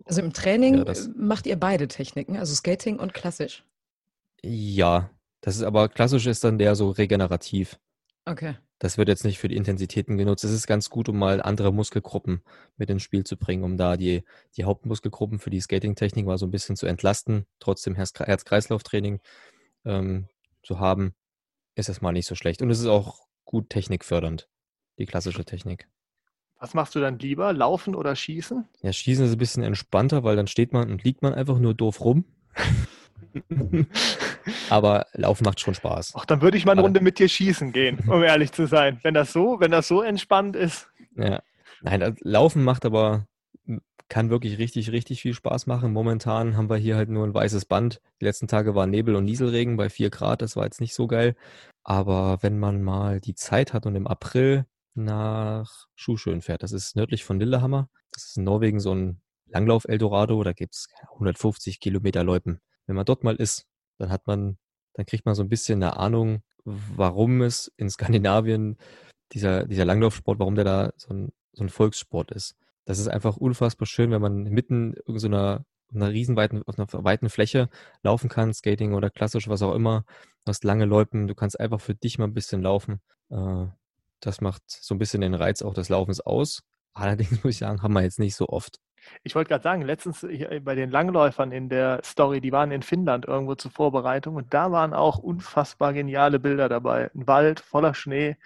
Also 0.05 0.23
im 0.23 0.33
Training 0.33 0.85
ja, 0.87 0.95
macht 1.17 1.47
ihr 1.47 1.59
beide 1.59 1.89
Techniken, 1.89 2.37
also 2.37 2.55
Skating 2.55 2.99
und 2.99 3.15
klassisch? 3.15 3.65
Ja, 4.43 5.11
das 5.41 5.57
ist 5.57 5.63
aber 5.63 5.89
klassisch 5.89 6.27
ist 6.27 6.45
dann 6.45 6.59
der 6.59 6.75
so 6.75 6.91
regenerativ. 6.91 7.79
Okay. 8.31 8.55
Das 8.79 8.97
wird 8.97 9.09
jetzt 9.09 9.25
nicht 9.25 9.39
für 9.39 9.49
die 9.49 9.57
Intensitäten 9.57 10.17
genutzt. 10.17 10.45
Es 10.45 10.53
ist 10.53 10.67
ganz 10.67 10.89
gut, 10.89 11.09
um 11.09 11.19
mal 11.19 11.43
andere 11.43 11.73
Muskelgruppen 11.73 12.43
mit 12.77 12.89
ins 12.89 13.03
Spiel 13.03 13.25
zu 13.25 13.37
bringen, 13.37 13.65
um 13.65 13.77
da 13.77 13.97
die, 13.97 14.25
die 14.57 14.65
Hauptmuskelgruppen 14.65 15.39
für 15.39 15.51
die 15.51 15.61
Skating-Technik 15.61 16.25
mal 16.25 16.39
so 16.39 16.47
ein 16.47 16.51
bisschen 16.51 16.77
zu 16.77 16.87
entlasten, 16.87 17.47
trotzdem 17.59 17.95
Herz-Kreislauf-Training 17.95 19.21
ähm, 19.85 20.29
zu 20.63 20.79
haben, 20.79 21.15
ist 21.75 21.89
das 21.89 22.01
mal 22.01 22.13
nicht 22.13 22.27
so 22.27 22.35
schlecht. 22.35 22.63
Und 22.63 22.71
es 22.71 22.81
ist 22.81 22.87
auch 22.87 23.27
gut 23.45 23.69
technikfördernd, 23.69 24.49
die 24.99 25.07
klassische 25.07 25.45
Technik. 25.45 25.89
Was 26.59 26.73
machst 26.73 26.95
du 26.95 27.01
dann 27.01 27.19
lieber, 27.19 27.53
laufen 27.53 27.95
oder 27.95 28.15
schießen? 28.15 28.67
Ja, 28.83 28.93
schießen 28.93 29.27
ist 29.27 29.33
ein 29.33 29.39
bisschen 29.39 29.63
entspannter, 29.63 30.25
weil 30.25 30.37
dann 30.37 30.47
steht 30.47 30.73
man 30.73 30.91
und 30.91 31.05
liegt 31.05 31.23
man 31.23 31.35
einfach 31.35 31.59
nur 31.59 31.75
doof 31.75 32.01
rum. 32.03 32.25
Aber 34.69 35.07
Laufen 35.13 35.45
macht 35.45 35.61
schon 35.61 35.75
Spaß. 35.75 36.15
Ach, 36.17 36.25
dann 36.25 36.43
würde 36.43 36.57
ich 36.57 36.65
mal 36.65 36.73
eine 36.73 36.83
Runde 36.83 37.01
mit 37.01 37.19
dir 37.19 37.29
schießen 37.29 37.73
gehen, 37.73 37.99
um 38.07 38.23
ehrlich 38.23 38.53
zu 38.53 38.67
sein. 38.67 39.01
Wenn 39.03 39.15
das 39.15 39.33
so, 39.33 39.61
wenn 39.61 39.71
das 39.71 39.89
so 39.89 40.03
entspannt 40.03 40.57
ist. 40.57 40.89
Ja. 41.17 41.43
Nein, 41.83 42.03
also 42.03 42.17
Laufen 42.23 42.63
macht 42.63 42.85
aber, 42.85 43.27
kann 44.09 44.31
wirklich 44.31 44.59
richtig, 44.59 44.93
richtig 44.93 45.23
viel 45.23 45.35
Spaß 45.35 45.67
machen. 45.67 45.93
Momentan 45.93 46.57
haben 46.57 46.69
wir 46.69 46.77
hier 46.77 46.97
halt 46.97 47.09
nur 47.09 47.27
ein 47.27 47.35
weißes 47.35 47.65
Band. 47.65 48.01
Die 48.21 48.25
letzten 48.25 48.49
Tage 48.49 48.75
war 48.75 48.87
Nebel 48.87 49.15
und 49.15 49.25
Nieselregen 49.25 49.77
bei 49.77 49.89
4 49.89 50.11
Grad. 50.11 50.43
Das 50.43 50.57
war 50.57 50.65
jetzt 50.65 50.81
nicht 50.81 50.95
so 50.95 51.07
geil. 51.07 51.37
Aber 51.83 52.39
wenn 52.43 52.59
man 52.59 52.83
mal 52.83 53.21
die 53.21 53.35
Zeit 53.35 53.73
hat 53.73 53.87
und 53.87 53.95
im 53.95 54.07
April 54.07 54.67
nach 54.95 55.87
Schuhschön 55.95 56.43
fährt, 56.43 56.63
das 56.63 56.73
ist 56.73 56.97
nördlich 56.97 57.25
von 57.25 57.39
Lillehammer. 57.39 57.89
Das 58.13 58.25
ist 58.25 58.37
in 58.37 58.45
Norwegen 58.45 58.81
so 58.81 58.93
ein 58.95 59.21
Langlauf-Eldorado. 59.47 60.43
Da 60.43 60.53
gibt 60.53 60.75
es 60.75 60.89
150 61.15 61.81
Kilometer 61.81 62.25
Loipen. 62.25 62.61
Wenn 62.87 62.97
man 62.97 63.05
dort 63.05 63.25
mal 63.25 63.37
ist, 63.37 63.67
dann 63.99 64.11
hat 64.11 64.27
man, 64.27 64.59
dann 64.95 65.07
kriegt 65.07 65.27
man 65.27 65.35
so 65.35 65.43
ein 65.43 65.49
bisschen 65.49 65.83
eine 65.83 65.97
Ahnung, 65.97 66.43
warum 66.65 67.43
es 67.43 67.73
in 67.77 67.91
Skandinavien 67.91 68.77
dieser, 69.33 69.67
dieser 69.67 69.85
Langlaufsport, 69.85 70.39
warum 70.39 70.55
der 70.55 70.65
da 70.65 70.93
so 70.97 71.15
ein, 71.15 71.33
so 71.53 71.65
ein 71.65 71.69
Volkssport 71.69 72.31
ist. 72.33 72.57
Das 72.85 72.99
ist 72.99 73.09
einfach 73.09 73.37
unfassbar 73.37 73.87
schön, 73.87 74.11
wenn 74.11 74.23
man 74.23 74.45
mitten 74.45 74.95
in 75.07 75.19
so 75.19 75.29
einer, 75.29 75.65
einer 75.95 76.11
riesenweiten, 76.11 76.63
auf 76.65 76.79
einer 76.79 77.05
weiten 77.05 77.29
Fläche 77.29 77.69
laufen 78.03 78.29
kann, 78.29 78.53
Skating 78.55 78.95
oder 78.95 79.11
klassisch, 79.11 79.49
was 79.49 79.63
auch 79.63 79.75
immer. 79.75 80.05
Du 80.45 80.51
hast 80.51 80.65
lange 80.65 80.87
Loipen, 80.87 81.27
du 81.27 81.35
kannst 81.35 81.59
einfach 81.61 81.81
für 81.81 81.95
dich 81.95 82.19
mal 82.19 82.27
ein 82.27 82.35
bisschen 82.35 82.63
laufen. 82.63 83.01
Äh, 83.29 83.67
das 84.21 84.41
macht 84.41 84.63
so 84.67 84.95
ein 84.95 84.99
bisschen 84.99 85.21
den 85.21 85.35
Reiz 85.35 85.63
auch 85.63 85.75
des 85.75 85.89
Laufens 85.89 86.21
aus. 86.21 86.63
Allerdings 86.93 87.31
muss 87.45 87.55
ich 87.55 87.59
sagen, 87.59 87.83
haben 87.83 87.93
wir 87.93 88.03
jetzt 88.03 88.19
nicht 88.19 88.37
so 88.37 88.49
oft. 88.49 88.79
Ich 89.23 89.35
wollte 89.35 89.49
gerade 89.49 89.63
sagen, 89.63 89.83
letztens 89.83 90.27
bei 90.63 90.75
den 90.75 90.91
Langläufern 90.91 91.53
in 91.53 91.69
der 91.69 92.01
Story, 92.05 92.41
die 92.41 92.53
waren 92.53 92.71
in 92.71 92.83
Finnland 92.83 93.27
irgendwo 93.27 93.55
zur 93.55 93.71
Vorbereitung 93.71 94.37
und 94.37 94.53
da 94.55 94.73
waren 94.73 94.95
auch 94.95 95.19
unfassbar 95.19 95.93
geniale 95.93 96.39
Bilder 96.39 96.69
dabei. 96.69 97.11
Ein 97.15 97.27
Wald 97.27 97.61
voller 97.61 97.95
Schnee. 97.95 98.37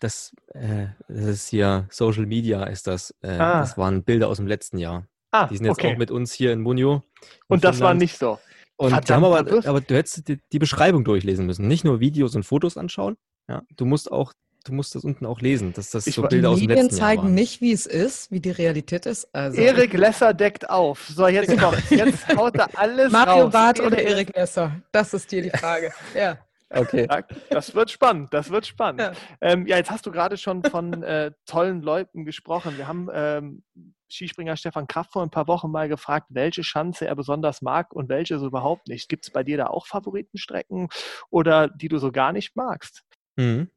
Das, 0.00 0.34
äh, 0.54 0.86
das 1.08 1.26
ist 1.26 1.48
hier 1.48 1.86
Social 1.90 2.26
Media, 2.26 2.64
ist 2.64 2.86
das. 2.86 3.14
Äh, 3.22 3.30
ah. 3.30 3.60
Das 3.60 3.76
waren 3.78 4.02
Bilder 4.02 4.28
aus 4.28 4.38
dem 4.38 4.46
letzten 4.46 4.78
Jahr. 4.78 5.06
Ah, 5.30 5.46
die 5.48 5.56
sind 5.56 5.66
jetzt 5.66 5.78
okay. 5.78 5.92
auch 5.92 5.98
mit 5.98 6.10
uns 6.10 6.32
hier 6.32 6.52
in 6.52 6.60
Munio. 6.60 7.02
Und 7.48 7.60
Finnland. 7.60 7.64
das 7.64 7.80
war 7.80 7.94
nicht 7.94 8.18
so. 8.18 8.38
Und 8.76 8.90
Verdammt, 8.90 9.24
aber, 9.24 9.68
aber, 9.68 9.80
du 9.80 9.94
hättest 9.94 10.28
die, 10.28 10.40
die, 10.52 10.58
Beschreibung 10.58 11.04
durchlesen 11.04 11.46
müssen. 11.46 11.68
Nicht 11.68 11.84
nur 11.84 12.00
Videos 12.00 12.34
und 12.34 12.42
Fotos 12.42 12.76
anschauen. 12.76 13.16
Ja, 13.48 13.62
du 13.76 13.84
musst 13.84 14.10
auch 14.10 14.32
du 14.64 14.72
musst 14.72 14.94
das 14.94 15.04
unten 15.04 15.26
auch 15.26 15.40
lesen, 15.40 15.72
dass 15.72 15.90
das 15.90 16.06
ich, 16.06 16.14
so 16.14 16.22
Bilder 16.22 16.50
aus 16.50 16.58
dem 16.58 16.68
letzten 16.68 16.86
Medien 16.86 16.98
zeigen 16.98 17.22
Jahr 17.22 17.30
nicht, 17.30 17.60
wie 17.60 17.72
es 17.72 17.86
ist, 17.86 18.30
wie 18.30 18.40
die 18.40 18.50
Realität 18.50 19.06
ist. 19.06 19.32
Also. 19.34 19.60
Erik 19.60 19.92
Lesser 19.92 20.34
deckt 20.34 20.68
auf. 20.68 21.06
So, 21.08 21.28
jetzt 21.28 21.56
kommt, 21.58 21.90
jetzt 21.90 22.26
haut 22.36 22.56
er 22.56 22.68
alles 22.74 23.12
Mario 23.12 23.44
raus. 23.44 23.52
Barth 23.52 23.80
oder 23.80 23.98
Erik 23.98 24.34
Lesser? 24.34 24.80
Das 24.90 25.14
ist 25.14 25.30
dir 25.30 25.42
die 25.42 25.50
Frage. 25.50 25.92
Ja. 26.14 26.38
Okay. 26.70 27.06
Das 27.50 27.74
wird 27.74 27.90
spannend, 27.90 28.32
das 28.32 28.50
wird 28.50 28.66
spannend. 28.66 29.00
Ja, 29.00 29.12
ähm, 29.40 29.66
ja 29.66 29.76
jetzt 29.76 29.90
hast 29.90 30.06
du 30.06 30.10
gerade 30.10 30.36
schon 30.36 30.64
von 30.64 31.02
äh, 31.02 31.30
tollen 31.46 31.82
Leuten 31.82 32.24
gesprochen. 32.24 32.76
Wir 32.76 32.88
haben 32.88 33.08
ähm, 33.12 33.62
Skispringer 34.10 34.56
Stefan 34.56 34.86
Kraft 34.86 35.12
vor 35.12 35.22
ein 35.22 35.30
paar 35.30 35.46
Wochen 35.46 35.70
mal 35.70 35.88
gefragt, 35.88 36.26
welche 36.30 36.64
Schanze 36.64 37.06
er 37.06 37.14
besonders 37.14 37.62
mag 37.62 37.92
und 37.92 38.08
welche 38.08 38.38
so 38.38 38.46
überhaupt 38.46 38.88
nicht. 38.88 39.08
Gibt 39.08 39.24
es 39.24 39.30
bei 39.30 39.44
dir 39.44 39.56
da 39.56 39.66
auch 39.66 39.86
Favoritenstrecken 39.86 40.88
oder 41.30 41.68
die 41.68 41.88
du 41.88 41.98
so 41.98 42.10
gar 42.10 42.32
nicht 42.32 42.56
magst? 42.56 43.04
Mhm. 43.36 43.70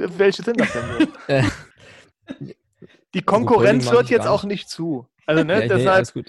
Welche 0.00 0.42
sind 0.42 0.60
das 0.60 0.72
denn? 0.72 1.08
Äh, 1.26 1.42
die 3.14 3.22
Konkurrenz 3.22 3.90
hört 3.90 4.08
jetzt 4.08 4.26
auch 4.26 4.44
nicht 4.44 4.68
zu. 4.68 5.06
Also, 5.26 5.42
ne, 5.42 5.62
ja, 5.62 5.68
deshalb. 5.68 6.14
Nee. 6.14 6.22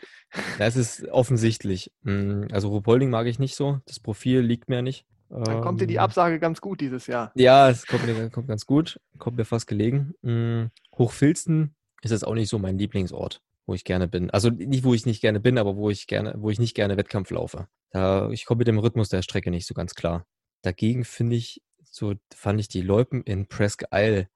Das 0.57 0.75
ist 0.75 1.07
offensichtlich. 1.09 1.91
Mm, 2.01 2.45
also, 2.51 2.69
Rupolding 2.69 3.09
mag 3.09 3.27
ich 3.27 3.37
nicht 3.37 3.55
so. 3.55 3.79
Das 3.85 3.99
Profil 3.99 4.39
liegt 4.39 4.67
mir 4.67 4.81
nicht. 4.81 5.05
Dann 5.29 5.61
kommt 5.61 5.79
dir 5.79 5.87
die 5.87 5.95
ähm, 5.95 6.01
Absage 6.01 6.39
ganz 6.39 6.59
gut 6.59 6.81
dieses 6.81 7.07
Jahr. 7.07 7.31
Ja, 7.35 7.69
es 7.69 7.87
kommt 7.87 8.05
mir 8.05 8.29
kommt 8.29 8.47
ganz 8.47 8.65
gut. 8.65 8.99
Kommt 9.17 9.37
mir 9.37 9.45
fast 9.45 9.67
gelegen. 9.67 10.13
Mm, 10.21 10.65
Hochfilzen 10.97 11.75
ist 12.01 12.11
jetzt 12.11 12.27
auch 12.27 12.35
nicht 12.35 12.49
so 12.49 12.59
mein 12.59 12.77
Lieblingsort, 12.77 13.41
wo 13.65 13.73
ich 13.73 13.85
gerne 13.85 14.07
bin. 14.07 14.29
Also 14.29 14.49
nicht, 14.49 14.83
wo 14.83 14.93
ich 14.93 15.05
nicht 15.05 15.21
gerne 15.21 15.39
bin, 15.39 15.57
aber 15.57 15.77
wo 15.77 15.89
ich 15.89 16.07
gerne, 16.07 16.33
wo 16.37 16.49
ich 16.49 16.59
nicht 16.59 16.75
gerne 16.75 16.97
Wettkampf 16.97 17.29
laufe. 17.31 17.67
Da, 17.91 18.29
ich 18.29 18.45
komme 18.45 18.59
mit 18.59 18.67
dem 18.67 18.79
Rhythmus 18.79 19.09
der 19.09 19.21
Strecke 19.21 19.51
nicht 19.51 19.67
so 19.67 19.73
ganz 19.73 19.95
klar. 19.95 20.25
Dagegen 20.63 21.05
finde 21.05 21.37
ich 21.37 21.61
so 21.91 22.15
fand 22.33 22.59
ich 22.59 22.69
die 22.69 22.81
Loipen 22.81 23.21
in 23.23 23.47
Presque 23.47 23.85
Isle 23.93 24.27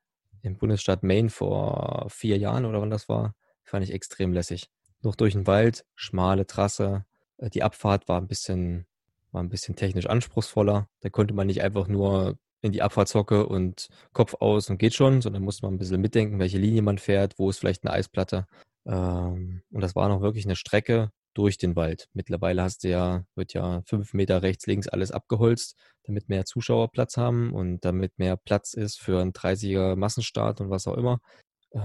im 0.43 0.58
Bundesstaat 0.58 1.01
Maine 1.01 1.30
vor 1.30 2.06
vier 2.10 2.38
Jahren 2.38 2.66
oder 2.66 2.82
wann 2.82 2.91
das 2.91 3.10
war, 3.10 3.34
fand 3.64 3.84
ich 3.84 3.93
extrem 3.93 4.34
lässig. 4.34 4.70
Noch 5.01 5.16
durch 5.16 5.34
den 5.34 5.47
Wald, 5.47 5.86
schmale 5.95 6.45
Trasse. 6.45 7.06
Äh, 7.38 7.49
die 7.49 7.64
Abfahrt 7.64 8.08
war 8.08 8.22
ein 8.22 8.28
bisschen, 8.28 8.86
war 9.32 9.41
ein 9.41 9.49
bisschen 9.49 9.76
technisch 9.76 10.06
anspruchsvoller. 10.06 10.88
Da 10.99 11.10
konnte 11.10 11.34
man 11.34 11.47
nicht 11.47 11.64
einfach 11.64 11.88
nur 11.88 12.38
in 12.62 12.72
die 12.72 12.82
Abfahrtshocke 12.82 13.47
und 13.47 13.89
Kopf 14.14 14.36
aus 14.39 14.70
und 14.70 14.78
geht 14.78 14.93
schon, 14.93 15.22
sondern 15.22 15.43
musste 15.43 15.66
man 15.66 15.76
ein 15.76 15.78
bisschen 15.80 16.01
mitdenken, 16.01 16.39
welche 16.39 16.58
Linie 16.58 16.82
man 16.82 16.97
fährt, 16.97 17.39
wo 17.39 17.49
ist 17.49 17.60
vielleicht 17.60 17.84
eine 17.86 17.93
Eisplatte. 17.93 18.47
Ähm, 18.86 19.62
und 19.72 19.82
das 19.82 19.95
war 19.95 20.10
noch 20.10 20.22
wirklich 20.22 20.45
eine 20.45 20.56
Strecke 20.56 21.12
durch 21.36 21.57
den 21.57 21.75
Wald. 21.75 22.09
Mittlerweile 22.13 22.63
hast 22.63 22.83
du 22.83 22.89
ja, 22.89 23.25
wird 23.36 23.53
ja 23.53 23.83
fünf 23.86 24.13
Meter 24.13 24.41
rechts, 24.41 24.65
links 24.65 24.88
alles 24.88 25.11
abgeholzt, 25.11 25.77
damit 26.03 26.29
mehr 26.29 26.45
Zuschauer 26.45 26.91
Platz 26.91 27.17
haben 27.17 27.53
und 27.53 27.86
damit 27.86 28.17
mehr 28.17 28.38
Platz 28.38 28.73
ist 28.73 28.99
für 28.99 29.21
einen 29.21 29.33
30er 29.33 29.95
Massenstart 29.95 30.61
und 30.61 30.69
was 30.69 30.88
auch 30.88 30.95
immer. 30.95 31.19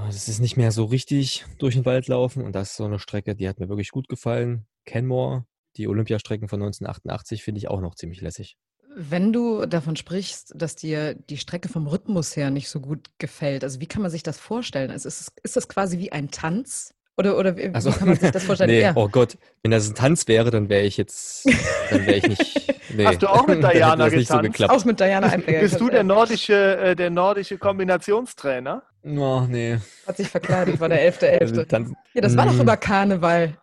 Es 0.09 0.29
ist 0.29 0.39
nicht 0.39 0.57
mehr 0.57 0.71
so 0.71 0.85
richtig 0.85 1.45
durch 1.59 1.75
den 1.75 1.85
Wald 1.85 2.07
laufen 2.07 2.45
und 2.45 2.55
das 2.55 2.71
ist 2.71 2.77
so 2.77 2.85
eine 2.85 3.01
Strecke, 3.01 3.35
die 3.35 3.49
hat 3.49 3.59
mir 3.59 3.69
wirklich 3.69 3.91
gut 3.91 4.09
gefallen. 4.09 4.67
Kenmore, 4.87 5.47
die 5.77 5.89
Olympiastrecken 5.89 6.49
von 6.49 6.63
1988 6.63 7.43
finde 7.43 7.59
ich 7.59 7.69
auch 7.69 7.81
noch 7.81 7.97
ziemlich 7.97 8.21
lässig. 8.21 8.57
Wenn 8.95 9.33
du 9.33 9.67
davon 9.67 9.97
sprichst, 9.97 10.53
dass 10.57 10.77
dir 10.77 11.15
die 11.15 11.37
Strecke 11.37 11.69
vom 11.69 11.87
Rhythmus 11.87 12.37
her 12.37 12.51
nicht 12.51 12.69
so 12.69 12.81
gut 12.81 13.11
gefällt, 13.19 13.65
also 13.65 13.81
wie 13.81 13.87
kann 13.87 14.03
man 14.03 14.11
sich 14.11 14.23
das 14.23 14.39
vorstellen? 14.39 14.91
Also 14.91 15.09
ist, 15.09 15.33
ist 15.43 15.57
das 15.57 15.69
quasi 15.69 15.99
wie 15.99 16.13
ein 16.13 16.31
Tanz? 16.31 16.95
Oder, 17.21 17.37
oder 17.37 17.55
wie, 17.55 17.69
also, 17.75 17.91
kann 17.91 18.09
man 18.09 18.17
sich 18.17 18.31
das 18.31 18.45
vorstellen? 18.45 18.71
nee, 18.71 18.81
ja. 18.81 18.93
Oh 18.95 19.07
Gott, 19.07 19.37
wenn 19.63 19.71
das 19.73 19.87
ein 19.87 19.95
Tanz 19.95 20.27
wäre, 20.27 20.51
dann 20.51 20.71
wäre 20.71 20.85
ich 20.85 20.97
jetzt, 20.97 21.47
dann 21.91 22.07
wäre 22.07 22.17
ich 22.17 22.29
nicht. 22.29 22.75
Nee. 22.93 23.07
Hast 23.07 23.23
du 23.23 23.29
auch 23.29 23.47
mit 23.47 23.59
Diana 23.63 24.09
getanzt? 24.09 24.33
So 24.33 24.41
geklappt. 24.41 24.73
Auch 24.73 24.85
mit 24.85 24.99
Diana 24.99 25.29
Einberger. 25.29 25.61
Bist 25.61 25.81
du 25.81 25.91
der 25.91 26.03
nordische, 26.03 26.77
äh, 26.77 26.97
der 26.97 27.09
nordische 27.09 27.57
Kombinationstrainer? 27.57 28.83
Oh, 29.05 29.43
nee. 29.49 29.79
Hat 30.09 30.17
sich 30.17 30.27
verkleidet, 30.27 30.81
war 30.81 30.89
der 30.89 31.01
11.11. 31.13 31.73
Also, 31.73 31.87
ja, 32.15 32.21
das 32.21 32.37
war 32.37 32.47
doch 32.47 32.55
mm. 32.55 32.63
über 32.63 32.77
Karneval. 32.77 33.57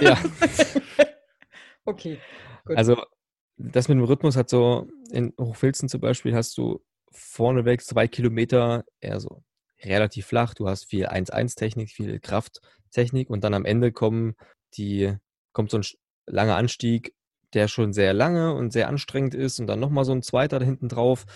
Ja. 0.00 0.18
okay. 1.84 2.18
Gut. 2.64 2.76
Also 2.76 3.00
das 3.58 3.86
mit 3.86 3.98
dem 3.98 4.04
Rhythmus 4.04 4.34
hat 4.34 4.48
so, 4.48 4.88
in 5.12 5.32
Hochfilzen 5.38 5.88
zum 5.88 6.00
Beispiel 6.00 6.34
hast 6.34 6.58
du 6.58 6.82
vorneweg 7.12 7.84
zwei 7.84 8.08
Kilometer 8.08 8.82
eher 9.00 9.20
so 9.20 9.44
relativ 9.84 10.26
flach. 10.26 10.54
Du 10.54 10.68
hast 10.68 10.84
viel 10.84 11.06
1-1-Technik, 11.06 11.90
viel 11.90 12.20
Krafttechnik 12.20 13.30
und 13.30 13.44
dann 13.44 13.54
am 13.54 13.64
Ende 13.64 13.92
kommen 13.92 14.34
die, 14.74 15.14
kommt 15.52 15.70
so 15.70 15.78
ein 15.78 15.84
langer 16.26 16.56
Anstieg, 16.56 17.14
der 17.52 17.68
schon 17.68 17.92
sehr 17.92 18.14
lange 18.14 18.54
und 18.54 18.72
sehr 18.72 18.88
anstrengend 18.88 19.34
ist 19.34 19.60
und 19.60 19.66
dann 19.66 19.80
nochmal 19.80 20.04
so 20.04 20.12
ein 20.12 20.22
zweiter 20.22 20.58
da 20.58 20.64
hinten 20.64 20.88
drauf. 20.88 21.26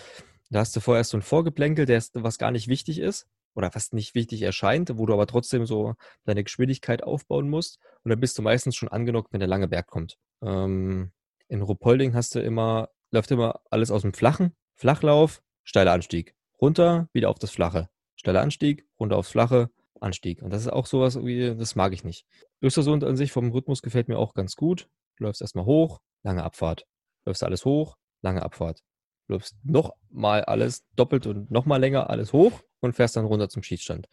Da 0.49 0.59
hast 0.59 0.75
du 0.75 0.79
vorher 0.79 1.03
so 1.03 1.17
ein 1.17 1.21
Vorgeplänkel, 1.21 1.85
der 1.85 1.97
ist, 1.97 2.11
was 2.15 2.37
gar 2.37 2.51
nicht 2.51 2.67
wichtig 2.67 2.99
ist 2.99 3.27
oder 3.53 3.69
was 3.73 3.91
nicht 3.91 4.15
wichtig 4.15 4.41
erscheint, 4.41 4.97
wo 4.97 5.05
du 5.05 5.13
aber 5.13 5.27
trotzdem 5.27 5.65
so 5.65 5.95
deine 6.25 6.43
Geschwindigkeit 6.43 7.03
aufbauen 7.03 7.49
musst. 7.49 7.79
Und 8.03 8.09
dann 8.09 8.19
bist 8.19 8.37
du 8.37 8.41
meistens 8.41 8.75
schon 8.75 8.89
angenockt, 8.89 9.33
wenn 9.33 9.39
der 9.39 9.49
lange 9.49 9.67
Berg 9.67 9.87
kommt. 9.87 10.17
Ähm, 10.41 11.11
in 11.49 11.61
Ruhpolding 11.61 12.13
hast 12.13 12.35
du 12.35 12.39
immer, 12.39 12.89
läuft 13.11 13.31
immer 13.31 13.61
alles 13.69 13.91
aus 13.91 14.03
dem 14.03 14.13
Flachen, 14.13 14.53
Flachlauf, 14.75 15.41
steiler 15.63 15.93
Anstieg. 15.93 16.35
Runter, 16.61 17.09
wieder 17.13 17.29
auf 17.29 17.39
das 17.39 17.51
Flache. 17.51 17.89
Steiler 18.17 18.41
Anstieg, 18.41 18.85
runter 18.99 19.17
aufs 19.17 19.29
Flache, 19.29 19.69
Anstieg. 20.01 20.41
Und 20.41 20.51
das 20.51 20.61
ist 20.61 20.67
auch 20.67 20.85
sowas 20.85 21.23
wie, 21.23 21.55
das 21.55 21.75
mag 21.75 21.93
ich 21.93 22.03
nicht. 22.03 22.25
Östersund 22.61 23.03
an 23.03 23.15
sich 23.15 23.31
vom 23.31 23.51
Rhythmus 23.51 23.81
gefällt 23.81 24.09
mir 24.09 24.17
auch 24.17 24.33
ganz 24.33 24.55
gut. 24.55 24.89
Du 25.17 25.23
läufst 25.23 25.41
erstmal 25.41 25.65
hoch, 25.65 26.01
lange 26.23 26.43
Abfahrt. 26.43 26.85
Läufst 27.25 27.43
alles 27.43 27.65
hoch, 27.65 27.97
lange 28.21 28.41
Abfahrt. 28.41 28.83
Du 29.27 29.33
läufst 29.33 29.55
nochmal 29.63 30.43
alles 30.43 30.85
doppelt 30.95 31.27
und 31.27 31.51
nochmal 31.51 31.79
länger 31.79 32.09
alles 32.09 32.33
hoch 32.33 32.61
und 32.79 32.93
fährst 32.93 33.15
dann 33.15 33.25
runter 33.25 33.49
zum 33.49 33.63
Schießstand. 33.63 34.07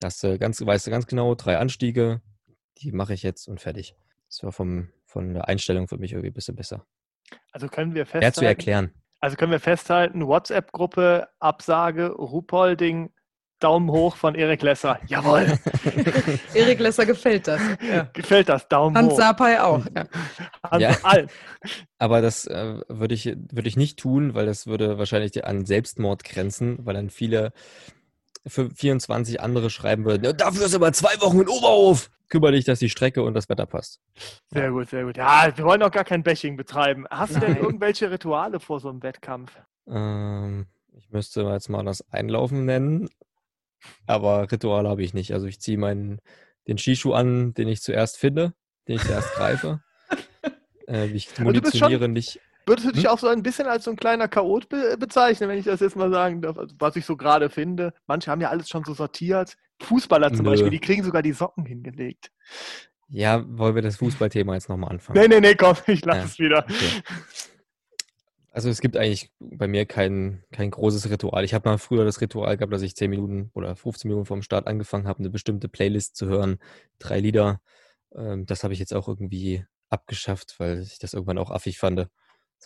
Das 0.00 0.22
äh, 0.24 0.38
ganz, 0.38 0.64
weißt 0.64 0.86
du 0.86 0.90
ganz 0.90 1.06
genau, 1.06 1.34
drei 1.34 1.58
Anstiege, 1.58 2.20
die 2.78 2.92
mache 2.92 3.14
ich 3.14 3.22
jetzt 3.22 3.48
und 3.48 3.60
fertig. 3.60 3.94
Das 4.28 4.42
war 4.42 4.52
vom, 4.52 4.88
von 5.06 5.34
der 5.34 5.48
Einstellung 5.48 5.88
für 5.88 5.98
mich 5.98 6.12
irgendwie 6.12 6.30
ein 6.30 6.34
bisschen 6.34 6.56
besser. 6.56 6.84
Also 7.52 7.68
können 7.68 7.94
wir 7.94 8.04
festhalten. 8.06 8.24
Schwer 8.24 8.32
zu 8.32 8.44
erklären. 8.44 8.94
Also 9.20 9.36
können 9.36 9.52
wir 9.52 9.60
festhalten, 9.60 10.26
WhatsApp-Gruppe, 10.26 11.28
Absage, 11.38 12.10
Rupolding, 12.10 13.12
Daumen 13.58 13.90
hoch 13.90 14.16
von 14.16 14.34
Erik 14.34 14.62
Lesser. 14.62 14.98
Jawohl. 15.06 15.58
Erik 16.54 16.80
Lesser 16.80 17.06
gefällt 17.06 17.48
das. 17.48 17.60
Ja. 17.80 18.08
Gefällt 18.12 18.48
das, 18.48 18.68
Daumen 18.68 18.96
Hans 18.96 19.12
hoch. 19.12 19.18
Hans 19.18 19.28
Sapai 19.28 19.60
auch. 19.62 19.84
Ja. 19.96 20.06
Hans 20.70 20.82
ja. 20.82 20.96
All. 21.02 21.26
Aber 21.98 22.20
das 22.20 22.46
äh, 22.46 22.80
würde 22.88 23.14
ich, 23.14 23.26
würd 23.26 23.66
ich 23.66 23.76
nicht 23.76 23.98
tun, 23.98 24.34
weil 24.34 24.46
das 24.46 24.66
würde 24.66 24.98
wahrscheinlich 24.98 25.44
an 25.44 25.64
Selbstmord 25.64 26.24
grenzen, 26.24 26.84
weil 26.84 26.94
dann 26.94 27.10
viele 27.10 27.52
für 28.46 28.70
24 28.70 29.40
andere 29.40 29.70
schreiben 29.70 30.04
würden, 30.04 30.24
ja, 30.24 30.32
dafür 30.32 30.66
ist 30.66 30.74
aber 30.74 30.92
zwei 30.92 31.20
Wochen 31.20 31.40
in 31.40 31.48
Oberhof. 31.48 32.10
Kümmere 32.28 32.52
dich, 32.52 32.64
dass 32.64 32.80
die 32.80 32.88
Strecke 32.88 33.22
und 33.22 33.34
das 33.34 33.48
Wetter 33.48 33.66
passt. 33.66 34.00
Sehr 34.52 34.64
ja. 34.64 34.70
gut, 34.70 34.88
sehr 34.88 35.04
gut. 35.04 35.16
Ja, 35.16 35.52
wir 35.54 35.64
wollen 35.64 35.82
auch 35.82 35.92
gar 35.92 36.04
kein 36.04 36.22
Bashing 36.24 36.56
betreiben. 36.56 37.06
Hast 37.08 37.36
du 37.36 37.40
denn 37.40 37.56
irgendwelche 37.56 38.10
Rituale 38.10 38.58
vor 38.58 38.80
so 38.80 38.88
einem 38.88 39.02
Wettkampf? 39.02 39.52
Ähm, 39.88 40.66
ich 40.92 41.10
müsste 41.10 41.42
jetzt 41.42 41.68
mal 41.68 41.84
das 41.84 42.04
Einlaufen 42.10 42.64
nennen, 42.64 43.08
aber 44.06 44.50
Ritual 44.50 44.88
habe 44.88 45.02
ich 45.02 45.14
nicht. 45.14 45.32
Also 45.32 45.46
ich 45.46 45.60
ziehe 45.60 45.78
meinen 45.78 46.20
den 46.66 46.78
Skischuh 46.78 47.12
an, 47.12 47.54
den 47.54 47.68
ich 47.68 47.82
zuerst 47.82 48.18
finde, 48.18 48.52
den 48.88 48.96
ich 48.96 49.02
zuerst 49.02 49.32
greife. 49.34 49.80
äh, 50.88 51.06
ich 51.06 51.38
munitioniere 51.38 52.08
nicht. 52.08 52.40
Würdest 52.66 52.88
du 52.88 52.92
dich 52.92 53.04
hm? 53.04 53.10
auch 53.10 53.18
so 53.18 53.28
ein 53.28 53.44
bisschen 53.44 53.68
als 53.68 53.84
so 53.84 53.92
ein 53.92 53.96
kleiner 53.96 54.26
Chaot 54.26 54.68
be 54.68 54.96
bezeichnen, 54.98 55.48
wenn 55.48 55.58
ich 55.58 55.66
das 55.66 55.78
jetzt 55.78 55.94
mal 55.94 56.10
sagen 56.10 56.42
darf, 56.42 56.58
also, 56.58 56.74
was 56.78 56.96
ich 56.96 57.06
so 57.06 57.16
gerade 57.16 57.48
finde? 57.48 57.94
Manche 58.08 58.30
haben 58.30 58.40
ja 58.40 58.50
alles 58.50 58.68
schon 58.68 58.84
so 58.84 58.92
sortiert. 58.92 59.56
Fußballer 59.82 60.32
zum 60.32 60.44
Nö. 60.44 60.50
Beispiel, 60.50 60.70
die 60.70 60.80
kriegen 60.80 61.04
sogar 61.04 61.22
die 61.22 61.32
Socken 61.32 61.64
hingelegt. 61.64 62.32
Ja, 63.08 63.44
wollen 63.46 63.76
wir 63.76 63.82
das 63.82 63.96
Fußballthema 63.98 64.54
jetzt 64.54 64.68
nochmal 64.68 64.90
anfangen? 64.90 65.20
Nee, 65.20 65.28
nee, 65.28 65.40
nee, 65.40 65.54
komm, 65.54 65.76
ich 65.86 66.04
lasse 66.04 66.18
ja. 66.18 66.24
es 66.24 66.38
wieder. 66.38 66.64
Okay. 66.64 67.02
Also 68.56 68.70
es 68.70 68.80
gibt 68.80 68.96
eigentlich 68.96 69.30
bei 69.38 69.68
mir 69.68 69.84
kein, 69.84 70.42
kein 70.50 70.70
großes 70.70 71.10
Ritual. 71.10 71.44
Ich 71.44 71.52
habe 71.52 71.68
mal 71.68 71.76
früher 71.76 72.06
das 72.06 72.22
Ritual 72.22 72.56
gehabt, 72.56 72.72
dass 72.72 72.80
ich 72.80 72.96
10 72.96 73.10
Minuten 73.10 73.50
oder 73.52 73.76
15 73.76 74.08
Minuten 74.08 74.24
vorm 74.24 74.40
Start 74.40 74.66
angefangen 74.66 75.06
habe, 75.06 75.18
eine 75.18 75.28
bestimmte 75.28 75.68
Playlist 75.68 76.16
zu 76.16 76.26
hören, 76.26 76.56
drei 76.98 77.20
Lieder. 77.20 77.60
Ähm, 78.14 78.46
das 78.46 78.64
habe 78.64 78.72
ich 78.72 78.80
jetzt 78.80 78.94
auch 78.94 79.08
irgendwie 79.08 79.66
abgeschafft, 79.90 80.54
weil 80.56 80.80
ich 80.80 80.98
das 80.98 81.12
irgendwann 81.12 81.36
auch 81.36 81.50
affig 81.50 81.78
fand. 81.78 81.98
Das 81.98 82.08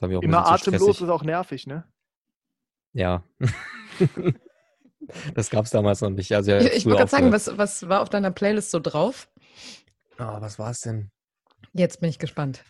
war 0.01 0.09
mir 0.09 0.19
auch 0.19 0.23
Immer 0.23 0.47
atemlos 0.47 1.01
ist 1.01 1.09
auch 1.09 1.25
nervig, 1.25 1.67
ne? 1.67 1.83
Ja. 2.93 3.25
das 5.35 5.51
gab 5.51 5.65
es 5.65 5.73
damals 5.73 6.03
noch 6.03 6.11
nicht. 6.11 6.33
Also, 6.33 6.53
ja, 6.53 6.61
ich, 6.61 6.67
ich 6.73 6.87
wollte 6.87 6.99
gerade 6.99 7.11
sagen, 7.11 7.33
was, 7.33 7.59
was 7.59 7.89
war 7.89 8.03
auf 8.03 8.09
deiner 8.09 8.31
Playlist 8.31 8.71
so 8.71 8.79
drauf? 8.79 9.29
Oh, 10.21 10.41
was 10.41 10.57
war 10.57 10.71
es 10.71 10.83
denn? 10.83 11.11
Jetzt 11.73 11.99
bin 12.01 12.11
ich 12.11 12.21
gespannt. 12.21 12.63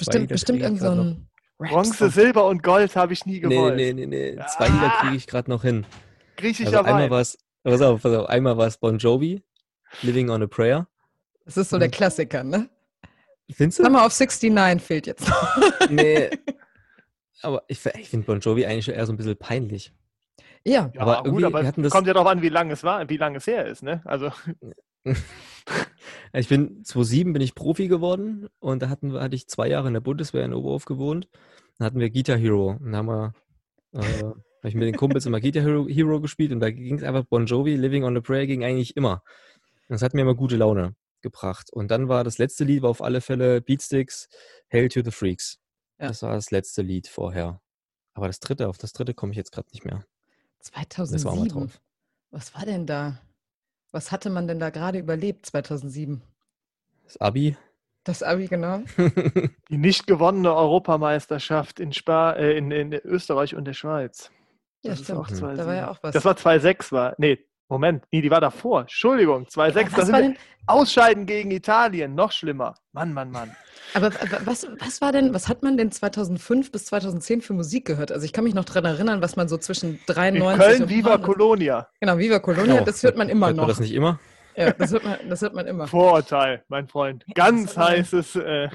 Bestimmt, 0.00 0.28
bestimmt 0.28 0.60
irgend 0.60 0.80
so 0.80 0.90
ein. 0.90 1.26
Bronze, 1.58 2.08
Silber 2.08 2.46
und 2.46 2.62
Gold 2.62 2.96
habe 2.96 3.12
ich 3.12 3.26
nie 3.26 3.40
gewollt. 3.40 3.76
Nee, 3.76 3.92
nee, 3.92 4.06
nee, 4.06 4.32
nee. 4.34 4.42
Zwei 4.56 4.66
ah. 4.66 4.68
Lieder 4.68 4.90
kriege 5.00 5.16
ich 5.16 5.26
gerade 5.26 5.50
noch 5.50 5.62
hin. 5.62 5.84
Griechischer 6.36 6.78
also 6.78 6.84
einmal 6.84 7.10
war 7.10 7.20
es, 7.20 7.38
pass 7.62 7.82
auf, 7.82 8.00
pass 8.00 8.14
auf, 8.14 8.28
einmal 8.30 8.56
war 8.56 8.66
es 8.66 8.78
Bon 8.78 8.96
Jovi, 8.96 9.42
Living 10.00 10.30
on 10.30 10.42
a 10.42 10.46
Prayer. 10.46 10.88
Das 11.44 11.58
ist 11.58 11.70
so 11.70 11.78
der 11.78 11.90
Klassiker, 11.90 12.44
ne? 12.44 12.70
Findest 13.52 13.80
du? 13.80 13.82
Sag 13.82 13.92
mal, 13.92 14.06
auf 14.06 14.18
69 14.18 14.82
fehlt 14.82 15.06
jetzt 15.06 15.28
noch. 15.28 15.56
nee. 15.90 16.30
Aber 17.42 17.62
ich, 17.68 17.84
ich 17.84 18.08
finde 18.08 18.26
Bon 18.26 18.40
Jovi 18.40 18.64
eigentlich 18.64 18.86
schon 18.86 18.94
eher 18.94 19.06
so 19.06 19.12
ein 19.12 19.16
bisschen 19.16 19.36
peinlich. 19.36 19.92
Ja, 20.64 20.90
ja 20.94 21.00
aber, 21.00 21.22
gut, 21.30 21.42
aber 21.42 21.62
das 21.62 21.90
kommt 21.90 22.06
ja 22.06 22.12
darauf 22.12 22.28
an, 22.28 22.42
wie 22.42 22.50
lange 22.50 22.74
es 22.74 22.84
war, 22.84 23.08
wie 23.08 23.16
lange 23.16 23.38
es 23.38 23.46
her 23.46 23.64
ist, 23.64 23.82
ne? 23.82 24.02
Also. 24.04 24.30
ich 26.32 26.48
bin 26.48 26.84
2007 26.84 27.32
bin 27.32 27.42
ich 27.42 27.54
Profi 27.54 27.88
geworden 27.88 28.48
und 28.58 28.82
da 28.82 28.88
hatten, 28.88 29.12
hatte 29.12 29.36
ich 29.36 29.48
zwei 29.48 29.68
Jahre 29.68 29.88
in 29.88 29.94
der 29.94 30.00
Bundeswehr 30.00 30.44
in 30.44 30.54
Oberhof 30.54 30.84
gewohnt. 30.84 31.28
Da 31.78 31.86
hatten 31.86 32.00
wir 32.00 32.10
Guitar 32.10 32.36
Hero 32.36 32.78
und 32.80 32.92
da 32.92 32.98
haben 32.98 33.06
wir 33.06 33.32
äh, 33.92 34.22
habe 34.60 34.68
ich 34.68 34.74
mit 34.74 34.86
den 34.86 34.96
Kumpels 34.96 35.26
immer 35.26 35.40
Guitar 35.40 35.62
Hero, 35.62 35.88
Hero 35.88 36.20
gespielt 36.20 36.52
und 36.52 36.60
da 36.60 36.70
ging 36.70 36.98
es 36.98 37.02
einfach 37.02 37.24
Bon 37.24 37.46
Jovi, 37.46 37.76
Living 37.76 38.04
on 38.04 38.16
a 38.16 38.20
Prayer 38.20 38.46
ging 38.46 38.62
eigentlich 38.62 38.96
immer. 38.96 39.22
Und 39.88 39.94
das 39.94 40.02
hat 40.02 40.14
mir 40.14 40.22
immer 40.22 40.34
gute 40.34 40.56
Laune 40.56 40.94
gebracht. 41.22 41.72
Und 41.72 41.90
dann 41.90 42.08
war 42.08 42.24
das 42.24 42.38
letzte 42.38 42.64
Lied 42.64 42.82
war 42.82 42.90
auf 42.90 43.02
alle 43.02 43.20
Fälle 43.20 43.60
Beatsticks, 43.60 44.28
Hail 44.70 44.88
to 44.88 45.02
the 45.02 45.10
Freaks. 45.10 45.58
Ja. 45.98 46.08
Das 46.08 46.22
war 46.22 46.34
das 46.34 46.50
letzte 46.50 46.82
Lied 46.82 47.08
vorher. 47.08 47.60
Aber 48.14 48.26
das 48.26 48.40
dritte, 48.40 48.68
auf 48.68 48.78
das 48.78 48.92
dritte 48.92 49.14
komme 49.14 49.32
ich 49.32 49.36
jetzt 49.36 49.52
gerade 49.52 49.68
nicht 49.72 49.84
mehr. 49.84 50.04
2007. 50.60 51.54
War 51.54 51.68
Was 52.30 52.54
war 52.54 52.66
denn 52.66 52.86
da? 52.86 53.20
Was 53.92 54.12
hatte 54.12 54.30
man 54.30 54.46
denn 54.46 54.60
da 54.60 54.70
gerade 54.70 54.98
überlebt 54.98 55.46
2007? 55.46 56.22
Das 57.04 57.16
Abi. 57.20 57.56
Das 58.04 58.22
Abi, 58.22 58.46
genau. 58.46 58.82
Die 59.68 59.76
nicht 59.76 60.06
gewonnene 60.06 60.54
Europameisterschaft 60.54 61.80
in, 61.80 61.92
Spa 61.92 62.32
äh, 62.32 62.56
in, 62.56 62.70
in 62.70 62.92
Österreich 62.92 63.54
und 63.54 63.64
der 63.64 63.74
Schweiz. 63.74 64.30
Das 64.82 65.06
ja, 65.06 65.24
stimmt. 65.24 65.42
Da 65.42 65.66
war 65.66 65.74
ja 65.74 65.90
auch 65.90 65.98
was. 66.02 66.14
Das 66.14 66.24
war 66.24 66.34
2-6, 66.34 66.92
war. 66.92 67.14
Nee, 67.18 67.44
Moment, 67.70 68.04
nee, 68.10 68.20
die 68.20 68.30
war 68.30 68.40
davor. 68.40 68.82
Entschuldigung, 68.82 69.44
2-6. 69.44 69.96
Das 69.96 70.06
sind 70.08 70.36
Ausscheiden 70.66 71.24
gegen 71.24 71.52
Italien, 71.52 72.16
noch 72.16 72.32
schlimmer. 72.32 72.74
Mann, 72.92 73.14
Mann, 73.14 73.30
Mann. 73.30 73.56
Aber 73.94 74.10
was, 74.44 74.66
was 74.78 75.00
war 75.00 75.12
denn, 75.12 75.32
was 75.34 75.48
hat 75.48 75.62
man 75.62 75.76
denn 75.76 75.92
2005 75.92 76.72
bis 76.72 76.86
2010 76.86 77.42
für 77.42 77.52
Musik 77.52 77.86
gehört? 77.86 78.10
Also 78.10 78.24
ich 78.24 78.32
kann 78.32 78.42
mich 78.42 78.54
noch 78.54 78.64
daran 78.64 78.84
erinnern, 78.84 79.22
was 79.22 79.36
man 79.36 79.48
so 79.48 79.56
zwischen 79.56 80.00
93 80.06 80.52
In 80.52 80.58
Köln, 80.58 80.82
und 80.82 80.88
Viva 80.90 81.18
Colonia. 81.18 81.88
Genau, 82.00 82.18
Viva 82.18 82.40
Colonia, 82.40 82.80
oh, 82.82 82.84
das 82.84 83.02
hört 83.04 83.16
man 83.16 83.28
immer 83.28 83.46
hört 83.46 83.56
noch. 83.56 83.62
Man 83.64 83.68
das 83.68 83.80
nicht 83.80 83.94
immer? 83.94 84.18
Ja, 84.56 84.72
das 84.72 84.90
hört 84.90 85.04
man, 85.04 85.16
das 85.28 85.40
hört 85.40 85.54
man 85.54 85.66
immer. 85.66 85.86
Vorurteil, 85.86 86.64
mein 86.68 86.88
Freund. 86.88 87.24
Ganz 87.34 87.76
heißes 87.76 88.36
äh, 88.36 88.68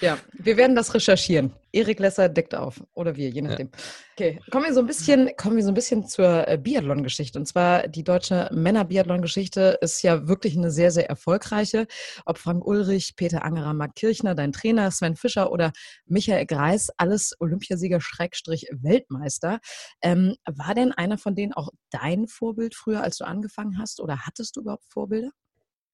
Ja, 0.00 0.18
wir 0.32 0.56
werden 0.56 0.76
das 0.76 0.94
recherchieren. 0.94 1.52
Erik 1.72 1.98
Lesser 1.98 2.28
deckt 2.28 2.54
auf. 2.54 2.82
Oder 2.94 3.16
wir, 3.16 3.28
je 3.28 3.42
nachdem. 3.42 3.70
Ja. 3.72 3.82
Okay, 4.14 4.40
kommen 4.50 4.64
wir 4.64 4.72
so 4.72 4.80
ein 4.80 4.86
bisschen, 4.86 5.30
kommen 5.36 5.56
wir 5.56 5.62
so 5.62 5.70
ein 5.70 5.74
bisschen 5.74 6.06
zur 6.06 6.48
äh, 6.48 6.56
Biathlon-Geschichte. 6.56 7.38
Und 7.38 7.46
zwar 7.46 7.86
die 7.88 8.04
deutsche 8.04 8.48
Männer-Biathlon-Geschichte 8.52 9.78
ist 9.80 10.02
ja 10.02 10.26
wirklich 10.26 10.56
eine 10.56 10.70
sehr, 10.70 10.90
sehr 10.90 11.08
erfolgreiche. 11.08 11.86
Ob 12.24 12.38
Frank 12.38 12.64
Ulrich, 12.66 13.14
Peter 13.16 13.44
Angerer, 13.44 13.74
Marc 13.74 13.94
Kirchner, 13.94 14.34
dein 14.34 14.52
Trainer, 14.52 14.90
Sven 14.90 15.16
Fischer 15.16 15.52
oder 15.52 15.72
Michael 16.06 16.46
Greis, 16.46 16.90
alles 16.96 17.34
Olympiasieger 17.40 18.00
Schrägstrich 18.00 18.68
Weltmeister. 18.72 19.60
Ähm, 20.00 20.36
war 20.46 20.74
denn 20.74 20.92
einer 20.92 21.18
von 21.18 21.34
denen 21.34 21.52
auch 21.52 21.70
dein 21.90 22.26
Vorbild 22.26 22.74
früher, 22.74 23.02
als 23.02 23.18
du 23.18 23.24
angefangen 23.24 23.78
hast? 23.78 24.00
Oder 24.00 24.26
hattest 24.26 24.56
du 24.56 24.60
überhaupt 24.60 24.84
Vorbilder? 24.88 25.30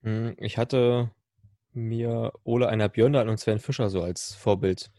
Hm, 0.02 0.34
ich 0.38 0.58
hatte 0.58 1.10
mir 1.72 2.32
Ole 2.44 2.68
Einer 2.68 2.88
Björndal 2.88 3.28
und 3.28 3.38
Sven 3.38 3.58
Fischer 3.58 3.90
so 3.90 4.02
als 4.02 4.34
Vorbild 4.34 4.90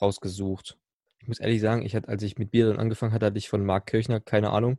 rausgesucht. 0.00 0.78
Ich 1.18 1.28
muss 1.28 1.40
ehrlich 1.40 1.60
sagen, 1.60 1.82
ich 1.82 1.96
hatte, 1.96 2.08
als 2.08 2.22
ich 2.22 2.38
mit 2.38 2.50
Biathlon 2.50 2.78
angefangen 2.78 3.12
hatte, 3.12 3.26
hatte 3.26 3.38
ich 3.38 3.48
von 3.48 3.64
Marc 3.64 3.86
Kirchner 3.86 4.20
keine 4.20 4.50
Ahnung, 4.50 4.78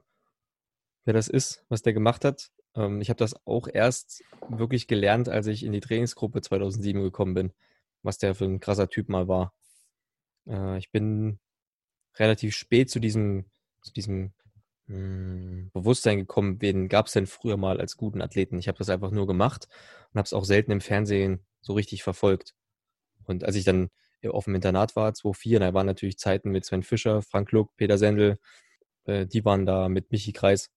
wer 1.06 1.14
das 1.14 1.28
ist, 1.28 1.66
was 1.70 1.82
der 1.82 1.94
gemacht 1.94 2.24
hat. 2.24 2.52
Ähm, 2.76 3.02
ich 3.02 3.10
habe 3.10 3.18
das 3.18 3.36
auch 3.46 3.68
erst 3.68 4.24
wirklich 4.50 4.88
gelernt, 4.88 5.30
als 5.30 5.48
ich 5.48 5.64
in 5.64 5.74
die 5.74 5.82
Trainingsgruppe 5.82 6.42
2007 6.42 7.02
gekommen 7.02 7.34
bin, 7.34 7.54
was 8.04 8.18
der 8.18 8.36
für 8.36 8.46
ein 8.46 8.60
krasser 8.60 8.90
Typ 8.90 9.10
mal 9.10 9.28
war. 9.28 9.54
Äh, 10.48 10.78
ich 10.78 10.92
bin 10.92 11.40
relativ 12.16 12.56
spät 12.56 12.90
zu 12.90 13.00
diesem, 13.00 13.46
zu 13.82 13.92
diesem 13.94 14.34
hm, 14.88 15.70
Bewusstsein 15.74 16.20
gekommen, 16.20 16.62
wen 16.62 16.88
gab 16.88 17.08
es 17.08 17.14
denn 17.14 17.28
früher 17.28 17.58
mal 17.58 17.80
als 17.80 17.98
guten 17.98 18.22
Athleten? 18.22 18.58
Ich 18.58 18.68
habe 18.68 18.78
das 18.78 18.90
einfach 18.90 19.12
nur 19.12 19.28
gemacht 19.28 19.68
und 20.12 20.18
habe 20.18 20.26
es 20.26 20.34
auch 20.34 20.46
selten 20.46 20.72
im 20.72 20.82
Fernsehen 20.82 21.46
so 21.62 21.74
richtig 21.74 22.04
verfolgt. 22.04 22.56
Und 23.26 23.44
als 23.44 23.56
ich 23.56 23.66
dann 23.66 23.90
auf 24.28 24.46
dem 24.46 24.56
Internat 24.56 24.96
war, 24.96 25.14
2004, 25.14 25.60
da 25.60 25.74
waren 25.74 25.86
natürlich 25.86 26.18
Zeiten 26.18 26.50
mit 26.52 26.66
Sven 26.66 26.84
Fischer, 26.84 27.22
Frank 27.22 27.52
Luck, 27.52 27.76
Peter 27.78 27.98
Sendel, 27.98 28.40
äh, 29.06 29.26
die 29.26 29.46
waren 29.46 29.66
da 29.66 29.90
mit 29.90 30.12
Michi 30.12 30.34
Kreis 30.34 30.70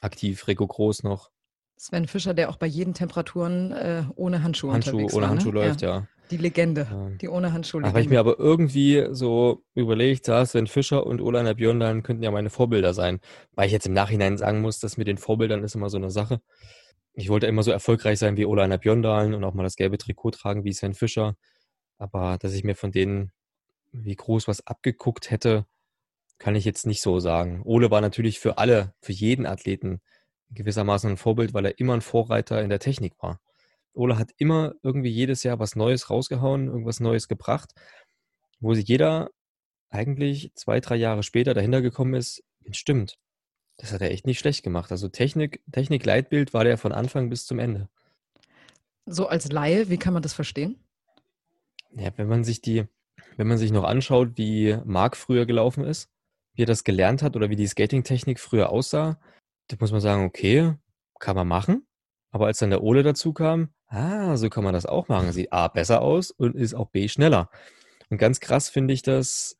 aktiv, 0.00 0.46
Rico 0.46 0.66
Groß 0.66 1.02
noch. 1.02 1.30
Sven 1.76 2.06
Fischer, 2.06 2.34
der 2.34 2.50
auch 2.50 2.56
bei 2.56 2.66
jeden 2.66 2.94
Temperaturen 2.94 3.72
äh, 3.72 4.04
ohne 4.14 4.42
Handschuhe, 4.42 4.72
Handschuh, 4.72 4.90
unterwegs 4.90 5.14
ohne 5.14 5.22
war. 5.22 5.30
Handschuh 5.30 5.48
ne? 5.48 5.54
läuft, 5.54 5.82
ja. 5.82 5.88
ja. 5.88 6.08
Die 6.30 6.36
Legende, 6.36 6.86
ja. 6.90 7.10
die 7.20 7.28
ohne 7.28 7.52
Handschuhe. 7.52 7.82
Habe 7.82 8.00
ich 8.00 8.08
mir 8.08 8.20
aber 8.20 8.38
irgendwie 8.38 9.06
so 9.10 9.64
überlegt, 9.74 10.26
Sven 10.26 10.66
Fischer 10.66 11.04
und 11.06 11.20
Olainer 11.20 11.54
Björndalen 11.54 12.02
könnten 12.02 12.22
ja 12.22 12.30
meine 12.30 12.50
Vorbilder 12.50 12.94
sein. 12.94 13.20
Weil 13.54 13.66
ich 13.66 13.72
jetzt 13.72 13.86
im 13.86 13.92
Nachhinein 13.92 14.38
sagen 14.38 14.60
muss, 14.60 14.78
dass 14.78 14.96
mit 14.96 15.08
den 15.08 15.18
Vorbildern 15.18 15.64
ist 15.64 15.74
immer 15.74 15.90
so 15.90 15.96
eine 15.96 16.10
Sache. 16.10 16.40
Ich 17.14 17.28
wollte 17.28 17.46
immer 17.46 17.62
so 17.62 17.72
erfolgreich 17.72 18.18
sein 18.18 18.36
wie 18.36 18.46
Olainer 18.46 18.78
Björndalen 18.78 19.34
und 19.34 19.42
auch 19.42 19.54
mal 19.54 19.64
das 19.64 19.76
gelbe 19.76 19.98
Trikot 19.98 20.30
tragen 20.30 20.64
wie 20.64 20.72
Sven 20.72 20.94
Fischer. 20.94 21.36
Aber 21.98 22.38
dass 22.38 22.54
ich 22.54 22.64
mir 22.64 22.76
von 22.76 22.92
denen 22.92 23.32
wie 23.92 24.14
groß 24.14 24.46
was 24.46 24.66
abgeguckt 24.66 25.30
hätte, 25.30 25.66
kann 26.38 26.54
ich 26.54 26.64
jetzt 26.64 26.86
nicht 26.86 27.02
so 27.02 27.20
sagen. 27.20 27.62
Ole 27.64 27.90
war 27.90 28.00
natürlich 28.00 28.38
für 28.38 28.58
alle, 28.58 28.94
für 29.00 29.12
jeden 29.12 29.46
Athleten 29.46 30.00
gewissermaßen 30.50 31.10
ein 31.10 31.16
Vorbild, 31.16 31.54
weil 31.54 31.66
er 31.66 31.78
immer 31.78 31.94
ein 31.94 32.00
Vorreiter 32.00 32.62
in 32.62 32.70
der 32.70 32.78
Technik 32.78 33.14
war. 33.20 33.40
Ole 33.94 34.18
hat 34.18 34.30
immer 34.36 34.74
irgendwie 34.82 35.10
jedes 35.10 35.42
Jahr 35.42 35.58
was 35.58 35.76
Neues 35.76 36.10
rausgehauen, 36.10 36.68
irgendwas 36.68 37.00
Neues 37.00 37.28
gebracht, 37.28 37.72
wo 38.60 38.74
sich 38.74 38.86
jeder 38.86 39.30
eigentlich 39.90 40.52
zwei, 40.54 40.80
drei 40.80 40.96
Jahre 40.96 41.22
später 41.22 41.54
dahinter 41.54 41.82
gekommen 41.82 42.14
ist, 42.14 42.44
stimmt, 42.70 43.18
das 43.76 43.92
hat 43.92 44.02
er 44.02 44.10
echt 44.10 44.26
nicht 44.26 44.38
schlecht 44.38 44.62
gemacht. 44.62 44.92
Also 44.92 45.08
Technik, 45.08 45.62
Technik-Leitbild 45.72 46.52
war 46.52 46.64
der 46.64 46.78
von 46.78 46.92
Anfang 46.92 47.30
bis 47.30 47.46
zum 47.46 47.58
Ende. 47.58 47.88
So 49.06 49.26
als 49.26 49.50
Laie, 49.50 49.88
wie 49.88 49.96
kann 49.96 50.12
man 50.12 50.22
das 50.22 50.34
verstehen? 50.34 50.78
Ja, 51.96 52.10
wenn 52.16 52.28
man 52.28 52.44
sich 52.44 52.60
die, 52.60 52.84
wenn 53.36 53.48
man 53.48 53.58
sich 53.58 53.72
noch 53.72 53.84
anschaut, 53.84 54.36
wie 54.36 54.76
Marc 54.84 55.16
früher 55.16 55.46
gelaufen 55.46 55.84
ist, 55.84 56.10
wie 56.54 56.62
er 56.62 56.66
das 56.66 56.84
gelernt 56.84 57.22
hat 57.22 57.36
oder 57.36 57.50
wie 57.50 57.56
die 57.56 57.66
Skating-Technik 57.66 58.38
früher 58.38 58.70
aussah, 58.70 59.18
da 59.68 59.76
muss 59.80 59.92
man 59.92 60.00
sagen, 60.00 60.24
okay, 60.24 60.74
kann 61.18 61.36
man 61.36 61.48
machen. 61.48 61.86
Aber 62.30 62.46
als 62.46 62.58
dann 62.58 62.70
der 62.70 62.82
Ole 62.82 63.02
dazu 63.02 63.32
kam, 63.32 63.70
ah, 63.88 64.36
so 64.36 64.48
kann 64.48 64.64
man 64.64 64.74
das 64.74 64.86
auch 64.86 65.08
machen. 65.08 65.32
Sieht 65.32 65.52
A 65.52 65.68
besser 65.68 66.02
aus 66.02 66.30
und 66.30 66.54
ist 66.54 66.74
auch 66.74 66.90
B 66.90 67.08
schneller. 67.08 67.50
Und 68.08 68.18
ganz 68.18 68.40
krass 68.40 68.68
finde 68.68 68.94
ich 68.94 69.02
das 69.02 69.58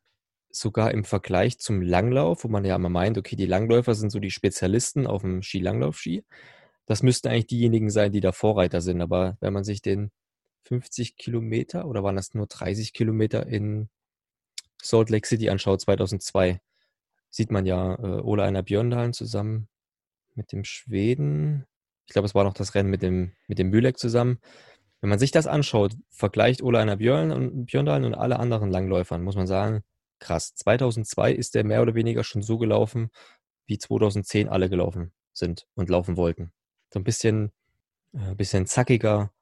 sogar 0.51 0.93
im 0.93 1.05
Vergleich 1.05 1.59
zum 1.59 1.81
Langlauf, 1.81 2.45
wo 2.45 2.49
man 2.49 2.65
ja 2.65 2.77
immer 2.77 2.89
meint, 2.89 3.19
okay, 3.19 3.37
die 3.37 3.47
Langläufer 3.47 3.95
sind 3.95 4.11
so 4.11 4.19
die 4.19 4.31
Spezialisten 4.31 5.07
auf 5.07 5.23
dem 5.23 5.43
Skilanglauf-Ski. 5.43 6.25
Das 6.87 7.03
müssten 7.03 7.29
eigentlich 7.29 7.47
diejenigen 7.47 7.91
sein, 7.91 8.13
die 8.13 8.21
da 8.21 8.33
Vorreiter 8.33 8.81
sind. 8.81 9.01
Aber 9.01 9.37
wenn 9.41 9.53
man 9.53 9.65
sich 9.65 9.83
den 9.83 10.11
50 10.65 11.17
Kilometer 11.17 11.87
oder 11.87 12.03
waren 12.03 12.17
das 12.17 12.35
nur 12.35 12.47
30 12.47 12.93
Kilometer 12.93 13.47
in 13.47 13.89
Salt 14.83 15.11
Lake 15.11 15.27
City 15.27 15.51
anschaut, 15.51 15.81
2002, 15.81 16.61
sieht 17.31 17.51
man 17.51 17.67
ja 17.67 17.95
äh, 17.95 18.21
Ole 18.23 18.43
Einer 18.43 18.63
Björndalen 18.63 19.13
zusammen 19.13 19.69
mit 20.35 20.53
dem 20.53 20.65
Schweden, 20.65 21.67
ich 22.11 22.13
glaube, 22.13 22.27
es 22.27 22.35
war 22.35 22.43
noch 22.43 22.55
das 22.55 22.75
Rennen 22.75 22.91
mit 22.91 23.03
dem, 23.03 23.31
mit 23.47 23.61
dem 23.61 23.71
Bülek 23.71 23.97
zusammen. 23.97 24.41
Wenn 25.01 25.11
man 25.11 25.21
sich 25.21 25.31
das 25.31 25.47
anschaut, 25.47 25.95
vergleicht 26.11 26.61
Ola 26.61 26.81
einer 26.81 26.97
Björn 26.97 27.31
und 27.31 27.67
Björndalen 27.67 28.05
und 28.05 28.15
alle 28.15 28.41
anderen 28.41 28.69
Langläufern, 28.69 29.23
muss 29.23 29.37
man 29.37 29.47
sagen, 29.47 29.85
krass. 30.19 30.53
2002 30.57 31.33
ist 31.33 31.55
der 31.55 31.63
mehr 31.63 31.83
oder 31.83 31.95
weniger 31.95 32.25
schon 32.25 32.43
so 32.43 32.59
gelaufen, 32.59 33.11
wie 33.67 33.79
2010 33.79 34.49
alle 34.49 34.69
gelaufen 34.69 35.13
sind 35.33 35.69
und 35.75 35.89
laufen 35.89 36.17
wollten. 36.17 36.53
So 36.93 36.99
ein 36.99 37.05
bisschen, 37.05 37.53
äh, 38.13 38.35
bisschen 38.35 38.67
zackiger, 38.67 39.33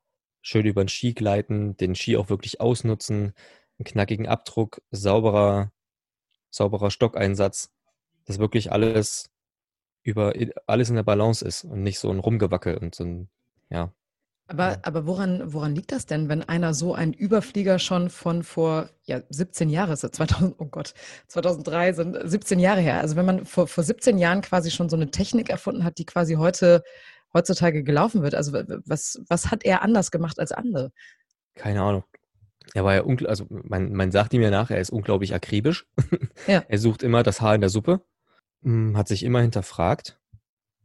schön 0.43 0.67
über 0.67 0.85
den 0.85 0.89
Ski 0.89 1.15
gleiten, 1.15 1.75
den 1.79 1.95
Ski 1.95 2.19
auch 2.19 2.29
wirklich 2.29 2.61
ausnutzen, 2.61 3.33
einen 3.79 3.85
knackigen 3.87 4.29
Abdruck, 4.29 4.83
sauberer, 4.91 5.73
sauberer 6.51 6.91
Stockeinsatz. 6.91 7.71
Das 8.27 8.39
wirklich 8.39 8.71
alles 8.71 9.31
über 10.03 10.33
alles 10.67 10.91
in 10.91 10.97
der 10.97 11.03
Balance 11.03 11.45
ist 11.45 11.65
und 11.65 11.83
nicht 11.83 11.99
so 11.99 12.11
ein 12.11 12.19
Rumgewackel 12.19 12.77
und 12.79 12.95
so 12.95 13.05
ein, 13.05 13.29
ja. 13.71 13.93
Aber, 14.51 14.79
aber 14.83 15.07
woran, 15.07 15.53
woran 15.53 15.75
liegt 15.75 15.93
das 15.93 16.07
denn, 16.07 16.31
wenn 16.31 16.43
einer 16.43 16.73
so 16.73 16.95
ein 16.95 17.13
Überflieger 17.13 17.79
schon 17.79 18.09
von 18.09 18.43
vor 18.43 18.89
ja, 19.05 19.21
17 19.29 19.69
Jahren 19.69 19.93
ist, 19.93 20.01
2000, 20.01 20.55
oh 20.59 20.65
Gott, 20.65 20.95
2003 21.27 21.93
sind 21.93 22.19
17 22.25 22.59
Jahre 22.59 22.81
her. 22.81 23.01
Also 23.01 23.17
wenn 23.17 23.27
man 23.27 23.45
vor, 23.45 23.69
vor 23.69 23.85
17 23.85 24.17
Jahren 24.17 24.41
quasi 24.41 24.71
schon 24.71 24.89
so 24.89 24.97
eine 24.97 25.11
Technik 25.11 25.51
erfunden 25.51 25.85
hat, 25.85 25.99
die 25.99 26.07
quasi 26.07 26.35
heute, 26.35 26.83
heutzutage 27.35 27.83
gelaufen 27.83 28.23
wird. 28.23 28.35
Also 28.35 28.55
was, 28.87 29.21
was 29.29 29.51
hat 29.51 29.65
er 29.65 29.83
anders 29.83 30.11
gemacht 30.11 30.39
als 30.39 30.53
andere? 30.53 30.93
Keine 31.55 31.83
Ahnung. 31.83 32.05
Er 32.73 32.85
war 32.85 32.95
ja, 32.95 33.05
also 33.27 33.45
man, 33.51 33.93
man 33.93 34.11
sagt 34.11 34.33
ihm 34.33 34.41
ja 34.41 34.51
nach, 34.51 34.71
er 34.71 34.81
ist 34.81 34.91
unglaublich 34.91 35.35
akribisch. 35.35 35.87
Ja. 36.47 36.65
er 36.69 36.79
sucht 36.79 37.03
immer 37.03 37.23
das 37.23 37.43
Haar 37.43 37.55
in 37.55 37.61
der 37.61 37.71
Suppe. 37.71 38.01
Hm, 38.63 38.97
hat 38.97 39.09
sich 39.09 39.23
immer 39.23 39.41
hinterfragt. 39.41 40.19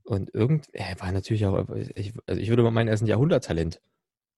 Und 0.04 0.34
irgend, 0.34 0.68
er 0.74 1.00
war 1.00 1.12
natürlich 1.12 1.46
auch, 1.46 1.70
ich, 1.96 2.14
also 2.28 2.42
ich 2.42 2.50
würde 2.50 2.64
mal 2.64 2.72
meinen, 2.72 2.90
er 2.90 2.94
ist 2.94 3.02
ein 3.02 3.08
Jahrhunderttalent. 3.08 3.82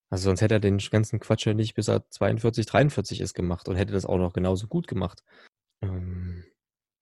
Also 0.09 0.25
sonst 0.25 0.41
hätte 0.41 0.55
er 0.55 0.59
den 0.59 0.77
ganzen 0.77 1.19
Quatsch 1.19 1.47
ja 1.47 1.53
nicht 1.53 1.73
bis 1.73 1.88
er 1.88 2.07
42, 2.09 2.65
43 2.65 3.21
ist 3.21 3.33
gemacht 3.33 3.67
und 3.67 3.75
hätte 3.75 3.93
das 3.93 4.05
auch 4.05 4.17
noch 4.17 4.33
genauso 4.33 4.67
gut 4.67 4.88
gemacht. 4.88 5.23
Ähm, 5.81 6.43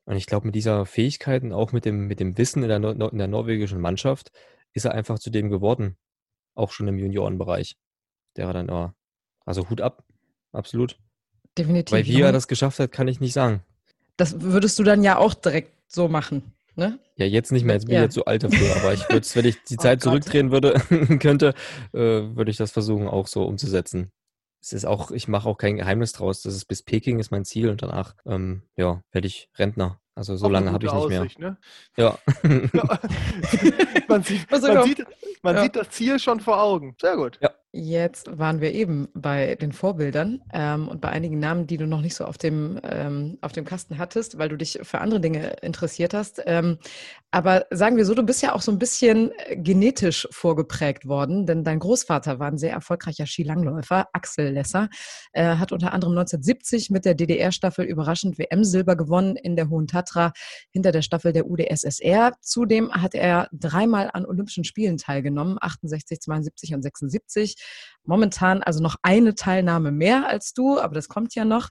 und 0.06 0.16
ich 0.16 0.26
glaube, 0.26 0.48
mit 0.48 0.56
dieser 0.56 0.86
Fähigkeit 0.86 1.44
und 1.44 1.54
auch 1.54 1.72
mit 1.72 1.86
dem, 1.86 2.08
mit 2.08 2.20
dem 2.20 2.38
Wissen 2.38 2.64
in 2.64 2.70
der, 2.70 3.12
in 3.12 3.18
der 3.18 3.28
norwegischen 3.28 3.80
Mannschaft 3.80 4.32
ist 4.74 4.86
er 4.86 4.94
einfach 4.94 5.20
zu 5.20 5.30
dem 5.30 5.50
geworden. 5.50 5.98
Auch 6.56 6.72
schon 6.72 6.88
im 6.88 6.98
Juniorenbereich. 6.98 7.78
Der 8.36 8.48
war 8.48 8.54
dann, 8.54 8.70
oh, 8.70 8.92
also 9.46 9.70
Hut 9.70 9.82
ab, 9.82 10.04
absolut. 10.52 10.98
Definitiv. 11.58 11.94
Weil 11.94 12.06
wie 12.06 12.22
er 12.22 12.32
das 12.32 12.48
geschafft 12.48 12.80
hat, 12.80 12.92
kann 12.92 13.08
ich 13.08 13.20
nicht 13.20 13.34
sagen. 13.34 13.64
Das 14.18 14.42
würdest 14.42 14.80
du 14.80 14.84
dann 14.84 15.04
ja 15.04 15.18
auch 15.18 15.34
direkt 15.34 15.72
so 15.96 16.08
machen. 16.08 16.54
Ne? 16.76 17.00
Ja, 17.18 17.26
jetzt 17.28 17.52
nicht 17.52 17.66
mehr, 17.66 17.76
jetzt 17.76 17.86
bin 17.86 17.94
ja. 17.94 18.02
ich 18.02 18.06
jetzt 18.06 18.16
so 18.16 18.26
alt 18.26 18.44
dafür, 18.44 18.76
aber 18.78 18.94
ich 18.94 19.08
würde 19.10 19.28
wenn 19.36 19.46
ich 19.46 19.64
die 19.64 19.76
oh 19.80 19.82
Zeit 19.82 20.00
oh 20.00 20.10
zurückdrehen 20.10 20.52
würde, 20.52 20.74
könnte, 21.20 21.54
äh, 21.94 22.00
würde 22.00 22.50
ich 22.50 22.58
das 22.58 22.72
versuchen, 22.72 23.08
auch 23.08 23.28
so 23.28 23.46
umzusetzen. 23.46 24.12
Es 24.60 24.74
ist 24.74 24.86
auch, 24.86 25.12
ich 25.12 25.28
mache 25.28 25.48
auch 25.48 25.58
kein 25.58 25.76
Geheimnis 25.76 26.14
draus, 26.14 26.42
das 26.42 26.56
ist 26.56 26.66
bis 26.66 26.82
Peking 26.82 27.20
ist 27.20 27.32
mein 27.32 27.46
Ziel 27.46 27.70
und 27.70 27.84
danach, 27.84 28.16
ähm, 28.26 28.64
ja, 28.76 29.02
werde 29.12 29.28
ich 29.28 29.50
Rentner. 29.56 30.00
Also 30.16 30.36
so 30.36 30.48
lange 30.48 30.72
habe 30.72 30.86
ich 30.86 30.92
nicht 30.92 31.02
Aussicht, 31.02 31.40
mehr. 31.40 31.52
Ne? 31.52 31.58
Ja. 31.98 32.20
man 34.08 34.24
sieht, 34.24 34.50
man, 34.50 34.84
sieht, 34.84 35.06
man 35.42 35.56
ja. 35.56 35.64
sieht 35.64 35.76
das 35.76 35.90
Ziel 35.90 36.20
schon 36.20 36.40
vor 36.40 36.62
Augen. 36.62 36.96
Sehr 37.02 37.18
gut. 37.18 37.40
Ja. 37.42 37.50
Jetzt 37.76 38.38
waren 38.38 38.62
wir 38.62 38.72
eben 38.72 39.08
bei 39.16 39.56
den 39.56 39.72
Vorbildern 39.72 40.44
ähm, 40.54 40.88
und 40.88 41.02
bei 41.02 41.10
einigen 41.10 41.40
Namen, 41.40 41.66
die 41.66 41.78
du 41.78 41.88
noch 41.88 42.02
nicht 42.02 42.14
so 42.14 42.24
auf 42.24 42.38
dem, 42.38 42.80
ähm, 42.84 43.40
auf 43.42 43.52
dem 43.52 43.66
Kasten 43.66 43.98
hattest, 43.98 44.38
weil 44.38 44.48
du 44.48 44.58
dich 44.58 44.78
für 44.84 45.02
andere 45.02 45.20
Dinge 45.20 45.56
interessiert 45.64 46.14
hast. 46.14 46.40
Ähm, 46.46 46.78
aber 47.32 47.66
sagen 47.72 47.98
wir 47.98 48.06
so, 48.06 48.14
du 48.14 48.22
bist 48.22 48.44
ja 48.44 48.54
auch 48.54 48.62
so 48.62 48.72
ein 48.72 48.78
bisschen 48.78 49.32
äh, 49.40 49.58
genetisch 49.58 50.28
vorgeprägt 50.30 51.08
worden, 51.08 51.48
denn 51.48 51.64
dein 51.64 51.80
Großvater 51.80 52.38
war 52.38 52.48
ein 52.48 52.60
sehr 52.60 52.74
erfolgreicher 52.74 53.26
Skilangläufer, 53.26 54.08
Axel 54.14 54.52
Lesser, 54.52 54.88
äh, 55.32 55.56
hat 55.56 55.72
unter 55.72 55.94
anderem 55.94 56.14
1970 56.14 56.92
mit 56.92 57.06
der 57.06 57.16
DDR-Staffel 57.16 57.86
überraschend 57.86 58.38
WM-Silber 58.38 58.96
gewonnen 58.96 59.36
in 59.36 59.56
der 59.56 59.70
Hohen 59.70 59.88
Tatra 59.88 60.32
hinter 60.70 60.92
der 60.92 61.02
Staffel 61.02 61.34
der 61.34 61.50
UdSSR. 61.50 62.34
Zudem 62.40 62.92
hat 62.94 63.16
er 63.16 63.48
dreimal 63.52 64.12
an 64.14 64.28
Olympischen 64.28 64.64
Spielen 64.64 64.98
teilgenommen, 64.98 65.58
68, 65.60 66.20
72 66.22 66.76
und 66.76 66.84
76 66.84 67.63
Momentan 68.06 68.64
also 68.64 68.82
noch 68.82 68.96
eine 69.02 69.36
Teilnahme 69.36 69.92
mehr 69.92 70.28
als 70.28 70.54
du, 70.54 70.80
aber 70.80 70.96
das 70.96 71.08
kommt 71.08 71.36
ja 71.36 71.46
noch. 71.46 71.70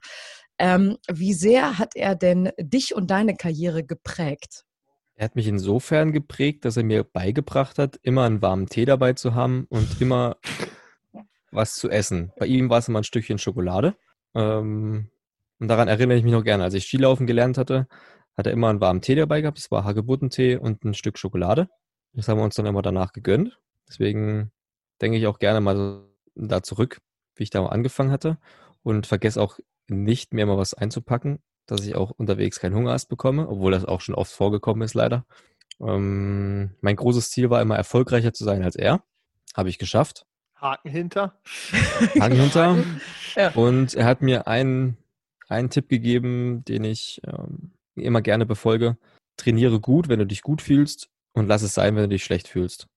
Ähm, 0.57 0.97
wie 1.11 1.33
sehr 1.33 1.77
hat 1.77 1.95
er 1.95 2.15
denn 2.15 2.51
dich 2.59 2.95
und 2.95 3.11
deine 3.11 3.35
Karriere 3.35 3.83
geprägt? 3.83 4.63
Er 5.15 5.25
hat 5.25 5.35
mich 5.35 5.47
insofern 5.47 6.11
geprägt, 6.11 6.65
dass 6.65 6.77
er 6.77 6.83
mir 6.83 7.03
beigebracht 7.03 7.77
hat, 7.77 7.99
immer 8.01 8.23
einen 8.23 8.41
warmen 8.41 8.67
Tee 8.67 8.85
dabei 8.85 9.13
zu 9.13 9.35
haben 9.35 9.65
und 9.69 10.01
immer 10.01 10.37
was 11.51 11.75
zu 11.75 11.89
essen. 11.89 12.31
Bei 12.37 12.47
ihm 12.47 12.69
war 12.69 12.79
es 12.79 12.87
immer 12.87 12.99
ein 13.01 13.03
Stückchen 13.03 13.37
Schokolade. 13.37 13.95
Ähm, 14.33 15.09
und 15.59 15.67
daran 15.67 15.87
erinnere 15.87 16.17
ich 16.17 16.23
mich 16.23 16.33
noch 16.33 16.43
gerne. 16.43 16.63
Als 16.63 16.73
ich 16.73 16.85
Skilaufen 16.85 17.27
gelernt 17.27 17.57
hatte, 17.57 17.87
hat 18.35 18.47
er 18.47 18.53
immer 18.53 18.69
einen 18.69 18.81
warmen 18.81 19.01
Tee 19.01 19.15
dabei 19.15 19.41
gehabt. 19.41 19.59
Das 19.59 19.69
war 19.69 19.83
Hagebuttentee 19.83 20.57
und 20.57 20.83
ein 20.83 20.95
Stück 20.95 21.19
Schokolade. 21.19 21.69
Das 22.13 22.27
haben 22.27 22.37
wir 22.39 22.43
uns 22.43 22.55
dann 22.55 22.65
immer 22.65 22.81
danach 22.81 23.13
gegönnt. 23.13 23.59
Deswegen 23.87 24.51
denke 25.03 25.17
ich 25.17 25.27
auch 25.27 25.37
gerne 25.37 25.61
mal 25.61 26.03
da 26.33 26.63
zurück, 26.63 27.01
wie 27.35 27.43
ich 27.43 27.49
da 27.49 27.65
angefangen 27.65 28.11
hatte. 28.11 28.37
Und 28.81 29.05
vergesse 29.05 29.41
auch 29.41 29.59
nicht 29.87 30.33
mehr 30.33 30.45
mal 30.45 30.57
was 30.57 30.73
einzupacken, 30.73 31.39
dass 31.67 31.85
ich 31.85 31.95
auch 31.95 32.11
unterwegs 32.11 32.59
keinen 32.59 32.75
Hungerast 32.75 33.09
bekomme, 33.09 33.47
obwohl 33.47 33.71
das 33.71 33.85
auch 33.85 34.01
schon 34.01 34.15
oft 34.15 34.31
vorgekommen 34.31 34.83
ist, 34.83 34.93
leider. 34.93 35.25
Ähm, 35.79 36.75
mein 36.81 36.95
großes 36.95 37.31
Ziel 37.31 37.49
war 37.49 37.61
immer 37.61 37.75
erfolgreicher 37.75 38.33
zu 38.33 38.43
sein 38.43 38.63
als 38.63 38.75
er. 38.75 39.03
Habe 39.55 39.69
ich 39.69 39.77
geschafft. 39.77 40.25
Haken 40.55 40.89
hinter. 40.89 41.39
Haken 42.19 42.35
hinter. 42.35 42.83
ja. 43.35 43.51
Und 43.51 43.93
er 43.93 44.05
hat 44.05 44.21
mir 44.21 44.47
einen, 44.47 44.97
einen 45.47 45.69
Tipp 45.69 45.89
gegeben, 45.89 46.63
den 46.65 46.83
ich 46.83 47.21
ähm, 47.25 47.73
immer 47.95 48.21
gerne 48.21 48.45
befolge. 48.45 48.97
Trainiere 49.37 49.79
gut, 49.79 50.09
wenn 50.09 50.19
du 50.19 50.25
dich 50.25 50.41
gut 50.41 50.61
fühlst 50.61 51.09
und 51.33 51.47
lass 51.47 51.61
es 51.61 51.73
sein, 51.73 51.95
wenn 51.95 52.03
du 52.03 52.09
dich 52.09 52.23
schlecht 52.23 52.47
fühlst. 52.47 52.87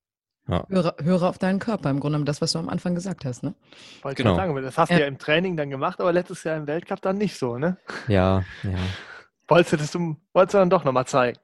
Ja. 0.48 0.64
Höre, 0.68 0.94
höre, 1.02 1.22
auf 1.24 1.38
deinen 1.38 1.58
Körper, 1.58 1.90
im 1.90 1.98
Grunde 1.98 2.22
das, 2.24 2.40
was 2.40 2.52
du 2.52 2.58
am 2.60 2.68
Anfang 2.68 2.94
gesagt 2.94 3.24
hast, 3.24 3.42
ne? 3.42 3.54
Wollte 4.02 4.22
genau. 4.22 4.36
sagen, 4.36 4.54
das 4.62 4.78
hast 4.78 4.92
du 4.92 5.00
ja 5.00 5.06
im 5.06 5.18
Training 5.18 5.56
dann 5.56 5.70
gemacht, 5.70 6.00
aber 6.00 6.12
letztes 6.12 6.44
Jahr 6.44 6.56
im 6.56 6.66
Weltcup 6.68 7.02
dann 7.02 7.18
nicht 7.18 7.36
so, 7.36 7.58
ne? 7.58 7.78
Ja, 8.06 8.44
ja. 8.62 8.70
Wolltest 9.48 9.72
du 9.72 9.76
das 9.76 9.90
du, 9.92 10.16
wolltest 10.34 10.54
du 10.54 10.58
dann 10.58 10.70
doch 10.70 10.82
nochmal 10.82 11.06
zeigen? 11.06 11.38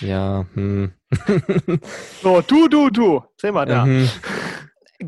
Ja, 0.00 0.44
hm. 0.54 0.92
so, 2.20 2.40
du, 2.40 2.68
du, 2.68 2.90
du. 2.90 3.22
Sehen 3.36 3.54
wir 3.54 3.64
da. 3.64 3.84
Mhm. 3.84 4.08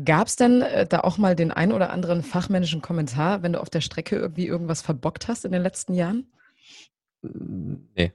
Gab 0.05 0.27
es 0.27 0.37
denn 0.37 0.61
äh, 0.61 0.87
da 0.87 1.01
auch 1.01 1.17
mal 1.17 1.35
den 1.35 1.51
ein 1.51 1.73
oder 1.73 1.89
anderen 1.89 2.23
fachmännischen 2.23 2.81
Kommentar, 2.81 3.43
wenn 3.43 3.51
du 3.51 3.61
auf 3.61 3.69
der 3.69 3.81
Strecke 3.81 4.15
irgendwie 4.15 4.47
irgendwas 4.47 4.81
verbockt 4.81 5.27
hast 5.27 5.43
in 5.43 5.51
den 5.51 5.61
letzten 5.61 5.93
Jahren? 5.93 6.31
Nee, 7.21 8.13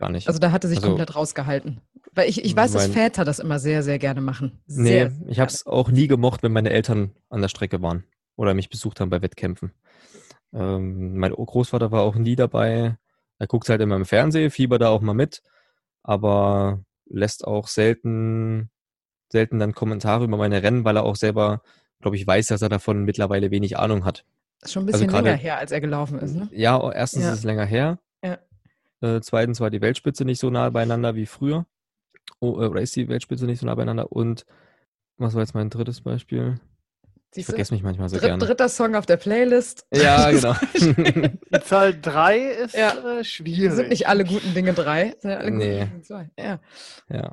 gar 0.00 0.10
nicht. 0.10 0.26
Also 0.26 0.40
da 0.40 0.50
hatte 0.50 0.66
sich 0.66 0.78
also, 0.78 0.88
komplett 0.88 1.14
rausgehalten. 1.14 1.80
Weil 2.12 2.28
ich, 2.28 2.44
ich 2.44 2.56
weiß, 2.56 2.74
mein, 2.74 2.82
dass 2.82 2.92
Väter 2.92 3.24
das 3.24 3.38
immer 3.38 3.60
sehr, 3.60 3.84
sehr 3.84 4.00
gerne 4.00 4.20
machen. 4.20 4.60
Sehr, 4.66 5.10
nee, 5.10 5.30
ich 5.30 5.38
habe 5.38 5.50
es 5.50 5.64
auch 5.64 5.90
nie 5.90 6.08
gemocht, 6.08 6.42
wenn 6.42 6.52
meine 6.52 6.70
Eltern 6.70 7.12
an 7.28 7.40
der 7.40 7.48
Strecke 7.48 7.80
waren 7.80 8.04
oder 8.36 8.54
mich 8.54 8.68
besucht 8.68 8.98
haben 9.00 9.10
bei 9.10 9.22
Wettkämpfen. 9.22 9.72
Ähm, 10.52 11.16
mein 11.16 11.32
Großvater 11.32 11.92
war 11.92 12.02
auch 12.02 12.16
nie 12.16 12.34
dabei. 12.34 12.96
Er 13.38 13.46
guckt 13.46 13.68
halt 13.68 13.80
immer 13.80 13.96
im 13.96 14.04
Fernsehen, 14.04 14.50
fieber 14.50 14.78
da 14.78 14.88
auch 14.88 15.00
mal 15.00 15.14
mit, 15.14 15.42
aber 16.02 16.82
lässt 17.06 17.46
auch 17.46 17.68
selten, 17.68 18.70
selten 19.30 19.58
dann 19.58 19.74
Kommentare 19.74 20.24
über 20.24 20.36
meine 20.36 20.62
Rennen, 20.62 20.84
weil 20.84 20.96
er 20.96 21.04
auch 21.04 21.16
selber, 21.16 21.62
glaube 22.00 22.16
ich, 22.16 22.26
weiß, 22.26 22.48
dass 22.48 22.62
er 22.62 22.68
davon 22.68 23.04
mittlerweile 23.04 23.50
wenig 23.50 23.78
Ahnung 23.78 24.04
hat. 24.04 24.24
Das 24.60 24.68
ist 24.68 24.72
schon 24.74 24.84
ein 24.84 24.88
also 24.88 24.98
bisschen 24.98 25.08
also 25.08 25.16
grade, 25.16 25.30
länger 25.30 25.42
her, 25.42 25.58
als 25.58 25.72
er 25.72 25.80
gelaufen 25.80 26.18
ist, 26.18 26.34
ne? 26.34 26.48
Ja, 26.52 26.90
erstens 26.92 27.22
ja. 27.22 27.32
ist 27.32 27.38
es 27.38 27.44
länger 27.44 27.64
her. 27.64 27.98
Ja. 28.22 28.38
Äh, 29.00 29.20
zweitens 29.20 29.60
war 29.60 29.70
die 29.70 29.80
Weltspitze 29.80 30.24
nicht 30.24 30.40
so 30.40 30.50
nah 30.50 30.70
beieinander 30.70 31.14
wie 31.14 31.26
früher. 31.26 31.66
Oh, 32.40 32.60
äh, 32.60 32.66
oder 32.66 32.80
ist 32.80 32.96
die 32.96 33.08
Weltspitze 33.08 33.46
nicht 33.46 33.60
so 33.60 33.66
nah 33.66 33.74
beieinander? 33.74 34.12
Und 34.12 34.46
was 35.16 35.34
war 35.34 35.42
jetzt 35.42 35.54
mein 35.54 35.70
drittes 35.70 36.00
Beispiel? 36.00 36.60
ich 37.34 37.46
vergesse 37.46 37.72
mich 37.72 37.82
manchmal 37.82 38.08
so 38.08 38.16
Dritt, 38.16 38.26
gerne. 38.26 38.44
Dritter 38.44 38.68
Song 38.68 38.94
auf 38.96 39.06
der 39.06 39.16
Playlist. 39.16 39.86
Ja, 39.92 40.30
genau. 40.30 40.54
die 40.74 41.60
Zahl 41.62 41.98
3 42.00 42.38
ist 42.38 42.74
ja. 42.74 43.18
äh, 43.18 43.24
schwierig. 43.24 43.72
Sind 43.72 43.88
nicht 43.90 44.08
alle 44.08 44.24
guten 44.24 44.52
Dinge 44.52 44.72
3, 44.72 45.16
sind 45.18 45.30
alle 45.30 45.50
nee. 45.50 45.78
guten 45.80 45.90
Dinge 45.90 46.02
2. 46.02 46.30
Ja. 46.38 46.60
ja. 47.08 47.32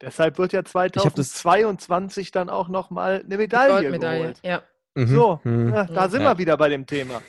Deshalb 0.00 0.38
wird 0.38 0.52
ja 0.52 0.64
2022 0.64 2.30
dann 2.30 2.48
auch 2.48 2.68
nochmal 2.68 3.22
eine 3.24 3.36
Medaille 3.36 3.82
Goldmedaille. 3.82 4.20
geholt. 4.20 4.40
Ja. 4.42 4.62
Mhm. 4.94 5.06
So, 5.06 5.40
mhm. 5.44 5.72
Ja, 5.72 5.84
da 5.84 6.08
sind 6.08 6.22
ja. 6.22 6.32
wir 6.32 6.38
wieder 6.38 6.56
bei 6.56 6.68
dem 6.68 6.86
Thema. 6.86 7.22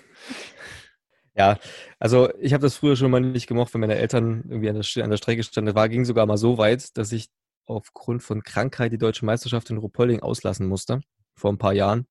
Ja, 1.35 1.57
also 1.99 2.29
ich 2.39 2.53
habe 2.53 2.61
das 2.63 2.75
früher 2.75 2.95
schon 2.97 3.09
mal 3.09 3.21
nicht 3.21 3.47
gemocht, 3.47 3.73
wenn 3.73 3.81
meine 3.81 3.95
Eltern 3.95 4.43
irgendwie 4.49 4.69
an 4.69 4.75
der, 4.81 5.03
an 5.03 5.09
der 5.09 5.17
Strecke 5.17 5.43
standen. 5.43 5.75
War 5.75 5.87
ging 5.87 6.03
sogar 6.03 6.25
mal 6.25 6.37
so 6.37 6.57
weit, 6.57 6.97
dass 6.97 7.11
ich 7.13 7.29
aufgrund 7.65 8.21
von 8.21 8.43
Krankheit 8.43 8.91
die 8.91 8.97
deutsche 8.97 9.25
Meisterschaft 9.25 9.69
in 9.69 9.77
Ruhpolding 9.77 10.19
auslassen 10.21 10.67
musste 10.67 10.99
vor 11.35 11.51
ein 11.51 11.57
paar 11.57 11.73
Jahren. 11.73 12.05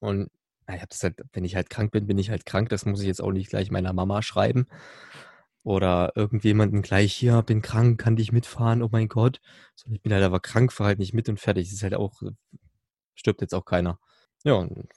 Und 0.00 0.30
ich 0.68 0.80
habe 0.80 0.88
halt, 1.02 1.22
wenn 1.32 1.44
ich 1.44 1.54
halt 1.56 1.70
krank 1.70 1.92
bin, 1.92 2.06
bin 2.06 2.18
ich 2.18 2.30
halt 2.30 2.46
krank. 2.46 2.68
Das 2.70 2.84
muss 2.86 3.00
ich 3.00 3.06
jetzt 3.06 3.22
auch 3.22 3.32
nicht 3.32 3.50
gleich 3.50 3.70
meiner 3.70 3.92
Mama 3.92 4.22
schreiben. 4.22 4.66
Oder 5.62 6.12
irgendjemanden 6.14 6.82
gleich, 6.82 7.14
hier, 7.14 7.42
bin 7.42 7.62
krank, 7.62 7.98
kann 8.00 8.16
dich 8.16 8.32
mitfahren, 8.32 8.82
oh 8.82 8.88
mein 8.92 9.08
Gott. 9.08 9.40
So, 9.76 9.90
ich 9.90 10.02
bin 10.02 10.12
halt 10.12 10.22
aber 10.24 10.40
krank, 10.40 10.72
fahr 10.72 10.88
halt 10.88 10.98
nicht 10.98 11.14
mit 11.14 11.28
und 11.28 11.40
fertig. 11.40 11.68
Das 11.68 11.74
ist 11.74 11.82
halt 11.82 11.94
auch, 11.94 12.20
stirbt 13.14 13.40
jetzt 13.40 13.54
auch 13.54 13.64
keiner. 13.64 13.98
Ja, 14.44 14.54
und 14.54 14.88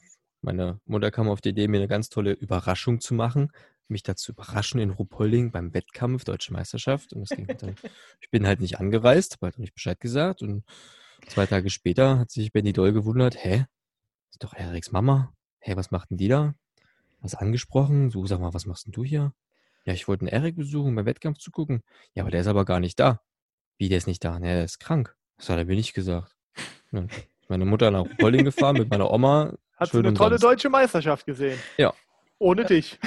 meine 0.42 0.80
Mutter 0.86 1.12
kam 1.12 1.30
auf 1.30 1.42
die 1.42 1.50
Idee, 1.50 1.68
mir 1.68 1.78
eine 1.78 1.88
ganz 1.88 2.10
tolle 2.10 2.34
Überraschung 2.34 3.00
zu 3.00 3.14
machen, 3.14 3.52
mich 3.88 4.04
dazu 4.04 4.32
überraschen 4.32 4.80
in 4.80 4.92
Ruhpolding 4.92 5.52
beim 5.52 5.74
Wettkampf, 5.74 6.24
Deutsche 6.24 6.54
Meisterschaft. 6.54 7.14
Und 7.14 7.22
das 7.22 7.36
ging 7.36 7.48
dann, 7.48 7.76
ich 8.22 8.30
bin 8.30 8.46
halt 8.46 8.60
nicht 8.60 8.80
angereist, 8.80 9.34
habe 9.34 9.48
halt 9.48 9.60
nicht 9.60 9.74
Bescheid 9.74 10.00
gesagt. 10.00 10.42
Und 10.42 10.64
zwei 11.28 11.46
Tage 11.46 11.70
später 11.70 12.20
hat 12.20 12.32
sich 12.32 12.52
Benny 12.52 12.74
Doll 12.74 12.94
gewundert, 12.94 13.44
hä, 13.44 13.66
ist 14.30 14.44
doch 14.44 14.54
Eriks 14.54 14.92
Mama. 14.92 15.34
Hä, 15.60 15.76
was 15.76 15.92
macht 15.92 16.12
denn 16.12 16.18
die 16.18 16.28
da? 16.28 16.54
Was 17.22 17.36
angesprochen? 17.36 18.10
So, 18.10 18.26
sag 18.26 18.40
mal, 18.40 18.54
was 18.54 18.66
machst 18.66 18.86
denn 18.86 18.92
du 18.92 19.04
hier? 19.04 19.34
Ja, 19.86 19.94
ich 19.94 20.08
wollte 20.08 20.22
einen 20.22 20.30
Erik 20.30 20.56
besuchen, 20.56 20.96
beim 20.96 21.06
Wettkampf 21.06 21.40
zu 21.40 21.50
gucken. 21.50 21.82
Ja, 22.14 22.24
aber 22.24 22.32
der 22.32 22.42
ist 22.42 22.48
aber 22.48 22.66
gar 22.66 22.80
nicht 22.80 23.00
da. 23.00 23.22
Wie, 23.78 23.90
der 23.90 23.98
ist 23.98 24.08
nicht 24.08 24.24
da? 24.24 24.40
Ne, 24.40 24.48
der 24.48 24.66
ist 24.66 24.80
krank. 24.80 25.16
Das 25.38 25.50
hat 25.50 25.58
er 25.58 25.66
mir 25.66 25.76
nicht 25.76 25.94
gesagt. 25.94 26.36
Meine 27.48 27.66
Mutter 27.66 27.92
nach 27.92 28.02
Ruhpolding 28.02 28.44
gefahren 28.44 28.78
mit 28.78 28.90
meiner 28.90 29.10
Oma 29.10 29.54
hat 29.78 29.92
sie 29.92 30.00
eine 30.00 30.14
tolle 30.14 30.40
deutsche 30.40 30.70
Meisterschaft 30.70 31.26
gesehen. 31.26 31.60
Ja. 31.78 31.94
Ohne 32.40 32.64
ja. 32.64 32.68
dich. 32.68 33.00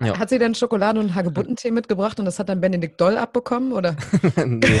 Ja. 0.00 0.18
Hat 0.18 0.30
sie 0.30 0.38
denn 0.38 0.54
Schokolade 0.54 1.00
und 1.00 1.14
Hagebuttentee 1.14 1.70
mitgebracht 1.70 2.18
und 2.18 2.24
das 2.24 2.38
hat 2.38 2.48
dann 2.48 2.60
Benedikt 2.60 3.00
Doll 3.00 3.18
abbekommen, 3.18 3.72
oder? 3.72 3.96
nee. 4.46 4.80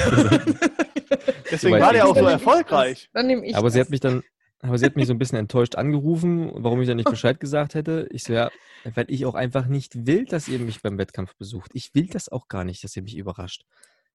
Deswegen 1.50 1.80
war 1.80 1.92
der 1.92 2.06
auch 2.06 2.16
so 2.16 2.26
erfolgreich. 2.26 3.10
Dann 3.12 3.26
nehme 3.26 3.46
ich 3.46 3.56
aber 3.56 3.66
das. 3.66 3.74
sie 3.74 3.80
hat 3.80 3.90
mich 3.90 4.00
dann, 4.00 4.22
aber 4.60 4.78
sie 4.78 4.86
hat 4.86 4.96
mich 4.96 5.06
so 5.06 5.12
ein 5.12 5.18
bisschen 5.18 5.38
enttäuscht 5.38 5.74
angerufen, 5.74 6.50
warum 6.54 6.80
ich 6.80 6.88
dann 6.88 6.96
nicht 6.96 7.10
Bescheid 7.10 7.40
gesagt 7.40 7.74
hätte. 7.74 8.08
Ich 8.10 8.24
so, 8.24 8.32
ja, 8.32 8.50
weil 8.94 9.06
ich 9.08 9.26
auch 9.26 9.34
einfach 9.34 9.66
nicht 9.66 10.06
will, 10.06 10.24
dass 10.24 10.48
ihr 10.48 10.58
mich 10.58 10.82
beim 10.82 10.98
Wettkampf 10.98 11.34
besucht. 11.36 11.70
Ich 11.74 11.94
will 11.94 12.06
das 12.06 12.28
auch 12.28 12.48
gar 12.48 12.64
nicht, 12.64 12.84
dass 12.84 12.96
ihr 12.96 13.02
mich 13.02 13.16
überrascht. 13.16 13.64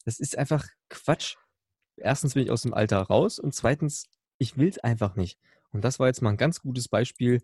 Das 0.05 0.19
ist 0.19 0.37
einfach 0.37 0.65
Quatsch. 0.89 1.35
Erstens 1.97 2.33
bin 2.33 2.43
ich 2.43 2.51
aus 2.51 2.63
dem 2.63 2.73
Alter 2.73 3.01
raus 3.01 3.39
und 3.39 3.53
zweitens, 3.53 4.05
ich 4.37 4.57
will 4.57 4.67
es 4.67 4.79
einfach 4.79 5.15
nicht. 5.15 5.37
Und 5.73 5.83
das 5.83 5.99
war 5.99 6.07
jetzt 6.07 6.21
mal 6.21 6.29
ein 6.29 6.37
ganz 6.37 6.61
gutes 6.61 6.87
Beispiel, 6.87 7.41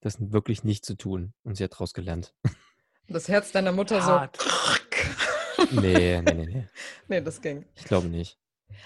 das 0.00 0.16
wirklich 0.32 0.64
nicht 0.64 0.84
zu 0.84 0.96
tun. 0.96 1.34
Und 1.42 1.56
sie 1.56 1.64
hat 1.64 1.72
daraus 1.72 1.92
gelernt. 1.92 2.34
Das 3.06 3.28
Herz 3.28 3.52
deiner 3.52 3.70
Mutter 3.70 4.02
Hart. 4.02 4.38
so. 4.40 5.62
nee, 5.82 6.22
nee, 6.22 6.32
nee, 6.32 6.46
nee. 6.46 6.68
Nee, 7.08 7.20
das 7.20 7.42
ging. 7.42 7.66
Ich 7.74 7.84
glaube 7.84 8.08
nicht. 8.08 8.38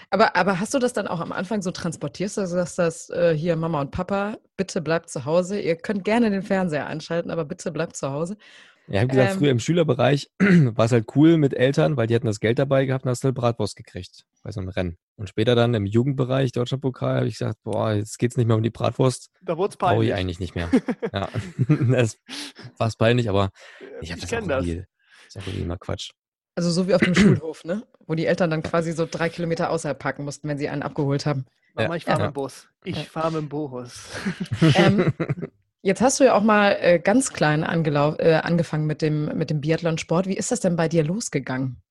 Aber, 0.09 0.35
aber 0.35 0.59
hast 0.59 0.73
du 0.73 0.79
das 0.79 0.91
dann 0.91 1.07
auch 1.07 1.21
am 1.21 1.31
Anfang 1.31 1.61
so 1.61 1.71
transportiert, 1.71 2.37
also 2.37 2.57
dass 2.57 2.75
das 2.75 3.09
äh, 3.11 3.33
hier 3.33 3.55
Mama 3.55 3.79
und 3.79 3.91
Papa, 3.91 4.37
bitte 4.57 4.81
bleibt 4.81 5.09
zu 5.09 5.23
Hause. 5.23 5.59
Ihr 5.61 5.77
könnt 5.77 6.03
gerne 6.03 6.29
den 6.31 6.43
Fernseher 6.43 6.87
anschalten, 6.87 7.31
aber 7.31 7.45
bitte 7.45 7.71
bleibt 7.71 7.95
zu 7.95 8.11
Hause. 8.11 8.35
Ja, 8.89 8.95
ich 8.95 8.99
habe 9.01 9.07
gesagt, 9.09 9.33
ähm, 9.33 9.37
früher 9.37 9.51
im 9.51 9.59
Schülerbereich 9.59 10.31
war 10.39 10.85
es 10.85 10.91
halt 10.91 11.05
cool 11.15 11.37
mit 11.37 11.53
Eltern, 11.53 11.95
weil 11.95 12.07
die 12.07 12.15
hatten 12.15 12.25
das 12.25 12.39
Geld 12.39 12.57
dabei 12.57 12.85
gehabt 12.85 13.05
und 13.05 13.11
hast 13.11 13.23
eine 13.23 13.33
Bratwurst 13.33 13.75
gekriegt 13.75 14.25
bei 14.41 14.51
so 14.51 14.59
einem 14.59 14.69
Rennen. 14.69 14.97
Und 15.15 15.29
später 15.29 15.53
dann 15.53 15.75
im 15.75 15.85
Jugendbereich, 15.85 16.53
Deutschlandpokal, 16.53 17.17
habe 17.17 17.27
ich 17.27 17.37
gesagt, 17.37 17.59
boah, 17.63 17.93
jetzt 17.93 18.17
geht 18.17 18.31
es 18.31 18.37
nicht 18.37 18.47
mehr 18.47 18.55
um 18.55 18.63
die 18.63 18.71
Bratwurst. 18.71 19.29
Da 19.41 19.57
wurde 19.57 19.73
es 19.73 19.77
peinlich. 19.77 19.95
Brauche 19.95 20.05
ich 20.05 20.13
eigentlich 20.15 20.39
nicht 20.39 20.55
mehr. 20.55 20.69
ja, 21.13 21.29
das 21.91 22.17
war 22.79 22.87
es 22.87 22.95
peinlich, 22.95 23.29
aber 23.29 23.51
ich 24.01 24.11
habe 24.11 24.21
das 24.21 24.33
auch 24.33 24.47
das. 24.47 24.65
Nie. 24.65 24.77
Das 24.77 24.85
ist 25.27 25.35
ja 25.35 25.41
irgendwie 25.45 25.63
immer 25.65 25.77
Quatsch. 25.77 26.09
Also 26.55 26.71
so 26.71 26.87
wie 26.87 26.95
auf 26.95 27.01
dem 27.01 27.13
Schulhof, 27.15 27.63
ne? 27.65 27.83
Wo 28.07 28.15
die 28.15 28.25
Eltern 28.25 28.49
dann 28.49 28.63
quasi 28.63 28.93
so 28.93 29.07
drei 29.09 29.29
Kilometer 29.29 29.69
außerhalb 29.69 29.99
parken 29.99 30.25
mussten, 30.25 30.47
wenn 30.47 30.57
sie 30.57 30.67
einen 30.67 30.81
abgeholt 30.81 31.27
haben. 31.27 31.45
Mama, 31.75 31.95
ich 31.95 32.05
fahre 32.05 32.21
ja. 32.21 32.25
mit 32.25 32.33
dem 32.33 32.41
Bus. 32.41 32.67
Ich 32.83 32.97
ja. 32.97 33.03
fahre 33.03 33.31
mit 33.33 33.41
dem 33.41 33.49
Bohus. 33.49 34.09
Ähm, 34.75 35.13
Jetzt 35.81 36.01
hast 36.01 36.19
du 36.19 36.25
ja 36.25 36.35
auch 36.35 36.43
mal 36.43 36.77
äh, 36.81 36.99
ganz 36.99 37.31
klein 37.31 37.63
äh, 37.63 38.33
angefangen 38.43 38.85
mit 38.85 39.01
dem, 39.01 39.37
mit 39.37 39.49
dem 39.49 39.61
Biathlonsport. 39.61 40.27
Wie 40.27 40.35
ist 40.35 40.51
das 40.51 40.59
denn 40.59 40.75
bei 40.75 40.89
dir 40.89 41.03
losgegangen? 41.03 41.81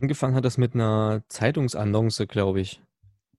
Angefangen 0.00 0.34
hat 0.34 0.44
das 0.44 0.56
mit 0.56 0.74
einer 0.74 1.22
Zeitungsannonce, 1.28 2.26
glaube 2.28 2.60
ich, 2.60 2.80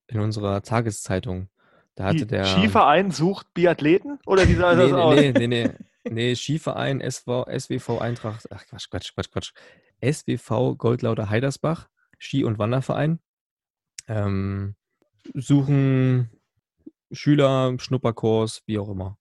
in 0.08 0.20
unserer 0.20 0.62
Tageszeitung. 0.64 1.48
Da 1.96 2.06
hatte 2.06 2.26
der 2.26 2.46
Skiverein 2.46 3.12
sucht 3.12 3.54
Biathleten? 3.54 4.20
Oder 4.26 4.48
wie 4.48 4.56
sah 4.56 4.74
nee, 4.76 4.82
das 4.82 4.92
nee, 4.92 4.98
aus? 4.98 5.16
Nee, 5.16 5.32
nee, 5.32 5.48
nee. 5.48 5.70
Nee, 6.10 6.36
Skiverein, 6.36 7.00
SV, 7.00 7.46
SWV 7.46 8.02
Eintracht, 8.02 8.52
ach 8.52 8.66
Quatsch, 8.66 8.90
Quatsch, 8.90 9.14
Quatsch, 9.14 9.32
Quatsch. 9.32 9.54
SWV 10.04 10.76
Goldlauter 10.78 11.30
Heidersbach, 11.30 11.88
Ski- 12.18 12.44
und 12.44 12.60
Wanderverein. 12.60 13.20
Ähm, 14.08 14.76
suchen 15.34 16.30
Schüler, 17.12 17.76
Schnupperkurs, 17.80 18.64
wie 18.66 18.80
auch 18.80 18.90
immer. 18.90 19.18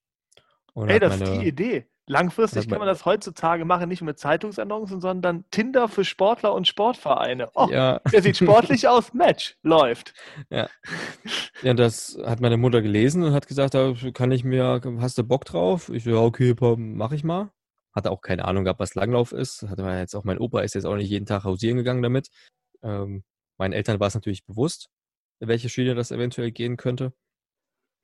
Und 0.74 0.88
Ey, 0.88 0.98
das 0.98 1.18
meine, 1.18 1.32
ist 1.32 1.40
die 1.40 1.46
Idee. 1.46 1.86
Langfristig 2.06 2.68
kann 2.68 2.78
man 2.78 2.88
das 2.88 3.04
heutzutage 3.04 3.64
machen, 3.64 3.88
nicht 3.88 4.02
mit 4.02 4.18
Zeitungsannoncen, 4.18 5.00
sondern 5.00 5.44
Tinder 5.50 5.86
für 5.88 6.04
Sportler 6.04 6.52
und 6.52 6.66
Sportvereine. 6.66 7.50
Oh, 7.54 7.68
ja. 7.70 8.00
der 8.12 8.22
sieht 8.22 8.36
sportlich 8.36 8.88
aus, 8.88 9.14
Match, 9.14 9.56
läuft. 9.62 10.12
Ja. 10.50 10.68
ja, 11.62 11.74
das 11.74 12.18
hat 12.24 12.40
meine 12.40 12.56
Mutter 12.56 12.82
gelesen 12.82 13.22
und 13.22 13.34
hat 13.34 13.46
gesagt, 13.46 13.76
kann 14.14 14.32
ich 14.32 14.42
mir, 14.42 14.80
hast 14.98 15.16
du 15.16 15.22
Bock 15.22 15.44
drauf? 15.44 15.90
Ich 15.90 16.02
so, 16.02 16.10
ja, 16.10 16.16
okay, 16.16 16.56
mach 16.76 17.12
ich 17.12 17.22
mal. 17.22 17.52
Hatte 17.94 18.10
auch 18.10 18.20
keine 18.20 18.46
Ahnung 18.46 18.64
gehabt, 18.64 18.80
was 18.80 18.94
Langlauf 18.94 19.32
ist. 19.32 19.62
Hatte 19.68 19.82
jetzt 19.82 20.16
auch 20.16 20.24
mein 20.24 20.38
Opa 20.38 20.62
ist 20.62 20.74
jetzt 20.74 20.86
auch 20.86 20.96
nicht 20.96 21.10
jeden 21.10 21.26
Tag 21.26 21.44
hausieren 21.44 21.76
gegangen 21.76 22.02
damit. 22.02 22.30
Ähm, 22.82 23.22
meinen 23.58 23.74
Eltern 23.74 24.00
war 24.00 24.08
es 24.08 24.14
natürlich 24.14 24.44
bewusst, 24.44 24.88
welche 25.38 25.68
Schiene 25.68 25.94
das 25.94 26.10
eventuell 26.10 26.50
gehen 26.50 26.76
könnte 26.76 27.12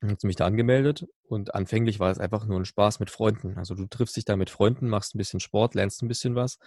hat 0.03 0.23
mich 0.25 0.37
da 0.37 0.47
angemeldet 0.47 1.07
und 1.25 1.55
anfänglich 1.55 1.99
war 1.99 2.11
es 2.11 2.19
einfach 2.19 2.47
nur 2.47 2.59
ein 2.59 2.65
Spaß 2.65 3.01
mit 3.01 3.11
Freunden. 3.11 3.59
Also 3.59 3.75
du 3.75 3.87
triffst 3.87 4.17
dich 4.17 4.25
da 4.25 4.37
mit 4.37 4.51
Freunden, 4.51 4.89
machst 4.89 5.15
ein 5.15 5.19
bisschen 5.19 5.41
Sport, 5.41 5.75
lernst 5.75 6.03
ein 6.03 6.09
bisschen 6.09 6.35
was. 6.35 6.59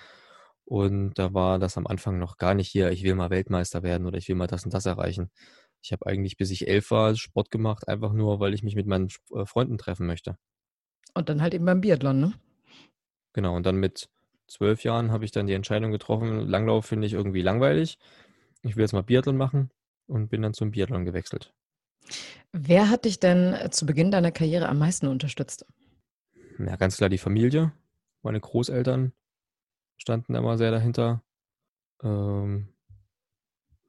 Und 0.65 1.17
da 1.17 1.34
war 1.34 1.59
das 1.59 1.77
am 1.77 1.88
Anfang 1.88 2.19
noch 2.19 2.38
gar 2.38 2.53
nicht 2.53 2.69
hier, 2.69 2.91
ich 2.91 3.03
will 3.03 3.15
mal 3.15 3.29
Weltmeister 3.29 3.84
werden 3.84 4.05
oder 4.05 4.17
ich 4.17 4.27
will 4.27 4.36
mal 4.36 4.47
das 4.47 4.65
und 4.65 4.73
das 4.73 4.86
erreichen. 4.86 5.32
Ich 5.82 5.91
habe 5.91 6.05
eigentlich, 6.05 6.38
bis 6.38 6.51
ich 6.51 6.67
elf 6.67 6.91
war, 6.91 7.15
Sport 7.15 7.49
gemacht, 7.51 7.88
einfach 7.88 8.13
nur, 8.13 8.39
weil 8.39 8.53
ich 8.53 8.63
mich 8.63 8.75
mit 8.75 8.88
meinen 8.88 9.09
äh, 9.34 9.45
Freunden 9.45 9.77
treffen 9.77 10.05
möchte. 10.05 10.38
Und 11.13 11.29
dann 11.29 11.41
halt 11.41 11.53
eben 11.53 11.65
beim 11.65 11.82
Biathlon, 11.82 12.19
ne? 12.19 12.34
Genau, 13.34 13.55
und 13.55 13.65
dann 13.65 13.77
mit 13.77 14.09
zwölf 14.47 14.84
Jahren 14.84 15.11
habe 15.11 15.25
ich 15.25 15.32
dann 15.32 15.47
die 15.47 15.53
Entscheidung 15.53 15.91
getroffen, 15.91 16.47
Langlauf 16.47 16.86
finde 16.86 17.07
ich 17.07 17.13
irgendwie 17.13 17.41
langweilig. 17.41 17.97
Ich 18.61 18.75
will 18.75 18.84
jetzt 18.84 18.93
mal 18.93 19.03
Biathlon 19.03 19.38
machen 19.38 19.71
und 20.07 20.29
bin 20.29 20.41
dann 20.41 20.53
zum 20.53 20.71
Biathlon 20.71 21.05
gewechselt. 21.05 21.53
Wer 22.52 22.89
hat 22.89 23.06
dich 23.06 23.20
denn 23.20 23.54
äh, 23.54 23.70
zu 23.70 23.86
Beginn 23.86 24.12
deiner 24.12 24.32
Karriere 24.32 24.68
am 24.68 24.80
meisten 24.80 25.08
unterstützt? 25.08 25.66
Ja, 26.60 26.76
ganz 26.76 26.97
klar 26.97 27.10
die 27.10 27.18
Familie. 27.18 27.72
Meine 28.24 28.39
Großeltern 28.39 29.14
standen 29.97 30.36
immer 30.36 30.58
sehr 30.58 30.72
dahinter. 30.72 31.24
Ähm, 32.04 32.68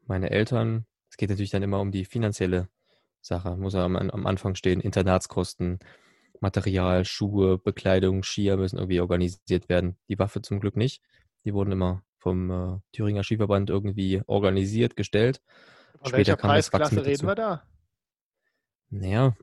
meine 0.06 0.30
Eltern. 0.30 0.86
Es 1.10 1.16
geht 1.16 1.30
natürlich 1.30 1.50
dann 1.50 1.62
immer 1.62 1.80
um 1.80 1.90
die 1.90 2.04
finanzielle 2.04 2.68
Sache. 3.20 3.56
Muss 3.56 3.74
am, 3.74 3.96
am 3.96 4.26
Anfang 4.26 4.54
stehen. 4.54 4.80
Internatskosten, 4.80 5.78
Material, 6.40 7.04
Schuhe, 7.04 7.58
Bekleidung, 7.58 8.22
Skier 8.22 8.56
müssen 8.56 8.78
irgendwie 8.78 9.00
organisiert 9.00 9.68
werden. 9.68 9.96
Die 10.08 10.18
Waffe 10.18 10.40
zum 10.42 10.60
Glück 10.60 10.76
nicht. 10.76 11.02
Die 11.44 11.52
wurden 11.52 11.72
immer 11.72 12.04
vom 12.18 12.50
äh, 12.50 12.78
Thüringer 12.92 13.24
Skiverband 13.24 13.70
irgendwie 13.70 14.22
organisiert, 14.26 14.96
gestellt. 14.96 15.42
Von 15.98 16.10
Später 16.10 16.36
kam 16.36 16.54
das 16.54 16.72
Wachsen 16.72 16.96
mit 16.96 17.06
dazu. 17.06 17.10
reden 17.10 17.26
wir 17.26 17.34
da? 17.34 17.62
Naja, 18.92 19.34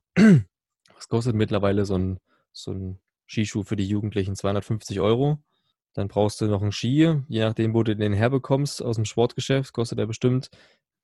was 0.96 1.08
kostet 1.08 1.36
mittlerweile 1.36 1.86
so 1.86 1.98
ein, 1.98 2.20
so 2.52 2.72
ein 2.72 3.00
Skischuh 3.28 3.64
für 3.64 3.76
die 3.76 3.88
Jugendlichen? 3.88 4.36
250 4.36 5.00
Euro. 5.00 5.40
Dann 5.96 6.08
brauchst 6.08 6.40
du 6.40 6.46
noch 6.46 6.62
einen 6.62 6.72
Ski, 6.72 7.24
je 7.28 7.40
nachdem, 7.42 7.74
wo 7.74 7.82
du 7.82 7.96
den 7.96 8.14
herbekommst 8.14 8.84
aus 8.84 8.98
dem 8.98 9.06
Sportgeschäft, 9.06 9.74
kostet 9.74 9.98
er 9.98 10.06
bestimmt 10.06 10.52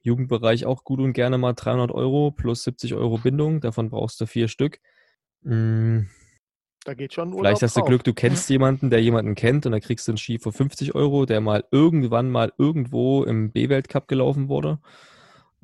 Jugendbereich 0.02 0.68
auch 0.68 0.84
gut 0.84 1.00
und 1.00 1.14
gerne 1.14 1.40
mal 1.40 1.54
300 1.54 1.92
Euro 1.92 2.30
plus 2.30 2.64
70 2.64 2.94
Euro 2.94 3.18
Bindung. 3.18 3.62
Davon 3.62 3.90
brauchst 3.90 4.22
du 4.22 4.28
vier 4.28 4.48
Stück. 4.48 4.80
Hm. 5.44 6.08
Da 6.84 6.94
geht 6.94 7.16
schon 7.16 7.30
Urlaub 7.30 7.46
Vielleicht 7.46 7.64
hast 7.64 7.78
du 7.78 7.82
Glück, 7.82 8.04
du 8.04 8.14
kennst 8.14 8.48
jemanden, 8.52 8.92
der 8.92 9.02
jemanden 9.02 9.34
kennt 9.34 9.66
und 9.66 9.72
dann 9.72 9.82
kriegst 9.82 10.08
du 10.08 10.12
einen 10.12 10.20
Ski 10.20 10.38
für 10.38 10.52
50 10.52 10.94
Euro, 10.94 11.26
der 11.26 11.42
mal 11.42 11.64
irgendwann 11.72 12.30
mal 12.30 12.54
irgendwo 12.60 13.24
im 13.24 13.52
B-Weltcup 13.52 14.08
gelaufen 14.08 14.50
wurde. 14.50 14.78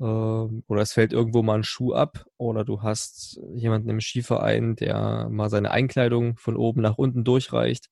Ähm, 0.02 0.64
oder 0.66 0.82
es 0.82 0.92
fällt 0.92 1.12
irgendwo 1.12 1.42
mal 1.42 1.58
ein 1.58 1.64
Schuh 1.64 1.94
ab 1.94 2.26
oder 2.36 2.64
du 2.64 2.82
hast 2.82 3.40
jemanden 3.54 3.88
im 3.88 4.00
Skiverein, 4.00 4.74
der 4.74 5.28
mal 5.30 5.48
seine 5.48 5.70
Einkleidung 5.70 6.36
von 6.38 6.56
oben 6.56 6.82
nach 6.82 6.98
unten 6.98 7.22
durchreicht, 7.24 7.88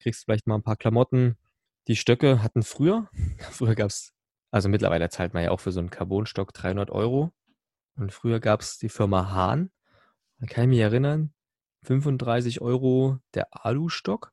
kriegst 0.00 0.24
vielleicht 0.24 0.46
mal 0.46 0.56
ein 0.56 0.62
paar 0.62 0.76
Klamotten. 0.76 1.36
Die 1.88 1.96
Stöcke 1.96 2.42
hatten 2.42 2.62
früher, 2.62 3.10
früher 3.50 3.74
gab 3.74 3.90
es, 3.90 4.14
also 4.50 4.70
mittlerweile 4.70 5.10
zahlt 5.10 5.34
man 5.34 5.44
ja 5.44 5.50
auch 5.50 5.60
für 5.60 5.72
so 5.72 5.80
einen 5.80 5.90
Carbonstock 5.90 6.54
300 6.54 6.90
Euro 6.90 7.32
und 7.96 8.12
früher 8.12 8.40
gab 8.40 8.62
es 8.62 8.78
die 8.78 8.88
Firma 8.88 9.30
Hahn, 9.32 9.70
da 10.38 10.46
kann 10.46 10.64
ich 10.64 10.70
mich 10.70 10.80
erinnern, 10.80 11.34
35 11.82 12.62
Euro 12.62 13.18
der 13.34 13.48
Alustock, 13.50 14.32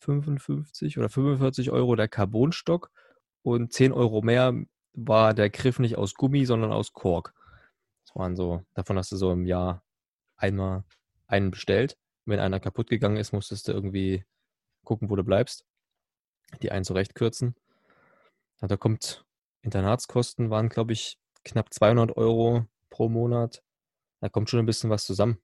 55 0.00 0.98
oder 0.98 1.08
45 1.08 1.70
Euro 1.70 1.94
der 1.94 2.08
Carbonstock 2.08 2.90
und 3.42 3.72
10 3.72 3.92
Euro 3.92 4.22
mehr 4.22 4.52
war 4.92 5.34
der 5.34 5.50
Griff 5.50 5.78
nicht 5.78 5.96
aus 5.96 6.14
Gummi, 6.14 6.44
sondern 6.46 6.72
aus 6.72 6.92
Kork. 6.92 7.34
Das 8.04 8.16
waren 8.16 8.36
so, 8.36 8.64
davon 8.74 8.98
hast 8.98 9.12
du 9.12 9.16
so 9.16 9.32
im 9.32 9.46
Jahr 9.46 9.82
einmal 10.36 10.84
einen 11.26 11.50
bestellt. 11.50 11.96
Wenn 12.24 12.40
einer 12.40 12.60
kaputt 12.60 12.88
gegangen 12.88 13.16
ist, 13.16 13.32
musstest 13.32 13.68
du 13.68 13.72
irgendwie 13.72 14.24
gucken, 14.84 15.10
wo 15.10 15.16
du 15.16 15.24
bleibst. 15.24 15.64
Die 16.62 16.72
einen 16.72 16.84
zurechtkürzen. 16.84 17.54
Ja, 18.60 18.68
da 18.68 18.76
kommt 18.76 19.24
Internatskosten 19.62 20.50
waren, 20.50 20.68
glaube 20.68 20.92
ich, 20.92 21.18
knapp 21.44 21.72
200 21.72 22.16
Euro 22.16 22.66
pro 22.88 23.08
Monat. 23.08 23.62
Da 24.20 24.28
kommt 24.28 24.50
schon 24.50 24.60
ein 24.60 24.66
bisschen 24.66 24.90
was 24.90 25.04
zusammen. 25.04 25.38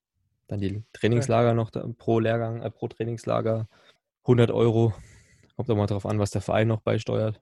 Dann 0.48 0.60
die 0.60 0.84
Trainingslager 0.92 1.54
noch 1.54 1.70
da, 1.70 1.86
pro 1.98 2.20
Lehrgang, 2.20 2.62
äh, 2.62 2.70
pro 2.70 2.88
Trainingslager 2.88 3.68
100 4.22 4.50
Euro. 4.50 4.94
Kommt 5.56 5.70
auch 5.70 5.76
mal 5.76 5.86
darauf 5.86 6.06
an, 6.06 6.18
was 6.18 6.30
der 6.30 6.40
Verein 6.40 6.68
noch 6.68 6.80
beisteuert. 6.80 7.40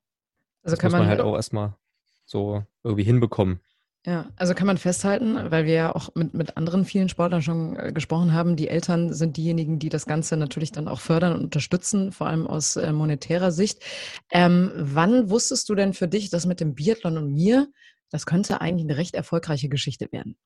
Also 0.63 0.77
das 0.77 0.79
kann 0.79 0.91
muss 0.91 0.93
man, 0.93 1.03
man 1.03 1.09
halt 1.09 1.21
auch 1.21 1.35
erstmal 1.35 1.77
so 2.25 2.65
irgendwie 2.83 3.05
hinbekommen. 3.05 3.61
Ja, 4.07 4.31
also 4.37 4.53
kann 4.53 4.67
man 4.67 4.77
festhalten, 4.77 5.51
weil 5.51 5.65
wir 5.65 5.73
ja 5.73 5.95
auch 5.95 6.15
mit, 6.15 6.35
mit 6.35 6.59
anderen 6.59 6.85
vielen 6.85 7.09
Sportlern 7.09 7.41
schon 7.41 7.75
äh, 7.77 7.91
gesprochen 7.91 8.35
haben, 8.35 8.55
die 8.55 8.69
Eltern 8.69 9.15
sind 9.15 9.39
diejenigen, 9.39 9.79
die 9.79 9.89
das 9.89 10.05
Ganze 10.05 10.37
natürlich 10.37 10.73
dann 10.73 10.89
auch 10.89 11.01
fördern 11.01 11.33
und 11.33 11.45
unterstützen, 11.45 12.13
vor 12.13 12.27
allem 12.27 12.47
aus 12.47 12.77
äh, 12.77 12.93
monetärer 12.93 13.51
Sicht. 13.51 13.83
Ähm, 14.31 14.73
wann 14.77 15.31
wusstest 15.31 15.71
du 15.71 15.75
denn 15.75 15.95
für 15.95 16.07
dich, 16.07 16.29
dass 16.29 16.45
mit 16.45 16.61
dem 16.61 16.75
Biathlon 16.75 17.17
und 17.17 17.33
mir, 17.33 17.69
das 18.11 18.27
könnte 18.27 18.61
eigentlich 18.61 18.85
eine 18.85 18.99
recht 18.99 19.15
erfolgreiche 19.15 19.71
Geschichte 19.71 20.13
werden? 20.13 20.37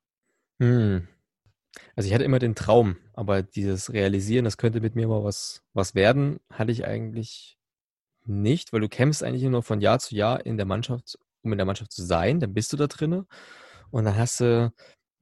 Hm. 0.59 1.09
Also 1.97 2.07
ich 2.07 2.13
hatte 2.13 2.23
immer 2.23 2.39
den 2.39 2.55
Traum, 2.55 2.95
aber 3.13 3.43
dieses 3.43 3.91
Realisieren, 3.91 4.45
das 4.45 4.57
könnte 4.57 4.79
mit 4.79 4.95
mir 4.95 5.09
mal 5.09 5.25
was, 5.25 5.63
was 5.73 5.95
werden, 5.95 6.39
hatte 6.49 6.71
ich 6.71 6.85
eigentlich 6.85 7.57
nicht, 8.23 8.71
weil 8.71 8.79
du 8.79 8.87
kämpfst 8.87 9.21
eigentlich 9.21 9.43
nur 9.43 9.63
von 9.63 9.81
Jahr 9.81 9.99
zu 9.99 10.15
Jahr 10.15 10.45
in 10.45 10.55
der 10.55 10.65
Mannschaft 10.65 11.19
um 11.43 11.51
in 11.51 11.57
der 11.57 11.65
Mannschaft 11.65 11.91
zu 11.91 12.03
sein, 12.03 12.39
dann 12.39 12.53
bist 12.53 12.73
du 12.73 12.77
da 12.77 12.87
drinne 12.87 13.25
und 13.91 14.05
dann 14.05 14.17
hast 14.17 14.39
du, 14.39 14.73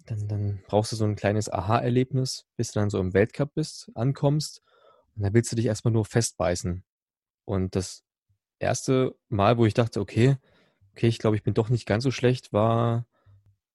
dann, 0.06 0.28
dann 0.28 0.64
brauchst 0.68 0.92
du 0.92 0.96
so 0.96 1.06
ein 1.06 1.16
kleines 1.16 1.52
Aha-Erlebnis, 1.52 2.46
bis 2.56 2.72
du 2.72 2.80
dann 2.80 2.90
so 2.90 3.00
im 3.00 3.14
Weltcup 3.14 3.54
bist, 3.54 3.92
ankommst 3.96 4.62
und 5.16 5.24
dann 5.24 5.34
willst 5.34 5.52
du 5.52 5.56
dich 5.56 5.66
erstmal 5.66 5.94
nur 5.94 6.06
festbeißen. 6.06 6.84
Und 7.46 7.76
das 7.76 8.04
erste 8.60 9.16
Mal, 9.30 9.58
wo 9.58 9.66
ich 9.66 9.74
dachte, 9.74 10.00
okay, 10.00 10.38
okay, 10.94 11.08
ich 11.08 11.20
glaube, 11.20 11.36
ich 11.36 11.44
bin 11.44 11.54
doch 11.54 11.70
nicht 11.70 11.86
ganz 11.86 12.04
so 12.04 12.12
schlecht, 12.12 12.54
war 12.54 13.06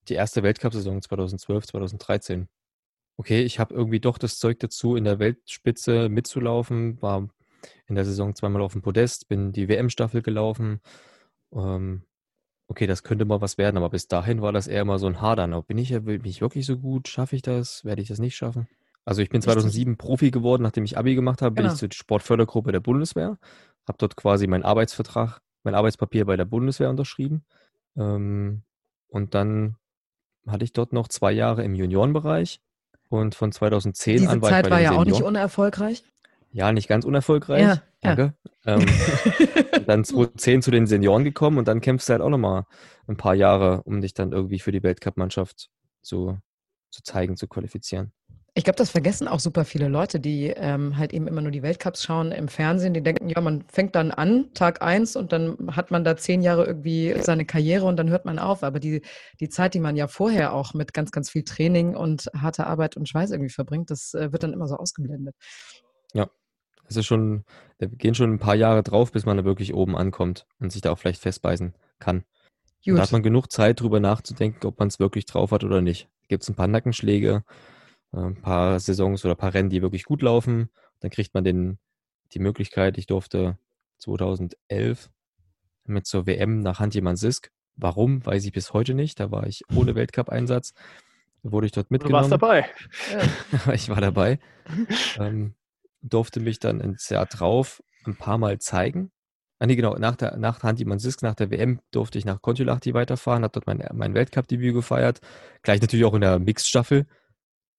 die 0.08 0.14
erste 0.14 0.42
Weltcup-Saison 0.42 1.00
2012, 1.00 1.66
2013. 1.68 2.48
Okay, 3.16 3.42
ich 3.42 3.58
habe 3.58 3.74
irgendwie 3.74 4.00
doch 4.00 4.18
das 4.18 4.38
Zeug 4.38 4.58
dazu, 4.58 4.96
in 4.96 5.04
der 5.04 5.18
Weltspitze 5.18 6.08
mitzulaufen, 6.08 7.00
war 7.00 7.28
in 7.86 7.94
der 7.94 8.04
Saison 8.04 8.34
zweimal 8.34 8.62
auf 8.62 8.72
dem 8.72 8.82
Podest, 8.82 9.28
bin 9.28 9.52
die 9.52 9.68
WM-Staffel 9.68 10.22
gelaufen, 10.22 10.80
ähm, 11.52 12.02
okay, 12.72 12.86
das 12.86 13.02
könnte 13.02 13.26
mal 13.26 13.42
was 13.42 13.58
werden, 13.58 13.76
aber 13.76 13.90
bis 13.90 14.08
dahin 14.08 14.40
war 14.40 14.50
das 14.50 14.66
eher 14.66 14.86
mal 14.86 14.98
so 14.98 15.06
ein 15.06 15.20
Hadern. 15.20 15.62
Bin 15.64 15.76
ich, 15.76 15.90
bin 15.90 16.24
ich 16.24 16.40
wirklich 16.40 16.64
so 16.64 16.78
gut? 16.78 17.06
Schaffe 17.06 17.36
ich 17.36 17.42
das? 17.42 17.84
Werde 17.84 18.00
ich 18.00 18.08
das 18.08 18.18
nicht 18.18 18.34
schaffen? 18.34 18.66
Also 19.04 19.20
ich 19.20 19.28
bin 19.28 19.42
2007 19.42 19.98
Profi 19.98 20.30
geworden, 20.30 20.62
nachdem 20.62 20.84
ich 20.84 20.96
Abi 20.96 21.14
gemacht 21.14 21.42
habe, 21.42 21.54
bin 21.54 21.64
genau. 21.64 21.74
ich 21.74 21.78
zur 21.78 21.92
Sportfördergruppe 21.92 22.72
der 22.72 22.80
Bundeswehr, 22.80 23.36
habe 23.86 23.98
dort 23.98 24.16
quasi 24.16 24.46
meinen 24.46 24.62
Arbeitsvertrag, 24.62 25.42
mein 25.64 25.74
Arbeitspapier 25.74 26.24
bei 26.24 26.36
der 26.36 26.46
Bundeswehr 26.46 26.88
unterschrieben. 26.88 27.44
Ähm, 27.94 28.62
und 29.08 29.34
dann 29.34 29.76
hatte 30.46 30.64
ich 30.64 30.72
dort 30.72 30.94
noch 30.94 31.08
zwei 31.08 31.32
Jahre 31.32 31.62
im 31.64 31.74
Juniorenbereich 31.74 32.60
und 33.10 33.34
von 33.34 33.52
2010 33.52 34.16
Diese 34.16 34.30
an 34.30 34.40
war 34.40 34.48
Zeit 34.48 34.64
ich 34.64 34.70
bei 34.70 34.76
war 34.76 34.80
ja 34.80 34.88
Senioren. 34.88 35.08
auch 35.08 35.12
nicht 35.12 35.22
unerfolgreich. 35.22 36.04
Ja, 36.52 36.72
nicht 36.72 36.88
ganz 36.88 37.04
unerfolgreich. 37.04 37.62
Ja, 37.62 37.82
Danke. 38.02 38.34
Ja. 38.64 38.76
Ähm, 38.76 38.86
dann 39.86 40.04
2010 40.04 40.62
zu 40.62 40.70
den 40.70 40.86
Senioren 40.86 41.24
gekommen 41.24 41.58
und 41.58 41.66
dann 41.66 41.80
kämpfst 41.80 42.08
du 42.08 42.12
halt 42.12 42.22
auch 42.22 42.28
nochmal 42.28 42.64
ein 43.06 43.16
paar 43.16 43.34
Jahre, 43.34 43.82
um 43.84 44.00
dich 44.00 44.14
dann 44.14 44.32
irgendwie 44.32 44.58
für 44.58 44.72
die 44.72 44.82
Weltcup-Mannschaft 44.82 45.70
zu, 46.02 46.38
zu 46.90 47.02
zeigen, 47.02 47.36
zu 47.36 47.48
qualifizieren. 47.48 48.12
Ich 48.54 48.64
glaube, 48.64 48.76
das 48.76 48.90
vergessen 48.90 49.28
auch 49.28 49.40
super 49.40 49.64
viele 49.64 49.88
Leute, 49.88 50.20
die 50.20 50.48
ähm, 50.48 50.98
halt 50.98 51.14
eben 51.14 51.26
immer 51.26 51.40
nur 51.40 51.50
die 51.50 51.62
Weltcups 51.62 52.02
schauen 52.02 52.32
im 52.32 52.48
Fernsehen. 52.48 52.92
Die 52.92 53.02
denken, 53.02 53.30
ja, 53.30 53.40
man 53.40 53.64
fängt 53.66 53.94
dann 53.94 54.10
an, 54.10 54.52
Tag 54.52 54.82
eins, 54.82 55.16
und 55.16 55.32
dann 55.32 55.56
hat 55.74 55.90
man 55.90 56.04
da 56.04 56.18
zehn 56.18 56.42
Jahre 56.42 56.66
irgendwie 56.66 57.14
seine 57.22 57.46
Karriere 57.46 57.86
und 57.86 57.96
dann 57.96 58.10
hört 58.10 58.26
man 58.26 58.38
auf. 58.38 58.62
Aber 58.62 58.78
die, 58.78 59.00
die 59.40 59.48
Zeit, 59.48 59.72
die 59.72 59.80
man 59.80 59.96
ja 59.96 60.06
vorher 60.06 60.52
auch 60.52 60.74
mit 60.74 60.92
ganz, 60.92 61.12
ganz 61.12 61.30
viel 61.30 61.44
Training 61.44 61.96
und 61.96 62.28
harter 62.36 62.66
Arbeit 62.66 62.94
und 62.98 63.08
Schweiß 63.08 63.30
irgendwie 63.30 63.48
verbringt, 63.48 63.90
das 63.90 64.12
äh, 64.12 64.32
wird 64.32 64.42
dann 64.42 64.52
immer 64.52 64.68
so 64.68 64.76
ausgeblendet. 64.76 65.34
Ja, 66.92 66.98
es 67.00 67.04
ist 67.04 67.06
schon, 67.06 67.44
da 67.78 67.86
gehen 67.86 68.14
schon 68.14 68.32
ein 68.32 68.38
paar 68.38 68.54
Jahre 68.54 68.82
drauf, 68.82 69.12
bis 69.12 69.24
man 69.24 69.36
da 69.36 69.44
wirklich 69.44 69.74
oben 69.74 69.96
ankommt 69.96 70.46
und 70.60 70.72
sich 70.72 70.82
da 70.82 70.92
auch 70.92 70.98
vielleicht 70.98 71.22
festbeißen 71.22 71.74
kann. 71.98 72.24
Da 72.84 73.00
hat 73.00 73.12
man 73.12 73.22
genug 73.22 73.50
Zeit, 73.50 73.80
drüber 73.80 74.00
nachzudenken, 74.00 74.66
ob 74.66 74.78
man 74.78 74.88
es 74.88 74.98
wirklich 74.98 75.24
drauf 75.26 75.52
hat 75.52 75.64
oder 75.64 75.80
nicht. 75.80 76.08
gibt 76.28 76.42
es 76.42 76.48
ein 76.48 76.54
paar 76.54 76.66
Nackenschläge, 76.66 77.44
äh, 78.12 78.16
ein 78.18 78.40
paar 78.40 78.80
Saisons 78.80 79.24
oder 79.24 79.34
ein 79.34 79.38
paar 79.38 79.54
Rennen, 79.54 79.70
die 79.70 79.82
wirklich 79.82 80.04
gut 80.04 80.22
laufen. 80.22 80.70
Dann 81.00 81.10
kriegt 81.10 81.34
man 81.34 81.44
den, 81.44 81.78
die 82.32 82.38
Möglichkeit, 82.38 82.98
ich 82.98 83.06
durfte 83.06 83.58
2011 83.98 85.10
mit 85.84 86.06
zur 86.06 86.26
WM 86.26 86.60
nach 86.60 86.80
Hanti-Mansisk. 86.80 87.50
Warum, 87.76 88.24
weiß 88.24 88.44
ich 88.44 88.52
bis 88.52 88.72
heute 88.72 88.94
nicht. 88.94 89.20
Da 89.20 89.30
war 89.30 89.46
ich 89.46 89.62
ohne 89.74 89.94
Weltcup-Einsatz. 89.94 90.74
Wurde 91.42 91.66
ich 91.66 91.72
dort 91.72 91.90
mitgenommen. 91.90 92.30
Du 92.30 92.40
warst 92.40 92.42
dabei. 92.42 93.72
ich 93.74 93.88
war 93.88 94.00
dabei. 94.00 94.38
ähm, 95.18 95.54
durfte 96.02 96.40
mich 96.40 96.58
dann 96.58 96.80
ins 96.80 97.08
Jahr 97.08 97.26
drauf 97.26 97.82
ein 98.04 98.16
paar 98.16 98.38
Mal 98.38 98.58
zeigen. 98.58 99.12
Ah, 99.58 99.66
nee, 99.66 99.76
genau, 99.76 99.96
nach, 99.96 100.16
der, 100.16 100.36
nach 100.38 100.62
Hanti 100.64 100.84
Mansisk, 100.84 101.22
nach 101.22 101.34
der 101.34 101.50
WM 101.50 101.80
durfte 101.92 102.18
ich 102.18 102.24
nach 102.24 102.42
Kontiolahti 102.42 102.94
weiterfahren, 102.94 103.44
habe 103.44 103.52
dort 103.52 103.66
mein, 103.66 103.84
mein 103.92 104.12
Weltcup-Debüt 104.12 104.74
gefeiert. 104.74 105.20
Gleich 105.62 105.80
natürlich 105.80 106.04
auch 106.04 106.14
in 106.14 106.20
der 106.20 106.40
Mixed-Staffel. 106.40 107.06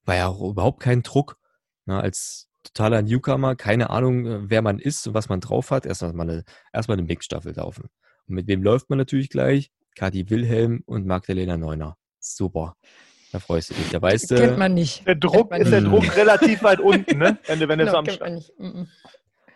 War 0.05 0.15
ja 0.15 0.27
auch 0.27 0.49
überhaupt 0.49 0.79
kein 0.81 1.03
Druck. 1.03 1.37
Na, 1.85 1.99
als 1.99 2.47
totaler 2.63 3.01
Newcomer, 3.01 3.55
keine 3.57 3.89
Ahnung, 3.89 4.25
äh, 4.25 4.49
wer 4.49 4.61
man 4.61 4.79
ist 4.79 5.05
und 5.07 5.13
was 5.13 5.27
man 5.27 5.41
drauf 5.41 5.71
hat. 5.71 5.85
Erstmal 5.85 6.29
eine, 6.29 6.43
erstmal 6.71 6.97
eine 6.97 7.05
Mixstaffel 7.05 7.53
laufen. 7.53 7.89
Und 8.27 8.35
mit 8.35 8.47
wem 8.47 8.63
läuft 8.63 8.89
man 8.89 8.97
natürlich 8.97 9.29
gleich? 9.29 9.69
Kati 9.95 10.29
Wilhelm 10.29 10.83
und 10.85 11.05
Magdalena 11.05 11.57
Neuner. 11.57 11.97
Super. 12.19 12.75
Da 13.33 13.39
freust 13.39 13.71
du 13.71 13.73
dich. 13.73 13.89
Da 13.89 13.99
weißt 13.99 14.29
du. 14.29 14.35
Kennt 14.35 14.59
man 14.59 14.75
nicht. 14.75 15.07
Der 15.07 15.15
Druck 15.15 15.51
ist 15.53 15.57
nicht. 15.57 15.71
der 15.71 15.81
Druck 15.81 16.15
relativ 16.15 16.61
weit 16.61 16.79
unten, 16.79 17.17
ne? 17.17 17.39
Wenn 17.47 17.59
du, 17.59 17.67
wenn 17.67 17.79
du 17.79 17.85
no, 17.85 17.91
so 17.91 17.97
am 17.97 18.05
nicht. 18.05 18.21
Mm 18.59 18.85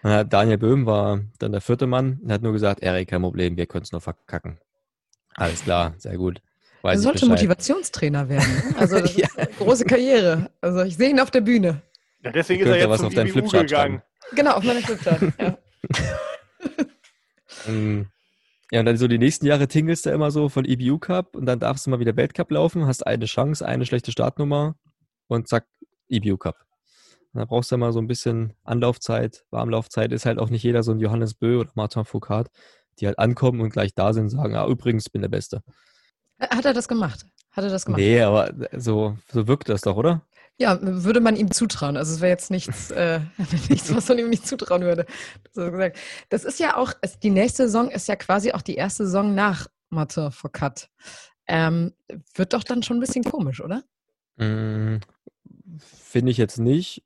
-mm. 0.04 0.24
Daniel 0.24 0.58
Böhm 0.58 0.88
war 0.88 1.20
dann 1.38 1.52
der 1.52 1.62
vierte 1.62 1.86
Mann 1.86 2.20
und 2.24 2.32
hat 2.32 2.42
nur 2.42 2.54
gesagt, 2.54 2.82
Erik, 2.82 3.10
kein 3.10 3.22
Problem, 3.22 3.56
wir 3.56 3.68
können 3.68 3.84
es 3.84 3.92
nur 3.92 4.02
verkacken. 4.02 4.58
Alles 5.36 5.64
klar, 5.64 5.94
sehr 5.98 6.18
gut. 6.18 6.42
Weiß 6.82 6.98
er 7.00 7.02
sollte 7.04 7.28
Motivationstrainer 7.28 8.28
werden. 8.30 8.50
Ne? 8.70 8.76
Also 8.80 8.98
ja. 9.16 9.28
große 9.60 9.86
Karriere. 9.86 10.50
Also 10.60 10.82
ich 10.82 10.98
sehe 10.98 11.12
ihn 11.12 11.20
auf 11.20 11.30
der 11.30 11.42
Bühne. 11.42 11.82
Ja, 12.24 12.32
deswegen 12.32 12.64
ist 12.64 12.70
er 12.70 12.78
jetzt 12.78 12.90
was 12.90 13.04
auf 13.04 13.14
deinen 13.14 13.30
Flipchart 13.30 13.68
gegangen. 13.68 14.02
Genau, 14.34 14.54
auf 14.54 14.64
meinen 14.64 14.82
Flipchart, 14.82 15.22
ja. 15.40 15.58
Ja, 18.72 18.82
und 18.82 18.86
dann 18.86 18.98
so 18.98 19.08
die 19.08 19.18
nächsten 19.18 19.46
Jahre 19.46 19.68
tingelst 19.68 20.06
du 20.06 20.10
immer 20.10 20.30
so 20.30 20.50
von 20.50 20.66
EBU 20.66 21.00
Cup 21.00 21.36
und 21.36 21.46
dann 21.46 21.60
darfst 21.60 21.86
du 21.86 21.90
mal 21.90 22.00
wieder 22.00 22.16
Weltcup 22.18 22.52
laufen, 22.52 22.86
hast 22.86 23.08
eine 23.08 23.26
Chance, 23.26 23.66
eine 23.66 23.86
schlechte 23.86 24.12
Startnummer 24.12 24.76
und 25.28 25.48
zack, 25.48 25.66
EBU 26.10 26.38
Cup. 26.38 26.58
Und 27.34 27.40
da 27.40 27.46
brauchst 27.46 27.72
du 27.72 27.78
mal 27.78 27.94
so 27.94 28.00
ein 28.00 28.08
bisschen 28.08 28.54
Anlaufzeit, 28.64 29.46
Warmlaufzeit. 29.52 30.12
Ist 30.12 30.26
halt 30.26 30.40
auch 30.40 30.50
nicht 30.50 30.64
jeder 30.64 30.84
so 30.84 30.92
ein 30.92 31.00
Johannes 31.00 31.34
Bö 31.34 31.60
oder 31.60 31.70
Martin 31.76 32.04
Foucault, 32.04 32.50
die 33.00 33.08
halt 33.08 33.20
ankommen 33.20 33.62
und 33.62 33.70
gleich 33.70 33.94
da 33.94 34.12
sind 34.12 34.24
und 34.24 34.30
sagen, 34.32 34.56
ah, 34.56 34.68
übrigens, 34.68 35.10
bin 35.10 35.22
der 35.22 35.30
Beste. 35.30 35.62
Hat 36.40 36.66
er 36.66 36.74
das 36.74 36.88
gemacht? 36.88 37.26
Hat 37.52 37.64
er 37.64 37.70
das 37.70 37.86
gemacht? 37.86 38.00
Nee, 38.00 38.22
aber 38.22 38.54
so, 38.74 39.18
so 39.32 39.48
wirkt 39.48 39.70
das 39.70 39.82
doch, 39.82 39.96
oder? 39.96 40.22
Ja, 40.60 40.80
würde 40.82 41.20
man 41.20 41.36
ihm 41.36 41.52
zutrauen. 41.52 41.98
Also 41.98 42.16
es 42.16 42.22
wäre 42.22 42.32
jetzt 42.32 42.50
nichts, 42.50 42.92
äh, 42.92 43.20
nichts, 43.70 43.94
was 43.96 44.08
man 44.10 44.20
ihm 44.20 44.30
nicht 44.30 44.48
zutrauen 44.48 44.82
würde. 44.82 45.06
Das 46.30 46.44
ist 46.44 46.60
ja 46.60 46.78
auch, 46.78 46.94
die 47.22 47.30
nächste 47.30 47.64
Saison 47.64 47.90
ist 47.90 48.08
ja 48.08 48.16
quasi 48.16 48.52
auch 48.52 48.62
die 48.62 48.76
erste 48.76 49.06
Saison 49.06 49.36
nach 49.36 49.68
Mathe 49.90 50.32
for 50.32 50.52
Cut. 50.52 50.90
Ähm, 51.48 51.94
wird 52.36 52.54
doch 52.54 52.64
dann 52.64 52.84
schon 52.84 52.98
ein 52.98 53.02
bisschen 53.02 53.24
komisch, 53.24 53.62
oder? 53.62 53.84
Mm, 54.36 54.98
Finde 55.80 56.32
ich 56.32 56.38
jetzt 56.38 56.60
nicht, 56.60 57.04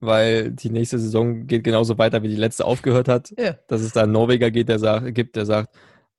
weil 0.00 0.50
die 0.50 0.70
nächste 0.70 0.98
Saison 0.98 1.46
geht 1.46 1.64
genauso 1.64 1.96
weiter, 1.96 2.22
wie 2.22 2.28
die 2.28 2.36
letzte 2.36 2.64
aufgehört 2.64 3.08
hat. 3.08 3.32
Ja. 3.38 3.56
Dass 3.68 3.80
es 3.80 3.92
da 3.92 4.02
einen 4.02 4.12
Norweger 4.12 4.50
geht, 4.50 4.68
der 4.68 4.78
sagt, 4.78 5.14
gibt, 5.14 5.36
der 5.36 5.46
sagt, 5.46 5.74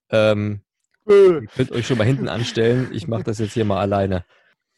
ähm, 0.10 0.62
ihr 1.08 1.46
könnt 1.56 1.72
euch 1.72 1.86
schon 1.86 1.98
mal 1.98 2.08
hinten 2.08 2.28
anstellen, 2.28 2.90
ich 2.92 3.08
mache 3.08 3.24
das 3.26 3.40
jetzt 3.40 3.54
hier 3.54 3.66
mal 3.66 3.80
alleine. 3.80 4.26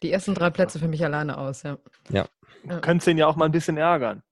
Die 0.02 0.12
ersten 0.12 0.34
drei 0.34 0.50
Plätze 0.50 0.80
für 0.80 0.88
mich 0.88 1.04
alleine 1.04 1.38
aus, 1.38 1.64
ja. 1.64 1.78
Ja. 2.10 2.28
Du 2.64 2.80
könntest 2.82 3.08
den 3.08 3.18
ja 3.18 3.28
auch 3.28 3.36
mal 3.36 3.46
ein 3.46 3.52
bisschen 3.52 3.78
ärgern. 3.78 4.24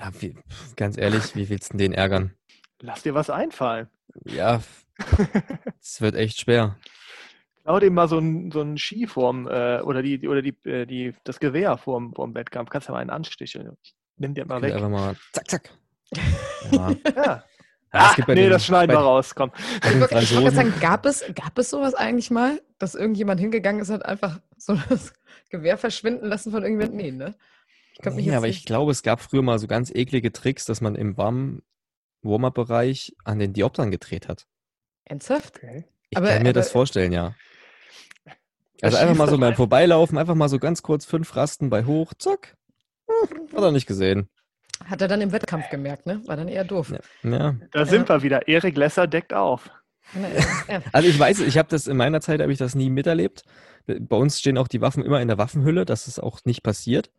Ja, 0.00 0.10
wie, 0.20 0.36
ganz 0.76 0.98
ehrlich, 0.98 1.34
wie 1.34 1.48
willst 1.48 1.72
du 1.72 1.78
den 1.78 1.92
ärgern? 1.92 2.34
Lass 2.80 3.02
dir 3.02 3.14
was 3.14 3.30
einfallen. 3.30 3.88
Ja, 4.24 4.60
es 5.80 6.00
wird 6.00 6.14
echt 6.14 6.40
schwer. 6.40 6.76
Klau 7.62 7.80
dem 7.80 7.94
mal 7.94 8.08
so 8.08 8.18
ein, 8.18 8.50
so 8.52 8.60
ein 8.60 8.78
Ski 8.78 9.06
vorm, 9.06 9.48
äh, 9.48 9.80
oder, 9.80 10.02
die, 10.02 10.28
oder 10.28 10.42
die, 10.42 10.56
äh, 10.64 10.86
die, 10.86 11.14
das 11.24 11.40
Gewehr 11.40 11.76
vorm, 11.78 12.12
vorm 12.14 12.34
Wettkampf. 12.34 12.70
Kannst 12.70 12.88
du 12.88 12.92
mal 12.92 13.00
einen 13.00 13.10
ansticheln. 13.10 13.76
Nimm 14.18 14.34
dir 14.34 14.46
mal 14.46 14.62
weg. 14.62 14.74
Einfach 14.74 14.88
mal 14.88 15.16
zack, 15.32 15.50
zack. 15.50 15.70
Ja. 16.72 16.90
ja. 17.14 17.44
Ah, 17.92 18.14
nee, 18.26 18.34
den, 18.34 18.50
das 18.50 18.66
schneiden 18.66 18.94
wir 18.94 19.00
raus, 19.00 19.34
komm. 19.34 19.52
Ich 19.84 20.34
wollte 20.34 20.50
sagen, 20.50 20.74
gab 20.80 21.06
es, 21.06 21.24
gab 21.34 21.56
es 21.58 21.70
sowas 21.70 21.94
eigentlich 21.94 22.30
mal, 22.30 22.60
dass 22.78 22.94
irgendjemand 22.94 23.40
hingegangen 23.40 23.80
ist 23.80 23.90
und 23.90 24.04
einfach 24.04 24.40
so 24.56 24.74
das 24.88 25.12
Gewehr 25.50 25.78
verschwinden 25.78 26.26
lassen 26.26 26.50
von 26.50 26.62
irgendjemandem? 26.62 26.96
Nee, 26.96 27.12
ne? 27.12 27.34
Ich 27.98 28.04
nee, 28.04 28.34
aber 28.34 28.46
nicht... 28.46 28.58
ich 28.58 28.64
glaube, 28.66 28.92
es 28.92 29.02
gab 29.02 29.20
früher 29.20 29.42
mal 29.42 29.58
so 29.58 29.66
ganz 29.66 29.90
eklige 29.90 30.32
Tricks, 30.32 30.66
dass 30.66 30.80
man 30.80 30.96
im 30.96 31.16
Warm-Up-Bereich 31.16 33.16
an 33.24 33.38
den 33.38 33.54
Dioptern 33.54 33.90
gedreht 33.90 34.28
hat. 34.28 34.46
Ernsthaft? 35.04 35.56
Okay. 35.56 35.84
Ich 36.10 36.18
aber, 36.18 36.28
kann 36.28 36.42
mir 36.42 36.50
aber, 36.50 36.54
das 36.54 36.70
vorstellen, 36.70 37.12
ja. 37.12 37.34
Also 38.82 38.98
einfach 38.98 39.16
mal 39.16 39.28
so 39.28 39.38
beim 39.38 39.54
Vorbeilaufen, 39.54 40.18
einfach 40.18 40.34
mal 40.34 40.48
so 40.48 40.58
ganz 40.58 40.82
kurz 40.82 41.06
fünf 41.06 41.34
Rasten 41.36 41.70
bei 41.70 41.84
hoch, 41.84 42.12
zack. 42.18 42.56
Hm, 43.08 43.48
hat 43.54 43.62
er 43.62 43.72
nicht 43.72 43.86
gesehen. 43.86 44.28
Hat 44.84 45.00
er 45.00 45.08
dann 45.08 45.22
im 45.22 45.32
Wettkampf 45.32 45.70
gemerkt, 45.70 46.04
ne? 46.04 46.20
War 46.26 46.36
dann 46.36 46.48
eher 46.48 46.64
doof. 46.64 46.92
Ja. 47.22 47.30
ja. 47.30 47.56
Da 47.72 47.86
sind 47.86 48.08
wir 48.08 48.22
wieder. 48.22 48.46
Erik 48.46 48.76
Lesser 48.76 49.06
deckt 49.06 49.32
auf. 49.32 49.70
Also 50.92 51.08
ich 51.08 51.18
weiß, 51.18 51.40
ich 51.40 51.58
habe 51.58 51.68
das 51.68 51.86
in 51.86 51.96
meiner 51.96 52.20
Zeit 52.20 52.40
habe 52.40 52.52
ich 52.52 52.58
das 52.58 52.74
nie 52.74 52.90
miterlebt. 52.90 53.42
Bei 53.86 54.16
uns 54.16 54.38
stehen 54.38 54.58
auch 54.58 54.68
die 54.68 54.80
Waffen 54.80 55.04
immer 55.04 55.20
in 55.20 55.28
der 55.28 55.38
Waffenhülle, 55.38 55.84
dass 55.84 56.06
es 56.06 56.18
auch 56.18 56.40
nicht 56.44 56.62
passiert. 56.62 57.10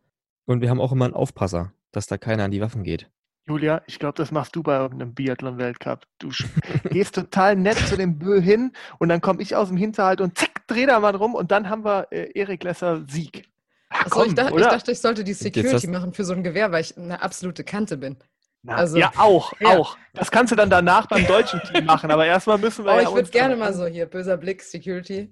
Und 0.44 0.60
wir 0.60 0.70
haben 0.70 0.80
auch 0.80 0.92
immer 0.92 1.06
einen 1.06 1.14
Aufpasser, 1.14 1.72
dass 1.92 2.06
da 2.06 2.18
keiner 2.18 2.44
an 2.44 2.50
die 2.50 2.60
Waffen 2.60 2.82
geht. 2.82 3.10
Julia, 3.46 3.82
ich 3.86 3.98
glaube, 3.98 4.14
das 4.14 4.30
machst 4.30 4.54
du 4.56 4.62
bei 4.62 4.78
einem 4.78 5.14
Biathlon-Weltcup. 5.14 6.04
Du 6.18 6.28
gehst 6.90 7.14
total 7.14 7.56
nett 7.56 7.78
zu 7.78 7.96
dem 7.96 8.18
Bö 8.18 8.40
hin 8.40 8.72
und 8.98 9.08
dann 9.08 9.22
komme 9.22 9.40
ich 9.42 9.56
aus 9.56 9.68
dem 9.68 9.76
Hinterhalt 9.78 10.20
und 10.20 10.36
zack, 10.36 10.66
dreh 10.66 10.86
da 10.86 11.00
mal 11.00 11.16
rum 11.16 11.34
und 11.34 11.50
dann 11.50 11.70
haben 11.70 11.84
wir 11.84 12.08
äh, 12.10 12.30
Erik 12.34 12.62
Lesser 12.64 13.04
Sieg. 13.08 13.48
Ach, 13.88 14.06
Achso, 14.06 14.24
ich, 14.24 14.34
dachte, 14.34 14.54
ich, 14.54 14.66
dachte, 14.66 14.92
ich 14.92 15.00
sollte 15.00 15.24
die 15.24 15.32
Security 15.32 15.86
machen 15.86 16.12
für 16.12 16.24
so 16.24 16.34
ein 16.34 16.44
Gewehr, 16.44 16.70
weil 16.72 16.82
ich 16.82 16.96
eine 16.98 17.22
absolute 17.22 17.64
Kante 17.64 17.96
bin. 17.96 18.16
Na, 18.62 18.74
also, 18.74 18.98
ja, 18.98 19.12
auch, 19.16 19.52
ja. 19.60 19.78
auch. 19.78 19.96
Das 20.12 20.30
kannst 20.30 20.52
du 20.52 20.56
dann 20.56 20.68
danach 20.68 21.06
beim 21.06 21.26
deutschen 21.26 21.60
Team 21.62 21.86
machen, 21.86 22.10
aber 22.10 22.26
erstmal 22.26 22.58
müssen 22.58 22.84
wir. 22.84 22.92
Oh, 22.92 22.96
ja 22.96 23.02
ich 23.02 23.14
würde 23.14 23.30
gerne 23.30 23.56
mal 23.56 23.72
so 23.72 23.86
hier, 23.86 24.06
böser 24.06 24.36
Blick, 24.36 24.62
Security. 24.62 25.30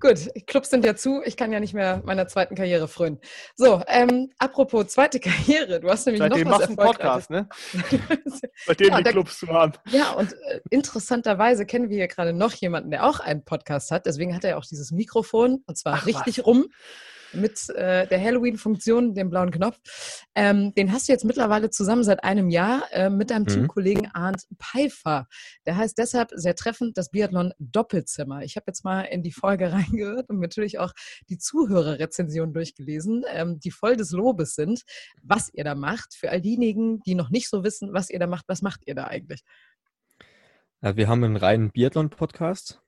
Gut, 0.00 0.30
Clubs 0.46 0.70
sind 0.70 0.84
ja 0.84 0.94
zu. 0.94 1.22
Ich 1.24 1.36
kann 1.36 1.52
ja 1.52 1.58
nicht 1.58 1.74
mehr 1.74 2.02
meiner 2.04 2.28
zweiten 2.28 2.54
Karriere 2.54 2.86
frönen. 2.86 3.20
So, 3.56 3.82
ähm, 3.88 4.30
apropos 4.38 4.88
zweite 4.88 5.18
Karriere. 5.20 5.80
Du 5.80 5.88
hast 5.88 6.06
nämlich 6.06 6.20
Seitdem 6.20 6.48
noch 6.48 6.60
was 6.60 6.76
Podcast, 6.76 7.30
ne? 7.30 7.48
Seitdem 8.66 8.88
ja, 8.88 9.02
die 9.02 9.10
Clubs 9.10 9.38
zu 9.38 9.48
haben. 9.48 9.72
Ja, 9.90 10.12
und 10.12 10.32
äh, 10.32 10.60
interessanterweise 10.70 11.66
kennen 11.66 11.90
wir 11.90 11.96
hier 11.96 12.08
gerade 12.08 12.32
noch 12.32 12.52
jemanden, 12.52 12.90
der 12.90 13.06
auch 13.06 13.18
einen 13.18 13.44
Podcast 13.44 13.90
hat. 13.90 14.06
Deswegen 14.06 14.34
hat 14.34 14.44
er 14.44 14.58
auch 14.58 14.64
dieses 14.64 14.92
Mikrofon 14.92 15.62
und 15.66 15.76
zwar 15.76 15.94
Ach, 15.94 16.06
richtig 16.06 16.38
was? 16.38 16.46
rum 16.46 16.66
mit 17.32 17.68
äh, 17.70 18.06
der 18.06 18.20
Halloween-Funktion, 18.20 19.14
dem 19.14 19.30
blauen 19.30 19.50
Knopf. 19.50 19.78
Ähm, 20.34 20.74
den 20.74 20.92
hast 20.92 21.08
du 21.08 21.12
jetzt 21.12 21.24
mittlerweile 21.24 21.70
zusammen 21.70 22.04
seit 22.04 22.24
einem 22.24 22.50
Jahr 22.50 22.82
äh, 22.92 23.10
mit 23.10 23.30
deinem 23.30 23.42
mhm. 23.42 23.48
Teamkollegen 23.48 24.10
Arndt 24.12 24.46
Pfeiffer. 24.58 25.28
Der 25.66 25.76
heißt 25.76 25.98
deshalb 25.98 26.30
sehr 26.34 26.54
treffend 26.54 26.96
das 26.96 27.10
Biathlon 27.10 27.52
Doppelzimmer. 27.58 28.42
Ich 28.42 28.56
habe 28.56 28.64
jetzt 28.68 28.84
mal 28.84 29.02
in 29.02 29.22
die 29.22 29.32
Folge 29.32 29.72
reingehört 29.72 30.28
und 30.30 30.40
natürlich 30.40 30.78
auch 30.78 30.92
die 31.28 31.38
Zuhörerrezension 31.38 32.52
durchgelesen, 32.52 33.24
ähm, 33.32 33.60
die 33.60 33.70
voll 33.70 33.96
des 33.96 34.10
Lobes 34.12 34.54
sind, 34.54 34.82
was 35.22 35.50
ihr 35.52 35.64
da 35.64 35.74
macht. 35.74 36.14
Für 36.14 36.30
all 36.30 36.40
diejenigen, 36.40 37.00
die 37.02 37.14
noch 37.14 37.30
nicht 37.30 37.48
so 37.48 37.64
wissen, 37.64 37.92
was 37.92 38.10
ihr 38.10 38.18
da 38.18 38.26
macht, 38.26 38.44
was 38.48 38.62
macht 38.62 38.82
ihr 38.86 38.94
da 38.94 39.04
eigentlich? 39.04 39.42
Ja, 40.80 40.96
wir 40.96 41.08
haben 41.08 41.24
einen 41.24 41.36
reinen 41.36 41.70
Biathlon-Podcast 41.72 42.80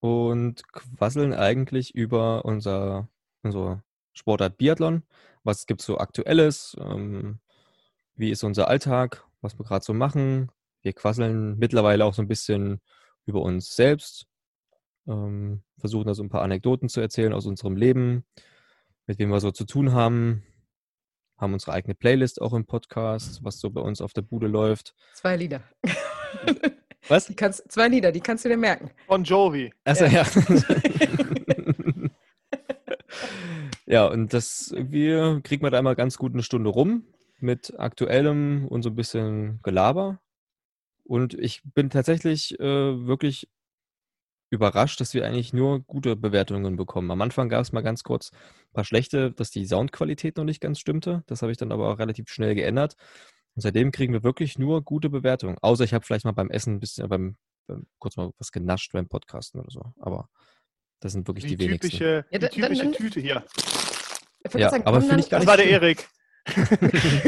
und 0.00 0.70
quasseln 0.72 1.32
eigentlich 1.32 1.94
über 1.94 2.44
unser 2.44 3.08
also 3.42 3.80
Sportart 4.12 4.58
Biathlon. 4.58 5.02
Was 5.44 5.66
gibt 5.66 5.80
es 5.80 5.86
so 5.86 5.98
Aktuelles? 5.98 6.76
Ähm, 6.80 7.38
wie 8.14 8.30
ist 8.30 8.44
unser 8.44 8.68
Alltag? 8.68 9.24
Was 9.40 9.58
wir 9.58 9.64
gerade 9.64 9.84
so 9.84 9.92
machen? 9.92 10.50
Wir 10.82 10.92
quasseln 10.92 11.58
mittlerweile 11.58 12.04
auch 12.04 12.14
so 12.14 12.22
ein 12.22 12.28
bisschen 12.28 12.80
über 13.26 13.42
uns 13.42 13.74
selbst. 13.74 14.26
Ähm, 15.08 15.62
versuchen 15.78 16.06
da 16.06 16.14
so 16.14 16.22
ein 16.22 16.28
paar 16.28 16.42
Anekdoten 16.42 16.88
zu 16.88 17.00
erzählen 17.00 17.32
aus 17.32 17.46
unserem 17.46 17.76
Leben, 17.76 18.24
mit 19.06 19.18
wem 19.18 19.30
wir 19.30 19.40
so 19.40 19.50
zu 19.50 19.64
tun 19.64 19.92
haben. 19.92 20.44
Haben 21.38 21.54
unsere 21.54 21.72
eigene 21.72 21.94
Playlist 21.94 22.40
auch 22.40 22.52
im 22.52 22.66
Podcast, 22.66 23.42
was 23.42 23.58
so 23.58 23.70
bei 23.70 23.80
uns 23.80 24.00
auf 24.00 24.12
der 24.12 24.22
Bude 24.22 24.46
läuft. 24.46 24.94
Zwei 25.14 25.36
Lieder. 25.36 25.62
Was? 27.08 27.32
Kannst, 27.34 27.70
zwei 27.70 27.88
Lieder, 27.88 28.12
die 28.12 28.20
kannst 28.20 28.44
du 28.44 28.48
dir 28.48 28.56
merken. 28.56 28.90
Von 29.06 29.24
Jovi. 29.24 29.72
Achso, 29.84 30.04
ja. 30.04 30.22
ja. 30.22 30.24
Ja, 33.92 34.06
und 34.06 34.32
das 34.32 34.72
irgendwie 34.74 35.42
kriegt 35.42 35.62
man 35.62 35.70
da 35.70 35.76
einmal 35.76 35.96
ganz 35.96 36.16
gut 36.16 36.32
eine 36.32 36.42
Stunde 36.42 36.70
rum 36.70 37.04
mit 37.40 37.78
aktuellem 37.78 38.66
und 38.66 38.80
so 38.80 38.88
ein 38.88 38.94
bisschen 38.94 39.60
Gelaber. 39.62 40.18
Und 41.04 41.34
ich 41.34 41.60
bin 41.62 41.90
tatsächlich 41.90 42.58
äh, 42.58 42.64
wirklich 43.06 43.50
überrascht, 44.48 44.98
dass 45.02 45.12
wir 45.12 45.26
eigentlich 45.26 45.52
nur 45.52 45.80
gute 45.80 46.16
Bewertungen 46.16 46.76
bekommen. 46.76 47.10
Am 47.10 47.20
Anfang 47.20 47.50
gab 47.50 47.60
es 47.60 47.72
mal 47.72 47.82
ganz 47.82 48.02
kurz 48.02 48.30
ein 48.32 48.72
paar 48.72 48.84
schlechte, 48.86 49.30
dass 49.30 49.50
die 49.50 49.66
Soundqualität 49.66 50.38
noch 50.38 50.44
nicht 50.44 50.62
ganz 50.62 50.78
stimmte. 50.78 51.22
Das 51.26 51.42
habe 51.42 51.52
ich 51.52 51.58
dann 51.58 51.70
aber 51.70 51.92
auch 51.92 51.98
relativ 51.98 52.30
schnell 52.30 52.54
geändert. 52.54 52.96
Und 53.54 53.60
seitdem 53.60 53.92
kriegen 53.92 54.14
wir 54.14 54.22
wirklich 54.22 54.58
nur 54.58 54.80
gute 54.82 55.10
Bewertungen. 55.10 55.58
Außer 55.60 55.84
ich 55.84 55.92
habe 55.92 56.06
vielleicht 56.06 56.24
mal 56.24 56.32
beim 56.32 56.48
Essen 56.48 56.76
ein 56.76 56.80
bisschen, 56.80 57.10
beim, 57.10 57.36
beim, 57.66 57.86
kurz 57.98 58.16
mal 58.16 58.30
was 58.38 58.52
genascht 58.52 58.92
beim 58.94 59.06
Podcasten 59.06 59.60
oder 59.60 59.70
so. 59.70 59.92
Aber 60.00 60.30
das 61.00 61.12
sind 61.12 61.26
wirklich 61.28 61.44
die, 61.44 61.56
die 61.56 61.68
typische, 61.68 62.24
wenigsten. 62.30 62.40
Die 62.40 62.60
typische 62.62 62.84
ja, 62.84 62.90
Tüte 62.92 63.20
hier. 63.20 63.44
Ja, 64.54 64.70
sagen, 64.70 64.86
aber 64.86 65.00
finde 65.00 65.20
ich 65.20 65.30
gar 65.30 65.40
Das 65.40 65.46
nicht 65.46 65.48
war 65.48 65.56
der 65.56 65.70
Erik. 65.70 66.08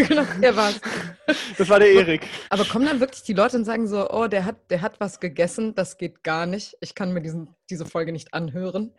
genau, 0.09 0.24
der 0.43 0.57
war's. 0.57 0.81
Das 1.57 1.69
war 1.69 1.78
der 1.78 1.93
Erik. 1.93 2.27
Aber 2.51 2.65
kommen 2.65 2.86
dann 2.86 2.99
wirklich 2.99 3.23
die 3.23 3.32
Leute 3.32 3.57
und 3.57 3.65
sagen 3.65 3.86
so, 3.86 4.11
oh, 4.11 4.27
der 4.27 4.45
hat, 4.45 4.70
der 4.70 4.81
hat 4.82 4.99
was 4.99 5.20
gegessen, 5.20 5.74
das 5.74 5.99
geht 5.99 6.24
gar 6.24 6.47
nicht. 6.47 6.77
Ich 6.81 6.95
kann 6.95 7.12
mir 7.12 7.20
diesen, 7.20 7.55
diese 7.70 7.86
Folge 7.86 8.11
nicht 8.11 8.35
anhören. 8.35 8.93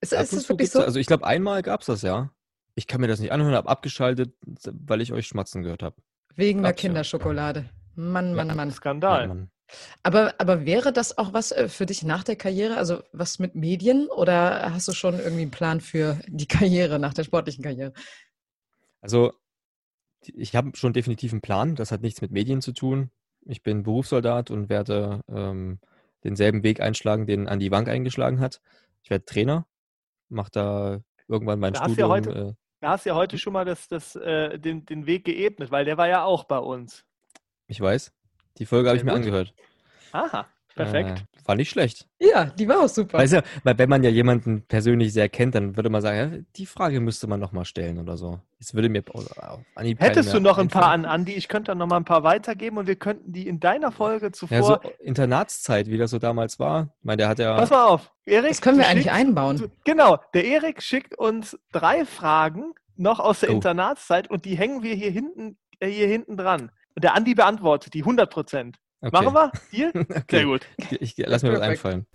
Ist, 0.00 0.12
ist 0.12 0.32
das 0.32 0.48
wirklich 0.48 0.70
so? 0.70 0.80
Also 0.80 1.00
ich 1.00 1.06
glaube, 1.06 1.26
einmal 1.26 1.62
gab 1.62 1.80
es 1.80 1.86
das 1.86 2.02
ja. 2.02 2.30
Ich 2.76 2.86
kann 2.86 3.00
mir 3.00 3.08
das 3.08 3.20
nicht 3.20 3.32
anhören, 3.32 3.54
habe 3.54 3.68
abgeschaltet, 3.68 4.34
weil 4.70 5.00
ich 5.00 5.12
euch 5.12 5.26
schmatzen 5.26 5.62
gehört 5.62 5.82
habe. 5.82 5.96
Wegen 6.36 6.62
der 6.62 6.72
Kinderschokolade. 6.72 7.70
Mann, 7.94 8.34
Mann, 8.34 8.54
Mann. 8.54 8.72
Skandal. 8.72 9.22
Ja, 9.22 9.26
Mann. 9.28 9.50
Aber, 10.02 10.34
aber 10.38 10.66
wäre 10.66 10.92
das 10.92 11.16
auch 11.16 11.32
was 11.32 11.52
äh, 11.52 11.68
für 11.68 11.86
dich 11.86 12.02
nach 12.02 12.24
der 12.24 12.36
Karriere? 12.36 12.76
Also 12.76 13.02
was 13.12 13.38
mit 13.38 13.54
Medien? 13.54 14.08
Oder 14.08 14.72
hast 14.72 14.88
du 14.88 14.92
schon 14.92 15.18
irgendwie 15.18 15.42
einen 15.42 15.50
Plan 15.50 15.80
für 15.80 16.18
die 16.26 16.48
Karriere, 16.48 16.98
nach 16.98 17.14
der 17.14 17.24
sportlichen 17.24 17.64
Karriere? 17.64 17.92
Also 19.00 19.32
ich 20.26 20.56
habe 20.56 20.70
schon 20.74 20.92
definitiv 20.92 21.32
einen 21.32 21.42
Plan. 21.42 21.74
Das 21.74 21.92
hat 21.92 22.02
nichts 22.02 22.20
mit 22.22 22.30
Medien 22.30 22.62
zu 22.62 22.72
tun. 22.72 23.10
Ich 23.46 23.62
bin 23.62 23.82
Berufssoldat 23.82 24.50
und 24.50 24.68
werde 24.68 25.20
ähm, 25.28 25.78
denselben 26.24 26.62
Weg 26.62 26.80
einschlagen, 26.80 27.26
den 27.26 27.48
Andi 27.48 27.70
Wank 27.70 27.88
eingeschlagen 27.88 28.40
hat. 28.40 28.60
Ich 29.02 29.10
werde 29.10 29.26
Trainer, 29.26 29.66
mache 30.28 30.50
da 30.50 31.00
irgendwann 31.28 31.60
mein 31.60 31.74
da 31.74 31.84
Studium. 31.84 32.10
Hast 32.10 32.26
ja 32.26 32.32
heute, 32.32 32.48
äh, 32.48 32.54
da 32.80 32.90
hast 32.90 33.04
du 33.04 33.10
ja 33.10 33.14
heute 33.16 33.38
schon 33.38 33.52
mal 33.52 33.66
das, 33.66 33.88
das, 33.88 34.16
äh, 34.16 34.58
den, 34.58 34.86
den 34.86 35.06
Weg 35.06 35.26
geebnet, 35.26 35.70
weil 35.70 35.84
der 35.84 35.98
war 35.98 36.08
ja 36.08 36.24
auch 36.24 36.44
bei 36.44 36.58
uns. 36.58 37.04
Ich 37.66 37.80
weiß. 37.80 38.12
Die 38.58 38.66
Folge 38.66 38.88
habe 38.88 38.96
ich 38.96 39.04
mir 39.04 39.10
gut. 39.12 39.20
angehört. 39.20 39.54
Aha, 40.12 40.46
perfekt. 40.74 41.20
Äh, 41.20 41.34
war 41.46 41.56
nicht 41.56 41.70
schlecht. 41.70 42.06
Ja, 42.20 42.46
die 42.46 42.68
war 42.68 42.80
auch 42.80 42.88
super. 42.88 43.18
Weißt 43.18 43.34
du, 43.34 43.42
weil 43.64 43.76
wenn 43.78 43.88
man 43.88 44.02
ja 44.02 44.10
jemanden 44.10 44.62
persönlich 44.62 45.12
sehr 45.12 45.28
kennt, 45.28 45.54
dann 45.54 45.76
würde 45.76 45.90
man 45.90 46.00
sagen, 46.00 46.16
ja, 46.16 46.38
die 46.56 46.66
Frage 46.66 47.00
müsste 47.00 47.26
man 47.26 47.38
nochmal 47.38 47.64
stellen 47.66 47.98
oder 47.98 48.16
so. 48.16 48.40
Es 48.58 48.72
würde 48.72 48.88
mir 48.88 49.02
Hättest 49.98 50.32
du 50.32 50.40
noch 50.40 50.56
ein 50.56 50.68
paar 50.68 50.90
an 50.90 51.04
Andi? 51.04 51.32
Ich 51.32 51.48
könnte 51.48 51.72
dann 51.72 51.78
nochmal 51.78 52.00
ein 52.00 52.06
paar 52.06 52.22
weitergeben 52.22 52.78
und 52.78 52.86
wir 52.86 52.96
könnten 52.96 53.32
die 53.32 53.46
in 53.46 53.60
deiner 53.60 53.92
Folge 53.92 54.32
zuvor. 54.32 54.56
Ja, 54.56 54.62
so 54.62 54.78
Internatszeit, 55.00 55.88
wie 55.88 55.98
das 55.98 56.12
so 56.12 56.18
damals 56.18 56.58
war. 56.58 56.88
Ich 57.00 57.04
meine, 57.04 57.18
der 57.18 57.28
hat 57.28 57.38
ja. 57.38 57.56
Pass 57.56 57.68
mal 57.70 57.84
auf, 57.84 58.10
Erik. 58.24 58.48
Das 58.48 58.62
können 58.62 58.78
wir 58.78 58.86
eigentlich 58.86 59.04
schickst, 59.04 59.18
einbauen. 59.18 59.58
Du, 59.58 59.68
genau, 59.84 60.18
der 60.32 60.44
Erik 60.46 60.82
schickt 60.82 61.18
uns 61.18 61.58
drei 61.72 62.06
Fragen 62.06 62.72
noch 62.96 63.20
aus 63.20 63.40
der 63.40 63.50
Oh. 63.50 63.54
Internatszeit 63.54 64.30
und 64.30 64.46
die 64.46 64.56
hängen 64.56 64.82
wir 64.82 64.94
hier 64.94 65.10
hinten, 65.10 65.58
äh, 65.80 65.88
hier 65.88 66.06
hinten 66.06 66.38
dran. 66.38 66.70
Und 66.94 67.04
der 67.04 67.14
Andi 67.14 67.34
beantwortet 67.34 67.94
die 67.94 68.00
100 68.00 68.30
Prozent. 68.30 68.76
Okay. 69.00 69.10
Machen 69.12 69.34
wir? 69.34 69.52
Hier? 69.70 69.92
Okay. 69.94 70.22
Sehr 70.30 70.44
gut. 70.44 70.62
Ich, 70.78 71.18
ich 71.18 71.26
lass 71.26 71.42
mir 71.42 71.52
was 71.52 71.60
einfallen. 71.60 72.06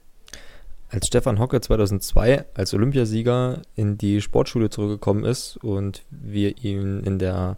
Als 0.90 1.06
Stefan 1.06 1.38
Hocke 1.38 1.62
2002 1.62 2.46
als 2.56 2.74
Olympiasieger 2.74 3.62
in 3.76 3.98
die 4.00 4.22
Sportschule 4.22 4.72
zurückgekommen 4.72 5.24
ist 5.24 5.58
und 5.58 6.04
wir 6.10 6.64
ihn 6.64 7.04
in 7.04 7.20
der 7.20 7.58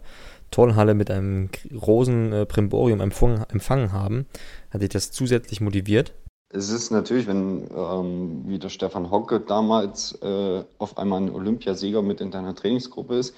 Turnhalle 0.50 0.92
mit 0.92 1.10
einem 1.10 1.48
rosen 1.74 2.32
äh, 2.32 2.44
Primborium 2.44 3.00
empfang, 3.00 3.46
empfangen 3.48 3.92
haben, 3.92 4.26
hat 4.70 4.82
dich 4.82 4.90
das 4.90 5.10
zusätzlich 5.10 5.62
motiviert. 5.62 6.12
Es 6.50 6.68
ist 6.68 6.90
natürlich, 6.90 7.26
wenn 7.26 7.70
ähm, 7.74 8.42
wie 8.44 8.58
der 8.58 8.68
Stefan 8.68 9.10
Hocke 9.10 9.40
damals 9.40 10.12
äh, 10.20 10.62
auf 10.76 10.98
einmal 10.98 11.22
ein 11.22 11.30
Olympiasieger 11.30 12.02
mit 12.02 12.20
in 12.20 12.30
deiner 12.30 12.54
Trainingsgruppe 12.54 13.16
ist, 13.16 13.34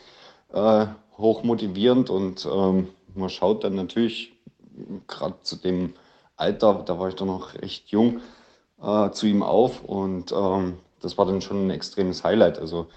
äh, 0.52 0.86
hoch 1.16 1.44
motivierend 1.44 2.10
und 2.10 2.48
ähm, 2.52 2.88
man 3.14 3.30
schaut 3.30 3.64
dann 3.64 3.74
natürlich 3.74 4.32
gerade 5.06 5.36
zu 5.42 5.56
dem 5.56 5.94
Alter, 6.36 6.82
da 6.84 6.98
war 6.98 7.08
ich 7.08 7.14
doch 7.14 7.26
noch 7.26 7.54
recht 7.54 7.88
jung, 7.88 8.20
äh, 8.82 9.10
zu 9.10 9.26
ihm 9.26 9.42
auf 9.42 9.84
und 9.84 10.32
ähm, 10.32 10.78
das 11.00 11.16
war 11.18 11.26
dann 11.26 11.40
schon 11.40 11.66
ein 11.66 11.70
extremes 11.70 12.24
Highlight. 12.24 12.58
Also 12.58 12.88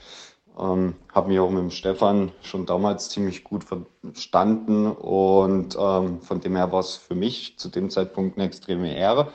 ähm, 0.58 0.96
habe 1.14 1.30
mich 1.30 1.40
auch 1.40 1.50
mit 1.50 1.60
dem 1.60 1.72
Stefan 1.72 2.32
schon 2.42 2.66
damals 2.66 3.10
ziemlich 3.10 3.44
gut 3.44 3.64
verstanden 3.64 4.88
und 4.92 5.78
ähm, 5.80 6.22
von 6.22 6.42
dem 6.42 6.56
her 6.56 6.72
war 6.72 6.80
es 6.80 6.96
für 6.96 7.16
mich 7.16 7.58
zu 7.58 7.70
dem 7.70 7.90
Zeitpunkt 7.90 8.38
eine 8.38 8.48
extreme 8.48 8.96
Ehre 8.96 9.32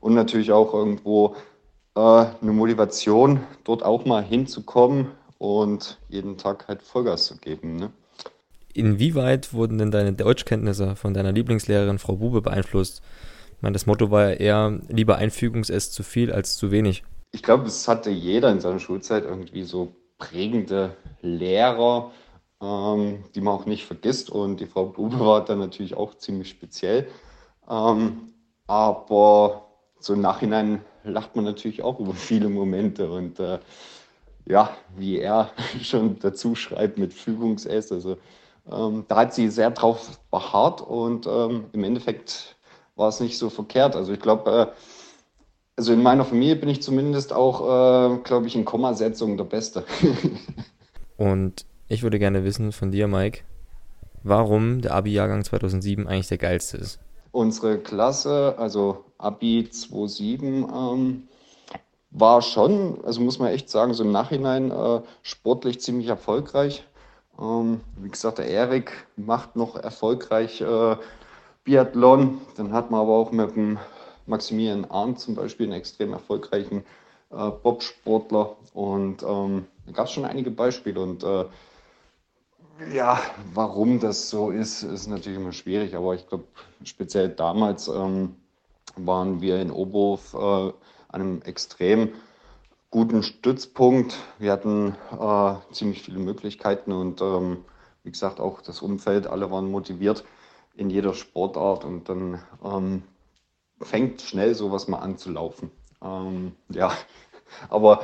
und 0.00 0.14
natürlich 0.14 0.52
auch 0.52 0.74
irgendwo 0.74 1.34
äh, 1.94 2.00
eine 2.00 2.52
Motivation, 2.52 3.40
dort 3.64 3.82
auch 3.82 4.04
mal 4.04 4.22
hinzukommen 4.22 5.12
und 5.38 5.98
jeden 6.08 6.36
Tag 6.36 6.68
halt 6.68 6.82
Vollgas 6.82 7.26
zu 7.26 7.38
geben. 7.38 7.76
Ne? 7.76 7.92
Inwieweit 8.76 9.54
wurden 9.54 9.78
denn 9.78 9.90
deine 9.90 10.12
Deutschkenntnisse 10.12 10.96
von 10.96 11.14
deiner 11.14 11.32
Lieblingslehrerin 11.32 11.98
Frau 11.98 12.16
Bube 12.16 12.42
beeinflusst? 12.42 13.00
Ich 13.56 13.62
meine, 13.62 13.72
das 13.72 13.86
Motto 13.86 14.10
war 14.10 14.28
ja 14.28 14.32
eher, 14.34 14.80
lieber 14.88 15.16
Einfügungsess 15.16 15.90
zu 15.92 16.02
viel 16.02 16.30
als 16.30 16.58
zu 16.58 16.70
wenig. 16.70 17.02
Ich 17.32 17.42
glaube, 17.42 17.64
es 17.64 17.88
hatte 17.88 18.10
jeder 18.10 18.52
in 18.52 18.60
seiner 18.60 18.78
Schulzeit 18.78 19.24
irgendwie 19.24 19.62
so 19.62 19.94
prägende 20.18 20.94
Lehrer, 21.22 22.10
ähm, 22.60 23.24
die 23.34 23.40
man 23.40 23.54
auch 23.54 23.64
nicht 23.64 23.86
vergisst. 23.86 24.28
Und 24.28 24.60
die 24.60 24.66
Frau 24.66 24.84
Bube 24.84 25.20
war 25.20 25.42
dann 25.42 25.58
natürlich 25.58 25.96
auch 25.96 26.14
ziemlich 26.18 26.50
speziell. 26.50 27.08
Ähm, 27.70 28.34
aber 28.66 29.68
so 30.00 30.12
im 30.12 30.20
Nachhinein 30.20 30.82
lacht 31.02 31.34
man 31.34 31.46
natürlich 31.46 31.82
auch 31.82 31.98
über 31.98 32.12
viele 32.12 32.50
Momente. 32.50 33.10
Und 33.10 33.40
äh, 33.40 33.58
ja, 34.44 34.76
wie 34.94 35.18
er 35.18 35.50
schon 35.82 36.18
dazu 36.18 36.54
schreibt 36.54 36.98
mit 36.98 37.14
Fügungsess, 37.14 37.90
also 37.90 38.18
ähm, 38.70 39.04
da 39.08 39.16
hat 39.16 39.34
sie 39.34 39.48
sehr 39.48 39.70
drauf 39.70 40.18
beharrt 40.30 40.80
und 40.80 41.26
ähm, 41.26 41.66
im 41.72 41.84
Endeffekt 41.84 42.56
war 42.96 43.08
es 43.08 43.20
nicht 43.20 43.38
so 43.38 43.50
verkehrt. 43.50 43.94
Also 43.94 44.12
ich 44.12 44.20
glaube, 44.20 44.50
äh, 44.50 44.66
also 45.76 45.92
in 45.92 46.02
meiner 46.02 46.24
Familie 46.24 46.56
bin 46.56 46.68
ich 46.68 46.82
zumindest 46.82 47.32
auch, 47.32 47.60
äh, 47.60 48.18
glaube 48.22 48.46
ich, 48.46 48.56
in 48.56 48.64
Kommasetzung 48.64 49.36
der 49.36 49.44
Beste. 49.44 49.84
Und 51.16 51.66
ich 51.88 52.02
würde 52.02 52.18
gerne 52.18 52.44
wissen 52.44 52.72
von 52.72 52.90
dir, 52.90 53.06
Mike, 53.08 53.42
warum 54.22 54.80
der 54.80 54.94
Abi-Jahrgang 54.94 55.44
2007 55.44 56.06
eigentlich 56.06 56.28
der 56.28 56.38
geilste 56.38 56.78
ist. 56.78 56.98
Unsere 57.30 57.78
Klasse, 57.78 58.54
also 58.58 59.04
Abi 59.18 59.68
27, 59.70 60.42
ähm, 60.42 61.28
war 62.10 62.40
schon, 62.40 63.04
also 63.04 63.20
muss 63.20 63.38
man 63.38 63.52
echt 63.52 63.68
sagen, 63.68 63.92
so 63.92 64.02
im 64.02 64.10
Nachhinein 64.10 64.70
äh, 64.70 65.00
sportlich 65.22 65.80
ziemlich 65.80 66.08
erfolgreich. 66.08 66.84
Ähm, 67.40 67.80
wie 67.96 68.08
gesagt, 68.08 68.38
der 68.38 68.48
Erik 68.48 68.92
macht 69.16 69.56
noch 69.56 69.76
erfolgreich 69.76 70.60
äh, 70.60 70.96
Biathlon. 71.64 72.40
Dann 72.56 72.72
hat 72.72 72.90
man 72.90 73.00
aber 73.00 73.12
auch 73.12 73.32
mit 73.32 73.54
dem 73.56 73.78
Maximilian 74.26 74.84
Arndt 74.86 75.20
zum 75.20 75.34
Beispiel 75.34 75.66
einen 75.66 75.74
extrem 75.74 76.12
erfolgreichen 76.12 76.84
äh, 77.30 77.50
Bobsportler. 77.50 78.56
Und 78.72 79.22
ähm, 79.22 79.66
da 79.86 79.92
gab 79.92 80.06
es 80.06 80.12
schon 80.12 80.24
einige 80.24 80.50
Beispiele. 80.50 81.00
Und 81.00 81.22
äh, 81.24 81.44
ja, 82.92 83.20
warum 83.54 84.00
das 84.00 84.30
so 84.30 84.50
ist, 84.50 84.82
ist 84.82 85.06
natürlich 85.06 85.38
immer 85.38 85.52
schwierig. 85.52 85.94
Aber 85.94 86.14
ich 86.14 86.26
glaube, 86.26 86.44
speziell 86.84 87.28
damals 87.28 87.88
ähm, 87.88 88.36
waren 88.96 89.40
wir 89.40 89.60
in 89.60 89.70
Oberhof 89.70 90.34
äh, 90.34 90.72
an 91.08 91.20
einem 91.20 91.42
extrem 91.42 92.12
guten 92.90 93.22
Stützpunkt. 93.22 94.16
Wir 94.38 94.52
hatten 94.52 94.94
äh, 95.18 95.54
ziemlich 95.72 96.02
viele 96.02 96.18
Möglichkeiten 96.18 96.92
und 96.92 97.20
ähm, 97.20 97.64
wie 98.04 98.10
gesagt 98.10 98.40
auch 98.40 98.60
das 98.60 98.82
Umfeld, 98.82 99.26
alle 99.26 99.50
waren 99.50 99.70
motiviert 99.70 100.24
in 100.74 100.90
jeder 100.90 101.14
Sportart 101.14 101.84
und 101.84 102.08
dann 102.08 102.40
ähm, 102.64 103.02
fängt 103.80 104.22
schnell 104.22 104.54
sowas 104.54 104.88
mal 104.88 104.98
an 104.98 105.18
zu 105.18 105.30
laufen. 105.30 105.70
Ähm, 106.02 106.52
ja, 106.68 106.92
aber 107.68 108.02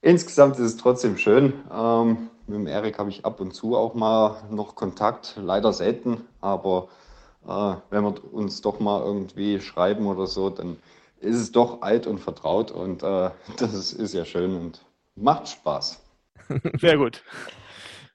insgesamt 0.00 0.56
ist 0.56 0.66
es 0.66 0.76
trotzdem 0.76 1.18
schön. 1.18 1.52
Ähm, 1.72 2.30
mit 2.46 2.56
dem 2.56 2.66
Erik 2.66 2.98
habe 2.98 3.10
ich 3.10 3.24
ab 3.24 3.40
und 3.40 3.52
zu 3.52 3.76
auch 3.76 3.94
mal 3.94 4.42
noch 4.50 4.76
Kontakt, 4.76 5.34
leider 5.36 5.72
selten, 5.72 6.22
aber 6.40 6.88
äh, 7.46 7.74
wenn 7.90 8.04
wir 8.04 8.32
uns 8.32 8.62
doch 8.62 8.80
mal 8.80 9.02
irgendwie 9.02 9.60
schreiben 9.60 10.06
oder 10.06 10.26
so, 10.26 10.48
dann 10.48 10.78
ist 11.20 11.36
es 11.36 11.52
doch 11.52 11.82
alt 11.82 12.06
und 12.06 12.18
vertraut 12.18 12.70
und 12.70 13.02
äh, 13.02 13.30
das 13.58 13.92
ist, 13.92 14.12
ja 14.12 14.24
schön 14.24 14.54
und 14.54 14.84
macht 15.14 15.48
Spaß. 15.48 16.02
Sehr 16.80 16.98
gut. 16.98 17.22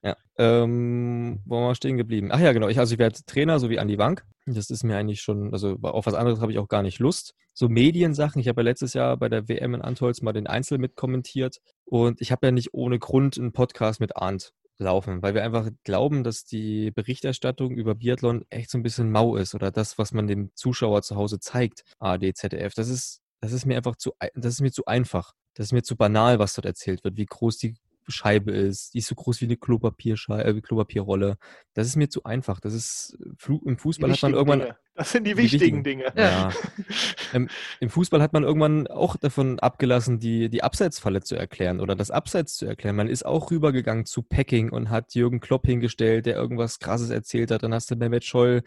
Ja. 0.03 0.15
Ähm, 0.37 1.41
wo 1.45 1.55
waren 1.57 1.69
wir 1.69 1.75
stehen 1.75 1.97
geblieben? 1.97 2.29
Ach 2.31 2.39
ja, 2.39 2.53
genau. 2.53 2.69
Ich, 2.69 2.79
also 2.79 2.93
ich 2.93 2.99
werde 2.99 3.19
Trainer, 3.25 3.59
so 3.59 3.69
wie 3.69 3.79
Andi 3.79 3.97
Wank. 3.97 4.25
Das 4.47 4.71
ist 4.71 4.83
mir 4.83 4.97
eigentlich 4.97 5.21
schon, 5.21 5.53
also 5.53 5.77
auf 5.83 6.07
was 6.07 6.15
anderes 6.15 6.41
habe 6.41 6.51
ich 6.51 6.57
auch 6.57 6.67
gar 6.67 6.81
nicht 6.81 6.99
Lust. 6.99 7.35
So 7.53 7.69
Mediensachen. 7.69 8.41
Ich 8.41 8.47
habe 8.47 8.61
ja 8.61 8.65
letztes 8.65 8.93
Jahr 8.93 9.17
bei 9.17 9.29
der 9.29 9.47
WM 9.47 9.75
in 9.75 9.81
Antolz 9.81 10.21
mal 10.21 10.33
den 10.33 10.47
Einzel 10.47 10.79
mit 10.79 10.95
kommentiert. 10.95 11.57
Und 11.85 12.21
ich 12.21 12.31
habe 12.31 12.47
ja 12.47 12.51
nicht 12.51 12.73
ohne 12.73 12.97
Grund 12.97 13.37
einen 13.37 13.51
Podcast 13.51 13.99
mit 13.99 14.15
Arndt 14.15 14.53
laufen, 14.77 15.21
weil 15.21 15.33
wir 15.33 15.43
einfach 15.43 15.69
glauben, 15.83 16.23
dass 16.23 16.43
die 16.43 16.91
Berichterstattung 16.91 17.71
über 17.71 17.95
Biathlon 17.95 18.45
echt 18.49 18.69
so 18.69 18.77
ein 18.77 18.83
bisschen 18.83 19.11
mau 19.11 19.35
ist 19.35 19.53
oder 19.53 19.71
das, 19.71 19.97
was 19.97 20.11
man 20.11 20.27
dem 20.27 20.51
Zuschauer 20.55 21.01
zu 21.03 21.15
Hause 21.15 21.39
zeigt, 21.39 21.83
AD, 21.99 22.33
ZDF. 22.33 22.73
Das 22.73 22.89
ist 22.89 23.21
das 23.41 23.53
ist 23.53 23.65
mir 23.65 23.75
einfach 23.75 23.95
zu, 23.95 24.13
das 24.35 24.53
ist 24.53 24.61
mir 24.61 24.71
zu 24.71 24.85
einfach. 24.85 25.33
Das 25.55 25.67
ist 25.67 25.73
mir 25.73 25.81
zu 25.81 25.97
banal, 25.97 26.39
was 26.39 26.53
dort 26.53 26.65
erzählt 26.65 27.03
wird, 27.03 27.17
wie 27.17 27.25
groß 27.25 27.57
die 27.57 27.75
Scheibe 28.07 28.51
ist, 28.51 28.93
die 28.93 28.99
ist 28.99 29.07
so 29.07 29.15
groß 29.15 29.41
wie 29.41 29.45
eine 29.45 29.57
Klopapierscheibe, 29.57 30.57
äh, 30.57 30.61
Klopapierrolle. 30.61 31.37
Das 31.73 31.87
ist 31.87 31.95
mir 31.95 32.09
zu 32.09 32.23
einfach. 32.23 32.59
Das 32.59 32.73
ist 32.73 33.17
im 33.47 33.77
Fußball 33.77 34.11
hat 34.11 34.21
man 34.21 34.33
irgendwann. 34.33 34.59
Dinge. 34.59 34.77
Das 34.93 35.11
sind 35.11 35.25
die, 35.25 35.31
die 35.31 35.37
wichtigen, 35.37 35.83
wichtigen, 35.83 35.83
Dinge. 35.83 36.13
Ja. 36.15 36.51
ähm, 37.33 37.47
Im 37.79 37.89
Fußball 37.89 38.21
hat 38.21 38.33
man 38.33 38.43
irgendwann 38.43 38.87
auch 38.87 39.15
davon 39.15 39.57
abgelassen, 39.59 40.19
die, 40.19 40.49
die 40.49 40.63
Abseitsfalle 40.63 41.21
zu 41.21 41.35
erklären 41.35 41.79
oder 41.79 41.95
das 41.95 42.11
Abseits 42.11 42.55
zu 42.55 42.65
erklären. 42.65 42.97
Man 42.97 43.07
ist 43.07 43.25
auch 43.25 43.51
rübergegangen 43.51 44.05
zu 44.05 44.21
Packing 44.21 44.69
und 44.69 44.89
hat 44.89 45.15
Jürgen 45.15 45.39
Klopp 45.39 45.65
hingestellt, 45.65 46.25
der 46.25 46.35
irgendwas 46.35 46.79
Krasses 46.79 47.09
erzählt 47.09 47.51
hat. 47.51 47.63
Dann 47.63 47.73
hast 47.73 47.89
du 47.89 47.95
Mehmet 47.95 48.25
Scholl, 48.25 48.63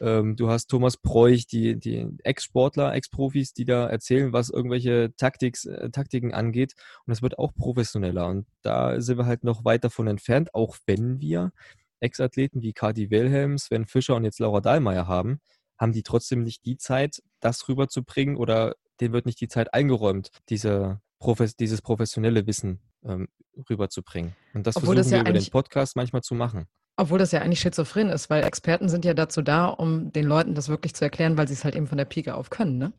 ähm, 0.00 0.36
du 0.36 0.50
hast 0.50 0.66
Thomas 0.66 0.98
Preuch, 0.98 1.46
die, 1.46 1.78
die 1.78 2.06
Ex-Sportler, 2.22 2.94
Ex-Profis, 2.94 3.54
die 3.54 3.64
da 3.64 3.88
erzählen, 3.88 4.34
was 4.34 4.50
irgendwelche 4.50 5.14
Taktiks, 5.16 5.64
äh, 5.64 5.88
Taktiken 5.90 6.34
angeht. 6.34 6.74
Und 7.06 7.12
das 7.12 7.22
wird 7.22 7.38
auch 7.38 7.54
professioneller. 7.54 8.26
Und 8.26 8.46
da 8.60 9.00
sind 9.00 9.16
wir 9.16 9.26
halt 9.26 9.42
noch 9.42 9.64
weit 9.64 9.84
davon 9.84 10.06
entfernt, 10.06 10.54
auch 10.54 10.76
wenn 10.86 11.18
wir 11.20 11.52
Ex-Athleten 12.00 12.62
wie 12.62 12.72
Kati 12.72 13.10
Wilhelm, 13.10 13.56
Sven 13.58 13.86
Fischer 13.86 14.16
und 14.16 14.24
jetzt 14.24 14.40
Laura 14.40 14.60
Dahlmeier 14.60 15.06
haben, 15.06 15.40
haben 15.82 15.92
die 15.92 16.04
trotzdem 16.04 16.44
nicht 16.44 16.64
die 16.64 16.78
Zeit, 16.78 17.22
das 17.40 17.68
rüberzubringen 17.68 18.36
oder 18.36 18.76
denen 19.00 19.12
wird 19.12 19.26
nicht 19.26 19.40
die 19.40 19.48
Zeit 19.48 19.74
eingeräumt, 19.74 20.30
diese 20.48 21.00
Profes 21.18 21.56
dieses 21.56 21.82
professionelle 21.82 22.46
Wissen 22.46 22.80
ähm, 23.04 23.28
rüberzubringen. 23.68 24.34
Und 24.54 24.66
das 24.66 24.76
Obwohl 24.76 24.94
versuchen 24.94 25.10
das 25.10 25.10
ja 25.10 25.24
wir 25.24 25.30
über 25.30 25.38
den 25.38 25.50
Podcast 25.50 25.96
manchmal 25.96 26.22
zu 26.22 26.34
machen. 26.34 26.66
Obwohl 26.96 27.18
das 27.18 27.32
ja 27.32 27.40
eigentlich 27.40 27.60
schizophren 27.60 28.10
ist, 28.10 28.30
weil 28.30 28.44
Experten 28.44 28.88
sind 28.88 29.04
ja 29.04 29.12
dazu 29.12 29.42
da, 29.42 29.66
um 29.66 30.12
den 30.12 30.24
Leuten 30.24 30.54
das 30.54 30.68
wirklich 30.68 30.94
zu 30.94 31.04
erklären, 31.04 31.36
weil 31.36 31.48
sie 31.48 31.54
es 31.54 31.64
halt 31.64 31.74
eben 31.74 31.88
von 31.88 31.98
der 31.98 32.04
Pike 32.04 32.34
auf 32.34 32.50
können, 32.50 32.78
ne? 32.78 32.92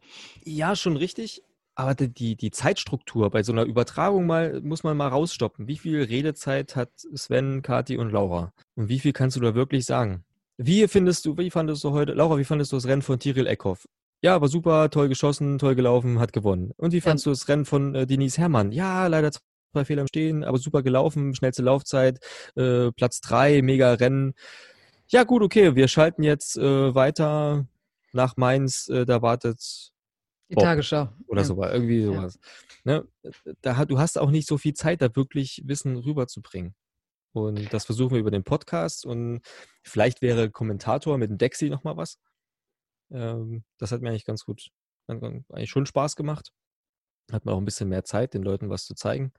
Ja, 0.44 0.76
schon 0.76 0.98
richtig. 0.98 1.42
Aber 1.76 1.96
die, 1.96 2.36
die 2.36 2.52
Zeitstruktur 2.52 3.30
bei 3.32 3.44
so 3.44 3.52
einer 3.52 3.64
Übertragung 3.64 4.26
mal, 4.26 4.62
muss 4.62 4.84
man 4.84 4.98
mal 4.98 5.08
rausstoppen. 5.08 5.68
Wie 5.68 5.78
viel 5.78 6.04
Redezeit 6.04 6.76
hat 6.76 6.92
Sven, 7.16 7.62
Kati 7.62 7.98
und 7.98 8.12
Laura? 8.12 8.52
Und 8.76 8.90
wie 8.90 9.00
viel 9.00 9.14
kannst 9.14 9.38
du 9.38 9.42
da 9.42 9.56
wirklich 9.56 9.86
sagen? 9.86 10.26
Wie 10.58 10.88
findest 10.88 11.26
du, 11.26 11.38
wie 11.38 11.50
fandest 11.50 11.84
du 11.84 11.92
heute, 11.92 12.14
Laura, 12.14 12.38
wie 12.38 12.44
fandest 12.44 12.72
du 12.72 12.78
das 12.78 12.88
Rennen 12.88 13.02
von 13.02 13.20
Tiril 13.20 13.48
Eckhoff? 13.48 13.88
Ja, 14.22 14.40
war 14.40 14.48
super, 14.48 14.90
toll 14.90 15.10
geschossen, 15.10 15.58
toll 15.58 15.76
gelaufen, 15.76 16.20
hat 16.20 16.32
gewonnen. 16.32 16.72
Und 16.78 16.94
wie 16.94 17.02
fandest 17.02 17.26
ja. 17.26 17.32
du 17.32 17.34
das 17.34 17.48
Rennen 17.48 17.66
von 17.66 17.96
äh, 17.96 18.08
Denise 18.08 18.38
Herrmann? 18.38 18.72
Ja, 18.72 19.08
leider 19.08 19.32
zwei 19.32 19.86
Fehler 19.86 20.02
im 20.02 20.08
Stehen, 20.08 20.44
aber 20.44 20.58
super 20.60 20.84
gelaufen, 20.84 21.36
schnellste 21.36 21.64
Laufzeit, 21.64 22.20
äh, 22.56 22.92
Platz 22.92 23.20
drei, 23.20 23.62
mega 23.62 23.94
Rennen. 23.94 24.34
Ja, 25.08 25.24
gut, 25.24 25.42
okay, 25.42 25.76
wir 25.76 25.88
schalten 25.88 26.24
jetzt 26.24 26.58
äh, 26.58 26.96
weiter 26.96 27.68
nach 28.14 28.38
Mainz, 28.38 28.88
äh, 28.90 29.06
da 29.06 29.22
wartet 29.22 29.92
die 30.50 30.56
Bob 30.56 30.64
Tagesschau. 30.64 31.10
Oder 31.28 31.42
ja. 31.42 31.46
so, 31.46 31.64
irgendwie 31.64 32.04
sowas. 32.04 32.40
Ja. 32.86 33.02
Ne? 33.02 33.08
Da, 33.62 33.86
du 33.86 33.98
hast 33.98 34.20
auch 34.20 34.30
nicht 34.30 34.48
so 34.48 34.58
viel 34.58 34.74
Zeit, 34.74 35.02
da 35.02 35.16
wirklich 35.16 35.64
Wissen 35.66 35.98
rüberzubringen. 35.98 36.76
Und 37.34 37.74
das 37.74 37.86
versuchen 37.86 38.12
wir 38.12 38.20
über 38.20 38.32
den 38.32 38.44
Podcast 38.44 39.06
und 39.06 39.42
vielleicht 39.84 40.22
wäre 40.22 40.52
Kommentator 40.52 41.18
mit 41.18 41.32
dem 41.32 41.38
Dexy 41.38 41.70
nochmal 41.70 41.98
was. 41.98 42.20
Ähm, 43.12 43.64
das 43.80 43.92
hat 43.92 44.02
mir 44.02 44.10
eigentlich 44.10 44.26
ganz 44.26 44.46
gut, 44.46 44.70
eigentlich 45.08 45.70
schon 45.70 45.86
Spaß 45.86 46.16
gemacht. 46.16 46.54
Hat 47.32 47.46
man 47.46 47.56
auch 47.56 47.60
ein 47.60 47.66
bisschen 47.66 47.90
mehr 47.90 48.04
Zeit, 48.04 48.34
den 48.34 48.44
Leuten 48.44 48.70
was 48.70 48.86
zu 48.86 48.94
zeigen 48.94 49.34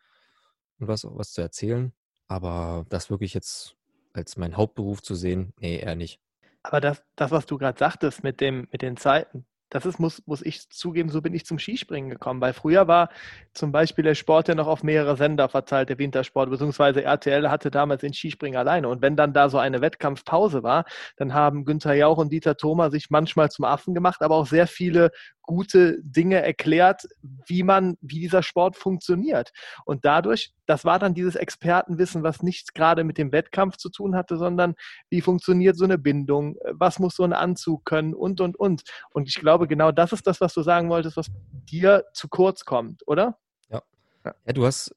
und 0.78 0.88
was, 0.88 1.04
was 1.04 1.32
zu 1.32 1.40
erzählen. 1.40 1.92
Aber 2.28 2.84
das 2.88 3.10
wirklich 3.10 3.34
jetzt 3.34 3.76
als 4.12 4.36
mein 4.36 4.56
Hauptberuf 4.56 5.02
zu 5.02 5.14
sehen, 5.14 5.52
nee, 5.58 5.78
eher 5.78 5.94
nicht. 5.94 6.20
Aber 6.62 6.80
das, 6.80 7.04
das 7.14 7.30
was 7.30 7.46
du 7.46 7.58
gerade 7.58 7.78
sagtest 7.78 8.24
mit, 8.24 8.40
dem, 8.40 8.68
mit 8.72 8.82
den 8.82 8.96
Zeiten, 8.96 9.46
das 9.70 9.86
ist, 9.86 9.98
muss, 9.98 10.22
muss 10.26 10.42
ich 10.42 10.68
zugeben, 10.70 11.08
so 11.08 11.20
bin 11.20 11.34
ich 11.34 11.44
zum 11.44 11.58
Skispringen 11.58 12.10
gekommen, 12.10 12.40
weil 12.40 12.52
früher 12.52 12.86
war 12.86 13.08
zum 13.52 13.72
Beispiel 13.72 14.04
der 14.04 14.14
Sport 14.14 14.48
ja 14.48 14.54
noch 14.54 14.66
auf 14.66 14.82
mehrere 14.82 15.16
Sender 15.16 15.48
verteilt, 15.48 15.88
der 15.88 15.98
Wintersport, 15.98 16.50
beziehungsweise 16.50 17.02
RTL 17.02 17.50
hatte 17.50 17.70
damals 17.70 18.02
den 18.02 18.14
Skispringen 18.14 18.58
alleine. 18.58 18.88
Und 18.88 19.02
wenn 19.02 19.16
dann 19.16 19.32
da 19.32 19.48
so 19.48 19.58
eine 19.58 19.80
Wettkampfpause 19.80 20.62
war, 20.62 20.84
dann 21.16 21.34
haben 21.34 21.64
Günther 21.64 21.94
Jauch 21.94 22.18
und 22.18 22.32
Dieter 22.32 22.56
Thoma 22.56 22.90
sich 22.90 23.10
manchmal 23.10 23.50
zum 23.50 23.64
Affen 23.64 23.94
gemacht, 23.94 24.22
aber 24.22 24.36
auch 24.36 24.46
sehr 24.46 24.66
viele 24.66 25.10
gute 25.46 25.98
Dinge 26.02 26.42
erklärt, 26.42 27.06
wie 27.46 27.62
man, 27.62 27.96
wie 28.00 28.20
dieser 28.20 28.42
Sport 28.42 28.76
funktioniert. 28.76 29.52
Und 29.84 30.04
dadurch, 30.04 30.52
das 30.66 30.84
war 30.84 30.98
dann 30.98 31.14
dieses 31.14 31.36
Expertenwissen, 31.36 32.22
was 32.22 32.42
nichts 32.42 32.72
gerade 32.72 33.04
mit 33.04 33.18
dem 33.18 33.32
Wettkampf 33.32 33.76
zu 33.76 33.90
tun 33.90 34.16
hatte, 34.16 34.36
sondern 34.36 34.74
wie 35.10 35.20
funktioniert 35.20 35.76
so 35.76 35.84
eine 35.84 35.98
Bindung, 35.98 36.56
was 36.72 36.98
muss 36.98 37.16
so 37.16 37.24
ein 37.24 37.32
Anzug 37.32 37.84
können 37.84 38.14
und, 38.14 38.40
und, 38.40 38.56
und. 38.56 38.82
Und 39.10 39.28
ich 39.28 39.36
glaube, 39.36 39.68
genau 39.68 39.92
das 39.92 40.12
ist 40.12 40.26
das, 40.26 40.40
was 40.40 40.54
du 40.54 40.62
sagen 40.62 40.88
wolltest, 40.88 41.16
was 41.16 41.30
dir 41.70 42.04
zu 42.12 42.28
kurz 42.28 42.64
kommt, 42.64 43.06
oder? 43.06 43.38
Ja. 43.70 43.82
Ja, 44.24 44.52
du 44.52 44.64
hast 44.64 44.94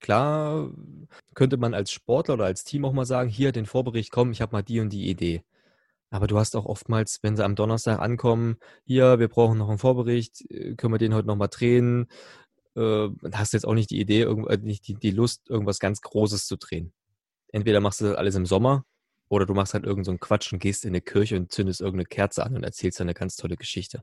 klar, 0.00 0.70
könnte 1.34 1.56
man 1.56 1.72
als 1.72 1.90
Sportler 1.90 2.34
oder 2.34 2.44
als 2.44 2.64
Team 2.64 2.84
auch 2.84 2.92
mal 2.92 3.06
sagen, 3.06 3.30
hier 3.30 3.52
den 3.52 3.66
Vorbericht, 3.66 4.10
komm, 4.10 4.32
ich 4.32 4.42
habe 4.42 4.52
mal 4.52 4.62
die 4.62 4.80
und 4.80 4.90
die 4.90 5.08
Idee. 5.08 5.42
Aber 6.12 6.26
du 6.26 6.38
hast 6.38 6.54
auch 6.56 6.66
oftmals, 6.66 7.20
wenn 7.22 7.36
sie 7.36 7.44
am 7.44 7.54
Donnerstag 7.54 7.98
ankommen, 7.98 8.56
hier, 8.84 9.18
wir 9.18 9.28
brauchen 9.28 9.56
noch 9.56 9.70
einen 9.70 9.78
Vorbericht, 9.78 10.42
äh, 10.50 10.74
können 10.74 10.92
wir 10.92 10.98
den 10.98 11.14
heute 11.14 11.26
nochmal 11.26 11.48
drehen? 11.48 12.06
Äh, 12.76 13.08
hast 13.32 13.54
jetzt 13.54 13.66
auch 13.66 13.72
nicht 13.72 13.90
die 13.90 13.98
Idee, 13.98 14.22
äh, 14.22 14.58
nicht 14.58 14.86
die, 14.86 14.94
die 14.94 15.10
Lust, 15.10 15.48
irgendwas 15.48 15.78
ganz 15.78 16.02
Großes 16.02 16.46
zu 16.46 16.56
drehen. 16.56 16.92
Entweder 17.50 17.80
machst 17.80 18.02
du 18.02 18.04
das 18.04 18.16
alles 18.16 18.34
im 18.34 18.44
Sommer 18.44 18.84
oder 19.30 19.46
du 19.46 19.54
machst 19.54 19.72
halt 19.72 19.84
irgendeinen 19.84 20.16
so 20.16 20.26
Quatsch 20.26 20.52
und 20.52 20.58
gehst 20.58 20.84
in 20.84 20.90
eine 20.90 21.00
Kirche 21.00 21.36
und 21.36 21.50
zündest 21.50 21.80
irgendeine 21.80 22.04
Kerze 22.04 22.44
an 22.44 22.56
und 22.56 22.62
erzählst 22.62 23.00
eine 23.00 23.14
ganz 23.14 23.36
tolle 23.36 23.56
Geschichte. 23.56 24.02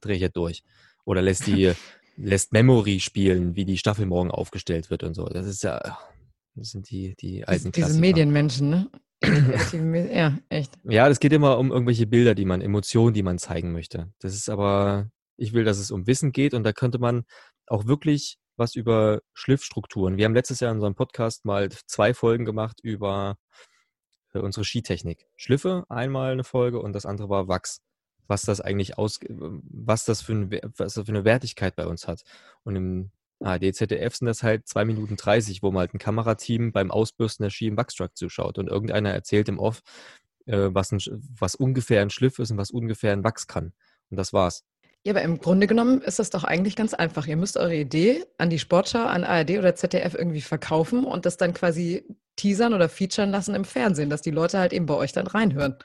Dreh 0.00 0.14
ich 0.14 0.22
ja 0.22 0.28
durch. 0.28 0.62
Oder 1.04 1.20
lässt 1.20 1.48
die, 1.48 1.72
lässt 2.16 2.52
Memory 2.52 3.00
spielen, 3.00 3.56
wie 3.56 3.64
die 3.64 3.76
Staffel 3.76 4.06
morgen 4.06 4.30
aufgestellt 4.30 4.88
wird 4.88 5.02
und 5.02 5.14
so. 5.14 5.24
Das 5.24 5.46
ist 5.46 5.64
ja, 5.64 5.98
das 6.54 6.70
sind 6.70 6.90
die, 6.90 7.16
die 7.16 7.44
alten 7.44 7.72
Diese 7.72 7.98
Medienmenschen, 7.98 8.70
ne? 8.70 8.90
Ja, 9.22 10.38
echt. 10.48 10.78
Ja, 10.84 11.08
das 11.08 11.20
geht 11.20 11.32
immer 11.32 11.58
um 11.58 11.70
irgendwelche 11.70 12.06
Bilder, 12.06 12.34
die 12.34 12.44
man, 12.44 12.62
Emotionen, 12.62 13.14
die 13.14 13.22
man 13.22 13.38
zeigen 13.38 13.72
möchte. 13.72 14.12
Das 14.20 14.34
ist 14.34 14.48
aber, 14.48 15.10
ich 15.36 15.52
will, 15.52 15.64
dass 15.64 15.78
es 15.78 15.90
um 15.90 16.06
Wissen 16.06 16.32
geht 16.32 16.54
und 16.54 16.64
da 16.64 16.72
könnte 16.72 16.98
man 16.98 17.24
auch 17.66 17.86
wirklich 17.86 18.38
was 18.56 18.74
über 18.74 19.22
Schliffstrukturen. 19.32 20.16
Wir 20.16 20.26
haben 20.26 20.34
letztes 20.34 20.60
Jahr 20.60 20.70
in 20.70 20.76
unserem 20.76 20.94
Podcast 20.94 21.44
mal 21.44 21.70
zwei 21.70 22.14
Folgen 22.14 22.44
gemacht 22.44 22.80
über 22.82 23.36
äh, 24.32 24.38
unsere 24.38 24.64
Skitechnik. 24.64 25.26
Schliffe, 25.36 25.84
einmal 25.88 26.32
eine 26.32 26.44
Folge 26.44 26.80
und 26.80 26.92
das 26.92 27.06
andere 27.06 27.28
war 27.28 27.48
Wachs. 27.48 27.82
Was 28.28 28.42
das 28.42 28.60
eigentlich 28.60 28.96
aus, 28.96 29.18
was 29.28 30.04
das 30.04 30.22
für, 30.22 30.32
ein, 30.32 30.50
was 30.76 30.94
das 30.94 31.04
für 31.04 31.10
eine 31.10 31.24
Wertigkeit 31.24 31.74
bei 31.74 31.86
uns 31.86 32.06
hat. 32.06 32.22
Und 32.62 32.76
im 32.76 33.10
ARD, 33.40 33.74
ZDF 33.74 34.16
sind 34.16 34.26
das 34.26 34.42
halt 34.42 34.68
2 34.68 34.84
Minuten 34.84 35.16
30, 35.16 35.62
wo 35.62 35.70
man 35.70 35.80
halt 35.80 35.94
ein 35.94 35.98
Kamerateam 35.98 36.72
beim 36.72 36.90
Ausbürsten 36.90 37.44
der 37.44 37.50
Ski 37.50 37.66
im 37.66 37.76
Wachstruck 37.76 38.16
zuschaut 38.16 38.58
und 38.58 38.68
irgendeiner 38.68 39.10
erzählt 39.10 39.48
im 39.48 39.58
Off, 39.58 39.80
äh, 40.46 40.68
was, 40.72 40.92
ein, 40.92 41.00
was 41.38 41.54
ungefähr 41.54 42.02
ein 42.02 42.10
Schliff 42.10 42.38
ist 42.38 42.50
und 42.50 42.58
was 42.58 42.70
ungefähr 42.70 43.12
ein 43.12 43.24
Wachs 43.24 43.46
kann. 43.46 43.72
Und 44.10 44.16
das 44.16 44.32
war's. 44.32 44.64
Ja, 45.02 45.14
aber 45.14 45.22
im 45.22 45.38
Grunde 45.38 45.66
genommen 45.66 46.02
ist 46.02 46.18
das 46.18 46.28
doch 46.28 46.44
eigentlich 46.44 46.76
ganz 46.76 46.92
einfach. 46.92 47.26
Ihr 47.26 47.36
müsst 47.36 47.56
eure 47.56 47.76
Idee 47.76 48.26
an 48.36 48.50
die 48.50 48.58
Sportschau, 48.58 49.04
an 49.04 49.24
ARD 49.24 49.52
oder 49.52 49.74
ZDF 49.74 50.14
irgendwie 50.14 50.42
verkaufen 50.42 51.04
und 51.04 51.24
das 51.24 51.38
dann 51.38 51.54
quasi 51.54 52.04
teasern 52.36 52.74
oder 52.74 52.90
featuren 52.90 53.30
lassen 53.30 53.54
im 53.54 53.64
Fernsehen, 53.64 54.10
dass 54.10 54.20
die 54.20 54.30
Leute 54.30 54.58
halt 54.58 54.74
eben 54.74 54.86
bei 54.86 54.94
euch 54.94 55.12
dann 55.12 55.26
reinhören. 55.26 55.76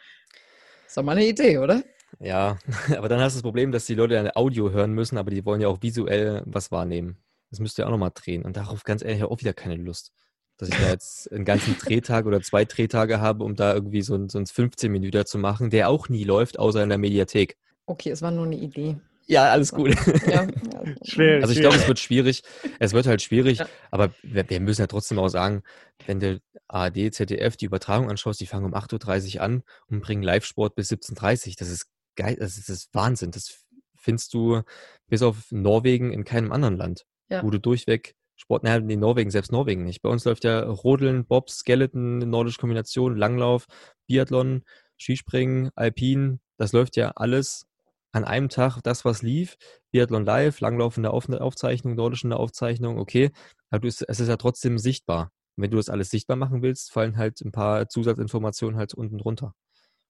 Ist 0.86 0.98
doch 0.98 1.04
mal 1.04 1.14
eine 1.14 1.26
Idee, 1.26 1.60
oder? 1.60 1.84
Ja, 2.20 2.58
aber 2.98 3.08
dann 3.08 3.22
hast 3.22 3.34
du 3.34 3.38
das 3.38 3.44
Problem, 3.44 3.72
dass 3.72 3.86
die 3.86 3.96
Leute 3.96 4.20
ein 4.20 4.36
Audio 4.36 4.72
hören 4.72 4.92
müssen, 4.92 5.18
aber 5.18 5.32
die 5.32 5.46
wollen 5.46 5.62
ja 5.62 5.70
auch 5.70 5.82
visuell 5.82 6.44
was 6.46 6.72
wahrnehmen. 6.72 7.18
Das 7.50 7.60
müsst 7.60 7.78
ihr 7.78 7.88
auch 7.88 7.92
nochmal 7.92 8.12
drehen. 8.14 8.44
Und 8.44 8.58
darauf 8.58 8.84
ganz 8.84 9.04
ehrlich 9.04 9.24
auch 9.24 9.40
wieder 9.40 9.54
keine 9.54 9.76
Lust. 9.76 10.12
Dass 10.58 10.70
ich 10.70 10.76
da 10.76 10.90
jetzt 10.90 11.32
einen 11.32 11.46
ganzen 11.46 11.78
Drehtag 11.78 12.26
oder 12.26 12.42
zwei 12.42 12.64
Drehtage 12.64 13.20
habe, 13.20 13.44
um 13.44 13.56
da 13.56 13.74
irgendwie 13.74 14.02
so, 14.02 14.16
ein, 14.16 14.30
so 14.30 14.38
einen 14.38 14.48
15 14.48 14.92
Minuten 14.92 15.26
zu 15.26 15.38
machen, 15.38 15.70
der 15.70 15.90
auch 15.90 16.08
nie 16.08 16.24
läuft, 16.24 16.60
außer 16.60 16.82
in 16.82 16.90
der 16.90 16.98
Mediathek. 16.98 17.58
Okay, 17.86 18.12
es 18.12 18.22
war 18.22 18.32
nur 18.32 18.46
eine 18.46 18.56
Idee. 18.56 18.98
Ja, 19.28 19.52
alles 19.52 19.72
gut. 19.72 19.96
Ja, 20.28 20.48
schwierig. 21.04 21.42
Also 21.42 21.54
ich 21.54 21.60
glaube, 21.60 21.76
es 21.76 21.88
wird 21.88 22.00
schwierig. 22.00 22.44
Es 22.80 22.94
wird 22.94 23.08
halt 23.08 23.22
schwierig, 23.22 23.60
ja. 23.60 23.68
aber 23.92 24.12
wir, 24.22 24.48
wir, 24.50 24.60
müssen 24.60 24.82
ja 24.82 24.88
trotzdem 24.88 25.18
auch 25.20 25.30
sagen, 25.30 25.64
wenn 26.06 26.20
du 26.20 26.40
ARD, 26.68 27.14
ZDF 27.14 27.58
die 27.58 27.66
Übertragung 27.66 28.10
anschaust, 28.10 28.40
die 28.40 28.46
fangen 28.46 28.66
um 28.66 28.74
8.30 28.74 29.36
Uhr 29.36 29.42
an 29.42 29.64
und 29.88 30.02
bringen 30.02 30.24
Live-Sport 30.24 30.76
bis 30.76 30.92
17.30 30.92 31.48
Uhr. 31.48 31.54
Das 31.58 31.70
ist 31.70 31.88
geil, 32.16 32.38
das 32.40 32.58
ist, 32.58 32.70
das 32.70 32.78
ist 32.78 32.94
Wahnsinn. 32.94 33.32
Das 33.32 33.66
findest 33.96 34.34
du 34.34 34.62
bis 35.08 35.22
auf 35.22 35.52
Norwegen 35.52 36.14
in 36.14 36.24
keinem 36.24 36.52
anderen 36.52 36.78
Land 36.78 37.06
ja. 37.30 37.44
wo 37.44 37.50
du 37.50 37.60
durchweg 37.60 38.16
Sport, 38.38 38.64
naja, 38.64 38.80
nee, 38.80 38.98
Norwegen, 38.98 39.32
selbst 39.32 39.52
Norwegen 39.52 39.84
nicht. 39.86 40.02
Bei 40.02 40.10
uns 40.10 40.26
läuft 40.26 40.44
ja 40.44 40.60
Rodeln, 40.60 41.26
Bob, 41.26 41.50
Skeleton, 41.50 42.20
nordische 42.20 42.60
Kombination, 42.60 43.16
Langlauf, 43.16 43.66
Biathlon, 44.08 44.64
Skispringen, 44.98 45.72
Alpin, 45.76 46.40
das 46.58 46.74
läuft 46.74 46.98
ja 46.98 47.12
alles 47.12 47.66
an 48.12 48.24
einem 48.24 48.50
Tag, 48.50 48.82
das, 48.82 49.06
was 49.06 49.22
lief. 49.22 49.58
Biathlon 49.92 50.26
live, 50.26 50.60
Langlauf 50.60 50.98
in 50.98 51.04
der 51.04 51.14
Aufzeichnung, 51.14 51.96
Nordisch 51.96 52.24
in 52.24 52.30
der 52.30 52.40
Aufzeichnung, 52.40 52.98
okay. 52.98 53.32
Aber 53.70 53.82
du, 53.82 53.88
es 53.88 54.02
ist 54.02 54.28
ja 54.28 54.38
trotzdem 54.38 54.78
sichtbar. 54.78 55.32
Und 55.56 55.64
wenn 55.64 55.72
du 55.72 55.78
das 55.78 55.90
alles 55.90 56.10
sichtbar 56.10 56.38
machen 56.38 56.62
willst, 56.62 56.92
fallen 56.92 57.18
halt 57.18 57.42
ein 57.42 57.52
paar 57.52 57.88
Zusatzinformationen 57.88 58.78
halt 58.78 58.94
unten 58.94 59.18
drunter. 59.18 59.54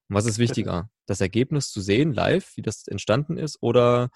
Und 0.07 0.15
was 0.15 0.25
ist 0.25 0.37
wichtiger? 0.37 0.89
Das 1.07 1.21
Ergebnis 1.21 1.71
zu 1.71 1.81
sehen, 1.81 2.13
live, 2.13 2.55
wie 2.57 2.61
das 2.61 2.87
entstanden 2.87 3.37
ist, 3.37 3.57
oder 3.61 4.09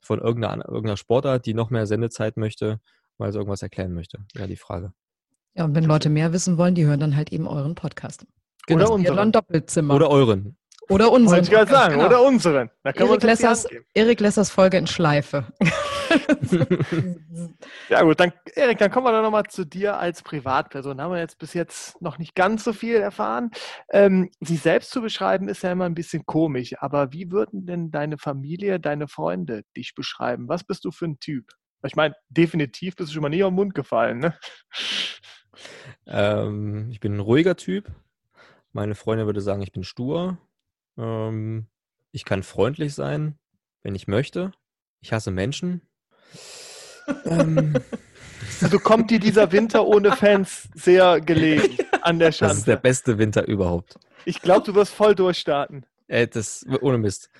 von 0.00 0.20
irgendeiner, 0.20 0.66
irgendeiner 0.66 0.96
Sportart, 0.96 1.46
die 1.46 1.54
noch 1.54 1.70
mehr 1.70 1.86
Sendezeit 1.86 2.36
möchte, 2.36 2.80
weil 3.18 3.32
sie 3.32 3.38
irgendwas 3.38 3.62
erklären 3.62 3.92
möchte. 3.92 4.18
Ja, 4.34 4.46
die 4.46 4.56
Frage. 4.56 4.92
Ja, 5.54 5.64
und 5.64 5.74
wenn 5.74 5.84
Leute 5.84 6.08
mehr 6.08 6.32
wissen 6.32 6.58
wollen, 6.58 6.74
die 6.74 6.86
hören 6.86 7.00
dann 7.00 7.16
halt 7.16 7.32
eben 7.32 7.46
euren 7.46 7.74
Podcast. 7.74 8.26
Genau. 8.66 8.84
Oder 8.84 8.92
unseren 8.94 9.32
Doppelzimmer. 9.32 9.94
Oder 9.94 10.10
euren. 10.10 10.56
Oder 10.88 11.12
unseren. 11.12 11.36
Wollte 11.36 11.44
ich 11.44 11.50
gerade 11.50 11.70
sagen, 11.70 11.94
genau. 11.94 12.06
oder 12.06 12.22
unseren. 12.22 12.70
Da 12.82 12.92
können 12.92 13.10
Erik 13.10 13.22
Lessers. 13.22 13.66
Erik 13.94 14.20
Lessers 14.20 14.50
Folge 14.50 14.76
in 14.76 14.86
Schleife. 14.86 15.44
Ja 17.88 18.02
gut, 18.02 18.20
dann 18.20 18.32
Erik, 18.54 18.78
dann 18.78 18.90
kommen 18.90 19.06
wir 19.06 19.12
doch 19.12 19.22
nochmal 19.22 19.44
zu 19.44 19.64
dir 19.64 19.98
als 19.98 20.22
Privatperson. 20.22 21.00
Haben 21.00 21.12
wir 21.12 21.18
jetzt 21.20 21.38
bis 21.38 21.54
jetzt 21.54 22.00
noch 22.02 22.18
nicht 22.18 22.34
ganz 22.34 22.64
so 22.64 22.72
viel 22.72 22.96
erfahren. 22.96 23.50
Ähm, 23.90 24.30
sie 24.40 24.56
selbst 24.56 24.90
zu 24.90 25.00
beschreiben 25.02 25.48
ist 25.48 25.62
ja 25.62 25.72
immer 25.72 25.86
ein 25.86 25.94
bisschen 25.94 26.24
komisch, 26.26 26.74
aber 26.78 27.12
wie 27.12 27.30
würden 27.30 27.66
denn 27.66 27.90
deine 27.90 28.18
Familie, 28.18 28.80
deine 28.80 29.08
Freunde 29.08 29.62
dich 29.76 29.94
beschreiben? 29.94 30.48
Was 30.48 30.64
bist 30.64 30.84
du 30.84 30.90
für 30.90 31.06
ein 31.06 31.18
Typ? 31.20 31.52
Ich 31.84 31.96
meine, 31.96 32.14
definitiv 32.28 32.96
bist 32.96 33.10
du 33.10 33.14
schon 33.14 33.22
mal 33.22 33.30
nie 33.30 33.42
auf 33.42 33.50
den 33.50 33.56
Mund 33.56 33.74
gefallen, 33.74 34.18
ne? 34.18 34.34
Ähm, 36.06 36.88
ich 36.90 37.00
bin 37.00 37.16
ein 37.16 37.20
ruhiger 37.20 37.56
Typ. 37.56 37.90
Meine 38.72 38.94
Freundin 38.94 39.26
würde 39.26 39.40
sagen, 39.40 39.62
ich 39.62 39.72
bin 39.72 39.84
stur. 39.84 40.38
Ähm, 40.96 41.66
ich 42.12 42.24
kann 42.24 42.42
freundlich 42.42 42.94
sein, 42.94 43.38
wenn 43.82 43.94
ich 43.94 44.08
möchte. 44.08 44.52
Ich 45.00 45.12
hasse 45.12 45.30
Menschen. 45.30 45.82
Ähm, 47.24 47.74
Also 48.62 48.78
kommt 48.78 49.10
dir 49.10 49.18
dieser 49.18 49.52
Winter 49.52 49.86
ohne 49.86 50.12
Fans 50.12 50.68
sehr 50.74 51.20
gelegen 51.20 51.78
an 52.02 52.18
der 52.18 52.30
das 52.30 52.58
ist 52.58 52.66
der 52.66 52.76
beste 52.76 53.18
Winter 53.18 53.46
überhaupt. 53.46 53.98
Ich 54.24 54.42
glaube, 54.42 54.64
du 54.66 54.74
wirst 54.74 54.92
voll 54.92 55.14
durchstarten. 55.14 55.86
Ey, 56.08 56.26
das 56.26 56.64
ohne 56.80 56.98
Mist. 56.98 57.30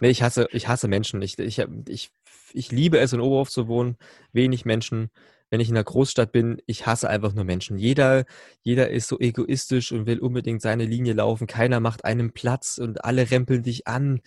Nee, 0.00 0.10
ich 0.10 0.22
hasse, 0.22 0.46
ich 0.52 0.68
hasse 0.68 0.88
Menschen. 0.88 1.20
Ich, 1.22 1.38
ich, 1.38 1.64
ich, 1.88 2.10
ich 2.52 2.72
liebe 2.72 2.98
es, 2.98 3.12
in 3.12 3.20
Oberhof 3.20 3.50
zu 3.50 3.68
wohnen. 3.68 3.96
Wenig 4.32 4.64
Menschen. 4.64 5.10
Wenn 5.50 5.60
ich 5.60 5.68
in 5.68 5.76
einer 5.76 5.84
Großstadt 5.84 6.30
bin, 6.30 6.62
ich 6.66 6.86
hasse 6.86 7.10
einfach 7.10 7.34
nur 7.34 7.44
Menschen. 7.44 7.76
Jeder, 7.76 8.24
jeder 8.62 8.90
ist 8.90 9.08
so 9.08 9.18
egoistisch 9.18 9.90
und 9.90 10.06
will 10.06 10.20
unbedingt 10.20 10.62
seine 10.62 10.84
Linie 10.84 11.14
laufen. 11.14 11.46
Keiner 11.46 11.80
macht 11.80 12.04
einem 12.04 12.32
Platz 12.32 12.78
und 12.78 13.04
alle 13.04 13.30
rempeln 13.30 13.62
dich 13.62 13.88
an. 13.88 14.20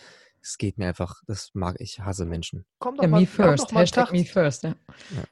Es 0.46 0.58
geht 0.58 0.78
mir 0.78 0.88
einfach, 0.88 1.22
das 1.26 1.52
mag 1.54 1.78
ich, 1.80 2.02
hasse 2.02 2.26
Menschen. 2.26 2.66
Komm 2.80 2.98
doch 2.98 3.04
Ja, 3.04 3.10
mal, 3.10 3.22
me 3.22 3.26
komm 3.28 3.46
doch 3.46 3.52
first. 3.52 3.64
mal 3.64 3.70
einen 3.70 3.78
Hashtag 3.80 4.06
Tag, 4.08 4.14
me 4.14 4.26
first. 4.26 4.64
Ja. 4.64 4.76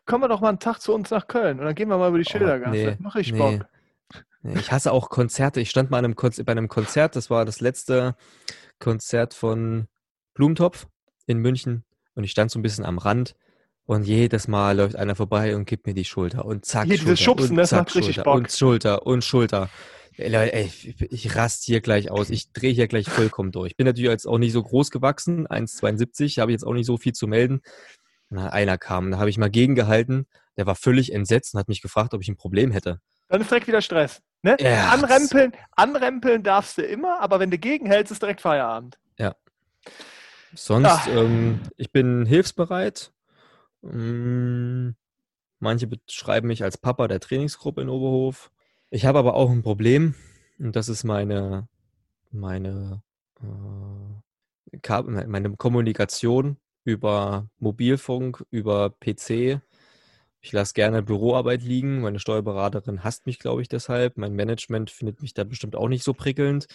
komm 0.05 0.21
mal 0.21 0.27
doch 0.29 0.39
mal 0.39 0.49
einen 0.49 0.59
Tag 0.59 0.79
zu 0.79 0.93
uns 0.93 1.09
nach 1.11 1.27
Köln 1.27 1.59
und 1.59 1.65
dann 1.65 1.75
gehen 1.75 1.89
wir 1.89 1.97
mal 1.97 2.07
über 2.09 2.17
die 2.17 2.25
Schildergasse. 2.25 2.71
Oh, 2.71 2.89
nee, 2.91 2.97
Mach 2.99 3.15
ich 3.17 3.31
nee. 3.33 3.38
Bock. 3.38 3.65
Nee, 4.43 4.57
Ich 4.59 4.71
hasse 4.71 4.91
auch 4.91 5.09
Konzerte. 5.09 5.59
Ich 5.59 5.69
stand 5.69 5.91
mal 5.91 5.97
einem 5.97 6.15
Konz 6.15 6.41
bei 6.43 6.51
einem 6.51 6.67
Konzert, 6.69 7.15
das 7.17 7.29
war 7.29 7.43
das 7.45 7.59
letzte 7.59 8.15
Konzert 8.79 9.33
von 9.33 9.88
Blumentopf 10.33 10.88
in 11.27 11.38
München 11.39 11.83
und 12.15 12.23
ich 12.23 12.31
stand 12.31 12.49
so 12.51 12.57
ein 12.57 12.61
bisschen 12.63 12.85
am 12.85 12.97
Rand 12.97 13.35
und 13.85 14.03
jedes 14.03 14.47
Mal 14.47 14.77
läuft 14.77 14.95
einer 14.95 15.15
vorbei 15.15 15.55
und 15.55 15.65
gibt 15.65 15.85
mir 15.88 15.93
die 15.93 16.05
Schulter 16.05 16.45
und 16.45 16.65
zack, 16.65 16.85
Hier, 16.85 16.97
Schulter 16.97 17.17
Schubsen, 17.17 17.49
und 17.51 17.57
das 17.57 17.69
zack, 17.69 17.79
macht 17.79 17.95
richtig 17.95 18.15
Schulter 18.15 18.23
Bock. 18.31 18.35
und 18.38 18.51
Schulter 18.51 19.05
und 19.05 19.23
Schulter. 19.23 19.69
Leute, 20.30 20.53
ey, 20.53 20.65
ich, 20.65 21.02
ich 21.02 21.35
rast 21.35 21.64
hier 21.64 21.81
gleich 21.81 22.10
aus. 22.11 22.30
Ich 22.30 22.52
drehe 22.52 22.72
hier 22.73 22.88
gleich 22.88 23.10
vollkommen 23.10 23.52
durch. 23.52 23.72
Ich 23.72 23.77
bin 23.77 23.85
natürlich 23.85 24.10
jetzt 24.10 24.27
auch 24.27 24.38
nicht 24.38 24.53
so 24.53 24.61
groß 24.64 24.91
gewachsen, 24.91 25.48
1,72, 25.48 26.39
habe 26.39 26.52
jetzt 26.52 26.65
auch 26.65 26.73
nicht 26.73 26.85
so 26.85 26.98
viel 26.98 27.14
zu 27.14 27.27
melden. 27.27 27.61
Na, 28.30 28.49
einer 28.49 28.77
kam, 28.77 29.11
da 29.11 29.18
habe 29.19 29.30
ich 29.30 29.38
mal 29.38 29.49
gegengehalten. 29.49 30.27
Der 30.57 30.65
war 30.65 30.76
völlig 30.76 31.14
entsetzt 31.14 31.53
und 31.53 31.60
hat 31.60 31.68
mich 31.68 31.81
gefragt, 31.81 32.14
ob 32.14 32.22
ich 32.22 32.30
ein 32.30 32.38
Problem 32.38 32.72
hätte. 32.72 32.99
Dann 33.27 33.41
ist 33.41 33.49
direkt 33.52 33.68
wieder 33.68 33.81
Stress. 33.81 34.22
Ne? 34.41 34.57
Ja, 34.60 34.89
anrempeln, 34.89 35.52
anrempeln 35.72 36.43
darfst 36.43 36.77
du 36.77 36.81
immer, 36.81 37.19
aber 37.22 37.39
wenn 37.39 37.52
du 37.52 37.57
gegenhältst, 37.57 38.11
ist 38.11 38.22
direkt 38.22 38.41
Feierabend. 38.41 38.98
Sonst, 40.53 40.88
Ah. 40.89 41.07
ähm, 41.07 41.61
ich 41.77 41.91
bin 41.93 42.26
hilfsbereit. 42.26 43.11
Mm, 43.81 44.89
Manche 45.60 45.88
beschreiben 45.88 46.48
mich 46.48 46.64
als 46.64 46.77
Papa 46.77 47.07
der 47.07 47.19
Trainingsgruppe 47.19 47.81
in 47.81 47.89
Oberhof. 47.89 48.52
Ich 48.93 49.05
habe 49.05 49.19
aber 49.19 49.35
auch 49.35 49.49
ein 49.49 49.63
Problem 49.63 50.15
und 50.59 50.76
das 50.76 50.89
ist 50.89 51.05
meine, 51.05 51.68
meine, 52.31 53.01
äh, 53.41 55.01
meine 55.27 55.55
Kommunikation 55.55 56.57
über 56.84 57.47
Mobilfunk, 57.59 58.43
über 58.51 58.89
PC. 58.89 59.61
Ich 60.41 60.51
lasse 60.51 60.73
gerne 60.73 61.03
Büroarbeit 61.03 61.61
liegen. 61.61 62.01
Meine 62.01 62.19
Steuerberaterin 62.19 63.03
hasst 63.03 63.27
mich, 63.27 63.39
glaube 63.39 63.61
ich, 63.61 63.69
deshalb. 63.69 64.18
Mein 64.18 64.34
Management 64.34 64.91
findet 64.91 65.22
mich 65.22 65.34
da 65.34 65.45
bestimmt 65.45 65.76
auch 65.77 65.88
nicht 65.88 66.03
so 66.03 66.13
prickelnd. 66.13 66.68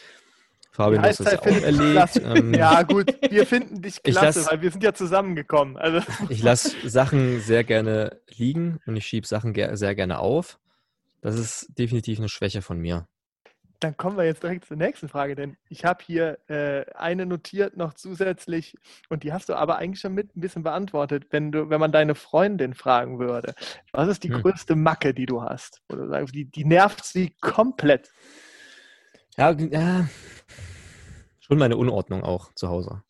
Fabian, 0.70 1.02
du 1.02 1.08
hast 1.08 1.20
Heißzeit 1.20 1.40
auch 1.40 1.62
erlebt. 1.62 2.22
Ähm, 2.24 2.54
Ja, 2.58 2.82
gut, 2.82 3.14
wir 3.30 3.44
finden 3.44 3.82
dich 3.82 3.96
Ich 4.04 4.14
klasse, 4.14 4.40
lass- 4.40 4.50
weil 4.50 4.62
wir 4.62 4.70
sind 4.70 4.82
ja 4.84 4.94
zusammengekommen. 4.94 5.76
Also, 5.76 6.00
Ich 6.30 6.42
lasse 6.42 6.88
Sachen 6.88 7.40
sehr 7.40 7.62
gerne 7.64 8.20
liegen 8.38 8.78
und 8.86 8.96
ich 8.96 9.06
schiebe 9.06 9.26
Sachen 9.26 9.52
ger 9.52 9.76
sehr 9.76 9.94
gerne 9.94 10.18
auf. 10.20 10.58
Das 11.26 11.34
ist 11.40 11.76
definitiv 11.76 12.20
eine 12.20 12.28
Schwäche 12.28 12.62
von 12.62 12.78
mir. 12.78 13.08
dann 13.80 13.96
kommen 13.96 14.16
wir 14.16 14.24
jetzt 14.24 14.44
direkt 14.44 14.64
zur 14.64 14.76
nächsten 14.76 15.08
Frage, 15.08 15.34
denn 15.34 15.56
ich 15.68 15.84
habe 15.84 16.04
hier 16.04 16.38
äh, 16.48 16.84
eine 16.94 17.26
notiert 17.26 17.76
noch 17.76 17.94
zusätzlich 17.94 18.74
und 19.10 19.24
die 19.24 19.32
hast 19.32 19.48
du 19.48 19.54
aber 19.54 19.76
eigentlich 19.78 19.98
schon 20.00 20.14
mit 20.14 20.36
ein 20.36 20.40
bisschen 20.40 20.62
beantwortet, 20.62 21.26
wenn 21.30 21.50
du, 21.50 21.68
wenn 21.68 21.80
man 21.80 21.90
deine 21.90 22.14
Freundin 22.14 22.74
fragen 22.74 23.18
würde, 23.18 23.54
was 23.92 24.08
ist 24.08 24.22
die 24.22 24.32
Hm. 24.32 24.40
größte 24.40 24.76
Macke, 24.76 25.12
die 25.14 25.26
du 25.26 25.42
hast? 25.42 25.82
Oder 25.92 26.06
sagst, 26.08 26.32
die, 26.34 26.44
die 26.44 26.64
nervt 26.64 27.04
sie 27.04 27.34
komplett. 27.40 28.12
Ja, 29.36 29.50
ja, 29.50 30.08
schon 31.40 31.58
meine 31.58 31.76
Unordnung 31.76 32.22
auch 32.22 32.52
zu 32.54 32.68
Hause. 32.68 33.02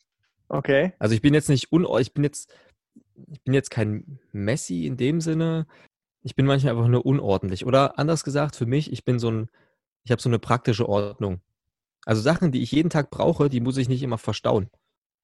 Okay. 0.49 0.95
Also 0.99 1.15
ich 1.15 1.23
bin 1.23 1.35
jetzt 1.35 1.49
nicht 1.51 1.71
unor 1.71 2.01
ich 2.01 2.15
bin 2.15 2.25
jetzt 2.25 2.51
ich 3.31 3.43
bin 3.45 3.53
jetzt 3.55 3.71
kein 3.71 4.19
Messi 4.33 4.87
in 4.87 4.97
dem 4.97 5.21
Sinne. 5.21 5.67
Ich 6.27 6.35
bin 6.35 6.45
manchmal 6.45 6.73
einfach 6.75 6.89
nur 6.89 7.07
unordentlich 7.07 7.65
oder 7.65 8.01
anders 8.01 8.25
gesagt 8.25 8.57
für 8.57 8.67
mich, 8.67 8.93
ich 8.93 9.05
bin 9.05 9.21
so 9.21 9.31
ein 9.31 9.49
ich 10.03 10.11
habe 10.11 10.21
so 10.21 10.29
eine 10.29 10.41
praktische 10.41 10.89
Ordnung. 10.89 11.41
Also 12.05 12.21
Sachen, 12.21 12.51
die 12.51 12.63
ich 12.63 12.73
jeden 12.73 12.91
Tag 12.91 13.11
brauche, 13.11 13.49
die 13.49 13.61
muss 13.61 13.77
ich 13.77 13.89
nicht 13.89 14.03
immer 14.03 14.19
verstauen. 14.19 14.69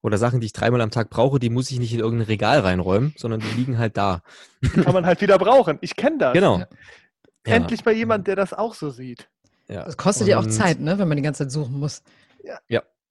Oder 0.01 0.17
Sachen, 0.17 0.39
die 0.39 0.45
ich 0.45 0.53
dreimal 0.53 0.79
am 0.79 0.91
Tag 0.91 1.09
brauche, 1.09 1.39
die 1.39 1.49
muss 1.49 1.71
ich 1.71 1.79
nicht 1.79 1.93
in 1.93 1.99
irgendein 1.99 2.27
Regal 2.27 2.59
reinräumen, 2.61 3.13
sondern 3.17 3.41
die 3.41 3.47
liegen 3.57 3.77
halt 3.77 3.97
da. 3.97 4.21
Die 4.61 4.69
kann 4.69 4.93
man 4.93 5.05
halt 5.05 5.19
wieder 5.19 5.37
brauchen. 5.37 5.77
Ich 5.81 5.95
kenne 5.97 6.19
das. 6.19 6.33
Genau. 6.33 6.59
Ja. 6.59 6.67
Ja. 7.45 7.55
Endlich 7.55 7.83
mal 7.83 7.93
jemand, 7.93 8.27
der 8.27 8.37
das 8.37 8.53
auch 8.53 8.73
so 8.73 8.89
sieht. 8.89 9.29
Ja. 9.67 9.83
Das 9.83 9.97
kostet 9.97 10.27
ja 10.27 10.39
auch 10.39 10.43
Und- 10.43 10.51
Zeit, 10.51 10.79
ne, 10.79 10.97
wenn 10.99 11.07
man 11.09 11.17
die 11.17 11.23
ganze 11.23 11.43
Zeit 11.43 11.51
suchen 11.51 11.77
muss. 11.79 12.01
Ja. 12.43 12.59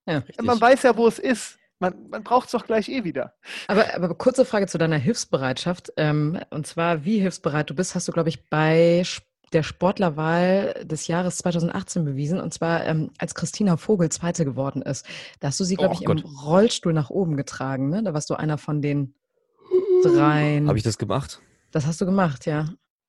Ja. 0.06 0.18
Richtig. 0.18 0.42
Man 0.42 0.58
weiß 0.60 0.82
ja, 0.84 0.96
wo 0.96 1.06
es 1.06 1.18
ist. 1.18 1.58
Man, 1.82 2.08
man 2.10 2.22
braucht 2.22 2.46
es 2.46 2.52
doch 2.52 2.64
gleich 2.64 2.88
eh 2.88 3.02
wieder. 3.02 3.34
Aber, 3.66 3.92
aber 3.94 4.14
kurze 4.14 4.44
Frage 4.44 4.68
zu 4.68 4.78
deiner 4.78 4.98
Hilfsbereitschaft. 4.98 5.92
Ähm, 5.96 6.38
und 6.50 6.64
zwar, 6.66 7.04
wie 7.04 7.18
hilfsbereit 7.18 7.68
du 7.68 7.74
bist, 7.74 7.94
hast 7.96 8.06
du, 8.06 8.12
glaube 8.12 8.28
ich, 8.28 8.48
bei 8.48 9.02
der 9.52 9.64
Sportlerwahl 9.64 10.74
des 10.84 11.08
Jahres 11.08 11.38
2018 11.38 12.04
bewiesen. 12.04 12.40
Und 12.40 12.54
zwar, 12.54 12.86
ähm, 12.86 13.10
als 13.18 13.34
Christina 13.34 13.76
Vogel 13.76 14.08
Zweite 14.10 14.44
geworden 14.44 14.80
ist. 14.80 15.04
Da 15.40 15.48
hast 15.48 15.58
du 15.58 15.64
sie, 15.64 15.74
glaube 15.74 15.94
Oh 15.94 15.98
ich, 15.98 16.02
im 16.02 16.06
Gott. 16.06 16.24
Rollstuhl 16.44 16.92
nach 16.92 17.10
oben 17.10 17.36
getragen. 17.36 17.88
Ne? 17.90 18.02
Da 18.04 18.14
warst 18.14 18.30
du 18.30 18.34
einer 18.34 18.58
von 18.58 18.80
den 18.80 19.14
dreien. 20.04 20.68
Habe 20.68 20.78
ich 20.78 20.84
das 20.84 20.98
gemacht? 20.98 21.40
das 21.72 21.86
hast 21.86 22.00
du 22.00 22.04
gemacht, 22.06 22.44
ja. 22.46 22.68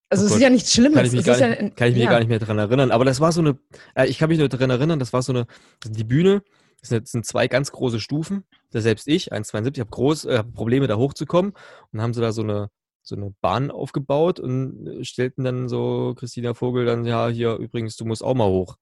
Also 0.09 0.23
Oh 0.25 0.27
es 0.27 0.35
ist 0.35 0.41
ja 0.41 0.49
nichts 0.49 0.73
Schlimmes. 0.73 0.95
Kann 0.95 1.05
ich 1.05 1.11
mich, 1.11 1.25
gar 1.25 1.35
ist 1.35 1.41
ja, 1.41 1.47
nicht, 1.49 1.59
ein- 1.59 1.75
kann 1.75 1.87
ich 1.89 1.95
mich 1.95 2.03
ja. 2.05 2.09
gar 2.09 2.19
nicht 2.19 2.29
mehr 2.29 2.39
dran 2.39 2.57
erinnern. 2.57 2.91
Aber 2.91 3.03
das 3.05 3.19
war 3.19 3.31
so 3.31 3.41
eine, 3.41 3.57
äh, 3.95 4.07
ich 4.07 4.17
kann 4.19 4.29
mich 4.29 4.39
nur 4.39 4.47
daran 4.49 4.69
erinnern, 4.69 4.99
das 4.99 5.11
war 5.13 5.21
so 5.21 5.33
eine, 5.33 5.47
die 5.85 6.03
Bühne, 6.03 6.43
das 6.89 7.11
sind, 7.11 7.25
zwei 7.25 7.47
ganz 7.47 7.71
große 7.71 7.99
Stufen. 7.99 8.43
Da 8.71 8.81
selbst 8.81 9.07
ich, 9.07 9.31
1,72, 9.33 9.79
habe 9.79 9.89
groß, 9.89 10.25
äh, 10.25 10.43
Probleme 10.43 10.87
da 10.87 10.97
hochzukommen. 10.97 11.53
Und 11.91 12.01
haben 12.01 12.13
sie 12.13 12.21
da 12.21 12.31
so 12.31 12.41
eine, 12.43 12.69
so 13.01 13.15
eine 13.15 13.33
Bahn 13.41 13.71
aufgebaut 13.71 14.39
und 14.39 14.87
äh, 14.87 15.03
stellten 15.03 15.43
dann 15.43 15.69
so 15.69 16.13
Christina 16.17 16.53
Vogel 16.53 16.85
dann, 16.85 17.05
ja, 17.05 17.27
hier 17.27 17.55
übrigens, 17.55 17.95
du 17.97 18.05
musst 18.05 18.23
auch 18.23 18.33
mal 18.35 18.47
hoch. 18.47 18.77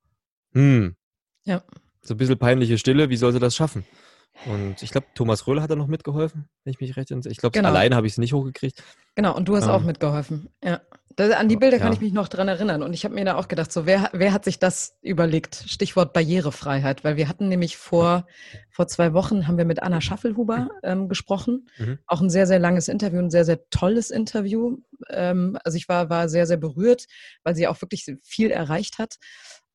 Hm. 0.52 0.96
Ja. 1.44 1.62
So 2.02 2.14
ein 2.14 2.16
bisschen 2.16 2.38
peinliche 2.38 2.78
Stille, 2.78 3.08
wie 3.10 3.16
soll 3.16 3.32
sie 3.32 3.38
das 3.38 3.54
schaffen? 3.56 3.84
Und 4.46 4.82
ich 4.82 4.90
glaube, 4.90 5.06
Thomas 5.14 5.46
Röhle 5.46 5.62
hat 5.62 5.70
da 5.70 5.76
noch 5.76 5.86
mitgeholfen, 5.88 6.48
wenn 6.64 6.72
ich 6.72 6.80
mich 6.80 6.96
recht 6.96 7.10
entsinne. 7.10 7.32
Ich 7.32 7.38
glaube, 7.38 7.52
Genau. 7.52 7.68
alleine 7.68 7.94
habe 7.96 8.06
ich 8.06 8.14
es 8.14 8.18
nicht 8.18 8.32
hochgekriegt. 8.32 8.82
Genau, 9.14 9.36
und 9.36 9.46
du 9.46 9.56
hast 9.56 9.68
auch 9.68 9.80
Ähm. 9.80 9.86
mitgeholfen. 9.86 10.48
Ja. 10.64 10.80
Das, 11.16 11.32
an 11.32 11.48
die 11.48 11.56
Bilder 11.56 11.78
kann 11.78 11.88
Ja. 11.88 11.94
ich 11.94 12.00
mich 12.00 12.12
noch 12.12 12.28
dran 12.28 12.48
erinnern. 12.48 12.82
Und 12.82 12.92
ich 12.92 13.04
habe 13.04 13.14
mir 13.14 13.24
da 13.24 13.36
auch 13.36 13.48
gedacht, 13.48 13.72
so 13.72 13.86
wer, 13.86 14.10
wer 14.12 14.32
hat 14.32 14.44
sich 14.44 14.58
das 14.58 14.96
überlegt? 15.02 15.64
Stichwort 15.66 16.12
Barrierefreiheit, 16.12 17.04
weil 17.04 17.16
wir 17.16 17.28
hatten 17.28 17.48
nämlich 17.48 17.76
vor, 17.76 18.26
vor 18.70 18.86
zwei 18.88 19.12
Wochen 19.12 19.46
haben 19.46 19.58
wir 19.58 19.64
mit 19.64 19.82
Anna 19.82 20.00
Schaffelhuber 20.00 20.70
ähm, 20.82 21.08
gesprochen. 21.08 21.68
Mhm. 21.78 21.98
Auch 22.06 22.20
ein 22.20 22.30
sehr, 22.30 22.46
sehr 22.46 22.58
langes 22.58 22.88
Interview, 22.88 23.18
ein 23.18 23.30
sehr, 23.30 23.44
sehr 23.44 23.68
tolles 23.70 24.10
Interview. 24.10 24.78
Ähm, 25.10 25.58
also 25.64 25.76
ich 25.76 25.88
war, 25.88 26.10
war 26.10 26.28
sehr, 26.28 26.46
sehr 26.46 26.56
berührt, 26.56 27.06
weil 27.44 27.54
sie 27.54 27.66
auch 27.68 27.80
wirklich 27.80 28.06
viel 28.22 28.50
erreicht 28.50 28.98
hat. 28.98 29.16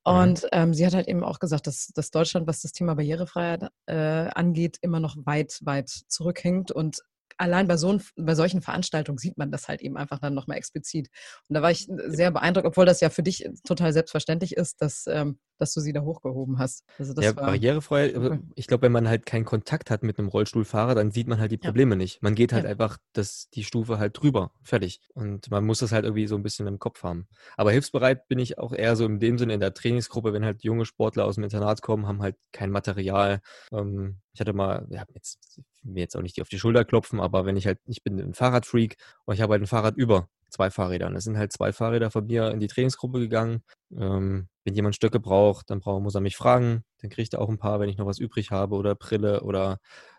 Und 0.04 0.46
ähm, 0.52 0.72
sie 0.72 0.86
hat 0.86 0.94
halt 0.94 1.06
eben 1.06 1.22
auch 1.22 1.38
gesagt, 1.38 1.66
dass, 1.66 1.88
dass 1.88 2.10
Deutschland, 2.10 2.46
was 2.46 2.62
das 2.62 2.72
Thema 2.72 2.94
Barrierefreiheit 2.94 3.68
äh, 3.86 3.94
angeht, 3.94 4.78
immer 4.80 5.00
noch 5.00 5.16
weit, 5.26 5.58
weit 5.62 5.90
zurückhängt 5.90 6.72
und 6.72 7.02
allein 7.36 7.68
bei, 7.68 7.76
so, 7.76 7.98
bei 8.16 8.34
solchen 8.34 8.62
Veranstaltungen 8.62 9.18
sieht 9.18 9.36
man 9.38 9.50
das 9.50 9.68
halt 9.68 9.82
eben 9.82 9.96
einfach 9.96 10.18
dann 10.18 10.34
nochmal 10.34 10.56
explizit. 10.58 11.08
Und 11.48 11.54
da 11.54 11.62
war 11.62 11.70
ich 11.70 11.86
sehr 12.06 12.30
beeindruckt, 12.30 12.66
obwohl 12.66 12.86
das 12.86 13.00
ja 13.00 13.10
für 13.10 13.22
dich 13.22 13.48
total 13.66 13.92
selbstverständlich 13.92 14.56
ist, 14.56 14.80
dass, 14.82 15.06
ähm, 15.08 15.38
dass 15.58 15.74
du 15.74 15.80
sie 15.80 15.92
da 15.92 16.02
hochgehoben 16.02 16.58
hast. 16.58 16.84
Also 16.98 17.20
ja, 17.20 17.32
barrierefrei. 17.32 18.40
Ich 18.54 18.66
glaube, 18.66 18.82
wenn 18.82 18.92
man 18.92 19.08
halt 19.08 19.26
keinen 19.26 19.44
Kontakt 19.44 19.90
hat 19.90 20.02
mit 20.02 20.18
einem 20.18 20.28
Rollstuhlfahrer, 20.28 20.94
dann 20.94 21.10
sieht 21.10 21.28
man 21.28 21.38
halt 21.38 21.52
die 21.52 21.58
Probleme 21.58 21.94
ja. 21.94 21.96
nicht. 21.96 22.22
Man 22.22 22.34
geht 22.34 22.52
halt 22.52 22.64
ja. 22.64 22.70
einfach 22.70 22.98
das, 23.12 23.50
die 23.50 23.64
Stufe 23.64 23.98
halt 23.98 24.20
drüber. 24.20 24.52
Fertig. 24.62 25.00
Und 25.14 25.50
man 25.50 25.64
muss 25.64 25.80
das 25.80 25.92
halt 25.92 26.04
irgendwie 26.04 26.26
so 26.26 26.36
ein 26.36 26.42
bisschen 26.42 26.66
im 26.66 26.78
Kopf 26.78 27.02
haben. 27.02 27.26
Aber 27.56 27.72
hilfsbereit 27.72 28.28
bin 28.28 28.38
ich 28.38 28.58
auch 28.58 28.72
eher 28.72 28.96
so 28.96 29.04
in 29.04 29.20
dem 29.20 29.38
Sinne 29.38 29.54
in 29.54 29.60
der 29.60 29.74
Trainingsgruppe, 29.74 30.32
wenn 30.32 30.44
halt 30.44 30.62
junge 30.62 30.84
Sportler 30.84 31.24
aus 31.24 31.34
dem 31.34 31.44
Internat 31.44 31.82
kommen, 31.82 32.06
haben 32.06 32.22
halt 32.22 32.36
kein 32.52 32.70
Material. 32.70 33.40
Ähm, 33.72 34.18
ich 34.32 34.40
hatte 34.40 34.52
mal, 34.52 34.86
ja, 34.90 35.04
jetzt, 35.14 35.60
mir 35.82 36.00
jetzt 36.00 36.16
auch 36.16 36.22
nicht 36.22 36.40
auf 36.40 36.48
die 36.48 36.58
Schulter 36.58 36.84
klopfen, 36.84 37.20
aber 37.20 37.44
wenn 37.44 37.56
ich 37.56 37.66
halt, 37.66 37.80
ich 37.86 38.02
bin 38.04 38.18
ein 38.20 38.34
Fahrradfreak 38.34 38.96
und 39.24 39.34
ich 39.34 39.40
habe 39.40 39.52
halt 39.52 39.62
ein 39.62 39.66
Fahrrad 39.66 39.96
über 39.96 40.28
zwei 40.48 40.70
Fahrräder. 40.70 41.06
Und 41.06 41.16
es 41.16 41.24
sind 41.24 41.38
halt 41.38 41.52
zwei 41.52 41.72
Fahrräder 41.72 42.10
von 42.10 42.26
mir 42.26 42.50
in 42.50 42.60
die 42.60 42.68
Trainingsgruppe 42.68 43.20
gegangen. 43.20 43.62
Ähm, 43.92 44.48
wenn 44.64 44.74
jemand 44.74 44.94
Stöcke 44.96 45.20
braucht, 45.20 45.70
dann 45.70 45.80
braucht, 45.80 46.02
muss 46.02 46.14
er 46.14 46.20
mich 46.20 46.36
fragen. 46.36 46.84
Dann 47.00 47.10
kriegt 47.10 47.34
er 47.34 47.40
auch 47.40 47.48
ein 47.48 47.58
paar, 47.58 47.80
wenn 47.80 47.88
ich 47.88 47.96
noch 47.96 48.06
was 48.06 48.18
übrig 48.18 48.50
habe 48.50 48.76
oder 48.76 48.94
Brille 48.94 49.42
oder 49.42 49.78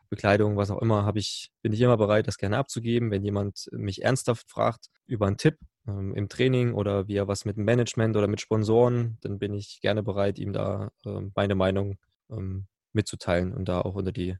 Bekleidung, 0.09 0.57
was 0.57 0.71
auch 0.71 0.81
immer, 0.81 1.05
habe 1.05 1.19
ich, 1.19 1.51
bin 1.61 1.71
ich 1.71 1.81
immer 1.81 1.97
bereit, 1.97 2.27
das 2.27 2.37
gerne 2.37 2.57
abzugeben. 2.57 3.11
Wenn 3.11 3.23
jemand 3.23 3.69
mich 3.71 4.03
ernsthaft 4.03 4.49
fragt 4.49 4.87
über 5.05 5.27
einen 5.27 5.37
Tipp 5.37 5.57
ähm, 5.87 6.15
im 6.15 6.29
Training 6.29 6.73
oder 6.73 7.07
wie 7.07 7.15
er 7.15 7.27
was 7.27 7.45
mit 7.45 7.57
dem 7.57 7.65
Management 7.65 8.17
oder 8.17 8.27
mit 8.27 8.41
Sponsoren, 8.41 9.17
dann 9.21 9.39
bin 9.39 9.53
ich 9.53 9.81
gerne 9.81 10.03
bereit, 10.03 10.39
ihm 10.39 10.53
da 10.53 10.89
ähm, 11.05 11.31
meine 11.35 11.55
Meinung 11.55 11.97
ähm, 12.31 12.67
mitzuteilen 12.93 13.53
und 13.53 13.65
da 13.69 13.81
auch 13.81 13.95
unter 13.95 14.11
die, 14.11 14.35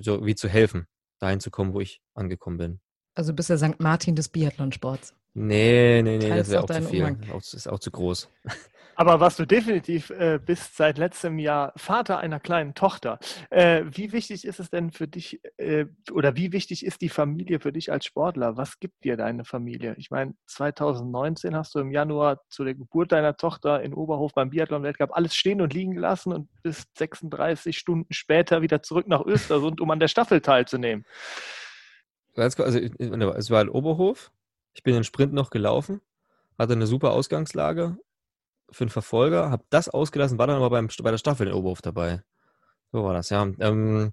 so 0.00 0.26
wie 0.26 0.34
zu 0.34 0.48
helfen, 0.48 0.86
dahin 1.20 1.40
zu 1.40 1.50
kommen, 1.50 1.72
wo 1.72 1.80
ich 1.80 2.00
angekommen 2.14 2.58
bin. 2.58 2.80
Also 3.16 3.32
bist 3.32 3.48
der 3.48 3.58
St. 3.58 3.80
Martin 3.80 4.14
des 4.14 4.28
Biathlonsports. 4.28 5.14
Nee, 5.32 6.02
nee, 6.02 6.18
nee, 6.18 6.28
das 6.28 6.50
wäre 6.50 6.62
auch 6.62 6.70
zu 6.70 6.82
viel. 6.82 7.16
Auch, 7.32 7.40
das 7.40 7.54
ist 7.54 7.66
auch 7.66 7.78
zu 7.78 7.90
groß. 7.90 8.28
Aber 8.98 9.20
was 9.20 9.36
du 9.36 9.46
definitiv 9.46 10.08
äh, 10.08 10.38
bist 10.42 10.76
seit 10.76 10.96
letztem 10.96 11.38
Jahr 11.38 11.74
Vater 11.76 12.18
einer 12.18 12.40
kleinen 12.40 12.74
Tochter. 12.74 13.18
Äh, 13.50 13.84
wie 13.90 14.12
wichtig 14.12 14.46
ist 14.46 14.58
es 14.58 14.70
denn 14.70 14.90
für 14.90 15.06
dich 15.06 15.40
äh, 15.58 15.84
oder 16.12 16.34
wie 16.36 16.52
wichtig 16.52 16.84
ist 16.84 17.02
die 17.02 17.10
Familie 17.10 17.60
für 17.60 17.72
dich 17.72 17.92
als 17.92 18.06
Sportler? 18.06 18.56
Was 18.56 18.80
gibt 18.80 19.04
dir 19.04 19.18
deine 19.18 19.44
Familie? 19.44 19.94
Ich 19.98 20.10
meine, 20.10 20.34
2019 20.46 21.54
hast 21.54 21.74
du 21.74 21.80
im 21.80 21.90
Januar 21.90 22.40
zu 22.48 22.64
der 22.64 22.74
Geburt 22.74 23.12
deiner 23.12 23.36
Tochter 23.36 23.82
in 23.82 23.92
Oberhof 23.92 24.32
beim 24.32 24.48
Biathlon-Weltcup 24.48 25.10
alles 25.12 25.34
stehen 25.34 25.60
und 25.60 25.74
liegen 25.74 25.92
gelassen 25.92 26.32
und 26.32 26.48
bist 26.62 26.96
36 26.96 27.76
Stunden 27.76 28.14
später 28.14 28.62
wieder 28.62 28.82
zurück 28.82 29.08
nach 29.08 29.26
Östersund, 29.26 29.82
um 29.82 29.90
an 29.90 30.00
der 30.00 30.08
Staffel 30.08 30.40
teilzunehmen. 30.40 31.04
Also 32.36 32.78
es 32.78 33.50
war 33.50 33.62
in 33.62 33.68
Oberhof. 33.68 34.30
Ich 34.74 34.82
bin 34.82 34.94
den 34.94 35.04
Sprint 35.04 35.32
noch 35.32 35.50
gelaufen, 35.50 36.02
hatte 36.58 36.74
eine 36.74 36.86
super 36.86 37.12
Ausgangslage 37.12 37.96
für 38.70 38.84
einen 38.84 38.90
Verfolger, 38.90 39.50
habe 39.50 39.64
das 39.70 39.88
ausgelassen, 39.88 40.38
war 40.38 40.46
dann 40.46 40.56
aber 40.56 40.70
beim, 40.70 40.88
bei 41.02 41.10
der 41.10 41.18
Staffel 41.18 41.46
in 41.46 41.54
Oberhof 41.54 41.82
dabei. 41.82 42.22
So 42.92 43.04
war 43.04 43.14
das, 43.14 43.30
ja. 43.30 43.42
Ähm, 43.60 44.12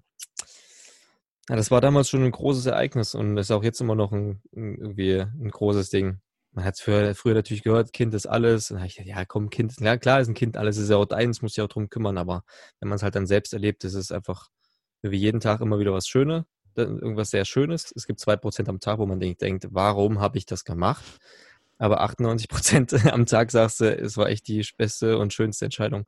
ja. 1.48 1.56
Das 1.56 1.70
war 1.70 1.80
damals 1.80 2.08
schon 2.08 2.24
ein 2.24 2.30
großes 2.30 2.66
Ereignis 2.66 3.14
und 3.14 3.36
ist 3.36 3.50
auch 3.50 3.62
jetzt 3.62 3.80
immer 3.80 3.94
noch 3.94 4.12
ein, 4.12 4.40
ein 4.54 4.78
irgendwie 4.78 5.20
ein 5.20 5.50
großes 5.50 5.90
Ding. 5.90 6.20
Man 6.52 6.64
hat 6.64 6.74
es 6.74 6.80
früher, 6.80 7.14
früher, 7.14 7.34
natürlich 7.34 7.62
gehört, 7.62 7.92
Kind 7.92 8.14
ist 8.14 8.26
alles. 8.26 8.70
Und 8.70 8.82
ich, 8.84 8.96
ja, 8.96 9.24
komm, 9.24 9.50
Kind, 9.50 9.78
ja, 9.80 9.96
klar 9.98 10.20
ist 10.20 10.28
ein 10.28 10.34
Kind 10.34 10.56
alles, 10.56 10.78
ist 10.78 10.88
ja 10.88 10.96
auch 10.96 11.04
deins, 11.04 11.42
muss 11.42 11.54
sich 11.54 11.62
auch 11.62 11.68
drum 11.68 11.90
kümmern, 11.90 12.16
aber 12.16 12.44
wenn 12.80 12.88
man 12.88 12.96
es 12.96 13.02
halt 13.02 13.16
dann 13.16 13.26
selbst 13.26 13.52
erlebt, 13.52 13.84
ist 13.84 13.94
es 13.94 14.12
einfach 14.12 14.48
wie 15.02 15.18
jeden 15.18 15.40
Tag 15.40 15.60
immer 15.60 15.78
wieder 15.78 15.92
was 15.92 16.06
Schönes, 16.06 16.44
irgendwas 16.82 17.30
sehr 17.30 17.44
Schönes. 17.44 17.92
Es 17.94 18.06
gibt 18.06 18.20
zwei 18.20 18.36
Prozent 18.36 18.68
am 18.68 18.80
Tag, 18.80 18.98
wo 18.98 19.06
man 19.06 19.20
denkt, 19.20 19.68
warum 19.70 20.20
habe 20.20 20.38
ich 20.38 20.46
das 20.46 20.64
gemacht? 20.64 21.04
Aber 21.78 22.00
98 22.02 22.48
Prozent 22.48 22.92
am 23.12 23.26
Tag 23.26 23.50
sagst 23.50 23.80
du, 23.80 23.96
es 23.96 24.16
war 24.16 24.28
echt 24.28 24.48
die 24.48 24.66
beste 24.76 25.18
und 25.18 25.32
schönste 25.32 25.64
Entscheidung, 25.64 26.06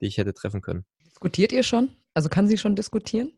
die 0.00 0.06
ich 0.06 0.18
hätte 0.18 0.34
treffen 0.34 0.60
können. 0.60 0.84
Diskutiert 1.04 1.52
ihr 1.52 1.62
schon? 1.62 1.90
Also 2.14 2.28
kann 2.28 2.48
sie 2.48 2.58
schon 2.58 2.76
diskutieren? 2.76 3.32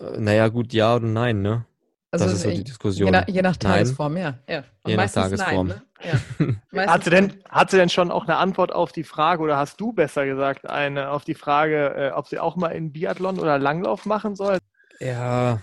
Äh, 0.00 0.18
naja, 0.18 0.48
gut, 0.48 0.72
ja 0.72 0.96
oder 0.96 1.06
nein, 1.06 1.42
ne? 1.42 1.66
Also 2.10 2.24
das 2.24 2.34
ist 2.34 2.42
so 2.42 2.50
die 2.50 2.64
Diskussion. 2.64 3.06
Je 3.06 3.12
nach, 3.12 3.28
je 3.28 3.42
nach 3.42 3.56
Tagesform, 3.56 4.14
nein. 4.14 4.38
ja. 4.48 4.54
ja. 4.54 4.64
je 4.86 4.96
nach 4.96 5.10
Tagesform. 5.10 5.68
Nein, 5.68 5.82
ne? 6.40 6.62
ja. 6.72 6.86
hat, 6.86 7.04
sie 7.04 7.10
denn, 7.10 7.34
hat 7.50 7.70
sie 7.70 7.76
denn 7.76 7.90
schon 7.90 8.10
auch 8.10 8.24
eine 8.24 8.36
Antwort 8.36 8.72
auf 8.72 8.92
die 8.92 9.04
Frage, 9.04 9.42
oder 9.42 9.58
hast 9.58 9.78
du 9.78 9.92
besser 9.92 10.24
gesagt, 10.24 10.68
eine 10.68 11.10
auf 11.10 11.24
die 11.24 11.34
Frage, 11.34 11.94
äh, 11.94 12.10
ob 12.12 12.28
sie 12.28 12.38
auch 12.38 12.56
mal 12.56 12.70
in 12.70 12.92
Biathlon 12.92 13.38
oder 13.38 13.58
Langlauf 13.58 14.06
machen 14.06 14.36
soll? 14.36 14.58
Ja, 15.00 15.60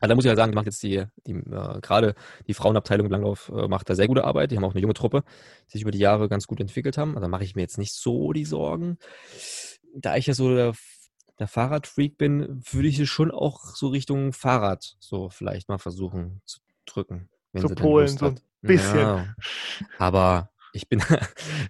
also 0.00 0.10
da 0.10 0.14
muss 0.14 0.24
ich 0.24 0.28
halt 0.28 0.38
sagen, 0.38 0.54
macht 0.54 0.66
jetzt 0.66 0.82
die, 0.82 1.04
die 1.26 1.32
äh, 1.32 1.80
gerade 1.80 2.14
die 2.46 2.54
Frauenabteilung 2.54 3.08
Langlauf 3.08 3.50
äh, 3.54 3.66
macht 3.66 3.88
da 3.88 3.94
sehr 3.94 4.08
gute 4.08 4.24
Arbeit. 4.24 4.50
Die 4.50 4.56
haben 4.56 4.64
auch 4.64 4.72
eine 4.72 4.82
junge 4.82 4.94
Truppe, 4.94 5.24
die 5.68 5.72
sich 5.72 5.82
über 5.82 5.90
die 5.90 5.98
Jahre 5.98 6.28
ganz 6.28 6.46
gut 6.46 6.60
entwickelt 6.60 6.98
haben. 6.98 7.10
Also 7.10 7.22
da 7.22 7.28
mache 7.28 7.44
ich 7.44 7.54
mir 7.54 7.62
jetzt 7.62 7.78
nicht 7.78 7.94
so 7.94 8.32
die 8.32 8.44
Sorgen. 8.44 8.98
Da 9.94 10.16
ich 10.16 10.26
ja 10.26 10.34
so 10.34 10.54
der, 10.54 10.74
der 11.38 11.48
Fahrradfreak 11.48 12.18
bin, 12.18 12.62
würde 12.70 12.88
ich 12.88 12.98
es 12.98 13.08
schon 13.08 13.30
auch 13.30 13.74
so 13.74 13.88
Richtung 13.88 14.34
Fahrrad 14.34 14.96
so 14.98 15.30
vielleicht 15.30 15.68
mal 15.68 15.78
versuchen 15.78 16.42
zu 16.44 16.60
drücken. 16.84 17.30
Zu 17.56 17.68
Polen 17.68 18.08
so 18.08 18.26
ein 18.26 18.40
bisschen. 18.60 18.98
Ja, 18.98 19.34
aber 19.98 20.50
ich 20.76 20.88
bin, 20.88 21.00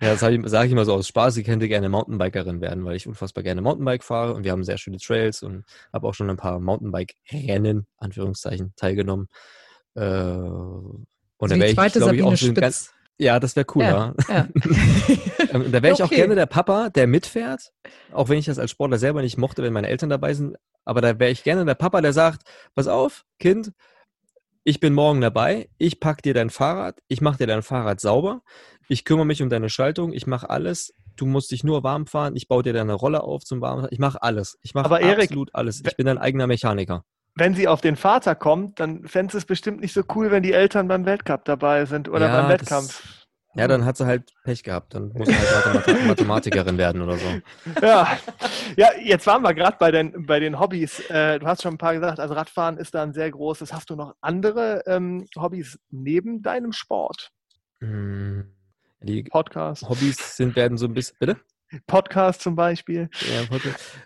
ja, 0.03 0.15
das 0.15 0.21
sage 0.21 0.67
ich 0.67 0.73
immer 0.73 0.85
so 0.85 0.95
aus 0.95 1.09
Spaß, 1.09 1.37
ich 1.39 1.47
könnte 1.47 1.69
gerne 1.69 1.89
Mountainbikerin 1.89 2.61
werden, 2.61 2.85
weil 2.85 2.97
ich 2.97 3.07
unfassbar 3.07 3.43
gerne 3.43 3.63
Mountainbike 3.63 4.05
fahre 4.05 4.35
und 4.35 4.45
wir 4.45 4.53
haben 4.53 4.65
sehr 4.65 4.79
schöne 4.79 4.99
Trails 4.99 5.43
und 5.43 5.65
habe 5.93 6.07
auch 6.07 6.15
schon 6.15 6.29
ein 6.29 6.37
paar 6.37 6.61
Mountainbike-Rennen, 6.61 7.87
Anführungszeichen, 7.97 8.73
teilgenommen. 8.77 9.29
Äh, 9.95 10.03
und 10.03 11.07
also 11.39 11.55
da 11.55 11.61
wäre 11.61 11.87
ich, 11.87 11.93
glaube 11.93 12.17
ich, 12.17 12.23
auch 12.23 12.37
schon 12.37 12.55
ganz. 12.55 12.93
Ja, 13.19 13.41
das 13.41 13.57
wäre 13.57 13.67
cool, 13.75 13.83
ja. 13.83 14.15
ja. 14.29 14.49
Ähm, 15.49 15.71
da 15.71 15.81
wäre 15.81 15.95
ich 15.95 16.03
okay. 16.03 16.03
auch 16.03 16.11
gerne 16.11 16.35
der 16.35 16.47
Papa, 16.47 16.91
der 16.91 17.07
mitfährt, 17.07 17.71
auch 18.11 18.29
wenn 18.29 18.37
ich 18.37 18.47
das 18.47 18.59
als 18.59 18.73
Sportler 18.73 18.99
selber 18.99 19.23
nicht 19.23 19.39
mochte, 19.39 19.63
wenn 19.63 19.73
meine 19.73 19.87
Eltern 19.87 20.11
dabei 20.11 20.35
sind. 20.35 20.57
Aber 20.85 21.01
da 21.01 21.21
wäre 21.21 21.31
ich 21.31 21.45
gerne 21.45 21.65
der 21.65 21.77
Papa, 21.77 22.01
der 22.01 22.13
sagt: 22.13 22.43
Pass 22.75 22.89
auf, 22.89 23.25
Kind, 23.39 23.73
ich 24.69 24.81
bin 24.81 24.93
morgen 24.95 25.21
dabei, 25.21 25.69
ich 25.79 26.01
packe 26.01 26.23
dir 26.23 26.35
dein 26.35 26.51
Fahrrad, 26.51 26.99
ich 27.07 27.21
mache 27.21 27.39
dir 27.39 27.47
dein 27.47 27.63
Fahrrad 27.63 28.01
sauber, 28.01 28.43
ich 28.89 29.05
kümmere 29.05 29.27
mich 29.27 29.43
um 29.43 29.49
deine 29.49 29.69
Schaltung, 29.69 30.13
ich 30.13 30.27
mache 30.27 30.51
alles. 30.51 30.95
Du 31.17 31.27
musst 31.27 31.51
dich 31.51 31.65
nur 31.65 31.83
warm 31.83 32.07
fahren, 32.07 32.37
ich 32.37 32.47
baue 32.47 32.63
dir 32.63 32.73
deine 32.73 32.93
Rolle 32.93 33.23
auf 33.23 33.45
zum 33.45 33.61
warmen 33.61 33.87
Ich 33.91 33.99
mache 33.99 34.23
alles. 34.23 34.59
Ich 34.63 34.75
mache 34.75 34.95
absolut 34.95 35.55
alles. 35.55 35.83
Ich 35.87 35.97
bin 35.97 36.07
dein 36.07 36.19
eigener 36.19 36.47
Mechaniker. 36.47 37.05
Wenn 37.35 37.55
sie 37.55 37.69
auf 37.69 37.81
den 37.81 37.97
Vater 37.97 38.35
kommt, 38.35 38.81
dann 38.81 39.07
fände 39.07 39.37
es 39.37 39.45
bestimmt 39.45 39.81
nicht 39.81 39.93
so 39.93 40.03
cool, 40.15 40.31
wenn 40.31 40.43
die 40.43 40.53
Eltern 40.53 40.89
beim 40.89 41.05
Weltcup 41.05 41.45
dabei 41.45 41.85
sind 41.85 42.09
oder 42.09 42.29
ja, 42.29 42.41
beim 42.41 42.51
Wettkampf. 42.51 43.03
Das, 43.03 43.27
ja, 43.57 43.69
dann 43.69 43.87
hat 43.87 43.97
sie 43.97 44.07
halt 44.07 44.33
Pech 44.45 44.63
gehabt. 44.63 44.95
Dann 44.95 45.09
muss 45.15 45.29
sie 45.29 45.35
halt 45.35 46.07
Mathematikerin 46.07 46.77
werden 46.77 47.01
oder 47.01 47.17
so. 47.17 47.27
Ja, 47.83 48.19
ja 48.77 48.89
jetzt 49.03 49.27
waren 49.27 49.43
wir 49.43 49.55
gerade 49.55 49.77
bei 49.79 49.91
den, 49.91 50.27
bei 50.27 50.41
den 50.41 50.61
Hobbys. 50.61 51.01
Äh, 51.09 51.39
du 51.39 51.47
hast 51.47 51.63
schon 51.63 51.75
ein 51.75 51.79
paar 51.79 51.95
gesagt, 51.95 52.21
also 52.21 52.35
Radfahren 52.35 52.77
ist 52.77 52.95
da 52.95 53.03
ein 53.03 53.15
sehr 53.15 53.31
großes. 53.31 53.73
Hast 53.73 53.89
du 53.89 53.97
noch 53.97 54.15
andere 54.21 54.83
ähm, 54.87 55.27
Hobbys 55.37 55.79
neben 55.91 56.43
deinem 56.43 56.73
Sport? 56.73 57.33
Hm, 57.81 58.56
die 59.01 59.25
Podcast. 59.25 59.89
Hobbys 59.89 60.37
sind, 60.37 60.57
werden 60.57 60.79
so 60.79 60.87
ein 60.87 60.95
bisschen, 60.95 61.17
bitte? 61.19 61.37
Podcast 61.87 62.43
zum 62.43 62.55
Beispiel. 62.55 63.09
Ja, 63.21 63.59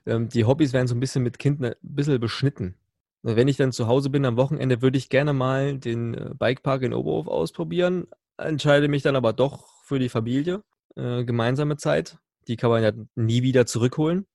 ähm, 0.07 0.29
die 0.29 0.45
Hobbys 0.45 0.73
werden 0.73 0.89
so 0.89 0.95
ein 0.95 1.01
bisschen 1.01 1.23
mit 1.23 1.39
Kindern 1.39 1.73
ein 1.73 1.77
bisschen 1.95 2.21
beschnitten. 2.21 2.77
Wenn 3.23 3.49
ich 3.49 3.59
dann 3.59 3.73
zu 3.73 3.87
Hause 3.87 4.09
bin 4.09 4.25
am 4.25 4.37
Wochenende, 4.37 4.81
würde 4.81 4.97
ich 4.97 5.11
gerne 5.11 5.33
mal 5.33 5.79
den 5.79 6.15
äh, 6.15 6.31
Bikepark 6.35 6.83
in 6.83 6.95
Oberhof 6.95 7.29
ausprobieren, 7.29 8.07
entscheide 8.39 8.89
mich 8.89 9.03
dann 9.03 9.17
aber 9.17 9.33
doch 9.33 9.69
für 9.85 9.99
die 9.99 10.09
Familie. 10.09 10.62
Äh, 10.97 11.25
gemeinsame 11.25 11.77
Zeit. 11.77 12.19
Die 12.49 12.57
kann 12.57 12.71
man 12.71 12.83
ja 12.83 12.93
nie 13.15 13.43
wieder 13.43 13.67
zurückholen. 13.67 14.27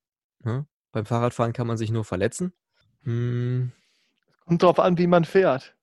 Ja? 0.44 0.60
Ne? 0.60 0.68
Beim 0.92 1.06
Fahrradfahren 1.06 1.52
kann 1.52 1.68
man 1.68 1.76
sich 1.76 1.92
nur 1.92 2.06
verletzen. 2.06 2.54
Hm. 3.04 3.74
Kommt 4.46 4.64
drauf 4.64 4.80
an, 4.80 4.98
wie 4.98 5.08
man 5.08 5.26
fährt. 5.26 5.76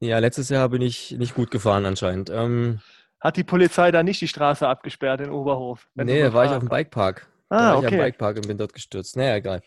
Ja, 0.00 0.18
letztes 0.18 0.50
Jahr 0.50 0.68
bin 0.68 0.82
ich 0.82 1.12
nicht 1.12 1.34
gut 1.34 1.50
gefahren 1.50 1.86
anscheinend. 1.86 2.28
Ähm, 2.28 2.80
Hat 3.24 3.38
die 3.38 3.44
Polizei 3.44 3.90
da 3.90 4.02
nicht 4.02 4.20
die 4.20 4.28
Straße 4.28 4.68
abgesperrt 4.68 5.22
in 5.22 5.30
Oberhof? 5.30 5.88
Nee, 5.94 6.20
da 6.20 6.34
war 6.34 6.44
ich 6.44 6.50
auf 6.50 6.58
dem 6.58 6.68
Bikepark. 6.68 7.26
Ah, 7.48 7.56
da 7.56 7.64
war 7.70 7.78
okay. 7.78 7.86
ich 7.86 7.92
am 7.94 7.98
Bikepark 8.00 8.36
und 8.36 8.48
bin 8.48 8.58
dort 8.58 8.74
gestürzt. 8.74 9.16
Naja, 9.16 9.36
egal. 9.36 9.62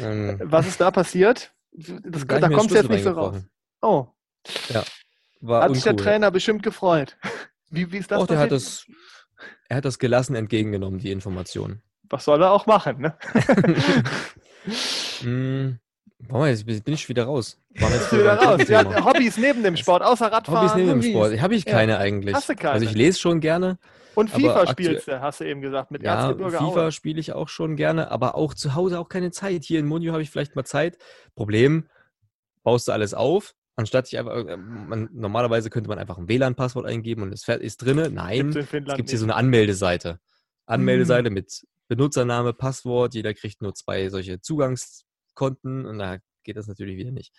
Ähm, 0.00 0.40
Was 0.42 0.66
ist 0.66 0.80
da 0.80 0.90
passiert? 0.90 1.52
Das, 1.70 2.26
da 2.26 2.48
kommt 2.48 2.70
es 2.70 2.78
jetzt 2.78 2.88
nicht 2.88 3.04
so 3.04 3.10
raus. 3.10 3.42
Oh. 3.82 4.06
Ja, 4.70 4.82
war 5.42 5.60
hat 5.60 5.68
uncool. 5.68 5.74
sich 5.74 5.84
der 5.84 5.96
Trainer 5.96 6.30
bestimmt 6.30 6.62
gefreut. 6.62 7.18
Wie, 7.70 7.90
wie 7.90 7.98
ist 7.98 8.10
das? 8.10 8.22
Auch 8.22 8.26
der 8.26 8.38
hat 8.38 8.52
das, 8.52 8.86
er 9.68 9.78
hat 9.78 9.84
das 9.84 9.98
gelassen 9.98 10.36
entgegengenommen, 10.36 11.00
die 11.00 11.10
Information. 11.10 11.82
Was 12.04 12.24
soll 12.24 12.40
er 12.40 12.52
auch 12.52 12.66
machen, 12.66 13.00
ne? 13.00 13.18
mm, 15.22 15.78
boah, 16.28 16.48
jetzt 16.48 16.66
bin 16.66 16.94
ich 16.94 17.08
wieder 17.08 17.24
raus. 17.24 17.58
War 17.78 17.90
jetzt 17.90 18.12
wieder 18.12 18.36
raus. 18.36 18.68
Ja, 18.68 19.04
Hobbys 19.04 19.36
neben 19.36 19.62
dem 19.62 19.76
Sport, 19.76 20.02
außer 20.02 20.30
Radfahren. 20.30 20.70
Hobbys 20.70 20.74
neben 20.76 21.00
dem 21.00 21.02
Sport. 21.02 21.40
Habe 21.40 21.54
ich 21.54 21.64
keine 21.64 21.92
ja. 21.92 21.98
eigentlich. 21.98 22.34
Hast 22.34 22.48
du 22.48 22.54
keine? 22.54 22.74
Also 22.74 22.86
ich 22.86 22.94
lese 22.94 23.18
schon 23.18 23.40
gerne. 23.40 23.78
Und 24.14 24.30
FIFA 24.30 24.68
spielst 24.68 25.08
du, 25.08 25.20
hast 25.20 25.40
du 25.40 25.44
eben 25.44 25.60
gesagt, 25.60 25.90
mit 25.90 26.04
ja, 26.04 26.14
Erzgebirge 26.14 26.58
FIFA 26.58 26.92
spiele 26.92 27.18
ich 27.18 27.32
auch 27.32 27.48
schon 27.48 27.74
gerne, 27.74 28.12
aber 28.12 28.36
auch 28.36 28.54
zu 28.54 28.76
Hause 28.76 29.00
auch 29.00 29.08
keine 29.08 29.32
Zeit. 29.32 29.64
Hier 29.64 29.80
in 29.80 29.86
Monio 29.86 30.12
habe 30.12 30.22
ich 30.22 30.30
vielleicht 30.30 30.54
mal 30.54 30.64
Zeit. 30.64 30.98
Problem, 31.34 31.88
baust 32.62 32.86
du 32.86 32.92
alles 32.92 33.12
auf, 33.12 33.54
Anstatt 33.76 34.06
sich 34.06 34.18
einfach, 34.18 34.36
äh, 34.36 34.56
man, 34.56 35.08
normalerweise 35.12 35.68
könnte 35.68 35.88
man 35.88 35.98
einfach 35.98 36.16
ein 36.16 36.28
WLAN-Passwort 36.28 36.86
eingeben 36.86 37.22
und 37.22 37.32
es 37.32 37.48
ist 37.48 37.78
drin. 37.78 38.14
Nein, 38.14 38.50
es 38.56 38.70
gibt 38.70 39.10
hier 39.10 39.18
so 39.18 39.24
eine 39.24 39.34
Anmeldeseite. 39.34 40.20
Anmeldeseite 40.66 41.30
mit 41.30 41.66
Benutzername, 41.88 42.52
Passwort. 42.52 43.14
Jeder 43.14 43.34
kriegt 43.34 43.62
nur 43.62 43.74
zwei 43.74 44.08
solche 44.10 44.40
Zugangskonten 45.34 45.86
und 45.86 45.98
da 45.98 46.18
geht 46.42 46.56
das 46.56 46.66
natürlich 46.66 46.96
wieder 46.96 47.10
nicht. 47.10 47.32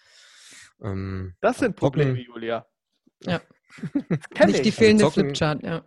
Ähm, 0.81 1.35
Das 1.41 1.59
sind 1.59 1.79
Zocken- 1.79 1.79
Probleme, 1.79 2.19
Julia. 2.19 2.65
Ja. 3.23 3.41
Nicht 4.45 4.63
die 4.65 4.69
ich. 4.69 4.75
fehlende 4.75 5.03
zocken- 5.05 5.25
Flipchart, 5.25 5.63
ja. 5.63 5.83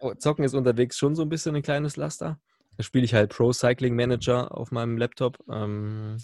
Oh, 0.00 0.14
Zocken 0.14 0.44
ist 0.44 0.54
unterwegs 0.54 0.96
schon 0.98 1.14
so 1.14 1.22
ein 1.22 1.28
bisschen 1.28 1.54
ein 1.56 1.62
kleines 1.62 1.96
Laster. 1.96 2.40
Da 2.76 2.82
spiele 2.82 3.04
ich 3.04 3.14
halt 3.14 3.30
Pro 3.30 3.52
Cycling 3.52 3.94
Manager 3.94 4.56
auf 4.56 4.72
meinem 4.72 4.96
Laptop. 4.98 5.38
Ähm, 5.48 6.16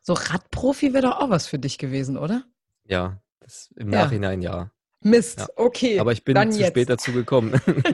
So 0.00 0.14
Radprofi 0.14 0.92
wäre 0.94 1.02
doch 1.08 1.18
auch 1.20 1.30
was 1.30 1.46
für 1.46 1.58
dich 1.58 1.78
gewesen, 1.78 2.16
oder? 2.16 2.44
ja, 2.84 3.22
das, 3.40 3.70
im 3.76 3.92
Ja. 3.92 4.04
Nachhinein 4.04 4.42
ja. 4.42 4.70
Mist, 5.02 5.40
Ja. 5.40 5.48
okay. 5.56 5.98
Aber 5.98 6.12
ich 6.12 6.24
bin 6.24 6.34
zu 6.52 6.60
jetzt. 6.60 6.68
spät 6.70 6.88
dazu 6.88 7.12
gekommen. 7.12 7.52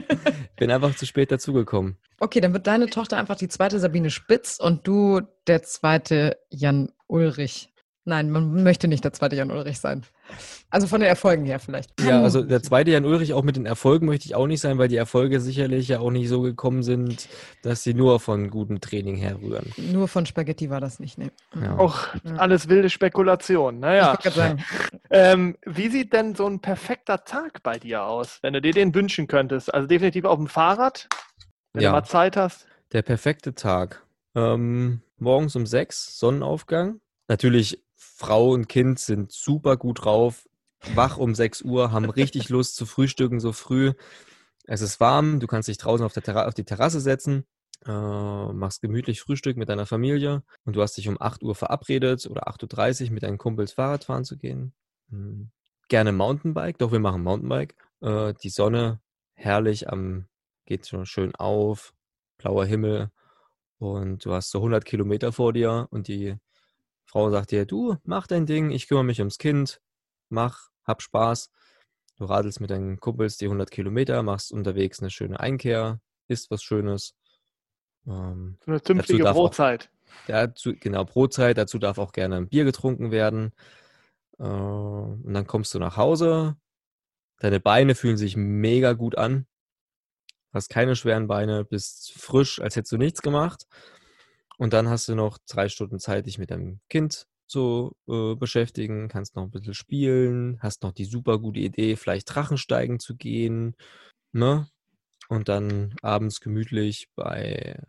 bin 0.57 0.71
einfach 0.71 0.95
zu 0.95 1.05
spät 1.05 1.31
dazu 1.31 1.53
gekommen. 1.53 1.97
Okay, 2.19 2.41
dann 2.41 2.53
wird 2.53 2.67
deine 2.67 2.87
Tochter 2.87 3.17
einfach 3.17 3.35
die 3.35 3.47
zweite 3.47 3.79
Sabine 3.79 4.09
Spitz 4.09 4.57
und 4.59 4.85
du 4.87 5.21
der 5.47 5.63
zweite 5.63 6.37
Jan 6.49 6.89
Ulrich. 7.07 7.69
Nein, 8.09 8.31
man 8.31 8.63
möchte 8.63 8.87
nicht 8.87 9.03
der 9.03 9.13
zweite 9.13 9.35
Jan 9.35 9.51
Ulrich 9.51 9.79
sein. 9.79 10.03
Also 10.71 10.87
von 10.87 10.99
den 10.99 11.07
Erfolgen 11.09 11.45
her 11.45 11.59
vielleicht. 11.59 11.91
Ja, 12.01 12.21
also 12.23 12.41
der 12.41 12.63
zweite 12.63 12.89
Jan 12.89 13.05
Ulrich, 13.05 13.33
auch 13.33 13.43
mit 13.43 13.55
den 13.55 13.67
Erfolgen 13.67 14.07
möchte 14.07 14.25
ich 14.25 14.33
auch 14.33 14.47
nicht 14.47 14.61
sein, 14.61 14.79
weil 14.79 14.87
die 14.87 14.95
Erfolge 14.95 15.39
sicherlich 15.39 15.87
ja 15.87 15.99
auch 15.99 16.09
nicht 16.09 16.27
so 16.27 16.41
gekommen 16.41 16.81
sind, 16.81 17.29
dass 17.61 17.83
sie 17.83 17.93
nur 17.93 18.19
von 18.19 18.49
gutem 18.49 18.81
Training 18.81 19.15
herrühren. 19.15 19.71
Nur 19.77 20.07
von 20.07 20.25
Spaghetti 20.25 20.71
war 20.71 20.81
das 20.81 20.99
nicht, 20.99 21.19
ne? 21.19 21.31
Ja. 21.61 21.77
Auch 21.77 22.07
Ja. 22.23 22.35
alles 22.37 22.67
wilde 22.67 22.89
Spekulation. 22.89 23.75
Ich 23.75 23.81
Naja. 23.81 24.15
gerade 24.15 24.35
sagen, 24.35 24.63
Ähm, 25.11 25.55
wie 25.65 25.89
sieht 25.89 26.13
denn 26.13 26.33
so 26.35 26.47
ein 26.47 26.59
perfekter 26.59 27.23
Tag 27.25 27.61
bei 27.63 27.77
dir 27.77 28.03
aus, 28.05 28.39
wenn 28.41 28.53
du 28.53 28.61
dir 28.61 28.73
den 28.73 28.93
wünschen 28.95 29.27
könntest? 29.27 29.71
Also 29.73 29.87
definitiv 29.87 30.25
auf 30.25 30.37
dem 30.37 30.47
Fahrrad, 30.47 31.07
wenn 31.73 31.83
Ja. 31.83 31.89
du 31.89 31.95
mal 31.95 32.03
Zeit 32.05 32.37
hast. 32.37 32.67
Der 32.91 33.01
perfekte 33.03 33.53
Tag. 33.55 34.03
Ähm, 34.35 35.01
morgens 35.17 35.55
um 35.55 35.65
sechs, 35.67 36.17
Sonnenaufgang. 36.19 36.99
Natürlich, 37.27 37.83
Frau 38.19 38.51
und 38.51 38.67
Kind 38.67 38.99
sind 38.99 39.31
super 39.31 39.77
gut 39.77 40.03
drauf, 40.03 40.45
wach 40.93 41.17
um 41.17 41.33
6 41.33 41.61
Uhr, 41.61 41.93
haben 41.93 42.09
richtig 42.09 42.49
Lust 42.49 42.75
zu 42.75 42.85
frühstücken 42.85 43.39
so 43.39 43.53
früh. 43.53 43.93
Es 44.65 44.81
ist 44.81 44.99
warm, 44.99 45.39
du 45.39 45.47
kannst 45.47 45.69
dich 45.69 45.77
draußen 45.77 46.05
auf, 46.05 46.11
Terra 46.11 46.45
auf 46.45 46.53
die 46.53 46.65
Terrasse 46.65 46.99
setzen, 46.99 47.45
äh, 47.85 47.91
machst 47.91 48.81
gemütlich 48.81 49.21
Frühstück 49.21 49.55
mit 49.55 49.69
deiner 49.69 49.85
Familie 49.85 50.43
und 50.65 50.75
du 50.75 50.81
hast 50.81 50.97
dich 50.97 51.07
um 51.07 51.15
8 51.17 51.43
Uhr 51.43 51.55
verabredet 51.55 52.27
oder 52.29 52.49
8.30 52.49 53.05
Uhr 53.05 53.11
mit 53.13 53.23
deinen 53.23 53.37
Kumpels 53.37 53.71
Fahrrad 53.71 54.03
fahren 54.03 54.25
zu 54.25 54.35
gehen. 54.35 54.73
Hm. 55.11 55.51
Gerne 55.87 56.11
Mountainbike, 56.11 56.77
doch 56.77 56.91
wir 56.91 56.99
machen 56.99 57.23
Mountainbike. 57.23 57.73
Äh, 58.01 58.33
die 58.43 58.49
Sonne 58.49 58.99
herrlich 59.33 59.89
am, 59.89 60.27
geht 60.65 60.85
schon 60.85 61.05
schön 61.05 61.33
auf, 61.35 61.93
blauer 62.37 62.65
Himmel 62.65 63.11
und 63.77 64.25
du 64.25 64.33
hast 64.33 64.51
so 64.51 64.57
100 64.57 64.83
Kilometer 64.83 65.31
vor 65.31 65.53
dir 65.53 65.87
und 65.89 66.09
die 66.09 66.35
Frau 67.09 67.31
sagt 67.31 67.49
dir, 67.49 67.65
du, 67.65 67.95
mach 68.03 68.27
dein 68.27 68.45
Ding, 68.45 68.69
ich 68.69 68.87
kümmere 68.87 69.03
mich 69.03 69.17
ums 69.19 69.39
Kind, 69.39 69.81
mach, 70.29 70.69
hab 70.83 71.01
Spaß. 71.01 71.49
Du 72.17 72.25
radelst 72.25 72.61
mit 72.61 72.69
deinen 72.69 72.99
Kumpels 72.99 73.37
die 73.37 73.45
100 73.45 73.71
Kilometer, 73.71 74.21
machst 74.21 74.51
unterwegs 74.51 74.99
eine 74.99 75.09
schöne 75.09 75.39
Einkehr, 75.39 75.99
isst 76.27 76.51
was 76.51 76.61
Schönes. 76.61 77.15
Ähm, 78.05 78.57
So 78.63 78.69
eine 78.71 78.81
zünftige 78.83 79.23
darf 79.23 79.35
auch- 79.35 79.45
Brotzeit. 79.49 79.89
dazu, 80.27 80.75
genau, 80.79 81.03
Brotzeit, 81.03 81.57
dazu 81.57 81.79
darf 81.79 81.97
auch 81.97 82.11
gerne 82.11 82.35
ein 82.35 82.47
Bier 82.47 82.63
getrunken 82.63 83.09
werden. 83.09 83.53
Äh, 84.37 84.43
und 84.43 85.33
dann 85.33 85.47
kommst 85.47 85.73
du 85.73 85.79
nach 85.79 85.97
Hause. 85.97 86.57
Deine 87.39 87.59
Beine 87.59 87.95
fühlen 87.95 88.17
sich 88.17 88.35
mega 88.37 88.93
gut 88.93 89.17
an. 89.17 89.47
Hast 90.53 90.69
keine 90.69 90.95
schweren 90.95 91.25
Beine, 91.27 91.65
bist 91.65 92.11
frisch, 92.13 92.61
als 92.61 92.75
hättest 92.75 92.91
du 92.91 92.97
nichts 92.97 93.23
gemacht. 93.23 93.65
Und 94.59 94.73
dann 94.73 94.89
hast 94.89 95.07
du 95.07 95.15
noch 95.15 95.37
drei 95.47 95.69
Stunden 95.69 95.99
Zeit, 95.99 96.25
dich 96.25 96.37
mit 96.37 96.51
deinem 96.51 96.81
Kind 96.89 97.27
zu 97.47 97.95
äh, 98.09 98.35
beschäftigen, 98.35 99.07
kannst 99.07 99.37
noch 99.37 99.43
ein 99.43 99.51
bisschen 99.51 99.73
spielen, 99.73 100.59
hast 100.61 100.83
noch 100.83 100.91
die 100.91 101.05
super 101.05 101.39
gute 101.39 101.61
Idee, 101.61 101.95
vielleicht 101.95 102.35
Drachensteigen 102.35 102.99
zu 102.99 103.15
gehen. 103.15 103.77
Ne? 104.33 104.67
Und 105.29 105.47
dann 105.47 105.95
abends 106.01 106.41
gemütlich 106.41 107.07
bei 107.15 107.81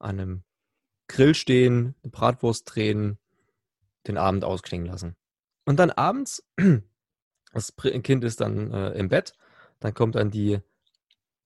einem 0.00 0.42
Grill 1.06 1.36
stehen, 1.36 1.94
eine 2.02 2.10
Bratwurst 2.10 2.74
drehen, 2.74 3.18
den 4.08 4.18
Abend 4.18 4.44
ausklingen 4.44 4.88
lassen. 4.88 5.14
Und 5.66 5.78
dann 5.78 5.92
abends, 5.92 6.44
das 7.52 7.76
Kind 7.76 8.24
ist 8.24 8.40
dann 8.40 8.72
äh, 8.72 8.90
im 8.94 9.08
Bett, 9.08 9.34
dann 9.78 9.94
kommt 9.94 10.16
dann 10.16 10.32
die, 10.32 10.58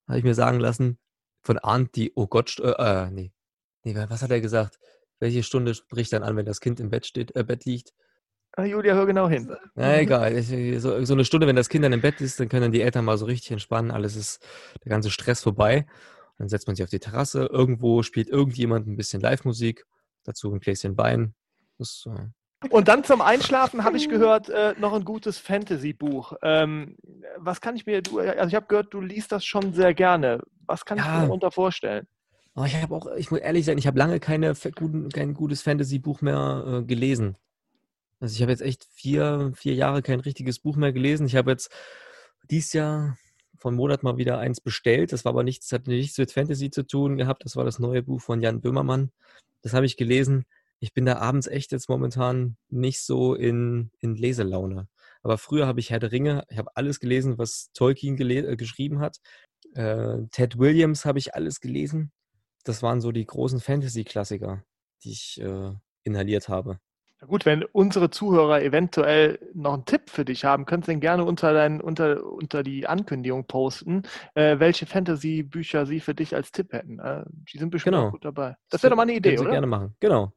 habe 0.08 0.18
ich 0.18 0.24
mir 0.24 0.34
sagen 0.34 0.60
lassen, 0.60 0.98
von 1.42 1.58
Arndt 1.58 1.94
die, 1.94 2.12
oh 2.14 2.26
Gott, 2.26 2.58
äh, 2.58 2.70
äh, 2.70 3.10
nee, 3.10 3.32
nee, 3.86 4.06
was 4.08 4.22
hat 4.22 4.30
er 4.30 4.40
gesagt? 4.40 4.78
Welche 5.18 5.42
Stunde 5.42 5.72
bricht 5.88 6.12
dann 6.12 6.22
an, 6.22 6.36
wenn 6.36 6.44
das 6.46 6.60
Kind 6.60 6.80
im 6.80 6.90
Bett 6.90 7.06
steht, 7.06 7.34
äh, 7.36 7.44
Bett 7.44 7.64
liegt? 7.64 7.94
Ah, 8.52 8.64
Julia, 8.64 8.94
hör 8.94 9.06
genau 9.06 9.28
hin. 9.28 9.54
Na 9.74 9.98
egal, 10.00 10.34
ich- 10.36 10.80
so, 10.80 11.04
so 11.04 11.12
eine 11.14 11.24
Stunde, 11.24 11.46
wenn 11.46 11.56
das 11.56 11.68
Kind 11.68 11.84
dann 11.84 11.92
im 11.92 12.00
Bett 12.00 12.20
ist, 12.20 12.40
dann 12.40 12.48
können 12.48 12.72
die 12.72 12.82
Eltern 12.82 13.04
mal 13.04 13.18
so 13.18 13.26
richtig 13.26 13.50
entspannen, 13.52 13.90
alles 13.90 14.16
ist, 14.16 14.44
der 14.84 14.90
ganze 14.90 15.10
Stress 15.10 15.42
vorbei. 15.42 15.86
Dann 16.38 16.48
setzt 16.48 16.66
man 16.66 16.76
sich 16.76 16.84
auf 16.84 16.90
die 16.90 16.98
Terrasse, 16.98 17.46
irgendwo 17.46 18.02
spielt 18.02 18.28
irgendjemand 18.28 18.86
ein 18.86 18.96
bisschen 18.96 19.20
Live-Musik, 19.22 19.86
dazu 20.24 20.52
ein 20.52 20.60
Gläschen 20.60 20.96
Wein. 20.98 21.34
Das, 21.78 22.06
äh, 22.06 22.68
Und 22.70 22.88
dann 22.88 23.04
zum 23.04 23.20
Einschlafen 23.20 23.84
habe 23.84 23.96
ich 23.98 24.08
gehört, 24.08 24.48
äh, 24.48 24.74
noch 24.78 24.92
ein 24.94 25.04
gutes 25.04 25.38
Fantasy-Buch. 25.38 26.34
Ähm, 26.42 26.96
was 27.36 27.60
kann 27.60 27.76
ich 27.76 27.86
mir, 27.86 28.02
du, 28.02 28.18
also 28.18 28.48
ich 28.48 28.54
habe 28.54 28.66
gehört, 28.66 28.92
du 28.92 29.00
liest 29.00 29.32
das 29.32 29.44
schon 29.44 29.72
sehr 29.74 29.92
gerne. 29.94 30.42
Was 30.66 30.84
kann 30.84 30.98
ich 30.98 31.04
Ja. 31.04 31.14
mir 31.14 31.20
darunter 31.26 31.50
vorstellen? 31.50 32.06
Aber 32.56 32.66
ich 32.66 32.74
habe 32.74 32.94
auch, 32.94 33.06
ich 33.16 33.30
muss 33.30 33.40
ehrlich 33.40 33.66
sein, 33.66 33.76
ich 33.76 33.86
habe 33.86 33.98
lange 33.98 34.18
keine, 34.18 34.54
guten, 34.74 35.10
kein 35.10 35.34
gutes 35.34 35.60
Fantasy-Buch 35.60 36.22
mehr 36.22 36.64
äh, 36.66 36.84
gelesen. 36.86 37.36
Also 38.18 38.34
ich 38.34 38.40
habe 38.40 38.50
jetzt 38.50 38.62
echt 38.62 38.86
vier, 38.94 39.52
vier 39.54 39.74
Jahre 39.74 40.00
kein 40.00 40.20
richtiges 40.20 40.58
Buch 40.58 40.74
mehr 40.76 40.94
gelesen. 40.94 41.26
Ich 41.26 41.36
habe 41.36 41.50
jetzt 41.50 41.70
dieses 42.50 42.72
Jahr 42.72 43.18
von 43.58 43.74
Monat 43.74 44.02
mal 44.02 44.16
wieder 44.16 44.38
eins 44.38 44.62
bestellt. 44.62 45.12
Das 45.12 45.26
war 45.26 45.32
aber 45.32 45.42
nichts, 45.42 45.70
hat 45.70 45.86
nichts 45.86 46.16
mit 46.16 46.32
Fantasy 46.32 46.70
zu 46.70 46.86
tun 46.86 47.18
gehabt. 47.18 47.44
Das 47.44 47.56
war 47.56 47.64
das 47.64 47.78
neue 47.78 48.02
Buch 48.02 48.22
von 48.22 48.40
Jan 48.40 48.62
Böhmermann. 48.62 49.12
Das 49.60 49.74
habe 49.74 49.84
ich 49.84 49.98
gelesen. 49.98 50.46
Ich 50.80 50.94
bin 50.94 51.04
da 51.04 51.18
abends 51.18 51.48
echt 51.48 51.72
jetzt 51.72 51.90
momentan 51.90 52.56
nicht 52.70 53.02
so 53.02 53.34
in, 53.34 53.90
in 54.00 54.14
Leselaune. 54.14 54.88
Aber 55.22 55.36
früher 55.36 55.66
habe 55.66 55.80
ich 55.80 55.90
Herr 55.90 55.98
der 55.98 56.10
Ringe, 56.10 56.44
ich 56.48 56.56
habe 56.56 56.70
alles 56.74 57.00
gelesen, 57.00 57.36
was 57.36 57.70
Tolkien 57.74 58.16
gele 58.16 58.46
äh, 58.46 58.56
geschrieben 58.56 59.00
hat. 59.00 59.18
Äh, 59.74 60.22
Ted 60.30 60.58
Williams 60.58 61.04
habe 61.04 61.18
ich 61.18 61.34
alles 61.34 61.60
gelesen. 61.60 62.12
Das 62.66 62.82
waren 62.82 63.00
so 63.00 63.12
die 63.12 63.24
großen 63.24 63.60
Fantasy-Klassiker, 63.60 64.64
die 65.04 65.12
ich 65.12 65.40
äh, 65.40 65.70
inhaliert 66.02 66.48
habe. 66.48 66.80
Na 67.20 67.28
gut, 67.28 67.46
wenn 67.46 67.62
unsere 67.62 68.10
Zuhörer 68.10 68.60
eventuell 68.62 69.38
noch 69.54 69.74
einen 69.74 69.84
Tipp 69.84 70.10
für 70.10 70.24
dich 70.24 70.44
haben, 70.44 70.66
könnt 70.66 70.84
ihr 70.88 70.92
den 70.94 71.00
gerne 71.00 71.24
unter, 71.24 71.54
dein, 71.54 71.80
unter, 71.80 72.24
unter 72.24 72.64
die 72.64 72.88
Ankündigung 72.88 73.46
posten, 73.46 74.02
äh, 74.34 74.58
welche 74.58 74.84
Fantasy-Bücher 74.84 75.86
sie 75.86 76.00
für 76.00 76.14
dich 76.14 76.34
als 76.34 76.50
Tipp 76.50 76.72
hätten. 76.72 76.98
Äh, 76.98 77.24
die 77.28 77.58
sind 77.58 77.70
bestimmt 77.70 77.94
Genau. 77.94 78.08
auch 78.08 78.12
gut 78.12 78.24
dabei. 78.24 78.56
Das 78.68 78.82
wäre 78.82 78.90
doch 78.90 78.96
mal 78.96 79.04
eine 79.04 79.14
Idee, 79.14 79.38
oder? 79.38 79.50
gerne 79.50 79.68
machen. 79.68 79.94
Genau. 80.00 80.32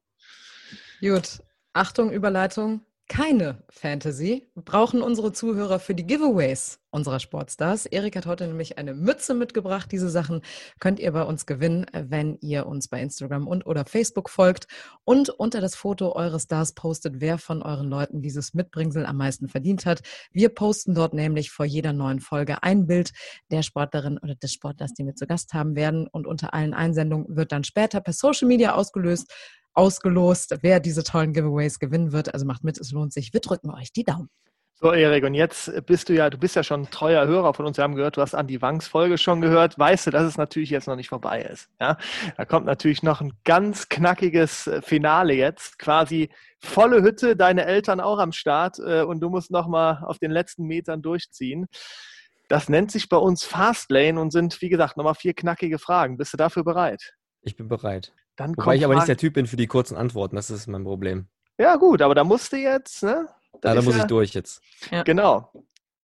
Gut, 1.01 1.41
Achtung, 1.73 2.11
Überleitung. 2.11 2.81
Keine 3.09 3.63
Fantasy 3.71 4.51
brauchen 4.53 5.01
unsere 5.01 5.33
Zuhörer 5.33 5.79
für 5.79 5.95
die 5.95 6.05
Giveaways 6.05 6.79
unserer 6.91 7.19
Sportstars. 7.19 7.87
Erik 7.87 8.15
hat 8.15 8.27
heute 8.27 8.45
nämlich 8.45 8.77
eine 8.77 8.93
Mütze 8.93 9.33
mitgebracht. 9.33 9.91
Diese 9.91 10.11
Sachen 10.11 10.43
könnt 10.79 10.99
ihr 10.99 11.11
bei 11.11 11.23
uns 11.23 11.47
gewinnen, 11.47 11.87
wenn 11.91 12.37
ihr 12.41 12.67
uns 12.67 12.87
bei 12.87 13.01
Instagram 13.01 13.47
und 13.47 13.65
oder 13.65 13.85
Facebook 13.85 14.29
folgt 14.29 14.67
und 15.05 15.29
unter 15.29 15.59
das 15.59 15.75
Foto 15.75 16.15
eures 16.15 16.43
Stars 16.43 16.75
postet, 16.75 17.15
wer 17.17 17.39
von 17.39 17.63
euren 17.63 17.89
Leuten 17.89 18.21
dieses 18.21 18.53
Mitbringsel 18.53 19.07
am 19.07 19.17
meisten 19.17 19.47
verdient 19.47 19.87
hat. 19.87 20.01
Wir 20.31 20.49
posten 20.49 20.93
dort 20.93 21.15
nämlich 21.15 21.49
vor 21.49 21.65
jeder 21.65 21.93
neuen 21.93 22.19
Folge 22.19 22.61
ein 22.61 22.85
Bild 22.85 23.11
der 23.49 23.63
Sportlerin 23.63 24.19
oder 24.19 24.35
des 24.35 24.53
Sportlers, 24.53 24.93
den 24.93 25.07
wir 25.07 25.15
zu 25.15 25.25
Gast 25.25 25.55
haben 25.55 25.75
werden. 25.75 26.07
Und 26.07 26.27
unter 26.27 26.53
allen 26.53 26.75
Einsendungen 26.75 27.35
wird 27.35 27.51
dann 27.51 27.63
später 27.63 28.01
per 28.01 28.13
Social 28.13 28.47
Media 28.47 28.75
ausgelöst, 28.75 29.33
ausgelost, 29.79 30.57
wer 30.61 30.81
diese 30.81 31.03
tollen 31.03 31.31
Giveaways 31.31 31.79
gewinnen 31.79 32.11
wird. 32.11 32.33
Also 32.33 32.45
macht 32.45 32.65
mit, 32.65 32.77
es 32.77 32.91
lohnt 32.91 33.13
sich. 33.13 33.33
Wir 33.33 33.39
drücken 33.39 33.71
euch 33.71 33.93
die 33.93 34.03
Daumen. 34.03 34.29
So, 34.81 34.91
Erik, 34.91 35.23
und 35.25 35.33
jetzt 35.33 35.85
bist 35.85 36.07
du 36.07 36.13
ja, 36.13 36.29
du 36.29 36.37
bist 36.37 36.55
ja 36.55 36.63
schon 36.63 36.83
ein 36.83 36.89
treuer 36.89 37.27
Hörer 37.27 37.53
von 37.53 37.65
uns. 37.65 37.77
Wir 37.77 37.83
haben 37.83 37.95
gehört, 37.95 38.17
du 38.17 38.21
hast 38.21 38.33
Andi 38.33 38.61
Wangs 38.61 38.87
Folge 38.87 39.17
schon 39.17 39.41
gehört. 39.41 39.79
Weißt 39.79 40.07
du, 40.07 40.11
dass 40.11 40.23
es 40.23 40.37
natürlich 40.37 40.69
jetzt 40.69 40.87
noch 40.87 40.95
nicht 40.97 41.09
vorbei 41.09 41.41
ist. 41.41 41.69
Ja? 41.79 41.97
Da 42.37 42.45
kommt 42.45 42.65
natürlich 42.65 43.03
noch 43.03 43.21
ein 43.21 43.33
ganz 43.45 43.89
knackiges 43.89 44.67
äh, 44.67 44.81
Finale 44.81 45.33
jetzt. 45.33 45.79
Quasi 45.79 46.29
volle 46.59 47.01
Hütte, 47.01 47.35
deine 47.37 47.65
Eltern 47.65 48.01
auch 48.01 48.19
am 48.19 48.33
Start 48.33 48.79
äh, 48.79 49.01
und 49.03 49.21
du 49.21 49.29
musst 49.29 49.49
nochmal 49.49 50.03
auf 50.05 50.19
den 50.19 50.31
letzten 50.31 50.65
Metern 50.65 51.01
durchziehen. 51.01 51.67
Das 52.49 52.67
nennt 52.67 52.91
sich 52.91 53.07
bei 53.07 53.17
uns 53.17 53.45
Fastlane 53.45 54.19
und 54.19 54.31
sind, 54.31 54.61
wie 54.61 54.69
gesagt, 54.69 54.97
nochmal 54.97 55.15
vier 55.15 55.33
knackige 55.33 55.79
Fragen. 55.79 56.17
Bist 56.17 56.33
du 56.33 56.37
dafür 56.37 56.63
bereit? 56.63 57.13
Ich 57.41 57.55
bin 57.55 57.67
bereit. 57.67 58.13
Dann 58.39 58.51
Wobei 58.51 58.63
kommt 58.63 58.75
ich 58.77 58.85
aber 58.85 58.95
nicht 58.95 59.07
der 59.09 59.17
Typ 59.17 59.33
bin 59.33 59.47
für 59.47 59.57
die 59.57 59.67
kurzen 59.67 59.97
Antworten. 59.97 60.37
Das 60.37 60.49
ist 60.49 60.65
mein 60.67 60.85
Problem. 60.85 61.27
Ja, 61.57 61.75
gut, 61.75 62.01
aber 62.01 62.15
da 62.15 62.23
musst 62.23 62.53
du 62.53 62.57
jetzt, 62.57 63.03
ne? 63.03 63.27
Ja, 63.61 63.75
da 63.75 63.81
muss 63.81 63.97
ja, 63.97 64.03
ich 64.03 64.07
durch 64.07 64.33
jetzt. 64.33 64.61
Ja. 64.91 65.03
Genau. 65.03 65.51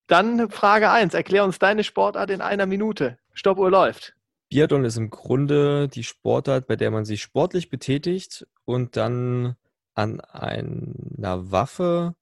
Dann 0.07 0.49
Frage 0.52 0.91
1. 0.91 1.14
Erklär 1.14 1.45
uns 1.45 1.60
deine 1.60 1.86
Sportart 1.86 2.30
in 2.30 2.41
einer 2.41 2.66
Minute. 2.66 3.18
Stoppuhr 3.32 3.72
läuft. 3.72 4.16
Biathlon 4.49 4.84
ist 4.84 4.98
im 4.98 5.10
Grunde 5.10 5.88
die 5.88 6.03
Sportart, 6.03 6.68
bei 6.68 6.76
der 6.76 6.91
man 6.91 7.06
sich 7.06 7.22
sportlich 7.22 7.70
betätigt 7.70 8.45
und 8.66 8.98
dann 8.98 9.56
an 9.94 10.20
einer 10.20 11.52
Waffe 11.52 12.16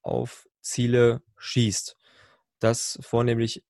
auf 0.00 0.48
Ziele 0.62 1.20
schießt. 1.36 1.98
Das 2.60 2.98
vornehmlich 3.02 3.62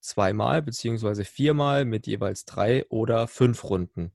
zweimal 0.00 0.60
beziehungsweise 0.60 1.24
viermal 1.24 1.84
mit 1.84 2.08
jeweils 2.08 2.46
drei 2.46 2.84
oder 2.88 3.28
fünf 3.28 3.62
Runden. 3.62 4.10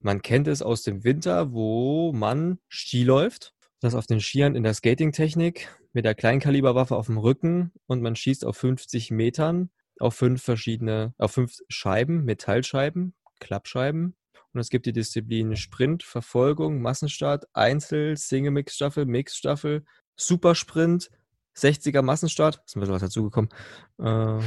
Man 0.00 0.22
kennt 0.22 0.48
es 0.48 0.62
aus 0.62 0.82
dem 0.82 1.04
Winter, 1.04 1.52
wo 1.52 2.12
man 2.12 2.58
Ski 2.68 3.04
läuft. 3.04 3.54
Das 3.80 3.94
auf 3.94 4.06
den 4.06 4.20
Skiern 4.20 4.54
in 4.54 4.62
der 4.62 4.74
Skating-Technik 4.74 5.68
mit 5.92 6.04
der 6.04 6.14
Kleinkaliberwaffe 6.14 6.96
auf 6.96 7.06
dem 7.06 7.18
Rücken 7.18 7.72
und 7.86 8.02
man 8.02 8.16
schießt 8.16 8.44
auf 8.44 8.56
50 8.56 9.10
Metern 9.10 9.70
auf 10.00 10.14
fünf 10.14 10.42
verschiedene, 10.42 11.14
auf 11.18 11.32
fünf 11.32 11.58
Scheiben, 11.68 12.24
Metallscheiben, 12.24 13.14
Klappscheiben. 13.40 14.14
Und 14.52 14.60
es 14.60 14.70
gibt 14.70 14.86
die 14.86 14.92
Disziplinen 14.92 15.56
Sprint, 15.56 16.02
Verfolgung, 16.02 16.80
Massenstart, 16.80 17.46
Einzel, 17.52 18.16
Single-Mix-Staffel, 18.16 19.04
Mix-Staffel, 19.04 19.84
Supersprint, 20.16 21.10
60er 21.56 22.02
Massenstart, 22.02 22.62
ist 22.66 22.74
bisschen 22.74 22.94
was 22.94 23.02
dazugekommen. 23.02 23.50
Äh, 23.98 24.40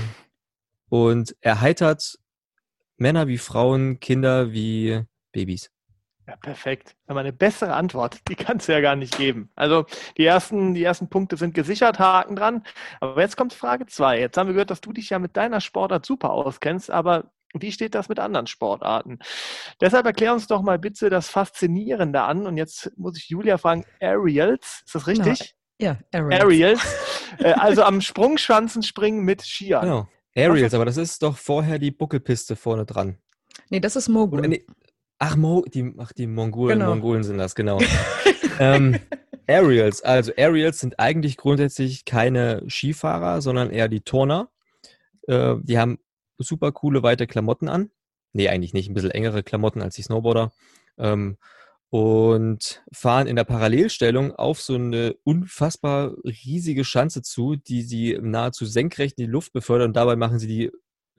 und 0.89 1.35
erheitert 1.41 2.19
Männer 2.97 3.27
wie 3.27 3.38
Frauen, 3.38 3.99
Kinder 3.99 4.51
wie 4.51 5.03
Babys. 5.31 5.69
Ja, 6.30 6.35
perfekt. 6.35 6.95
Aber 7.07 7.22
eine 7.22 7.34
bessere 7.34 7.73
Antwort, 7.73 8.19
die 8.27 8.35
kannst 8.35 8.68
du 8.68 8.73
ja 8.73 8.81
gar 8.81 8.95
nicht 8.95 9.18
geben. 9.18 9.51
Also 9.56 9.85
die 10.15 10.26
ersten, 10.26 10.76
die 10.76 10.84
ersten 10.84 11.10
Punkte 11.10 11.38
sind 11.38 11.56
gesichert, 11.56 11.97
Haken 11.97 12.35
dran. 12.35 12.64
Aber 13.01 13.19
jetzt 13.19 13.35
kommt 13.35 13.51
Frage 13.51 13.88
zwei. 13.88 14.19
Jetzt 14.19 14.38
haben 14.38 14.45
wir 14.45 14.53
gehört, 14.53 14.69
dass 14.69 14.81
du 14.81 14.93
dich 14.93 15.10
ja 15.10 15.18
mit 15.18 15.35
deiner 15.35 15.60
Sportart 15.60 16.06
super 16.06 16.31
auskennst, 16.31 16.91
aber 16.91 17.31
wie 17.56 17.72
steht 17.72 17.95
das 17.95 18.10
mit 18.10 18.19
anderen 18.19 18.45
Sportarten? 18.45 19.18
Deshalb 19.81 20.06
erklär 20.06 20.34
uns 20.34 20.45
doch 20.45 20.61
mal 20.61 20.77
bitte 20.77 21.10
das 21.10 21.30
Faszinierende 21.30 22.22
an. 22.22 22.45
Und 22.45 22.57
jetzt 22.57 22.91
muss 22.95 23.18
ich 23.18 23.30
Julia 23.30 23.57
fragen, 23.57 23.85
Aerials, 23.99 24.84
ist 24.85 24.93
das 24.93 25.07
richtig? 25.07 25.56
Ja, 25.81 25.97
Aerials. 26.11 26.43
Aerials. 26.43 26.95
Äh, 27.39 27.53
also 27.53 27.84
am 27.84 28.01
Sprungschanzen 28.01 28.84
springen 28.84 29.23
mit 29.23 29.41
Skiern. 29.41 29.81
Genau. 29.81 30.07
Aerials, 30.35 30.73
aber 30.73 30.85
das 30.85 30.97
ist 30.97 31.23
doch 31.23 31.38
vorher 31.38 31.80
die 31.80 31.91
Buckelpiste 31.91 32.56
vorne 32.56 32.85
dran. 32.85 33.18
Nee, 33.69 33.80
das 33.80 33.95
ist 33.95 34.10
Mogul. 34.10 34.41
Nee, 34.41 34.65
ach, 35.19 35.35
Mo, 35.35 35.63
die, 35.71 35.93
ach, 35.97 36.11
die 36.13 36.27
Mongolen, 36.27 36.79
genau. 36.79 36.91
Mongolen 36.91 37.23
sind 37.23 37.37
das, 37.37 37.53
genau. 37.53 37.79
ähm, 38.59 38.97
Aerials, 39.47 40.01
also 40.01 40.31
Aerials 40.37 40.79
sind 40.79 40.99
eigentlich 40.99 41.37
grundsätzlich 41.37 42.05
keine 42.05 42.63
Skifahrer, 42.67 43.41
sondern 43.41 43.69
eher 43.69 43.87
die 43.87 44.01
Turner. 44.01 44.49
Äh, 45.27 45.55
die 45.61 45.77
haben 45.77 45.99
super 46.37 46.71
coole, 46.71 47.03
weite 47.03 47.27
Klamotten 47.27 47.67
an. 47.67 47.91
Nee, 48.31 48.49
eigentlich 48.49 48.73
nicht, 48.73 48.89
ein 48.89 48.93
bisschen 48.93 49.11
engere 49.11 49.43
Klamotten 49.43 49.81
als 49.81 49.95
die 49.95 50.03
Snowboarder. 50.03 50.51
Ähm, 50.97 51.37
und 51.91 52.83
fahren 52.93 53.25
in 53.25 53.35
der 53.35 53.45
Parallelstellung 53.45 54.35
auf 54.35 54.61
so 54.61 54.75
eine 54.75 55.15
unfassbar 55.23 56.13
riesige 56.23 56.85
Schanze 56.85 57.23
zu, 57.23 57.55
die 57.55 57.81
sie 57.81 58.19
nahezu 58.21 58.65
senkrecht 58.65 59.17
in 59.17 59.25
die 59.25 59.31
Luft 59.31 59.53
befördern. 59.53 59.87
Und 59.87 59.95
dabei 59.95 60.15
machen 60.15 60.37
sie 60.37 60.47
die 60.47 60.71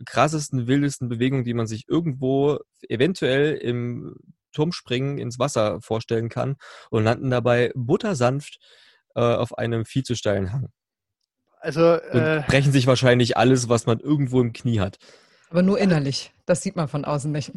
krassesten, 0.06 0.66
wildesten 0.66 1.08
Bewegungen, 1.08 1.44
die 1.44 1.54
man 1.54 1.66
sich 1.66 1.84
irgendwo 1.88 2.58
eventuell 2.88 3.54
im 3.54 4.16
Turmspringen 4.52 5.18
ins 5.18 5.38
Wasser 5.38 5.80
vorstellen 5.80 6.28
kann 6.28 6.56
und 6.90 7.04
landen 7.04 7.30
dabei 7.30 7.72
buttersanft 7.74 8.58
äh, 9.14 9.20
auf 9.20 9.56
einem 9.56 9.84
viel 9.84 10.02
zu 10.02 10.14
steilen 10.14 10.52
Hang. 10.52 10.68
Also 11.60 11.94
äh, 11.94 12.42
brechen 12.46 12.72
sich 12.72 12.86
wahrscheinlich 12.86 13.36
alles, 13.36 13.68
was 13.68 13.86
man 13.86 14.00
irgendwo 14.00 14.40
im 14.40 14.52
Knie 14.52 14.80
hat. 14.80 14.98
Aber 15.50 15.62
nur 15.62 15.78
innerlich. 15.78 16.32
Das 16.46 16.62
sieht 16.62 16.76
man 16.76 16.88
von 16.88 17.04
außen 17.04 17.30
nicht. 17.30 17.52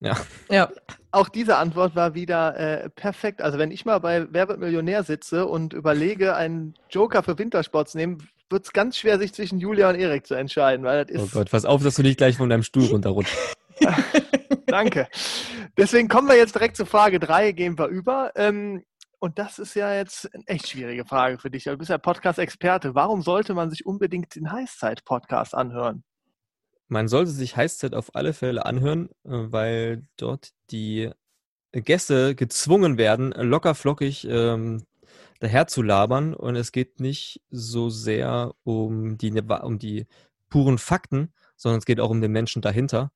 Ja. 0.00 0.16
ja. 0.50 0.70
Auch 1.10 1.28
diese 1.28 1.56
Antwort 1.56 1.94
war 1.94 2.14
wieder 2.14 2.56
äh, 2.56 2.90
perfekt. 2.90 3.42
Also 3.42 3.58
wenn 3.58 3.70
ich 3.70 3.84
mal 3.84 3.98
bei 4.00 4.26
Wer 4.30 4.48
wird 4.48 4.60
Millionär 4.60 5.02
sitze 5.02 5.46
und 5.46 5.72
überlege, 5.72 6.36
einen 6.36 6.74
Joker 6.90 7.22
für 7.22 7.38
Wintersport 7.38 7.88
zu 7.88 7.98
nehmen, 7.98 8.28
wird 8.50 8.64
es 8.64 8.72
ganz 8.72 8.96
schwer, 8.96 9.18
sich 9.18 9.32
zwischen 9.32 9.58
Julia 9.58 9.88
und 9.90 9.96
Erik 9.96 10.26
zu 10.26 10.34
entscheiden. 10.34 10.84
Weil 10.84 11.04
das 11.04 11.16
oh 11.16 11.24
ist 11.24 11.34
oh 11.34 11.38
Gott, 11.38 11.50
pass 11.50 11.64
auf, 11.64 11.82
dass 11.82 11.96
du 11.96 12.02
nicht 12.02 12.18
gleich 12.18 12.36
von 12.36 12.48
deinem 12.48 12.62
Stuhl 12.62 12.86
runterrutschst. 12.86 13.36
Danke. 14.66 15.08
Deswegen 15.76 16.08
kommen 16.08 16.28
wir 16.28 16.36
jetzt 16.36 16.54
direkt 16.54 16.76
zu 16.76 16.86
Frage 16.86 17.20
3, 17.20 17.52
gehen 17.52 17.78
wir 17.78 17.86
über. 17.86 18.32
Ähm, 18.34 18.84
und 19.20 19.38
das 19.38 19.58
ist 19.58 19.74
ja 19.74 19.92
jetzt 19.94 20.32
eine 20.32 20.46
echt 20.46 20.68
schwierige 20.68 21.04
Frage 21.04 21.38
für 21.38 21.50
dich. 21.50 21.64
Du 21.64 21.76
bist 21.76 21.90
ja 21.90 21.98
Podcast-Experte. 21.98 22.94
Warum 22.94 23.22
sollte 23.22 23.54
man 23.54 23.70
sich 23.70 23.84
unbedingt 23.84 24.34
den 24.34 24.52
Heißzeit-Podcast 24.52 25.54
anhören? 25.54 26.04
Man 26.88 27.08
sollte 27.08 27.30
sich 27.30 27.56
Heißzeit 27.56 27.94
auf 27.94 28.14
alle 28.14 28.32
Fälle 28.32 28.64
anhören, 28.64 29.08
äh, 29.24 29.30
weil 29.30 30.04
dort 30.16 30.50
die 30.70 31.10
Gäste 31.72 32.34
gezwungen 32.34 32.96
werden, 32.96 33.32
locker 33.32 33.74
flockig 33.74 34.26
ähm, 34.28 34.84
daher 35.38 35.66
zu 35.66 35.82
labern. 35.82 36.34
Und 36.34 36.56
es 36.56 36.72
geht 36.72 37.00
nicht 37.00 37.42
so 37.50 37.90
sehr 37.90 38.54
um 38.64 39.18
die, 39.18 39.32
um 39.62 39.78
die 39.78 40.06
puren 40.48 40.78
Fakten, 40.78 41.32
sondern 41.56 41.78
es 41.78 41.86
geht 41.86 42.00
auch 42.00 42.10
um 42.10 42.20
den 42.20 42.32
Menschen 42.32 42.62
dahinter. 42.62 43.12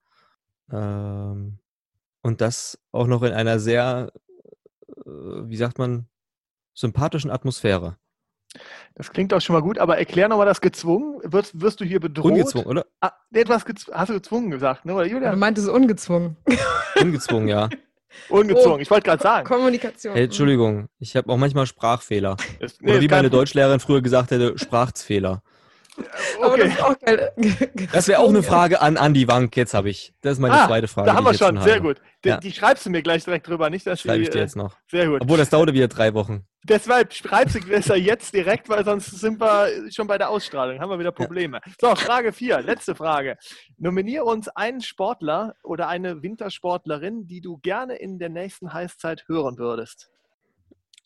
Ähm, 0.71 1.59
und 2.23 2.41
das 2.41 2.79
auch 2.93 3.07
noch 3.07 3.23
in 3.23 3.33
einer 3.33 3.59
sehr, 3.59 4.13
äh, 4.89 5.11
wie 5.11 5.57
sagt 5.57 5.79
man, 5.79 6.07
sympathischen 6.75 7.31
Atmosphäre. 7.31 7.97
Das 8.95 9.11
klingt 9.11 9.33
auch 9.33 9.41
schon 9.41 9.55
mal 9.55 9.63
gut, 9.63 9.79
aber 9.79 9.99
erklär 9.99 10.29
nochmal 10.29 10.47
das 10.47 10.61
gezwungen. 10.61 11.21
Wirst, 11.25 11.59
wirst 11.61 11.81
du 11.81 11.85
hier 11.85 12.01
bedroht? 12.01 12.33
Ungezwungen, 12.33 12.67
oder? 12.67 12.87
Ah, 13.01 13.13
etwas 13.33 13.65
hast 13.93 14.11
du 14.11 14.15
gezwungen 14.15 14.51
gesagt, 14.51 14.85
ne? 14.85 14.95
Oder 14.95 15.07
Julia? 15.07 15.31
Du 15.31 15.39
meintest 15.39 15.69
ungezwungen. 15.69 16.37
Ungezwungen, 17.01 17.49
ja. 17.49 17.69
Ungezwungen, 18.29 18.79
oh, 18.79 18.81
ich 18.81 18.91
wollte 18.91 19.05
gerade 19.05 19.23
sagen. 19.23 19.47
Kommunikation. 19.47 20.15
Hey, 20.15 20.25
Entschuldigung, 20.25 20.89
ich 20.99 21.17
habe 21.17 21.33
auch 21.33 21.37
manchmal 21.37 21.67
Sprachfehler. 21.67 22.37
Das, 22.61 22.81
nee, 22.81 22.93
Oder 22.93 23.01
wie 23.01 23.09
meine 23.09 23.31
Deutschlehrerin 23.31 23.81
früher 23.81 24.03
gesagt 24.03 24.31
hätte, 24.31 24.59
Sprachfehler. 24.59 25.43
Okay. 26.41 26.73
Das, 27.37 27.69
das 27.93 28.09
wäre 28.09 28.21
auch 28.21 28.29
eine 28.29 28.43
Frage 28.43 28.81
an 28.81 28.97
Andi 28.97 29.29
Wank. 29.29 29.57
Jetzt 29.57 29.75
habe 29.75 29.91
ich. 29.91 30.15
Das 30.23 30.33
ist 30.33 30.39
meine 30.39 30.55
ah, 30.55 30.67
zweite 30.67 30.89
Frage. 30.89 31.07
Da 31.07 31.15
haben 31.15 31.25
wir 31.25 31.35
schon. 31.35 31.61
Sehr 31.61 31.75
habe. 31.75 31.83
gut. 31.83 32.01
Die, 32.25 32.29
ja. 32.29 32.37
die, 32.39 32.53
schreibst 32.53 32.87
du 32.87 32.91
mir 32.91 33.03
gleich 33.03 33.25
direkt 33.25 33.47
drüber, 33.47 33.69
nicht? 33.69 33.87
Dass 33.87 34.01
Schreibe 34.01 34.23
ich 34.23 34.31
dir 34.31 34.41
jetzt 34.41 34.57
noch. 34.57 34.77
Sehr 34.91 35.07
gut. 35.07 35.21
Obwohl, 35.23 35.39
das 35.39 35.51
dauert 35.51 35.73
wieder 35.73 35.89
drei 35.89 36.15
Wochen. 36.15 36.47
Deshalb 36.65 37.13
schreibst 37.13 37.57
du 37.57 37.61
besser 37.61 37.97
jetzt 37.97 38.33
direkt, 38.33 38.69
weil 38.69 38.85
sonst 38.85 39.11
sind 39.11 39.41
wir 39.41 39.69
schon 39.91 40.07
bei 40.07 40.17
der 40.17 40.31
Ausstrahlung. 40.31 40.81
Haben 40.81 40.91
wir 40.91 40.99
wieder 40.99 41.13
Probleme. 41.13 41.61
Ja. 41.67 41.73
So, 41.81 41.97
Frage 41.97 42.33
4. 42.33 42.63
Letzte 42.63 42.95
Frage. 42.95 43.37
Nominiere 43.79 44.25
uns 44.25 44.49
einen 44.49 44.81
Sportler 44.81 45.55
oder 45.65 45.89
eine 45.89 46.23
Wintersportlerin, 46.23 47.27
die 47.27 47.41
du 47.41 47.59
gerne 47.59 47.97
in 47.97 48.19
der 48.19 48.29
nächsten 48.29 48.73
Heißzeit 48.73 49.25
hören 49.27 49.59
würdest. 49.59 50.09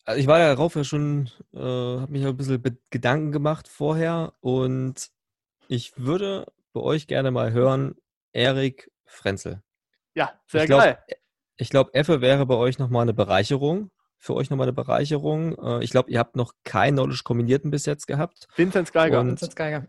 Also 0.06 0.20
ich 0.20 0.28
war 0.28 0.38
darauf 0.38 0.76
ja 0.76 0.84
schon, 0.84 1.28
äh, 1.52 1.58
habe 1.58 2.12
mich 2.12 2.24
ein 2.24 2.36
bisschen 2.36 2.62
Gedanken 2.90 3.32
gemacht 3.32 3.66
vorher 3.66 4.34
und 4.40 5.10
ich 5.66 5.98
würde 5.98 6.46
bei 6.72 6.80
euch 6.80 7.08
gerne 7.08 7.32
mal 7.32 7.52
hören, 7.52 7.96
Erik 8.32 8.92
Frenzel. 9.04 9.62
Ja, 10.14 10.40
sehr 10.46 10.62
ich 10.62 10.66
glaub, 10.68 10.80
geil. 10.80 10.98
Ich 11.56 11.70
glaube, 11.70 11.92
Effe 11.92 12.20
wäre 12.20 12.46
bei 12.46 12.54
euch 12.54 12.78
nochmal 12.78 13.02
eine 13.02 13.14
Bereicherung. 13.14 13.90
Für 14.18 14.34
euch 14.34 14.48
nochmal 14.48 14.66
eine 14.66 14.72
Bereicherung. 14.72 15.58
Äh, 15.58 15.82
ich 15.84 15.90
glaube, 15.90 16.10
ihr 16.10 16.20
habt 16.20 16.36
noch 16.36 16.52
keinen 16.62 16.94
Knowledge 16.94 17.22
kombinierten 17.24 17.72
bis 17.72 17.84
jetzt 17.84 18.06
gehabt. 18.06 18.46
Vincent 18.54 18.92
Geiger. 18.92 19.20
Und 19.20 19.28
Vincent 19.28 19.56
Geiger. 19.56 19.86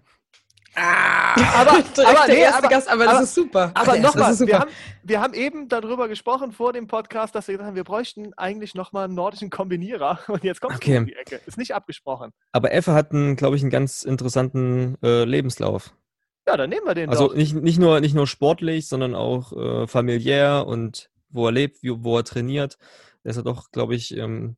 Ah, 0.79 1.61
aber, 1.61 1.71
aber, 1.71 2.27
nee, 2.27 2.45
aber, 2.45 2.67
Gast, 2.67 2.87
aber, 2.87 3.05
das 3.05 3.23
ist 3.23 3.33
super. 3.33 3.71
Aber 3.73 3.97
nochmal, 3.97 4.37
wir 4.39 4.59
haben, 4.59 4.69
wir 5.01 5.21
haben 5.21 5.33
eben 5.33 5.69
darüber 5.69 6.07
gesprochen 6.07 6.51
vor 6.51 6.71
dem 6.71 6.85
Podcast, 6.85 7.33
dass 7.33 7.47
wir 7.47 7.53
gesagt 7.53 7.69
haben, 7.69 7.75
wir 7.75 7.83
bräuchten 7.83 8.33
eigentlich 8.35 8.75
nochmal 8.75 9.05
einen 9.05 9.15
nordischen 9.15 9.49
Kombinierer. 9.49 10.19
Und 10.27 10.43
jetzt 10.43 10.61
kommt 10.61 10.75
okay. 10.75 10.99
um 10.99 11.07
die 11.07 11.15
Ecke. 11.15 11.41
Ist 11.47 11.57
nicht 11.57 11.73
abgesprochen. 11.73 12.31
Aber 12.51 12.71
Effe 12.73 12.93
hat, 12.93 13.09
glaube 13.09 13.55
ich, 13.55 13.63
einen 13.63 13.71
ganz 13.71 14.03
interessanten 14.03 14.99
äh, 15.01 15.23
Lebenslauf. 15.23 15.95
Ja, 16.45 16.55
dann 16.55 16.69
nehmen 16.69 16.85
wir 16.85 16.93
den 16.93 17.09
Also 17.09 17.33
nicht, 17.33 17.55
nicht, 17.55 17.79
nur, 17.79 17.99
nicht 17.99 18.13
nur 18.13 18.27
sportlich, 18.27 18.87
sondern 18.87 19.15
auch 19.15 19.53
äh, 19.53 19.87
familiär 19.87 20.65
und 20.67 21.09
wo 21.29 21.47
er 21.47 21.53
lebt, 21.53 21.81
wie, 21.81 22.03
wo 22.03 22.17
er 22.17 22.23
trainiert. 22.23 22.77
Das 23.23 23.35
ist 23.35 23.45
doch, 23.47 23.71
glaube 23.71 23.95
ich, 23.95 24.15
ähm, 24.15 24.57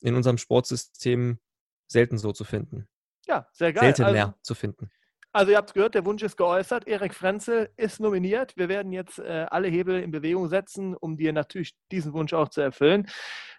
in 0.00 0.14
unserem 0.14 0.38
Sportsystem 0.38 1.40
selten 1.88 2.18
so 2.18 2.30
zu 2.30 2.44
finden. 2.44 2.86
Ja, 3.26 3.48
sehr 3.52 3.72
geil. 3.72 3.82
Selten 3.82 4.04
also, 4.04 4.14
mehr 4.14 4.34
zu 4.42 4.54
finden. 4.54 4.90
Also 5.36 5.50
ihr 5.50 5.58
habt 5.58 5.74
gehört, 5.74 5.94
der 5.94 6.06
Wunsch 6.06 6.22
ist 6.22 6.38
geäußert. 6.38 6.88
Erik 6.88 7.12
Frenzel 7.12 7.68
ist 7.76 8.00
nominiert. 8.00 8.56
Wir 8.56 8.70
werden 8.70 8.90
jetzt 8.90 9.18
äh, 9.18 9.44
alle 9.50 9.68
Hebel 9.68 10.00
in 10.00 10.10
Bewegung 10.10 10.48
setzen, 10.48 10.96
um 10.96 11.18
dir 11.18 11.34
natürlich 11.34 11.74
diesen 11.92 12.14
Wunsch 12.14 12.32
auch 12.32 12.48
zu 12.48 12.62
erfüllen. 12.62 13.06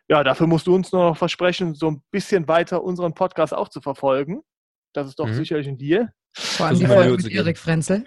Ja, 0.10 0.24
dafür 0.24 0.48
musst 0.48 0.66
du 0.66 0.74
uns 0.74 0.92
nur 0.92 1.10
noch 1.10 1.18
versprechen, 1.18 1.76
so 1.76 1.92
ein 1.92 2.02
bisschen 2.10 2.48
weiter 2.48 2.84
unseren 2.84 3.14
Podcast 3.14 3.54
auch 3.54 3.70
zu 3.70 3.80
verfolgen. 3.80 4.42
Das 4.94 5.06
ist 5.06 5.20
doch 5.20 5.28
mhm. 5.28 5.36
sicherlich 5.36 5.68
ein 5.68 5.78
Deal. 5.78 6.12
Vor 6.36 6.66
allem 6.66 6.80
die 6.80 6.88
Folge 6.88 7.24
mit 7.24 7.32
Erik 7.32 7.60
Frenzel. 7.60 8.06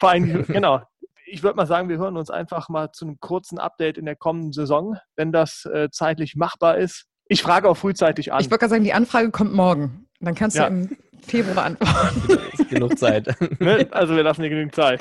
Vor 0.00 0.08
allem, 0.08 0.46
genau. 0.46 0.80
Ich 1.26 1.42
würde 1.42 1.56
mal 1.56 1.66
sagen, 1.66 1.90
wir 1.90 1.98
hören 1.98 2.16
uns 2.16 2.30
einfach 2.30 2.70
mal 2.70 2.90
zu 2.92 3.04
einem 3.04 3.20
kurzen 3.20 3.58
Update 3.58 3.98
in 3.98 4.06
der 4.06 4.16
kommenden 4.16 4.52
Saison, 4.52 4.96
wenn 5.14 5.30
das 5.30 5.66
äh, 5.66 5.90
zeitlich 5.90 6.36
machbar 6.36 6.78
ist. 6.78 7.04
Ich 7.28 7.42
frage 7.42 7.68
auch 7.68 7.76
frühzeitig 7.76 8.32
an. 8.32 8.40
Ich 8.40 8.46
würde 8.46 8.60
gerade 8.60 8.70
sagen, 8.70 8.84
die 8.84 8.94
Anfrage 8.94 9.30
kommt 9.30 9.52
morgen. 9.52 10.08
Dann 10.24 10.34
kannst 10.34 10.56
ja. 10.56 10.68
du 10.68 10.74
im 10.74 10.96
Februar 11.26 11.64
antworten. 11.64 12.38
ist 12.52 12.68
genug 12.68 12.98
Zeit. 12.98 13.28
Ne? 13.60 13.86
Also 13.90 14.14
wir 14.16 14.22
lassen 14.22 14.42
dir 14.42 14.50
genügend 14.50 14.74
Zeit. 14.74 15.00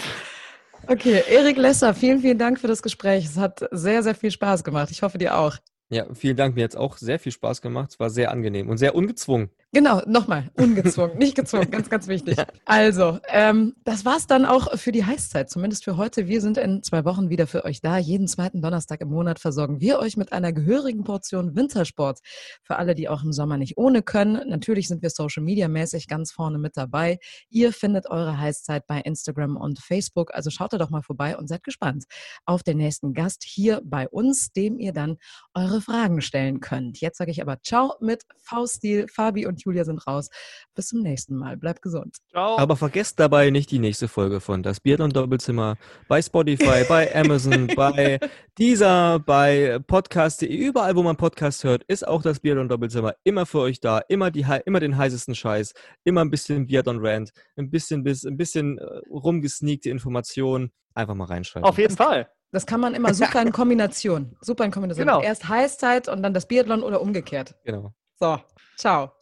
Okay, 0.88 1.24
Erik 1.30 1.58
Lesser, 1.58 1.94
vielen, 1.94 2.20
vielen 2.20 2.38
Dank 2.38 2.60
für 2.60 2.68
das 2.68 2.84
Gespräch. 2.84 3.26
Es 3.26 3.38
hat 3.38 3.66
sehr, 3.72 4.04
sehr 4.04 4.16
viel 4.16 4.32
Spaß 4.32 4.64
gemacht. 4.64 4.90
Ich 4.92 5.02
hoffe 5.02 5.18
dir 5.18 5.38
auch. 5.38 5.58
Ja, 5.90 6.06
vielen 6.14 6.36
Dank. 6.36 6.56
Mir 6.56 6.66
hat 6.66 6.72
es 6.72 6.76
auch 6.76 6.98
sehr 6.98 7.20
viel 7.20 7.32
Spaß 7.32 7.62
gemacht. 7.62 7.92
Es 7.92 8.00
war 8.00 8.10
sehr 8.10 8.32
angenehm 8.32 8.70
und 8.70 8.78
sehr 8.78 8.96
ungezwungen. 8.96 9.50
Genau, 9.76 10.04
nochmal, 10.06 10.52
ungezwungen, 10.54 11.18
nicht 11.18 11.36
gezwungen, 11.36 11.72
ganz, 11.72 11.90
ganz 11.90 12.08
wichtig. 12.08 12.38
Ja. 12.44 12.48
Also, 12.66 13.20
ähm, 13.28 13.76
das 13.84 14.06
war's 14.06 14.26
dann 14.28 14.46
auch 14.46 14.78
für 14.78 14.92
die 14.92 15.06
Heißzeit, 15.06 15.50
zumindest 15.50 15.84
für 15.84 15.98
heute. 15.98 16.28
Wir 16.28 16.42
sind 16.42 16.58
in 16.58 16.82
zwei 16.82 17.06
Wochen 17.06 17.30
wieder 17.30 17.46
für 17.46 17.64
euch 17.64 17.80
da. 17.80 17.98
Jeden 17.98 18.28
zweiten 18.28 18.62
Donnerstag 18.62 19.02
im 19.02 19.10
Monat 19.10 19.40
versorgen 19.40 19.80
wir 19.80 20.00
euch 20.00 20.18
mit 20.18 20.34
einer 20.34 20.52
gehörigen 20.52 21.04
Portion 21.04 21.56
Wintersport. 21.56 22.20
Für 22.64 22.78
alle, 22.78 22.96
die 22.96 23.08
auch 23.08 23.24
im 23.24 23.34
Sommer 23.34 23.58
nicht 23.58 23.78
ohne 23.78 24.02
können. 24.02 24.50
Natürlich 24.50 24.88
sind 24.88 25.02
wir 25.02 25.10
Social 25.10 25.44
Media 25.44 25.68
mäßig 25.68 26.08
ganz 26.08 26.32
vorne 26.32 26.58
mit 26.58 26.76
dabei. 26.76 27.20
Ihr 27.50 27.72
findet 27.72 28.10
eure 28.10 28.38
Heißzeit 28.40 28.88
bei 28.88 29.00
Instagram 29.00 29.58
und 29.58 29.80
Facebook. 29.80 30.34
Also 30.34 30.50
schaut 30.50 30.74
da 30.74 30.78
doch 30.78 30.90
mal 30.90 31.04
vorbei 31.04 31.38
und 31.38 31.48
seid 31.48 31.64
gespannt 31.64 32.06
auf 32.46 32.64
den 32.64 32.78
nächsten 32.78 33.14
Gast 33.14 33.44
hier 33.44 33.82
bei 33.84 34.08
uns, 34.08 34.52
dem 34.54 34.80
ihr 34.80 34.94
dann 34.94 35.18
eure 35.54 35.82
Fragen 35.82 36.22
stellen 36.22 36.60
könnt. 36.60 37.00
Jetzt 37.00 37.18
sage 37.18 37.32
ich 37.32 37.42
aber 37.42 37.62
Ciao 37.64 37.96
mit 38.00 38.24
V-Stil, 38.38 39.08
Fabi 39.08 39.46
und 39.46 39.63
Julia 39.64 39.86
sind 39.86 40.06
raus. 40.08 40.30
Bis 40.76 40.88
zum 40.88 41.02
nächsten 41.02 41.36
Mal. 41.36 41.58
Bleibt 41.58 41.82
gesund. 41.82 42.18
Ciao. 42.30 42.58
Aber 42.58 42.76
vergesst 42.76 43.20
dabei 43.20 43.50
nicht 43.50 43.72
die 43.72 43.80
nächste 43.80 44.08
Folge 44.08 44.40
von 44.40 44.64
Das 44.64 44.80
Biathlon 44.80 45.12
Doppelzimmer 45.12 45.78
bei 46.08 46.22
Spotify, 46.22 46.84
bei 46.88 47.14
Amazon, 47.16 47.68
bei 47.76 48.20
dieser, 48.58 49.20
bei 49.20 49.80
Podcast.de, 49.86 50.48
überall, 50.54 50.96
wo 50.96 51.04
man 51.04 51.18
Podcast 51.18 51.64
hört, 51.64 51.84
ist 51.84 52.08
auch 52.08 52.22
das 52.22 52.40
Biathlon 52.40 52.70
Doppelzimmer 52.70 53.16
immer 53.24 53.46
für 53.46 53.60
euch 53.60 53.80
da. 53.80 54.00
Immer, 54.00 54.32
die, 54.32 54.46
immer 54.66 54.80
den 54.80 54.98
heißesten 54.98 55.36
Scheiß, 55.36 55.74
immer 56.04 56.22
ein 56.22 56.30
bisschen 56.30 56.68
Biathlon 56.68 57.06
Rant, 57.06 57.32
ein 57.56 57.70
bisschen, 57.70 58.06
ein 58.08 58.38
bisschen 58.38 58.78
äh, 58.78 58.84
rumgesneakte 59.10 59.90
Informationen. 59.90 60.72
Einfach 60.96 61.16
mal 61.16 61.26
reinschreiben. 61.26 61.68
Auf 61.68 61.78
jeden 61.78 61.96
Fall. 61.96 62.30
Das 62.54 62.68
kann 62.68 62.80
man 62.80 62.94
immer 62.94 63.16
super 63.16 63.42
in 63.42 63.52
Kombination. 63.52 64.38
Super 64.40 64.64
in 64.64 64.72
Kombination. 64.72 65.08
Genau. 65.08 65.22
Erst 65.22 65.50
Heißzeit 65.50 66.08
und 66.08 66.22
dann 66.22 66.36
das 66.36 66.48
Biathlon 66.48 66.84
oder 66.84 67.02
umgekehrt. 67.02 67.56
Genau. 67.66 67.94
So, 68.20 68.40
ciao. 68.78 69.14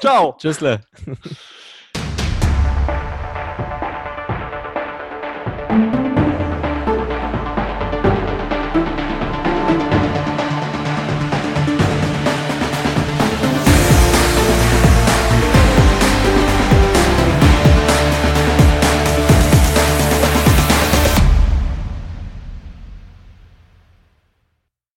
Ciao. 0.00 0.36
Tschüssle. 0.38 0.80